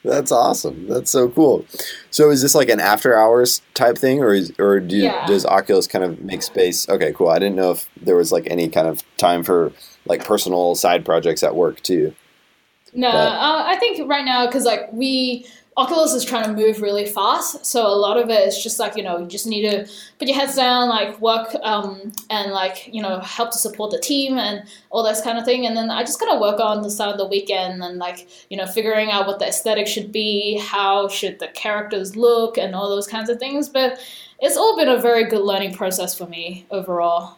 That's 0.04 0.30
awesome. 0.30 0.86
That's 0.86 1.10
so 1.10 1.28
cool. 1.28 1.66
So 2.10 2.30
is 2.30 2.40
this 2.40 2.54
like 2.54 2.68
an 2.68 2.78
after 2.78 3.18
hours 3.18 3.62
type 3.74 3.98
thing, 3.98 4.20
or 4.22 4.32
is, 4.32 4.52
or 4.60 4.78
do, 4.78 4.96
yeah. 4.96 5.26
does 5.26 5.44
Oculus 5.44 5.88
kind 5.88 6.04
of 6.04 6.20
make 6.20 6.42
space? 6.42 6.88
Okay, 6.88 7.12
cool. 7.12 7.28
I 7.28 7.40
didn't 7.40 7.56
know 7.56 7.72
if 7.72 7.88
there 8.00 8.14
was 8.14 8.30
like 8.30 8.46
any 8.46 8.68
kind 8.68 8.86
of 8.86 9.02
time 9.16 9.42
for 9.42 9.72
like 10.06 10.24
personal 10.24 10.74
side 10.74 11.04
projects 11.04 11.42
at 11.42 11.54
work 11.54 11.82
too. 11.82 12.14
No, 12.94 13.08
uh, 13.08 13.64
I 13.66 13.76
think 13.76 14.08
right 14.08 14.24
now 14.24 14.46
because 14.46 14.64
like 14.64 14.92
we 14.92 15.46
Oculus 15.78 16.14
is 16.14 16.24
trying 16.24 16.44
to 16.44 16.54
move 16.54 16.80
really 16.80 17.04
fast, 17.04 17.66
so 17.66 17.86
a 17.86 17.94
lot 17.94 18.16
of 18.16 18.30
it 18.30 18.48
is 18.48 18.62
just 18.62 18.78
like 18.78 18.96
you 18.96 19.02
know 19.02 19.18
you 19.18 19.26
just 19.26 19.46
need 19.46 19.70
to 19.70 19.86
put 20.18 20.26
your 20.26 20.34
heads 20.34 20.56
down, 20.56 20.88
like 20.88 21.20
work 21.20 21.54
um, 21.62 22.12
and 22.30 22.52
like 22.52 22.88
you 22.90 23.02
know 23.02 23.20
help 23.20 23.50
to 23.50 23.58
support 23.58 23.90
the 23.90 24.00
team 24.00 24.38
and 24.38 24.66
all 24.88 25.02
this 25.02 25.20
kind 25.20 25.36
of 25.36 25.44
thing. 25.44 25.66
And 25.66 25.76
then 25.76 25.90
I 25.90 26.02
just 26.02 26.18
kind 26.18 26.32
of 26.32 26.40
work 26.40 26.60
on 26.60 26.80
the 26.80 26.90
side 26.90 27.10
of 27.10 27.18
the 27.18 27.26
weekend 27.26 27.82
and 27.82 27.98
like 27.98 28.26
you 28.48 28.56
know 28.56 28.66
figuring 28.66 29.10
out 29.10 29.26
what 29.26 29.38
the 29.38 29.48
aesthetic 29.48 29.86
should 29.86 30.10
be, 30.10 30.56
how 30.56 31.08
should 31.08 31.40
the 31.40 31.48
characters 31.48 32.16
look, 32.16 32.56
and 32.56 32.74
all 32.74 32.88
those 32.88 33.06
kinds 33.06 33.28
of 33.28 33.38
things. 33.38 33.68
But 33.68 34.00
it's 34.40 34.56
all 34.56 34.78
been 34.78 34.88
a 34.88 34.96
very 34.96 35.24
good 35.24 35.42
learning 35.42 35.74
process 35.74 36.16
for 36.16 36.26
me 36.26 36.66
overall. 36.70 37.36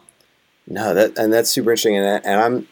No, 0.69 0.93
that 0.93 1.17
and 1.17 1.33
that's 1.33 1.49
super 1.49 1.71
interesting, 1.71 1.97
and, 1.97 2.23
and 2.23 2.39
I'm 2.39 2.67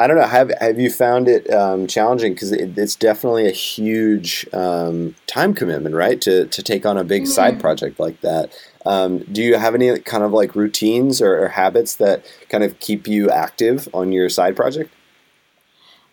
I 0.00 0.08
don't 0.08 0.16
know. 0.16 0.26
Have 0.26 0.50
Have 0.60 0.80
you 0.80 0.90
found 0.90 1.28
it 1.28 1.48
um, 1.52 1.86
challenging? 1.86 2.32
Because 2.32 2.50
it, 2.50 2.76
it's 2.76 2.96
definitely 2.96 3.46
a 3.46 3.52
huge 3.52 4.48
um, 4.52 5.14
time 5.28 5.54
commitment, 5.54 5.94
right? 5.94 6.20
To 6.22 6.46
to 6.46 6.62
take 6.62 6.84
on 6.84 6.96
a 6.96 7.04
big 7.04 7.24
mm. 7.24 7.28
side 7.28 7.60
project 7.60 8.00
like 8.00 8.20
that. 8.22 8.52
Um, 8.84 9.18
do 9.30 9.42
you 9.42 9.56
have 9.56 9.76
any 9.76 10.00
kind 10.00 10.24
of 10.24 10.32
like 10.32 10.56
routines 10.56 11.22
or, 11.22 11.44
or, 11.44 11.48
habits 11.48 11.94
that 11.96 12.24
kind 12.48 12.64
of 12.64 12.80
keep 12.80 13.06
you 13.06 13.30
active 13.30 13.88
on 13.94 14.10
your 14.10 14.28
side 14.28 14.56
project? 14.56 14.92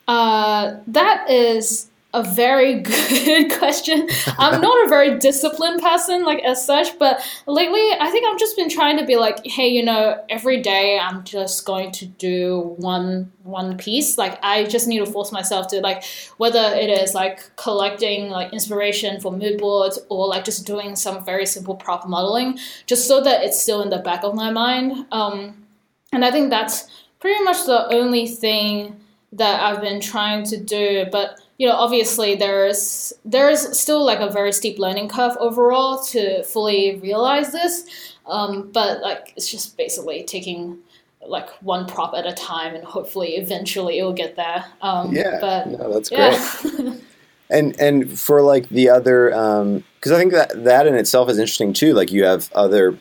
Uh, 0.07 0.75
that 0.85 1.27
is 1.27 1.88
a 2.13 2.23
very 2.23 2.81
good 2.81 3.51
question. 3.51 4.07
I'm 4.37 4.61
not 4.61 4.85
a 4.85 4.89
very 4.89 5.19
disciplined 5.19 5.81
person, 5.81 6.23
like 6.23 6.43
as 6.43 6.65
such, 6.65 6.97
but 6.97 7.21
lately 7.45 7.91
I 7.99 8.09
think 8.09 8.27
I've 8.27 8.39
just 8.39 8.55
been 8.55 8.69
trying 8.69 8.97
to 8.97 9.05
be 9.05 9.15
like, 9.15 9.45
hey, 9.45 9.67
you 9.67 9.83
know, 9.83 10.23
every 10.27 10.61
day 10.61 10.99
I'm 10.99 11.23
just 11.23 11.65
going 11.65 11.91
to 11.93 12.05
do 12.05 12.75
one 12.77 13.31
one 13.43 13.77
piece. 13.77 14.17
Like 14.17 14.39
I 14.43 14.63
just 14.63 14.87
need 14.87 14.99
to 14.99 15.05
force 15.05 15.31
myself 15.31 15.67
to 15.67 15.81
like 15.81 16.03
whether 16.37 16.73
it 16.75 16.89
is 16.89 17.13
like 17.13 17.55
collecting 17.55 18.29
like 18.29 18.53
inspiration 18.53 19.19
for 19.19 19.31
mood 19.31 19.59
boards 19.59 19.99
or 20.09 20.27
like 20.27 20.45
just 20.45 20.65
doing 20.65 20.95
some 20.95 21.23
very 21.23 21.45
simple 21.45 21.75
prop 21.75 22.07
modeling, 22.07 22.57
just 22.87 23.07
so 23.07 23.21
that 23.21 23.43
it's 23.43 23.61
still 23.61 23.81
in 23.81 23.89
the 23.89 23.99
back 23.99 24.23
of 24.23 24.33
my 24.33 24.49
mind. 24.51 25.05
Um, 25.11 25.65
and 26.11 26.25
I 26.25 26.31
think 26.31 26.49
that's 26.49 26.87
pretty 27.19 27.43
much 27.43 27.65
the 27.65 27.93
only 27.93 28.27
thing 28.27 28.99
that 29.33 29.61
I've 29.61 29.81
been 29.81 30.01
trying 30.01 30.43
to 30.45 30.57
do, 30.57 31.05
but 31.11 31.39
you 31.59 31.67
know, 31.67 31.75
obviously 31.75 32.35
there's 32.35 33.13
there's 33.25 33.77
still 33.77 34.03
like 34.03 34.21
a 34.21 34.31
very 34.31 34.53
steep 34.53 34.79
learning 34.79 35.09
curve 35.09 35.35
overall 35.39 36.01
to 36.05 36.41
fully 36.43 36.97
realize 37.03 37.51
this. 37.51 38.15
Um, 38.25 38.71
but 38.71 39.01
like 39.01 39.33
it's 39.35 39.51
just 39.51 39.75
basically 39.77 40.23
taking 40.23 40.79
like 41.21 41.49
one 41.61 41.85
prop 41.85 42.13
at 42.15 42.25
a 42.25 42.31
time, 42.31 42.75
and 42.75 42.83
hopefully 42.85 43.35
eventually 43.35 43.99
it'll 43.99 44.13
get 44.13 44.37
there. 44.37 44.65
Um, 44.81 45.13
yeah, 45.13 45.37
but 45.41 45.67
no, 45.67 45.93
that's 45.93 46.09
great. 46.09 46.39
Yeah. 46.79 46.93
and 47.49 47.77
and 47.77 48.17
for 48.17 48.41
like 48.41 48.69
the 48.69 48.89
other, 48.89 49.29
because 49.29 50.11
um, 50.11 50.15
I 50.15 50.17
think 50.17 50.31
that 50.31 50.63
that 50.63 50.87
in 50.87 50.95
itself 50.95 51.29
is 51.29 51.37
interesting 51.37 51.73
too. 51.73 51.93
Like 51.93 52.09
you 52.09 52.23
have 52.23 52.49
other 52.53 52.97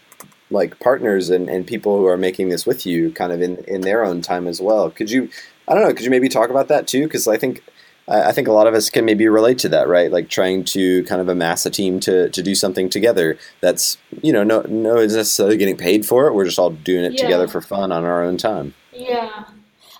like 0.51 0.81
partners 0.81 1.31
and, 1.31 1.49
and 1.49 1.65
people 1.65 1.97
who 1.97 2.07
are 2.07 2.17
making 2.17 2.49
this 2.49 2.67
with 2.67 2.85
you, 2.85 3.13
kind 3.13 3.31
of 3.31 3.41
in 3.41 3.59
in 3.69 3.83
their 3.83 4.05
own 4.05 4.21
time 4.21 4.49
as 4.49 4.61
well. 4.61 4.91
Could 4.91 5.13
you? 5.13 5.31
I 5.69 5.75
don't 5.75 5.85
know. 5.85 5.95
Could 5.95 6.05
you 6.05 6.11
maybe 6.11 6.29
talk 6.29 6.51
about 6.51 6.67
that 6.69 6.89
too? 6.89 7.05
Because 7.05 7.29
I 7.29 7.37
think 7.37 7.63
I 8.09 8.33
think 8.33 8.49
a 8.49 8.53
lot 8.53 8.67
of 8.67 8.75
us 8.75 8.89
can 8.89 9.05
maybe 9.05 9.29
relate 9.29 9.59
to 9.59 9.69
that, 9.69 9.87
right? 9.87 10.11
Like 10.11 10.31
trying 10.31 10.65
to 10.65 11.05
kind 11.05 11.21
of 11.21 11.29
amass 11.29 11.67
a 11.67 11.71
team 11.71 12.01
to, 12.01 12.31
to 12.31 12.43
do 12.43 12.55
something 12.55 12.89
together. 12.89 13.39
That's 13.61 13.99
you 14.23 14.33
know 14.33 14.43
no 14.43 14.63
no 14.63 14.97
is 14.97 15.15
necessarily 15.15 15.59
getting 15.59 15.77
paid 15.77 16.07
for 16.07 16.27
it. 16.27 16.35
We're 16.35 16.47
just 16.47 16.59
all 16.59 16.71
doing 16.71 17.05
it 17.05 17.13
yeah. 17.13 17.23
together 17.23 17.49
for 17.49 17.61
fun 17.61 17.93
on 17.93 18.05
our 18.05 18.23
own 18.23 18.39
time. 18.39 18.75
Yeah, 18.93 19.45
and 19.47 19.55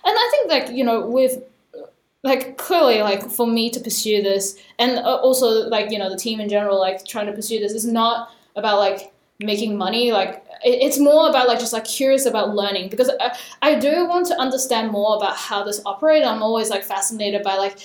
I 0.05 0.27
think 0.31 0.49
like 0.49 0.75
you 0.75 0.83
know 0.83 1.05
with 1.05 1.43
like 2.23 2.57
clearly 2.57 3.01
like 3.01 3.29
for 3.29 3.47
me 3.47 3.69
to 3.69 3.79
pursue 3.79 4.21
this 4.21 4.57
and 4.77 4.99
uh, 4.99 5.15
also 5.15 5.47
like 5.69 5.91
you 5.91 5.97
know 5.97 6.09
the 6.09 6.17
team 6.17 6.39
in 6.39 6.49
general 6.49 6.77
like 6.77 7.05
trying 7.05 7.27
to 7.27 7.31
pursue 7.31 7.59
this 7.59 7.71
is 7.71 7.85
not 7.85 8.29
about 8.57 8.77
like 8.77 9.13
making 9.39 9.77
money 9.77 10.11
like 10.11 10.43
it's 10.63 10.99
more 10.99 11.29
about 11.29 11.47
like 11.47 11.59
just 11.59 11.73
like 11.73 11.85
curious 11.85 12.25
about 12.25 12.55
learning 12.55 12.89
because 12.89 13.09
I, 13.19 13.37
I 13.61 13.75
do 13.75 14.07
want 14.07 14.27
to 14.27 14.39
understand 14.39 14.91
more 14.91 15.15
about 15.15 15.35
how 15.35 15.63
this 15.63 15.81
operates 15.85 16.25
i'm 16.27 16.43
always 16.43 16.69
like 16.69 16.83
fascinated 16.83 17.43
by 17.43 17.55
like 17.55 17.79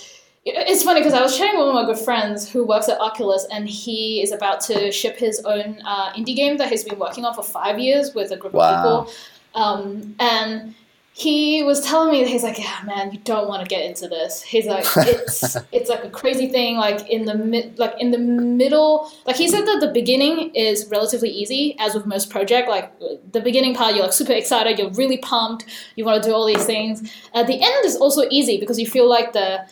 it's 0.47 0.83
funny 0.83 1.01
because 1.01 1.15
I 1.15 1.23
was 1.23 1.39
chatting 1.39 1.59
with 1.59 1.69
one 1.69 1.77
of 1.77 1.87
my 1.87 1.95
good 1.95 2.05
friends 2.05 2.47
who 2.51 2.67
works 2.67 2.89
at 2.91 3.01
Oculus, 3.01 3.47
and 3.51 3.67
he 3.67 4.23
is 4.23 4.31
about 4.31 4.61
to 4.63 4.93
ship 4.93 5.17
his 5.17 5.41
own 5.47 5.81
uh, 5.87 6.13
indie 6.13 6.37
game 6.37 6.59
that 6.59 6.69
he's 6.69 6.85
been 6.85 6.99
working 6.99 7.25
on 7.25 7.35
for 7.35 7.43
five 7.43 7.79
years 7.79 8.15
with 8.15 8.31
a 8.31 8.37
group 8.37 8.53
wow. 8.53 8.75
of 8.75 9.07
people. 9.07 9.15
Um, 9.55 10.15
and 10.21 10.75
he 11.17 11.63
was 11.63 11.81
telling 11.81 12.11
me 12.11 12.29
he's 12.29 12.43
like, 12.43 12.59
yeah, 12.59 12.81
man, 12.85 13.13
you 13.13 13.21
don't 13.21 13.47
want 13.47 13.63
to 13.63 13.69
get 13.69 13.85
into 13.85 14.09
this. 14.09 14.43
He's 14.43 14.67
like, 14.67 14.85
it's 14.97 15.57
it's 15.71 15.89
like 15.89 16.03
a 16.03 16.11
crazy 16.11 16.49
thing. 16.49 16.77
Like 16.77 17.09
in 17.09 17.25
the 17.25 17.37
mid, 17.37 17.79
like 17.79 17.95
in 18.01 18.11
the 18.11 18.19
middle, 18.19 19.09
like 19.25 19.37
he 19.37 19.47
said 19.47 19.65
that 19.65 19.79
the 19.79 19.93
beginning 19.93 20.53
is 20.57 20.89
relatively 20.91 21.31
easy, 21.31 21.77
as 21.79 21.95
with 21.95 22.05
most 22.05 22.31
project. 22.31 22.69
Like 22.69 22.93
the 23.31 23.41
beginning 23.41 23.77
part, 23.77 23.95
you're 23.95 24.03
like 24.03 24.13
super 24.13 24.33
excited, 24.33 24.77
you're 24.77 24.91
really 24.91 25.19
pumped, 25.19 25.67
you 25.95 26.05
want 26.05 26.21
to 26.21 26.29
do 26.29 26.35
all 26.35 26.47
these 26.47 26.67
things. 26.67 27.09
At 27.33 27.47
the 27.47 27.63
end 27.63 27.85
is 27.85 27.95
also 27.95 28.23
easy 28.29 28.59
because 28.59 28.81
you 28.81 28.87
feel 28.89 29.09
like 29.09 29.35
the 29.35 29.69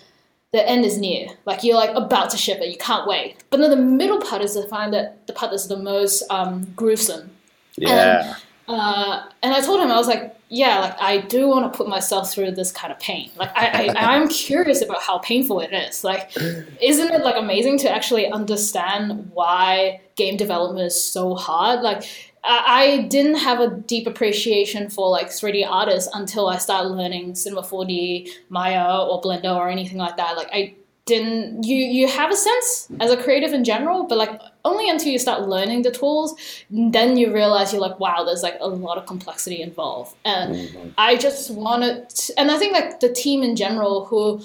the 0.53 0.69
end 0.69 0.85
is 0.85 0.97
near. 0.97 1.27
Like 1.45 1.65
you're 1.65 1.75
like 1.77 1.91
about 1.97 2.31
to 2.31 2.37
ship 2.37 2.61
it, 2.61 2.69
you 2.69 2.79
can't 2.79 3.09
wait. 3.09 3.43
But 3.51 3.59
then 3.59 3.71
the 3.71 3.77
middle 3.77 4.21
part 4.21 4.43
is 4.43 4.55
to 4.55 4.69
find 4.69 4.95
that 4.95 5.27
the 5.27 5.33
part 5.33 5.51
that's 5.51 5.67
the 5.67 5.77
most 5.77 6.23
um, 6.31 6.73
gruesome. 6.77 7.33
Yeah. 7.77 8.29
And, 8.29 8.43
uh, 8.73 9.29
and 9.43 9.55
I 9.55 9.61
told 9.61 9.81
him 9.81 9.91
I 9.91 9.97
was 9.97 10.07
like, 10.07 10.37
yeah, 10.49 10.81
like 10.81 11.01
I 11.01 11.19
do 11.19 11.49
want 11.49 11.73
to 11.73 11.77
put 11.77 11.89
myself 11.89 12.31
through 12.31 12.51
this 12.53 12.71
kind 12.71 12.93
of 12.93 12.99
pain. 12.99 13.31
Like 13.37 13.51
I, 13.57 13.89
I 13.89 13.95
I'm 14.17 14.29
curious 14.29 14.83
about 14.83 15.03
how 15.03 15.19
painful 15.19 15.61
it 15.61 15.73
is. 15.73 16.05
Like, 16.05 16.31
isn't 16.37 17.11
it 17.11 17.25
like 17.25 17.37
amazing 17.37 17.79
to 17.79 17.91
actually 17.91 18.27
understand 18.31 19.31
why 19.33 20.01
game 20.17 20.37
development 20.37 20.87
is 20.87 21.03
so 21.03 21.35
hard? 21.35 21.81
Like, 21.81 22.05
I 22.45 23.07
didn't 23.09 23.37
have 23.37 23.61
a 23.61 23.71
deep 23.71 24.07
appreciation 24.07 24.91
for 24.91 25.09
like 25.09 25.29
3D 25.29 25.65
artists 25.67 26.11
until 26.13 26.49
I 26.49 26.59
started 26.59 26.89
learning 26.89 27.37
Cinema 27.37 27.63
4D, 27.63 28.29
Maya, 28.49 29.07
or 29.07 29.23
Blender, 29.23 29.57
or 29.57 29.71
anything 29.71 29.99
like 29.99 30.17
that. 30.17 30.37
Like 30.37 30.49
I 30.53 30.75
didn't 31.05 31.65
you 31.65 31.77
you 31.77 32.07
have 32.07 32.31
a 32.31 32.37
sense 32.37 32.89
as 33.01 33.11
a 33.11 33.17
creative 33.17 33.53
in 33.53 33.65
general 33.65 34.05
but 34.05 34.17
like 34.17 34.41
only 34.65 34.89
until 34.89 35.09
you 35.09 35.19
start 35.19 35.49
learning 35.49 35.83
the 35.83 35.91
tools 35.91 36.35
then 36.71 37.17
you 37.17 37.33
realize 37.33 37.73
you're 37.73 37.81
like 37.81 37.99
wow 38.01 38.25
there's 38.25 38.43
like 38.43 38.57
a 38.61 38.69
lot 38.69 38.99
of 38.99 39.07
complexity 39.07 39.61
involved. 39.61 40.15
And 40.25 40.55
mm-hmm. 40.55 40.89
i 40.99 41.17
just 41.17 41.51
wanted 41.51 42.09
to, 42.11 42.39
and 42.39 42.51
i 42.51 42.59
think 42.59 42.73
like 42.73 43.01
the 43.01 43.13
team 43.13 43.43
in 43.43 43.57
general 43.57 44.05
who 44.07 44.41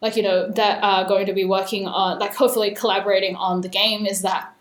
like 0.00 0.16
you 0.16 0.22
know 0.22 0.50
that 0.52 0.82
are 0.82 1.06
going 1.06 1.26
to 1.26 1.32
be 1.32 1.44
working 1.44 1.86
on 1.86 2.18
like 2.18 2.34
hopefully 2.34 2.74
collaborating 2.74 3.36
on 3.36 3.60
the 3.60 3.68
game 3.68 4.06
is 4.06 4.22
that 4.22 4.54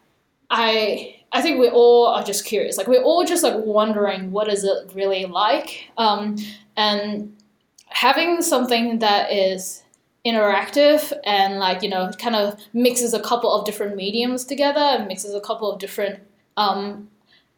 i 0.49 1.15
i 1.33 1.41
think 1.41 1.59
we 1.59 1.69
all 1.69 2.07
are 2.07 2.23
just 2.23 2.45
curious. 2.45 2.77
Like 2.77 2.87
we're 2.87 3.03
all 3.03 3.23
just 3.25 3.43
like 3.43 3.55
wondering 3.57 4.31
what 4.31 4.47
is 4.47 4.63
it 4.63 4.91
really 4.93 5.25
like? 5.25 5.89
Um 5.97 6.37
and 6.77 7.35
having 7.87 8.41
something 8.41 8.99
that 8.99 9.31
is 9.31 9.80
interactive 10.25 11.11
and 11.25 11.57
like 11.57 11.81
you 11.81 11.89
know 11.89 12.11
kind 12.19 12.35
of 12.35 12.59
mixes 12.73 13.13
a 13.13 13.19
couple 13.19 13.51
of 13.51 13.65
different 13.65 13.95
mediums 13.95 14.45
together 14.45 14.79
and 14.79 15.07
mixes 15.07 15.33
a 15.33 15.41
couple 15.41 15.71
of 15.71 15.79
different 15.79 16.19
um, 16.57 17.09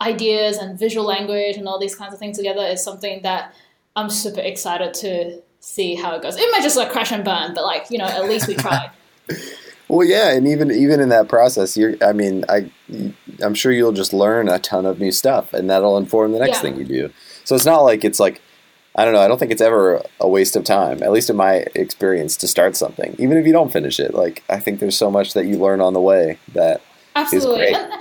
ideas 0.01 0.57
and 0.57 0.79
visual 0.79 1.05
language 1.05 1.57
and 1.57 1.67
all 1.67 1.79
these 1.79 1.95
kinds 1.95 2.13
of 2.13 2.19
things 2.19 2.37
together 2.37 2.61
is 2.61 2.83
something 2.83 3.21
that 3.23 3.53
I'm 3.95 4.09
super 4.09 4.41
excited 4.41 4.93
to 4.95 5.41
see 5.59 5.95
how 5.95 6.15
it 6.15 6.21
goes. 6.21 6.37
It 6.37 6.47
might 6.51 6.61
just 6.61 6.77
like 6.77 6.91
crash 6.91 7.11
and 7.11 7.23
burn, 7.23 7.53
but 7.53 7.63
like 7.63 7.89
you 7.89 7.97
know 7.97 8.05
at 8.05 8.25
least 8.25 8.47
we 8.47 8.55
tried. 8.55 8.91
well, 9.87 10.07
yeah, 10.07 10.31
and 10.31 10.47
even 10.47 10.71
even 10.71 10.99
in 10.99 11.09
that 11.09 11.27
process, 11.27 11.75
you're 11.75 11.95
I 12.01 12.13
mean 12.13 12.45
I 12.47 12.71
I'm 13.41 13.55
sure 13.55 13.71
you'll 13.71 13.91
just 13.91 14.13
learn 14.13 14.47
a 14.47 14.59
ton 14.59 14.85
of 14.85 14.99
new 14.99 15.11
stuff, 15.11 15.53
and 15.53 15.69
that'll 15.69 15.97
inform 15.97 16.31
the 16.31 16.39
next 16.39 16.57
yeah. 16.57 16.61
thing 16.61 16.77
you 16.77 16.85
do. 16.85 17.13
So 17.43 17.55
it's 17.55 17.65
not 17.65 17.81
like 17.81 18.05
it's 18.05 18.19
like 18.19 18.41
I 18.95 19.05
don't 19.05 19.13
know. 19.13 19.21
I 19.21 19.27
don't 19.27 19.39
think 19.39 19.51
it's 19.51 19.61
ever 19.61 20.03
a 20.19 20.27
waste 20.27 20.55
of 20.55 20.63
time, 20.63 21.01
at 21.01 21.11
least 21.11 21.29
in 21.29 21.35
my 21.35 21.65
experience, 21.73 22.37
to 22.37 22.47
start 22.47 22.75
something, 22.75 23.15
even 23.17 23.37
if 23.37 23.45
you 23.45 23.51
don't 23.51 23.71
finish 23.71 23.99
it. 23.99 24.13
Like 24.13 24.43
I 24.49 24.59
think 24.59 24.79
there's 24.79 24.97
so 24.97 25.09
much 25.09 25.33
that 25.33 25.45
you 25.45 25.57
learn 25.57 25.81
on 25.81 25.93
the 25.93 26.01
way 26.01 26.37
that 26.53 26.81
absolutely. 27.15 27.73
And, 27.73 27.91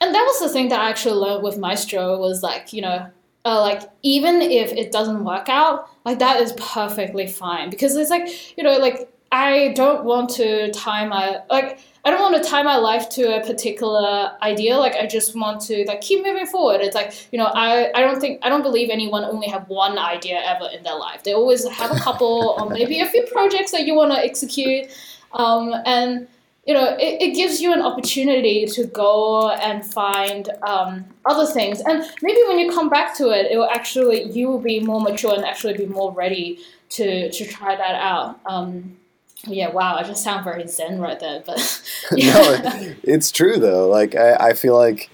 and, 0.00 0.14
that 0.14 0.24
was 0.24 0.40
the 0.40 0.48
thing 0.48 0.68
that 0.68 0.80
I 0.80 0.88
actually 0.88 1.14
learned 1.14 1.42
with 1.42 1.58
Maestro 1.58 2.18
was 2.18 2.42
like 2.42 2.72
you 2.72 2.82
know, 2.82 3.10
uh, 3.44 3.60
like 3.60 3.82
even 4.02 4.40
if 4.40 4.72
it 4.72 4.92
doesn't 4.92 5.24
work 5.24 5.48
out, 5.48 5.88
like 6.04 6.20
that 6.20 6.40
is 6.40 6.52
perfectly 6.52 7.26
fine 7.26 7.68
because 7.68 7.96
it's 7.96 8.10
like 8.10 8.56
you 8.56 8.62
know, 8.62 8.78
like 8.78 9.12
I 9.32 9.72
don't 9.74 10.04
want 10.04 10.30
to 10.30 10.70
tie 10.70 11.06
my 11.06 11.40
like 11.50 11.80
I 12.04 12.10
don't 12.10 12.20
want 12.20 12.42
to 12.42 12.48
tie 12.48 12.62
my 12.62 12.76
life 12.76 13.10
to 13.10 13.36
a 13.36 13.46
particular 13.46 14.32
idea. 14.42 14.78
Like 14.78 14.94
I 14.94 15.06
just 15.06 15.36
want 15.36 15.60
to 15.62 15.84
like 15.86 16.00
keep 16.00 16.24
moving 16.24 16.46
forward. 16.46 16.80
It's 16.80 16.94
like 16.94 17.28
you 17.30 17.38
know 17.38 17.46
I, 17.46 17.90
I 17.94 18.00
don't 18.00 18.20
think 18.20 18.40
I 18.42 18.48
don't 18.48 18.62
believe 18.62 18.88
anyone 18.90 19.24
only 19.24 19.48
have 19.48 19.68
one 19.68 19.98
idea 19.98 20.40
ever 20.42 20.68
in 20.72 20.82
their 20.82 20.96
life. 20.96 21.24
They 21.24 21.34
always 21.34 21.68
have 21.68 21.90
a 21.90 22.00
couple 22.00 22.56
or 22.58 22.70
maybe 22.70 23.00
a 23.00 23.06
few 23.06 23.26
projects 23.30 23.72
that 23.72 23.86
you 23.86 23.94
want 23.94 24.12
to 24.12 24.18
execute, 24.18 24.88
um, 25.32 25.74
and 25.84 26.26
you 26.66 26.72
know 26.72 26.96
it, 26.98 27.20
it 27.20 27.34
gives 27.34 27.60
you 27.60 27.72
an 27.72 27.82
opportunity 27.82 28.64
to 28.66 28.86
go 28.86 29.50
and 29.50 29.84
find 29.84 30.48
um, 30.66 31.04
other 31.26 31.52
things. 31.52 31.82
And 31.82 32.02
maybe 32.22 32.40
when 32.48 32.58
you 32.58 32.72
come 32.72 32.88
back 32.88 33.14
to 33.18 33.28
it, 33.28 33.52
it 33.52 33.58
will 33.58 33.70
actually 33.70 34.22
you 34.30 34.48
will 34.48 34.60
be 34.60 34.80
more 34.80 35.02
mature 35.02 35.34
and 35.34 35.44
actually 35.44 35.76
be 35.76 35.86
more 35.86 36.12
ready 36.12 36.60
to 36.90 37.30
to 37.30 37.44
try 37.44 37.76
that 37.76 37.94
out. 37.96 38.40
Um, 38.46 38.96
Yeah, 39.46 39.70
wow, 39.70 39.96
I 39.96 40.02
just 40.02 40.22
sound 40.22 40.44
very 40.44 40.66
zen 40.66 40.98
right 41.00 41.18
there, 41.18 41.42
but 41.46 41.56
no, 42.12 42.16
yeah. 42.18 42.76
it, 42.82 42.98
it's 43.02 43.30
true 43.32 43.56
though. 43.58 43.88
Like 43.88 44.14
I, 44.14 44.34
I 44.50 44.52
feel 44.52 44.76
like, 44.76 45.08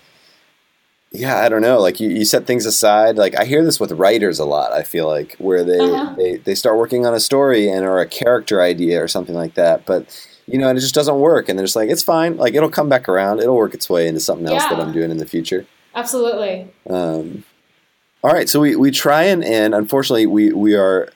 yeah, 1.12 1.38
I 1.38 1.48
don't 1.48 1.62
know. 1.62 1.78
Like 1.80 2.00
you, 2.00 2.08
you 2.10 2.24
set 2.24 2.46
things 2.46 2.66
aside. 2.66 3.16
Like 3.16 3.38
I 3.38 3.44
hear 3.44 3.64
this 3.64 3.78
with 3.80 3.92
writers 3.92 4.38
a 4.38 4.44
lot. 4.44 4.72
I 4.72 4.82
feel 4.82 5.06
like 5.06 5.36
where 5.38 5.64
they, 5.64 5.78
Uh-huh. 5.78 6.14
they 6.16 6.36
they 6.38 6.54
start 6.54 6.76
working 6.76 7.06
on 7.06 7.14
a 7.14 7.20
story 7.20 7.68
and 7.68 7.84
or 7.84 8.00
a 8.00 8.06
character 8.06 8.60
idea 8.62 9.02
or 9.02 9.08
something 9.08 9.34
like 9.34 9.54
that, 9.54 9.86
but. 9.86 10.26
You 10.48 10.58
know, 10.58 10.68
and 10.68 10.78
it 10.78 10.80
just 10.80 10.94
doesn't 10.94 11.18
work, 11.18 11.48
and 11.48 11.58
they're 11.58 11.66
just 11.66 11.74
like, 11.74 11.90
it's 11.90 12.04
fine. 12.04 12.36
Like 12.36 12.54
it'll 12.54 12.70
come 12.70 12.88
back 12.88 13.08
around. 13.08 13.40
It'll 13.40 13.56
work 13.56 13.74
its 13.74 13.90
way 13.90 14.06
into 14.06 14.20
something 14.20 14.46
else 14.46 14.62
that 14.66 14.78
I'm 14.78 14.92
doing 14.92 15.10
in 15.10 15.16
the 15.16 15.26
future. 15.26 15.66
absolutely. 15.92 16.68
Um, 16.88 17.42
all 18.22 18.32
right, 18.32 18.48
so 18.48 18.60
we, 18.60 18.76
we 18.76 18.92
try 18.92 19.24
and 19.24 19.42
end. 19.42 19.74
Unfortunately, 19.74 20.24
we 20.24 20.52
we 20.52 20.76
are, 20.76 21.08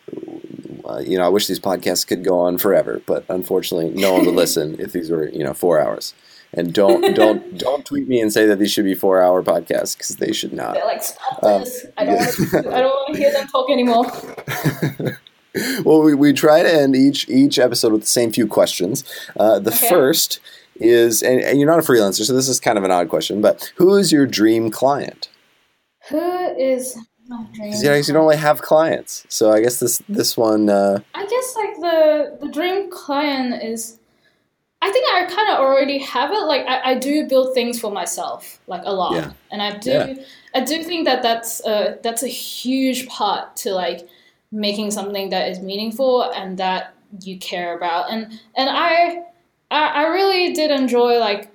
uh, 0.91 0.99
you 0.99 1.17
know, 1.19 1.25
I 1.25 1.29
wish 1.29 1.47
these 1.47 1.61
podcasts 1.61 2.07
could 2.07 2.25
go 2.25 2.39
on 2.41 2.59
forever, 2.59 3.01
but 3.07 3.25
unfortunately, 3.29 3.91
no 3.91 4.13
one 4.15 4.27
would 4.27 4.35
listen 4.45 4.77
if 4.81 4.93
these 4.93 5.11
were 5.11 5.29
you 5.29 5.45
know 5.45 5.55
four 5.55 5.81
hours. 5.81 6.15
And 6.53 6.73
don't 6.75 7.15
don't 7.15 7.57
don't 7.67 7.85
tweet 7.87 8.09
me 8.09 8.21
and 8.21 8.33
say 8.33 8.45
that 8.47 8.59
these 8.59 8.73
should 8.73 8.85
be 8.85 8.95
four 8.95 9.23
hour 9.23 9.43
podcasts 9.43 9.97
because 9.97 10.17
they 10.17 10.33
should 10.33 10.53
not. 10.53 10.75
They're 10.75 10.85
like, 10.85 11.03
stop 11.03 11.43
Um, 11.45 11.61
this. 11.63 11.87
I 11.97 12.05
don't, 12.05 12.15
yeah. 12.15 12.25
want 12.27 12.35
to, 12.65 12.75
I 12.77 12.81
don't 12.81 12.91
want 12.91 13.15
to 13.15 13.21
hear 13.21 13.33
them 13.33 13.47
talk 13.47 13.71
anymore. 13.71 14.07
well, 15.85 16.03
we, 16.03 16.15
we 16.15 16.33
try 16.33 16.63
to 16.63 16.73
end 16.73 16.97
each 16.97 17.29
each 17.29 17.59
episode 17.59 17.93
with 17.93 18.01
the 18.03 18.07
same 18.07 18.33
few 18.33 18.47
questions. 18.47 19.05
Uh, 19.39 19.59
the 19.59 19.71
Okay. 19.71 19.89
first 19.89 20.41
is, 20.77 21.23
and, 21.23 21.41
and 21.41 21.59
you're 21.61 21.69
not 21.69 21.79
a 21.79 21.83
freelancer, 21.83 22.25
so 22.25 22.33
this 22.35 22.49
is 22.49 22.59
kind 22.59 22.79
of 22.79 22.85
an 22.85 22.91
odd 22.91 23.09
question, 23.11 23.41
but 23.43 23.73
who 23.77 23.95
is 23.97 24.11
your 24.11 24.27
dream 24.27 24.71
client? 24.71 25.29
Who 26.09 26.19
is 26.59 26.97
my 27.31 27.43
dream? 27.55 27.73
'Cause, 27.73 27.83
you, 27.83 27.89
know, 27.89 27.95
you 27.97 28.03
don't 28.13 28.25
really 28.25 28.37
have 28.37 28.61
clients, 28.61 29.25
so 29.29 29.51
I 29.53 29.61
guess 29.63 29.81
this 29.81 30.03
this 30.09 30.37
one. 30.37 30.69
Uh, 30.69 31.01
I 31.15 31.25
guess 31.27 31.57
like 31.57 31.75
the 31.81 32.37
the 32.43 32.49
dream 32.53 32.91
client 32.91 33.63
is. 33.63 33.97
I 34.83 34.91
think 34.91 35.05
I 35.13 35.27
kind 35.27 35.51
of 35.51 35.59
already 35.59 35.99
have 35.99 36.31
it. 36.33 36.45
Like 36.53 36.65
I, 36.67 36.93
I 36.93 36.95
do 36.95 37.27
build 37.29 37.53
things 37.55 37.79
for 37.79 37.91
myself, 37.91 38.59
like 38.67 38.81
a 38.87 38.93
lot, 38.93 39.13
Yeah. 39.15 39.31
and 39.53 39.61
I 39.63 39.77
do 39.77 39.91
Yeah. 39.91 40.15
I 40.55 40.61
do 40.65 40.83
think 40.83 41.05
that 41.05 41.23
that's 41.23 41.65
a 41.67 41.99
that's 42.03 42.23
a 42.23 42.29
huge 42.29 43.07
part 43.07 43.57
to 43.57 43.73
like 43.75 44.09
making 44.53 44.91
something 44.91 45.29
that 45.31 45.49
is 45.51 45.61
meaningful 45.61 46.23
and 46.33 46.57
that 46.59 46.95
you 47.21 47.39
care 47.39 47.77
about. 47.77 48.11
And 48.11 48.41
and 48.57 48.71
I 48.71 49.23
I, 49.71 49.83
I 50.03 50.03
really 50.09 50.55
did 50.55 50.71
enjoy 50.71 51.19
like 51.19 51.51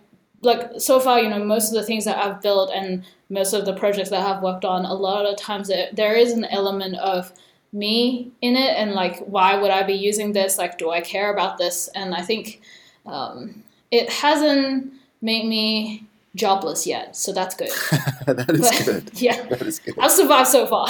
like 0.46 0.72
so 0.80 1.00
far 1.00 1.20
you 1.20 1.30
know 1.30 1.44
most 1.44 1.70
of 1.70 1.76
the 1.76 1.84
things 1.84 2.06
that 2.06 2.18
I've 2.18 2.42
built 2.42 2.72
and 2.74 3.04
most 3.30 3.54
of 3.54 3.66
the 3.66 3.74
projects 3.74 4.10
that 4.12 4.26
I've 4.26 4.42
worked 4.44 4.64
on. 4.66 4.86
A 4.86 4.94
lot 4.94 5.26
of 5.26 5.36
times 5.38 5.68
there, 5.68 5.90
there 5.94 6.14
is 6.16 6.32
an 6.32 6.46
element 6.46 6.96
of 6.98 7.34
me 7.74 8.32
in 8.42 8.56
it 8.56 8.78
and 8.78 8.92
like 8.92 9.20
why 9.26 9.56
would 9.60 9.72
I 9.72 9.84
be 9.84 9.94
using 9.94 10.32
this? 10.34 10.58
Like 10.58 10.78
do 10.78 10.92
I 10.92 11.02
care 11.02 11.34
about 11.34 11.58
this? 11.58 11.90
And 11.96 12.16
I 12.16 12.22
think 12.22 12.62
um, 13.06 13.64
it 13.92 14.10
hasn't 14.10 14.94
made 15.22 15.46
me 15.48 16.06
jobless 16.36 16.86
yet, 16.86 17.16
so 17.16 17.32
that's 17.34 17.56
good. 17.56 17.70
that 18.28 18.50
is 18.50 18.62
But- 18.70 18.86
good. 18.86 19.12
yeah, 19.22 19.42
That 19.48 19.62
is 19.64 19.80
good. 19.80 19.96
I've 20.00 20.12
survived 20.12 20.50
so 20.50 20.68
far. 20.68 20.88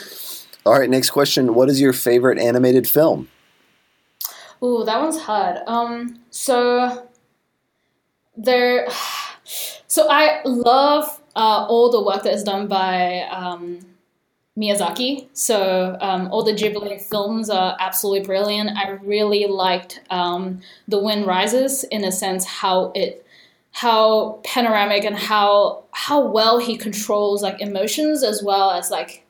All 0.66 0.78
right, 0.78 0.88
next 0.90 1.10
question. 1.10 1.54
What 1.54 1.68
is 1.68 1.80
your 1.80 1.92
favorite 1.92 2.38
animated 2.38 2.86
film? 2.88 3.28
Ooh, 4.62 4.84
that 4.84 5.00
one's 5.00 5.20
hard. 5.20 5.58
Um, 5.66 6.20
so 6.30 7.08
there, 8.36 8.88
so 9.86 10.08
I 10.10 10.40
love 10.44 11.20
uh, 11.34 11.66
all 11.68 11.90
the 11.90 12.02
work 12.02 12.22
that 12.24 12.34
is 12.34 12.44
done 12.44 12.66
by 12.66 13.22
um, 13.30 13.80
Miyazaki. 14.56 15.28
So 15.32 15.96
um, 16.00 16.28
all 16.30 16.42
the 16.42 16.52
Ghibli 16.52 17.00
films 17.00 17.48
are 17.48 17.76
absolutely 17.80 18.26
brilliant. 18.26 18.70
I 18.76 18.90
really 18.90 19.46
liked 19.46 20.00
um, 20.10 20.60
The 20.88 20.98
Wind 20.98 21.26
Rises 21.26 21.84
in 21.84 22.04
a 22.04 22.12
sense 22.12 22.44
how 22.44 22.92
it 22.94 23.26
how 23.72 24.38
panoramic 24.44 25.04
and 25.04 25.16
how 25.16 25.82
how 25.92 26.20
well 26.20 26.58
he 26.58 26.76
controls 26.76 27.42
like 27.42 27.60
emotions 27.60 28.22
as 28.22 28.42
well 28.42 28.70
as 28.70 28.90
like 28.90 29.24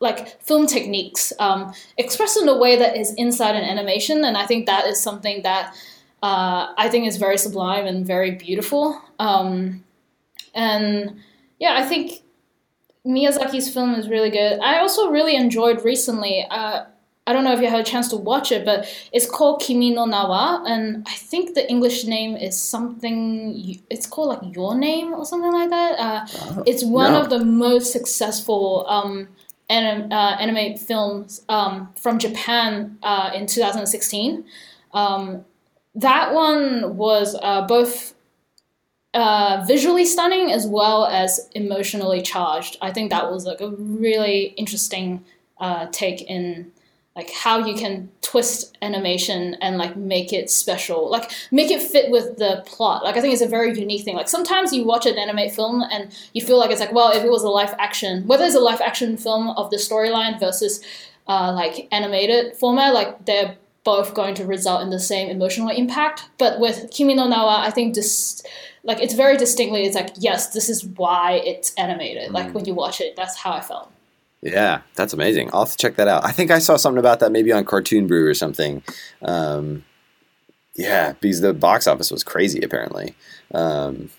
like 0.00 0.40
film 0.42 0.66
techniques 0.66 1.32
um, 1.38 1.72
expressed 1.98 2.40
in 2.40 2.48
a 2.48 2.56
way 2.56 2.76
that 2.76 2.96
is 2.96 3.12
inside 3.14 3.54
an 3.54 3.64
animation 3.64 4.24
and 4.24 4.38
i 4.38 4.46
think 4.46 4.64
that 4.64 4.86
is 4.86 5.00
something 5.00 5.42
that 5.42 5.74
uh, 6.22 6.72
i 6.76 6.88
think 6.88 7.06
is 7.06 7.16
very 7.16 7.38
sublime 7.38 7.86
and 7.86 8.06
very 8.06 8.32
beautiful 8.32 9.00
um, 9.18 9.82
and 10.54 11.16
yeah 11.58 11.74
i 11.78 11.84
think 11.84 12.22
miyazaki's 13.06 13.72
film 13.72 13.94
is 13.94 14.08
really 14.08 14.30
good 14.30 14.58
i 14.60 14.78
also 14.78 15.10
really 15.10 15.36
enjoyed 15.36 15.84
recently 15.84 16.46
uh, 16.50 16.84
i 17.26 17.32
don't 17.32 17.44
know 17.44 17.52
if 17.52 17.60
you 17.60 17.68
had 17.68 17.80
a 17.80 17.84
chance 17.84 18.08
to 18.08 18.16
watch 18.16 18.50
it 18.52 18.64
but 18.64 18.86
it's 19.12 19.28
called 19.30 19.60
Kimi 19.60 19.90
no 19.94 20.04
Na 20.04 20.28
wa 20.28 20.62
and 20.66 21.06
i 21.08 21.14
think 21.14 21.54
the 21.54 21.68
english 21.70 22.04
name 22.04 22.36
is 22.36 22.60
something 22.60 23.78
it's 23.90 24.06
called 24.06 24.28
like 24.28 24.54
your 24.54 24.74
name 24.76 25.14
or 25.14 25.24
something 25.24 25.52
like 25.52 25.70
that 25.70 25.92
uh, 25.98 26.26
Oh, 26.34 26.62
it's 26.66 26.84
one 26.84 27.12
no. 27.12 27.20
of 27.22 27.30
the 27.30 27.44
most 27.44 27.92
successful 27.92 28.84
um, 28.88 29.28
anim- 29.70 30.10
uh, 30.12 30.36
anime 30.40 30.76
films 30.76 31.42
um, 31.48 31.92
from 31.96 32.18
Japan 32.18 32.98
uh, 33.02 33.30
in 33.34 33.46
2016. 33.46 34.44
Um, 34.94 35.44
that 35.94 36.32
one 36.34 36.96
was 36.96 37.36
uh, 37.42 37.66
both 37.66 38.14
uh, 39.14 39.64
visually 39.66 40.04
stunning 40.04 40.52
as 40.52 40.66
well 40.66 41.06
as 41.06 41.48
emotionally 41.54 42.22
charged. 42.22 42.76
I 42.80 42.92
think 42.92 43.10
that 43.10 43.30
was 43.30 43.46
like 43.46 43.60
a 43.60 43.70
really 43.70 44.54
interesting 44.56 45.24
uh, 45.58 45.86
take 45.90 46.22
in 46.22 46.70
like 47.18 47.30
how 47.32 47.66
you 47.66 47.74
can 47.74 48.08
twist 48.22 48.78
animation 48.80 49.56
and 49.60 49.76
like 49.76 49.96
make 49.96 50.32
it 50.32 50.48
special 50.48 51.10
like 51.10 51.32
make 51.50 51.68
it 51.68 51.82
fit 51.82 52.12
with 52.12 52.36
the 52.36 52.62
plot 52.64 53.02
like 53.02 53.16
i 53.16 53.20
think 53.20 53.32
it's 53.32 53.42
a 53.42 53.48
very 53.48 53.76
unique 53.76 54.04
thing 54.04 54.14
like 54.14 54.28
sometimes 54.28 54.72
you 54.72 54.84
watch 54.84 55.04
an 55.04 55.18
anime 55.18 55.50
film 55.50 55.82
and 55.90 56.16
you 56.32 56.40
feel 56.40 56.56
like 56.56 56.70
it's 56.70 56.78
like 56.80 56.92
well 56.92 57.10
if 57.10 57.24
it 57.24 57.30
was 57.30 57.42
a 57.42 57.48
live 57.48 57.74
action 57.80 58.24
whether 58.28 58.44
it's 58.44 58.54
a 58.54 58.60
live 58.60 58.80
action 58.80 59.16
film 59.16 59.50
of 59.50 59.68
the 59.70 59.76
storyline 59.76 60.38
versus 60.38 60.80
uh, 61.26 61.52
like 61.52 61.88
animated 61.90 62.56
format 62.56 62.94
like 62.94 63.24
they're 63.26 63.56
both 63.84 64.14
going 64.14 64.34
to 64.34 64.44
result 64.44 64.82
in 64.82 64.90
the 64.90 65.00
same 65.00 65.28
emotional 65.28 65.68
impact 65.68 66.28
but 66.38 66.60
with 66.60 66.90
Kimi 66.90 67.14
no 67.14 67.26
Na 67.26 67.44
wa 67.44 67.62
i 67.62 67.70
think 67.70 67.94
this 67.94 68.42
like 68.84 69.00
it's 69.00 69.14
very 69.14 69.36
distinctly 69.36 69.84
it's 69.84 69.94
like 69.94 70.10
yes 70.18 70.48
this 70.48 70.68
is 70.68 70.84
why 70.84 71.40
it's 71.44 71.74
animated 71.74 72.30
like 72.32 72.54
when 72.54 72.64
you 72.64 72.74
watch 72.74 73.00
it 73.00 73.16
that's 73.16 73.36
how 73.36 73.52
i 73.52 73.60
felt 73.60 73.90
Yeah, 74.40 74.82
that's 74.94 75.12
amazing. 75.12 75.50
I'll 75.52 75.64
have 75.64 75.72
to 75.72 75.76
check 75.76 75.96
that 75.96 76.06
out. 76.06 76.24
I 76.24 76.30
think 76.30 76.50
I 76.52 76.60
saw 76.60 76.76
something 76.76 76.98
about 76.98 77.18
that 77.20 77.32
maybe 77.32 77.50
on 77.52 77.64
Cartoon 77.64 78.06
Brew 78.06 78.24
or 78.24 78.34
something. 78.34 78.82
Um, 79.20 79.84
yeah, 80.76 81.14
because 81.20 81.40
the 81.40 81.52
box 81.52 81.88
office 81.88 82.10
was 82.10 82.22
crazy 82.22 82.60
apparently. 82.62 83.14
Um, 83.52 84.10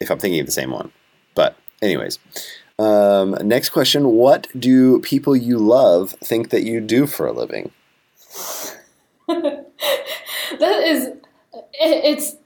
if 0.00 0.10
I'm 0.10 0.18
thinking 0.18 0.40
of 0.40 0.46
the 0.46 0.52
same 0.52 0.72
one. 0.72 0.90
But 1.34 1.56
anyways, 1.80 2.18
um, 2.78 3.36
next 3.42 3.70
question: 3.70 4.08
What 4.08 4.48
do 4.58 4.98
people 5.00 5.36
you 5.36 5.58
love 5.58 6.10
think 6.24 6.50
that 6.50 6.64
you 6.64 6.80
do 6.80 7.06
for 7.06 7.26
a 7.26 7.32
living? 7.32 7.70
that 10.58 10.82
is 10.84 11.06
it, 11.06 11.20
it's 11.80 12.36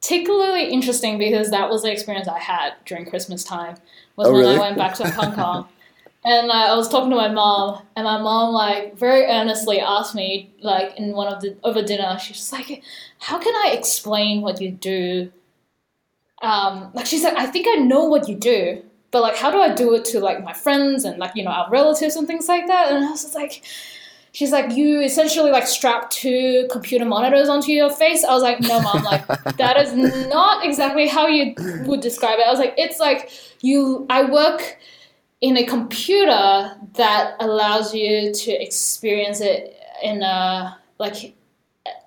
particularly 0.00 0.70
interesting 0.70 1.18
because 1.18 1.50
that 1.50 1.68
was 1.68 1.82
the 1.82 1.92
experience 1.92 2.28
I 2.28 2.38
had 2.38 2.74
during 2.84 3.06
Christmas 3.06 3.44
time 3.44 3.76
was 4.16 4.28
Oh, 4.28 4.32
when 4.32 4.40
really? 4.40 4.56
I 4.56 4.60
went 4.60 4.76
back 4.78 4.94
to 4.96 5.10
Hong 5.10 5.34
Kong. 5.40 5.68
And 6.24 6.50
I 6.50 6.74
was 6.74 6.88
talking 6.88 7.10
to 7.10 7.16
my 7.16 7.28
mom, 7.28 7.82
and 7.94 8.04
my 8.04 8.18
mom 8.20 8.52
like 8.52 8.96
very 8.96 9.26
earnestly 9.26 9.78
asked 9.78 10.12
me, 10.16 10.50
like 10.60 10.96
in 10.98 11.12
one 11.12 11.32
of 11.32 11.40
the 11.40 11.56
over 11.62 11.82
dinner, 11.82 12.18
she's 12.18 12.50
like, 12.52 12.82
"How 13.20 13.38
can 13.38 13.54
I 13.54 13.70
explain 13.78 14.40
what 14.42 14.60
you 14.60 14.72
do?" 14.72 15.30
Um, 16.42 16.90
like 16.94 17.06
she's 17.06 17.22
like, 17.22 17.36
"I 17.36 17.46
think 17.46 17.66
I 17.68 17.76
know 17.80 18.04
what 18.04 18.28
you 18.28 18.34
do, 18.34 18.82
but 19.12 19.22
like, 19.22 19.36
how 19.36 19.52
do 19.52 19.60
I 19.60 19.72
do 19.72 19.94
it 19.94 20.04
to 20.06 20.20
like 20.20 20.42
my 20.42 20.52
friends 20.52 21.04
and 21.04 21.18
like 21.18 21.36
you 21.36 21.44
know 21.44 21.50
our 21.50 21.70
relatives 21.70 22.16
and 22.16 22.26
things 22.26 22.48
like 22.48 22.66
that?" 22.66 22.90
And 22.92 23.04
I 23.04 23.10
was 23.10 23.22
just 23.22 23.34
like, 23.36 23.62
she's 24.36 24.52
like, 24.52 24.76
"You 24.76 25.00
essentially 25.00 25.50
like 25.50 25.66
strap 25.66 26.10
two 26.10 26.68
computer 26.70 27.06
monitors 27.06 27.48
onto 27.48 27.72
your 27.72 27.88
face." 27.90 28.22
I 28.22 28.32
was 28.34 28.42
like, 28.42 28.60
"No, 28.60 28.80
mom, 28.82 29.02
like 29.02 29.26
that 29.56 29.76
is 29.78 29.94
not 30.28 30.64
exactly 30.64 31.08
how 31.08 31.26
you 31.26 31.54
would 31.86 32.00
describe 32.00 32.38
it." 32.38 32.46
I 32.46 32.50
was 32.50 32.58
like, 32.58 32.74
"It's 32.76 32.98
like 33.00 33.30
you, 33.62 34.06
I 34.10 34.30
work." 34.30 34.78
in 35.42 35.58
a 35.58 35.66
computer 35.66 36.74
that 36.94 37.34
allows 37.40 37.94
you 37.94 38.32
to 38.32 38.50
experience 38.52 39.42
it 39.42 39.76
in 40.02 40.22
a 40.22 40.78
like 40.98 41.34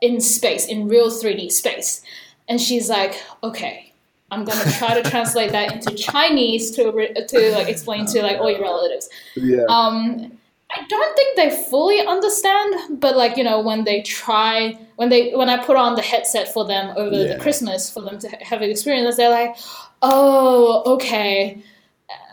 in 0.01 0.19
space 0.19 0.65
in 0.65 0.88
real 0.88 1.10
3d 1.11 1.51
space 1.51 2.01
and 2.47 2.60
she's 2.60 2.89
like 2.89 3.22
okay 3.43 3.93
i'm 4.31 4.43
gonna 4.45 4.72
try 4.80 4.99
to 4.99 5.07
translate 5.07 5.51
that 5.51 5.72
into 5.72 5.93
chinese 5.95 6.72
to 6.72 6.84
to 7.27 7.51
like 7.51 7.69
explain 7.69 8.03
to 8.07 8.23
like 8.23 8.38
all 8.39 8.49
your 8.49 8.61
relatives 8.61 9.07
Yeah. 9.35 9.65
um 9.69 10.38
i 10.71 10.85
don't 10.87 11.15
think 11.15 11.35
they 11.35 11.49
fully 11.69 12.05
understand 12.05 12.99
but 12.99 13.15
like 13.15 13.37
you 13.37 13.43
know 13.43 13.59
when 13.59 13.83
they 13.83 14.01
try 14.01 14.77
when 14.97 15.09
they 15.09 15.31
when 15.31 15.49
i 15.49 15.57
put 15.63 15.75
on 15.75 15.95
the 15.95 16.01
headset 16.01 16.51
for 16.53 16.65
them 16.65 16.93
over 16.97 17.15
Yeah. 17.15 17.33
the 17.33 17.39
christmas 17.39 17.89
for 17.89 18.01
them 18.01 18.19
to 18.19 18.27
have 18.29 18.61
an 18.61 18.69
experience 18.69 19.15
they're 19.17 19.29
like 19.29 19.55
oh 20.01 20.83
okay 20.93 21.61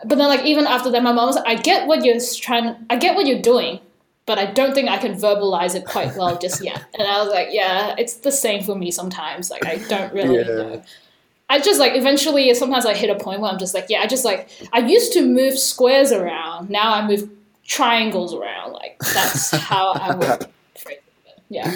but 0.05 0.17
then 0.19 0.29
like 0.29 0.45
even 0.45 0.67
after 0.67 0.91
that 0.91 1.03
my 1.03 1.13
mom 1.13 1.27
was 1.27 1.37
like 1.37 1.47
i 1.49 1.55
get 1.55 1.87
what 1.87 2.05
you're 2.05 2.21
trying 2.37 2.77
i 2.91 2.97
get 2.97 3.15
what 3.15 3.27
you're 3.27 3.43
doing 3.43 3.81
but 4.27 4.39
I 4.41 4.47
don't 4.47 4.75
think 4.75 4.89
I 4.89 4.99
can 4.99 5.15
verbalize 5.15 5.77
it 5.77 5.87
quite 5.87 6.17
well 6.17 6.37
just 6.37 6.63
yet. 6.63 6.85
And 6.99 7.07
I 7.07 7.23
was 7.23 7.33
like, 7.33 7.49
yeah, 7.53 7.95
it's 7.97 8.15
the 8.15 8.33
same 8.33 8.65
for 8.65 8.75
me 8.75 8.91
sometimes. 8.91 9.51
Like 9.51 9.65
I 9.65 9.77
don't 9.89 10.13
really 10.13 10.39
yeah. 10.39 10.43
know. 10.43 10.83
I 11.49 11.61
just 11.61 11.79
like 11.79 11.95
eventually 11.95 12.53
sometimes 12.55 12.87
I 12.87 12.95
hit 12.95 13.09
a 13.09 13.15
point 13.15 13.41
where 13.41 13.51
I'm 13.53 13.59
just 13.59 13.73
like, 13.73 13.87
yeah, 13.89 14.01
I 14.01 14.09
just 14.09 14.25
like 14.25 14.49
I 14.73 14.81
used 14.81 15.13
to 15.13 15.25
move 15.25 15.57
squares 15.57 16.11
around. 16.11 16.71
Now 16.71 16.93
I 16.95 17.07
move 17.07 17.31
triangles 17.67 18.35
around. 18.35 18.73
Like 18.73 18.99
that's 18.99 19.51
how 19.51 19.93
I 19.93 20.15
would 20.15 20.47
Yeah. 21.49 21.73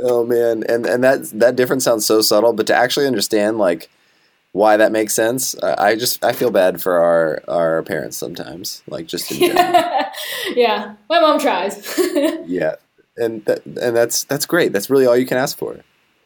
Oh 0.00 0.24
man. 0.24 0.64
And 0.68 0.84
and 0.86 1.04
that 1.04 1.30
that 1.34 1.56
difference 1.56 1.84
sounds 1.84 2.06
so 2.06 2.20
subtle, 2.20 2.52
but 2.52 2.66
to 2.66 2.74
actually 2.74 3.06
understand 3.06 3.58
like 3.58 3.88
why 4.52 4.76
that 4.76 4.90
makes 4.90 5.14
sense. 5.14 5.54
I 5.62 5.96
just 5.96 6.24
I 6.24 6.32
feel 6.32 6.50
bad 6.50 6.80
for 6.82 6.98
our 6.98 7.42
our 7.46 7.82
parents 7.82 8.16
sometimes, 8.16 8.82
like 8.88 9.06
just 9.06 9.30
in 9.30 9.38
general. 9.38 10.04
yeah, 10.54 10.94
my 11.08 11.20
mom 11.20 11.38
tries. 11.38 11.96
yeah, 12.46 12.76
and 13.16 13.44
that, 13.44 13.64
and 13.66 13.94
that's 13.94 14.24
that's 14.24 14.46
great. 14.46 14.72
That's 14.72 14.90
really 14.90 15.06
all 15.06 15.16
you 15.16 15.26
can 15.26 15.38
ask 15.38 15.56
for. 15.56 15.76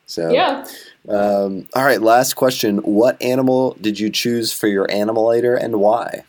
So 0.07 0.31
yeah. 0.31 0.65
Um, 1.09 1.69
all 1.75 1.85
right, 1.85 2.01
last 2.01 2.35
question. 2.35 2.79
What 2.79 3.21
animal 3.23 3.77
did 3.81 3.99
you 3.99 4.11
choose 4.11 4.53
for 4.53 4.69
your 4.69 4.87
animalator 4.87 5.61
and 5.61 5.81
why? 5.81 6.25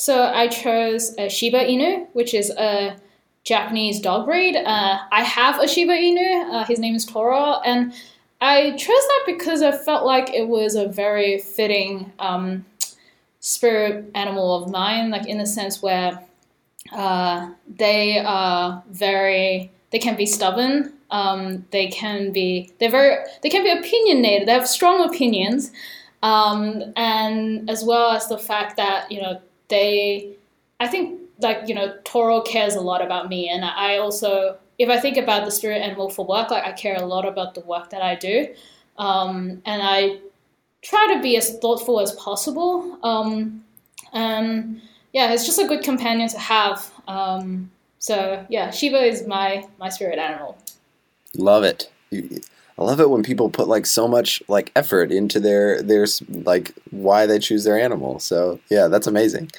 So 0.00 0.22
I 0.22 0.48
chose 0.48 1.14
a 1.18 1.28
Shiba 1.28 1.58
Inu, 1.58 2.06
which 2.14 2.32
is 2.32 2.48
a 2.48 2.96
Japanese 3.44 4.00
dog 4.00 4.24
breed. 4.24 4.56
Uh, 4.56 4.98
I 5.12 5.22
have 5.22 5.60
a 5.60 5.68
Shiba 5.68 5.92
Inu. 5.92 6.54
Uh, 6.54 6.64
his 6.64 6.78
name 6.78 6.94
is 6.94 7.04
Toro, 7.04 7.60
and 7.66 7.92
I 8.40 8.70
chose 8.70 8.88
that 8.88 9.24
because 9.26 9.60
I 9.60 9.72
felt 9.72 10.06
like 10.06 10.32
it 10.32 10.48
was 10.48 10.74
a 10.74 10.88
very 10.88 11.36
fitting 11.36 12.10
um, 12.18 12.64
spirit 13.40 14.10
animal 14.14 14.64
of 14.64 14.70
mine, 14.70 15.10
like 15.10 15.26
in 15.26 15.36
the 15.36 15.44
sense 15.44 15.82
where 15.82 16.18
uh, 16.92 17.50
they 17.68 18.20
are 18.20 18.82
very, 18.88 19.70
they 19.90 19.98
can 19.98 20.16
be 20.16 20.24
stubborn. 20.24 20.94
Um, 21.10 21.66
they 21.72 21.88
can 21.88 22.32
be, 22.32 22.72
they're 22.80 22.90
very, 22.90 23.22
they 23.42 23.50
can 23.50 23.64
be 23.64 23.70
opinionated. 23.70 24.48
They 24.48 24.52
have 24.52 24.66
strong 24.66 25.06
opinions, 25.06 25.72
um, 26.22 26.94
and 26.96 27.68
as 27.68 27.84
well 27.84 28.12
as 28.12 28.28
the 28.28 28.38
fact 28.38 28.78
that 28.78 29.12
you 29.12 29.20
know 29.20 29.42
they, 29.70 30.32
I 30.78 30.88
think 30.88 31.20
like 31.38 31.66
you 31.66 31.74
know 31.74 31.96
Toro 32.04 32.42
cares 32.42 32.74
a 32.74 32.80
lot 32.80 33.02
about 33.02 33.28
me, 33.28 33.48
and 33.48 33.64
I 33.64 33.96
also 33.96 34.58
if 34.78 34.88
I 34.88 34.98
think 34.98 35.16
about 35.16 35.44
the 35.44 35.50
spirit 35.50 35.82
animal 35.82 36.08
for 36.08 36.24
work, 36.26 36.50
like 36.50 36.64
I 36.64 36.72
care 36.72 36.96
a 36.96 37.04
lot 37.04 37.26
about 37.26 37.54
the 37.54 37.60
work 37.60 37.90
that 37.90 38.02
I 38.02 38.14
do, 38.14 38.48
um, 38.98 39.62
and 39.66 39.82
I 39.82 40.18
try 40.82 41.14
to 41.14 41.22
be 41.22 41.36
as 41.36 41.58
thoughtful 41.58 42.00
as 42.00 42.12
possible. 42.12 42.98
Um, 43.02 43.64
and 44.12 44.80
yeah, 45.12 45.32
it's 45.32 45.44
just 45.44 45.58
a 45.58 45.66
good 45.66 45.82
companion 45.82 46.28
to 46.30 46.38
have. 46.38 46.90
Um, 47.06 47.70
so 47.98 48.44
yeah, 48.48 48.70
Shiba 48.70 48.98
is 48.98 49.26
my 49.26 49.66
my 49.78 49.88
spirit 49.88 50.18
animal. 50.18 50.56
Love 51.36 51.64
it. 51.64 51.90
I 52.80 52.84
love 52.84 52.98
it 52.98 53.10
when 53.10 53.22
people 53.22 53.50
put 53.50 53.68
like 53.68 53.84
so 53.84 54.08
much 54.08 54.42
like 54.48 54.72
effort 54.74 55.12
into 55.12 55.38
their 55.38 55.82
their 55.82 56.06
like 56.30 56.72
why 56.90 57.26
they 57.26 57.38
choose 57.38 57.64
their 57.64 57.78
animal. 57.78 58.18
So 58.20 58.58
yeah, 58.70 58.88
that's 58.88 59.06
amazing. 59.06 59.50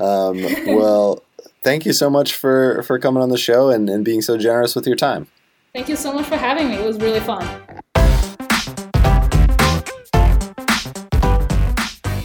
Um, 0.00 0.42
well, 0.66 1.22
thank 1.62 1.84
you 1.84 1.92
so 1.92 2.08
much 2.08 2.34
for 2.34 2.82
for 2.84 2.98
coming 2.98 3.22
on 3.22 3.28
the 3.28 3.36
show 3.36 3.68
and, 3.68 3.90
and 3.90 4.02
being 4.02 4.22
so 4.22 4.38
generous 4.38 4.74
with 4.74 4.86
your 4.86 4.96
time. 4.96 5.26
Thank 5.74 5.90
you 5.90 5.96
so 5.96 6.10
much 6.14 6.24
for 6.24 6.36
having 6.36 6.70
me. 6.70 6.76
It 6.76 6.86
was 6.86 6.96
really 6.98 7.20
fun. 7.20 7.46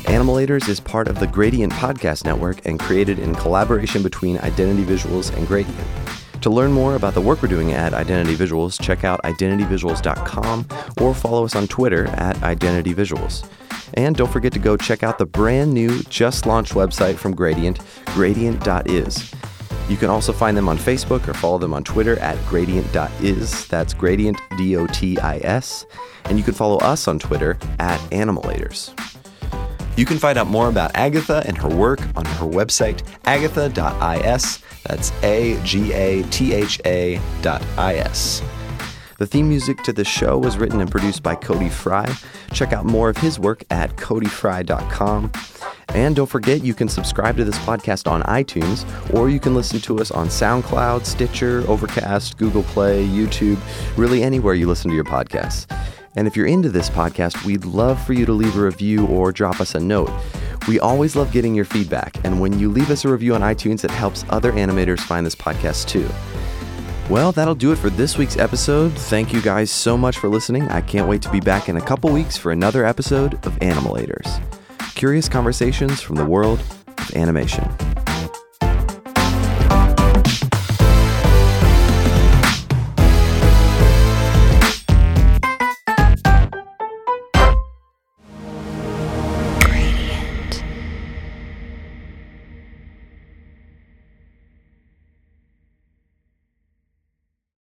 Animalators 0.05 0.69
is 0.69 0.79
part 0.79 1.09
of 1.09 1.19
the 1.19 1.27
Gradient 1.27 1.73
Podcast 1.73 2.23
Network 2.23 2.65
and 2.65 2.79
created 2.79 3.19
in 3.19 3.35
collaboration 3.35 4.01
between 4.01 4.37
Identity 4.37 4.85
Visuals 4.85 5.35
and 5.35 5.45
Gradient. 5.45 6.04
To 6.45 6.51
learn 6.51 6.73
more 6.73 6.93
about 6.93 7.15
the 7.15 7.21
work 7.21 7.41
we're 7.41 7.47
doing 7.47 7.71
at 7.71 7.95
Identity 7.95 8.35
Visuals, 8.35 8.79
check 8.79 9.03
out 9.03 9.19
identityvisuals.com 9.23 10.67
or 11.01 11.15
follow 11.15 11.43
us 11.43 11.55
on 11.55 11.67
Twitter 11.67 12.05
at 12.05 12.43
Identity 12.43 12.93
Visuals. 12.93 13.49
And 13.95 14.15
don't 14.15 14.31
forget 14.31 14.53
to 14.53 14.59
go 14.59 14.77
check 14.77 15.01
out 15.01 15.17
the 15.17 15.25
brand 15.25 15.73
new, 15.73 16.03
just 16.03 16.45
launched 16.45 16.73
website 16.73 17.15
from 17.15 17.33
Gradient, 17.33 17.79
gradient.is. 18.13 19.33
You 19.89 19.97
can 19.97 20.11
also 20.11 20.31
find 20.31 20.55
them 20.55 20.69
on 20.69 20.77
Facebook 20.77 21.27
or 21.27 21.33
follow 21.33 21.57
them 21.57 21.73
on 21.73 21.83
Twitter 21.83 22.19
at 22.19 22.37
gradient.is. 22.45 23.67
That's 23.67 23.95
gradient, 23.95 24.39
D 24.55 24.77
O 24.77 24.85
T 24.85 25.17
I 25.17 25.37
S. 25.37 25.87
And 26.25 26.37
you 26.37 26.43
can 26.43 26.53
follow 26.53 26.77
us 26.77 27.07
on 27.07 27.17
Twitter 27.17 27.57
at 27.79 27.99
Animalators. 28.11 28.93
You 29.95 30.05
can 30.05 30.17
find 30.17 30.37
out 30.37 30.47
more 30.47 30.67
about 30.67 30.91
Agatha 30.95 31.43
and 31.45 31.57
her 31.57 31.69
work 31.69 32.01
on 32.15 32.25
her 32.25 32.45
website, 32.45 33.01
agatha.is. 33.25 34.59
That's 34.83 35.11
A 35.23 35.59
G 35.63 35.93
A 35.93 36.23
T 36.23 36.53
H 36.53 36.81
A 36.85 37.19
dot 37.41 37.63
I 37.77 37.95
S. 37.95 38.41
The 39.17 39.25
theme 39.25 39.47
music 39.47 39.81
to 39.83 39.93
the 39.93 40.03
show 40.03 40.37
was 40.37 40.57
written 40.57 40.81
and 40.81 40.91
produced 40.91 41.23
by 41.23 41.35
Cody 41.35 41.69
Fry. 41.69 42.13
Check 42.51 42.73
out 42.73 42.85
more 42.85 43.09
of 43.09 43.17
his 43.17 43.39
work 43.39 43.63
at 43.69 43.95
codyfry.com. 43.95 45.31
And 45.89 46.15
don't 46.17 46.29
forget, 46.29 46.61
you 46.63 46.73
can 46.73 46.89
subscribe 46.89 47.37
to 47.37 47.45
this 47.45 47.57
podcast 47.59 48.11
on 48.11 48.21
iTunes, 48.23 48.83
or 49.13 49.29
you 49.29 49.39
can 49.39 49.55
listen 49.55 49.79
to 49.81 49.99
us 49.99 50.11
on 50.11 50.27
SoundCloud, 50.27 51.05
Stitcher, 51.05 51.63
Overcast, 51.69 52.37
Google 52.37 52.63
Play, 52.63 53.07
YouTube, 53.07 53.57
really 53.97 54.21
anywhere 54.21 54.53
you 54.53 54.67
listen 54.67 54.89
to 54.89 54.95
your 54.95 55.05
podcasts. 55.05 55.65
And 56.15 56.27
if 56.27 56.35
you're 56.35 56.47
into 56.47 56.69
this 56.69 56.89
podcast, 56.89 57.43
we'd 57.45 57.65
love 57.65 58.03
for 58.05 58.13
you 58.13 58.25
to 58.25 58.31
leave 58.31 58.55
a 58.55 58.61
review 58.61 59.05
or 59.07 59.31
drop 59.31 59.59
us 59.59 59.75
a 59.75 59.79
note. 59.79 60.11
We 60.67 60.79
always 60.79 61.15
love 61.15 61.31
getting 61.31 61.53
your 61.53 61.65
feedback, 61.65 62.17
and 62.23 62.39
when 62.39 62.57
you 62.57 62.71
leave 62.71 62.89
us 62.89 63.05
a 63.05 63.09
review 63.09 63.35
on 63.35 63.41
iTunes, 63.41 63.83
it 63.83 63.91
helps 63.91 64.25
other 64.29 64.51
animators 64.53 64.99
find 64.99 65.25
this 65.25 65.35
podcast 65.35 65.87
too. 65.87 66.09
Well, 67.09 67.31
that'll 67.31 67.53
do 67.53 67.71
it 67.71 67.77
for 67.77 67.91
this 67.91 68.17
week's 68.17 68.37
episode. 68.37 68.91
Thank 68.93 69.31
you 69.31 69.41
guys 69.41 69.69
so 69.69 69.95
much 69.95 70.17
for 70.17 70.27
listening. 70.27 70.67
I 70.69 70.81
can't 70.81 71.07
wait 71.07 71.21
to 71.21 71.31
be 71.31 71.39
back 71.39 71.69
in 71.69 71.77
a 71.77 71.81
couple 71.81 72.11
weeks 72.11 72.35
for 72.35 72.51
another 72.51 72.83
episode 72.83 73.35
of 73.45 73.53
Animalators. 73.59 74.41
Curious 74.95 75.29
conversations 75.29 76.01
from 76.01 76.15
the 76.15 76.25
world 76.25 76.59
of 76.97 77.15
animation. 77.15 77.69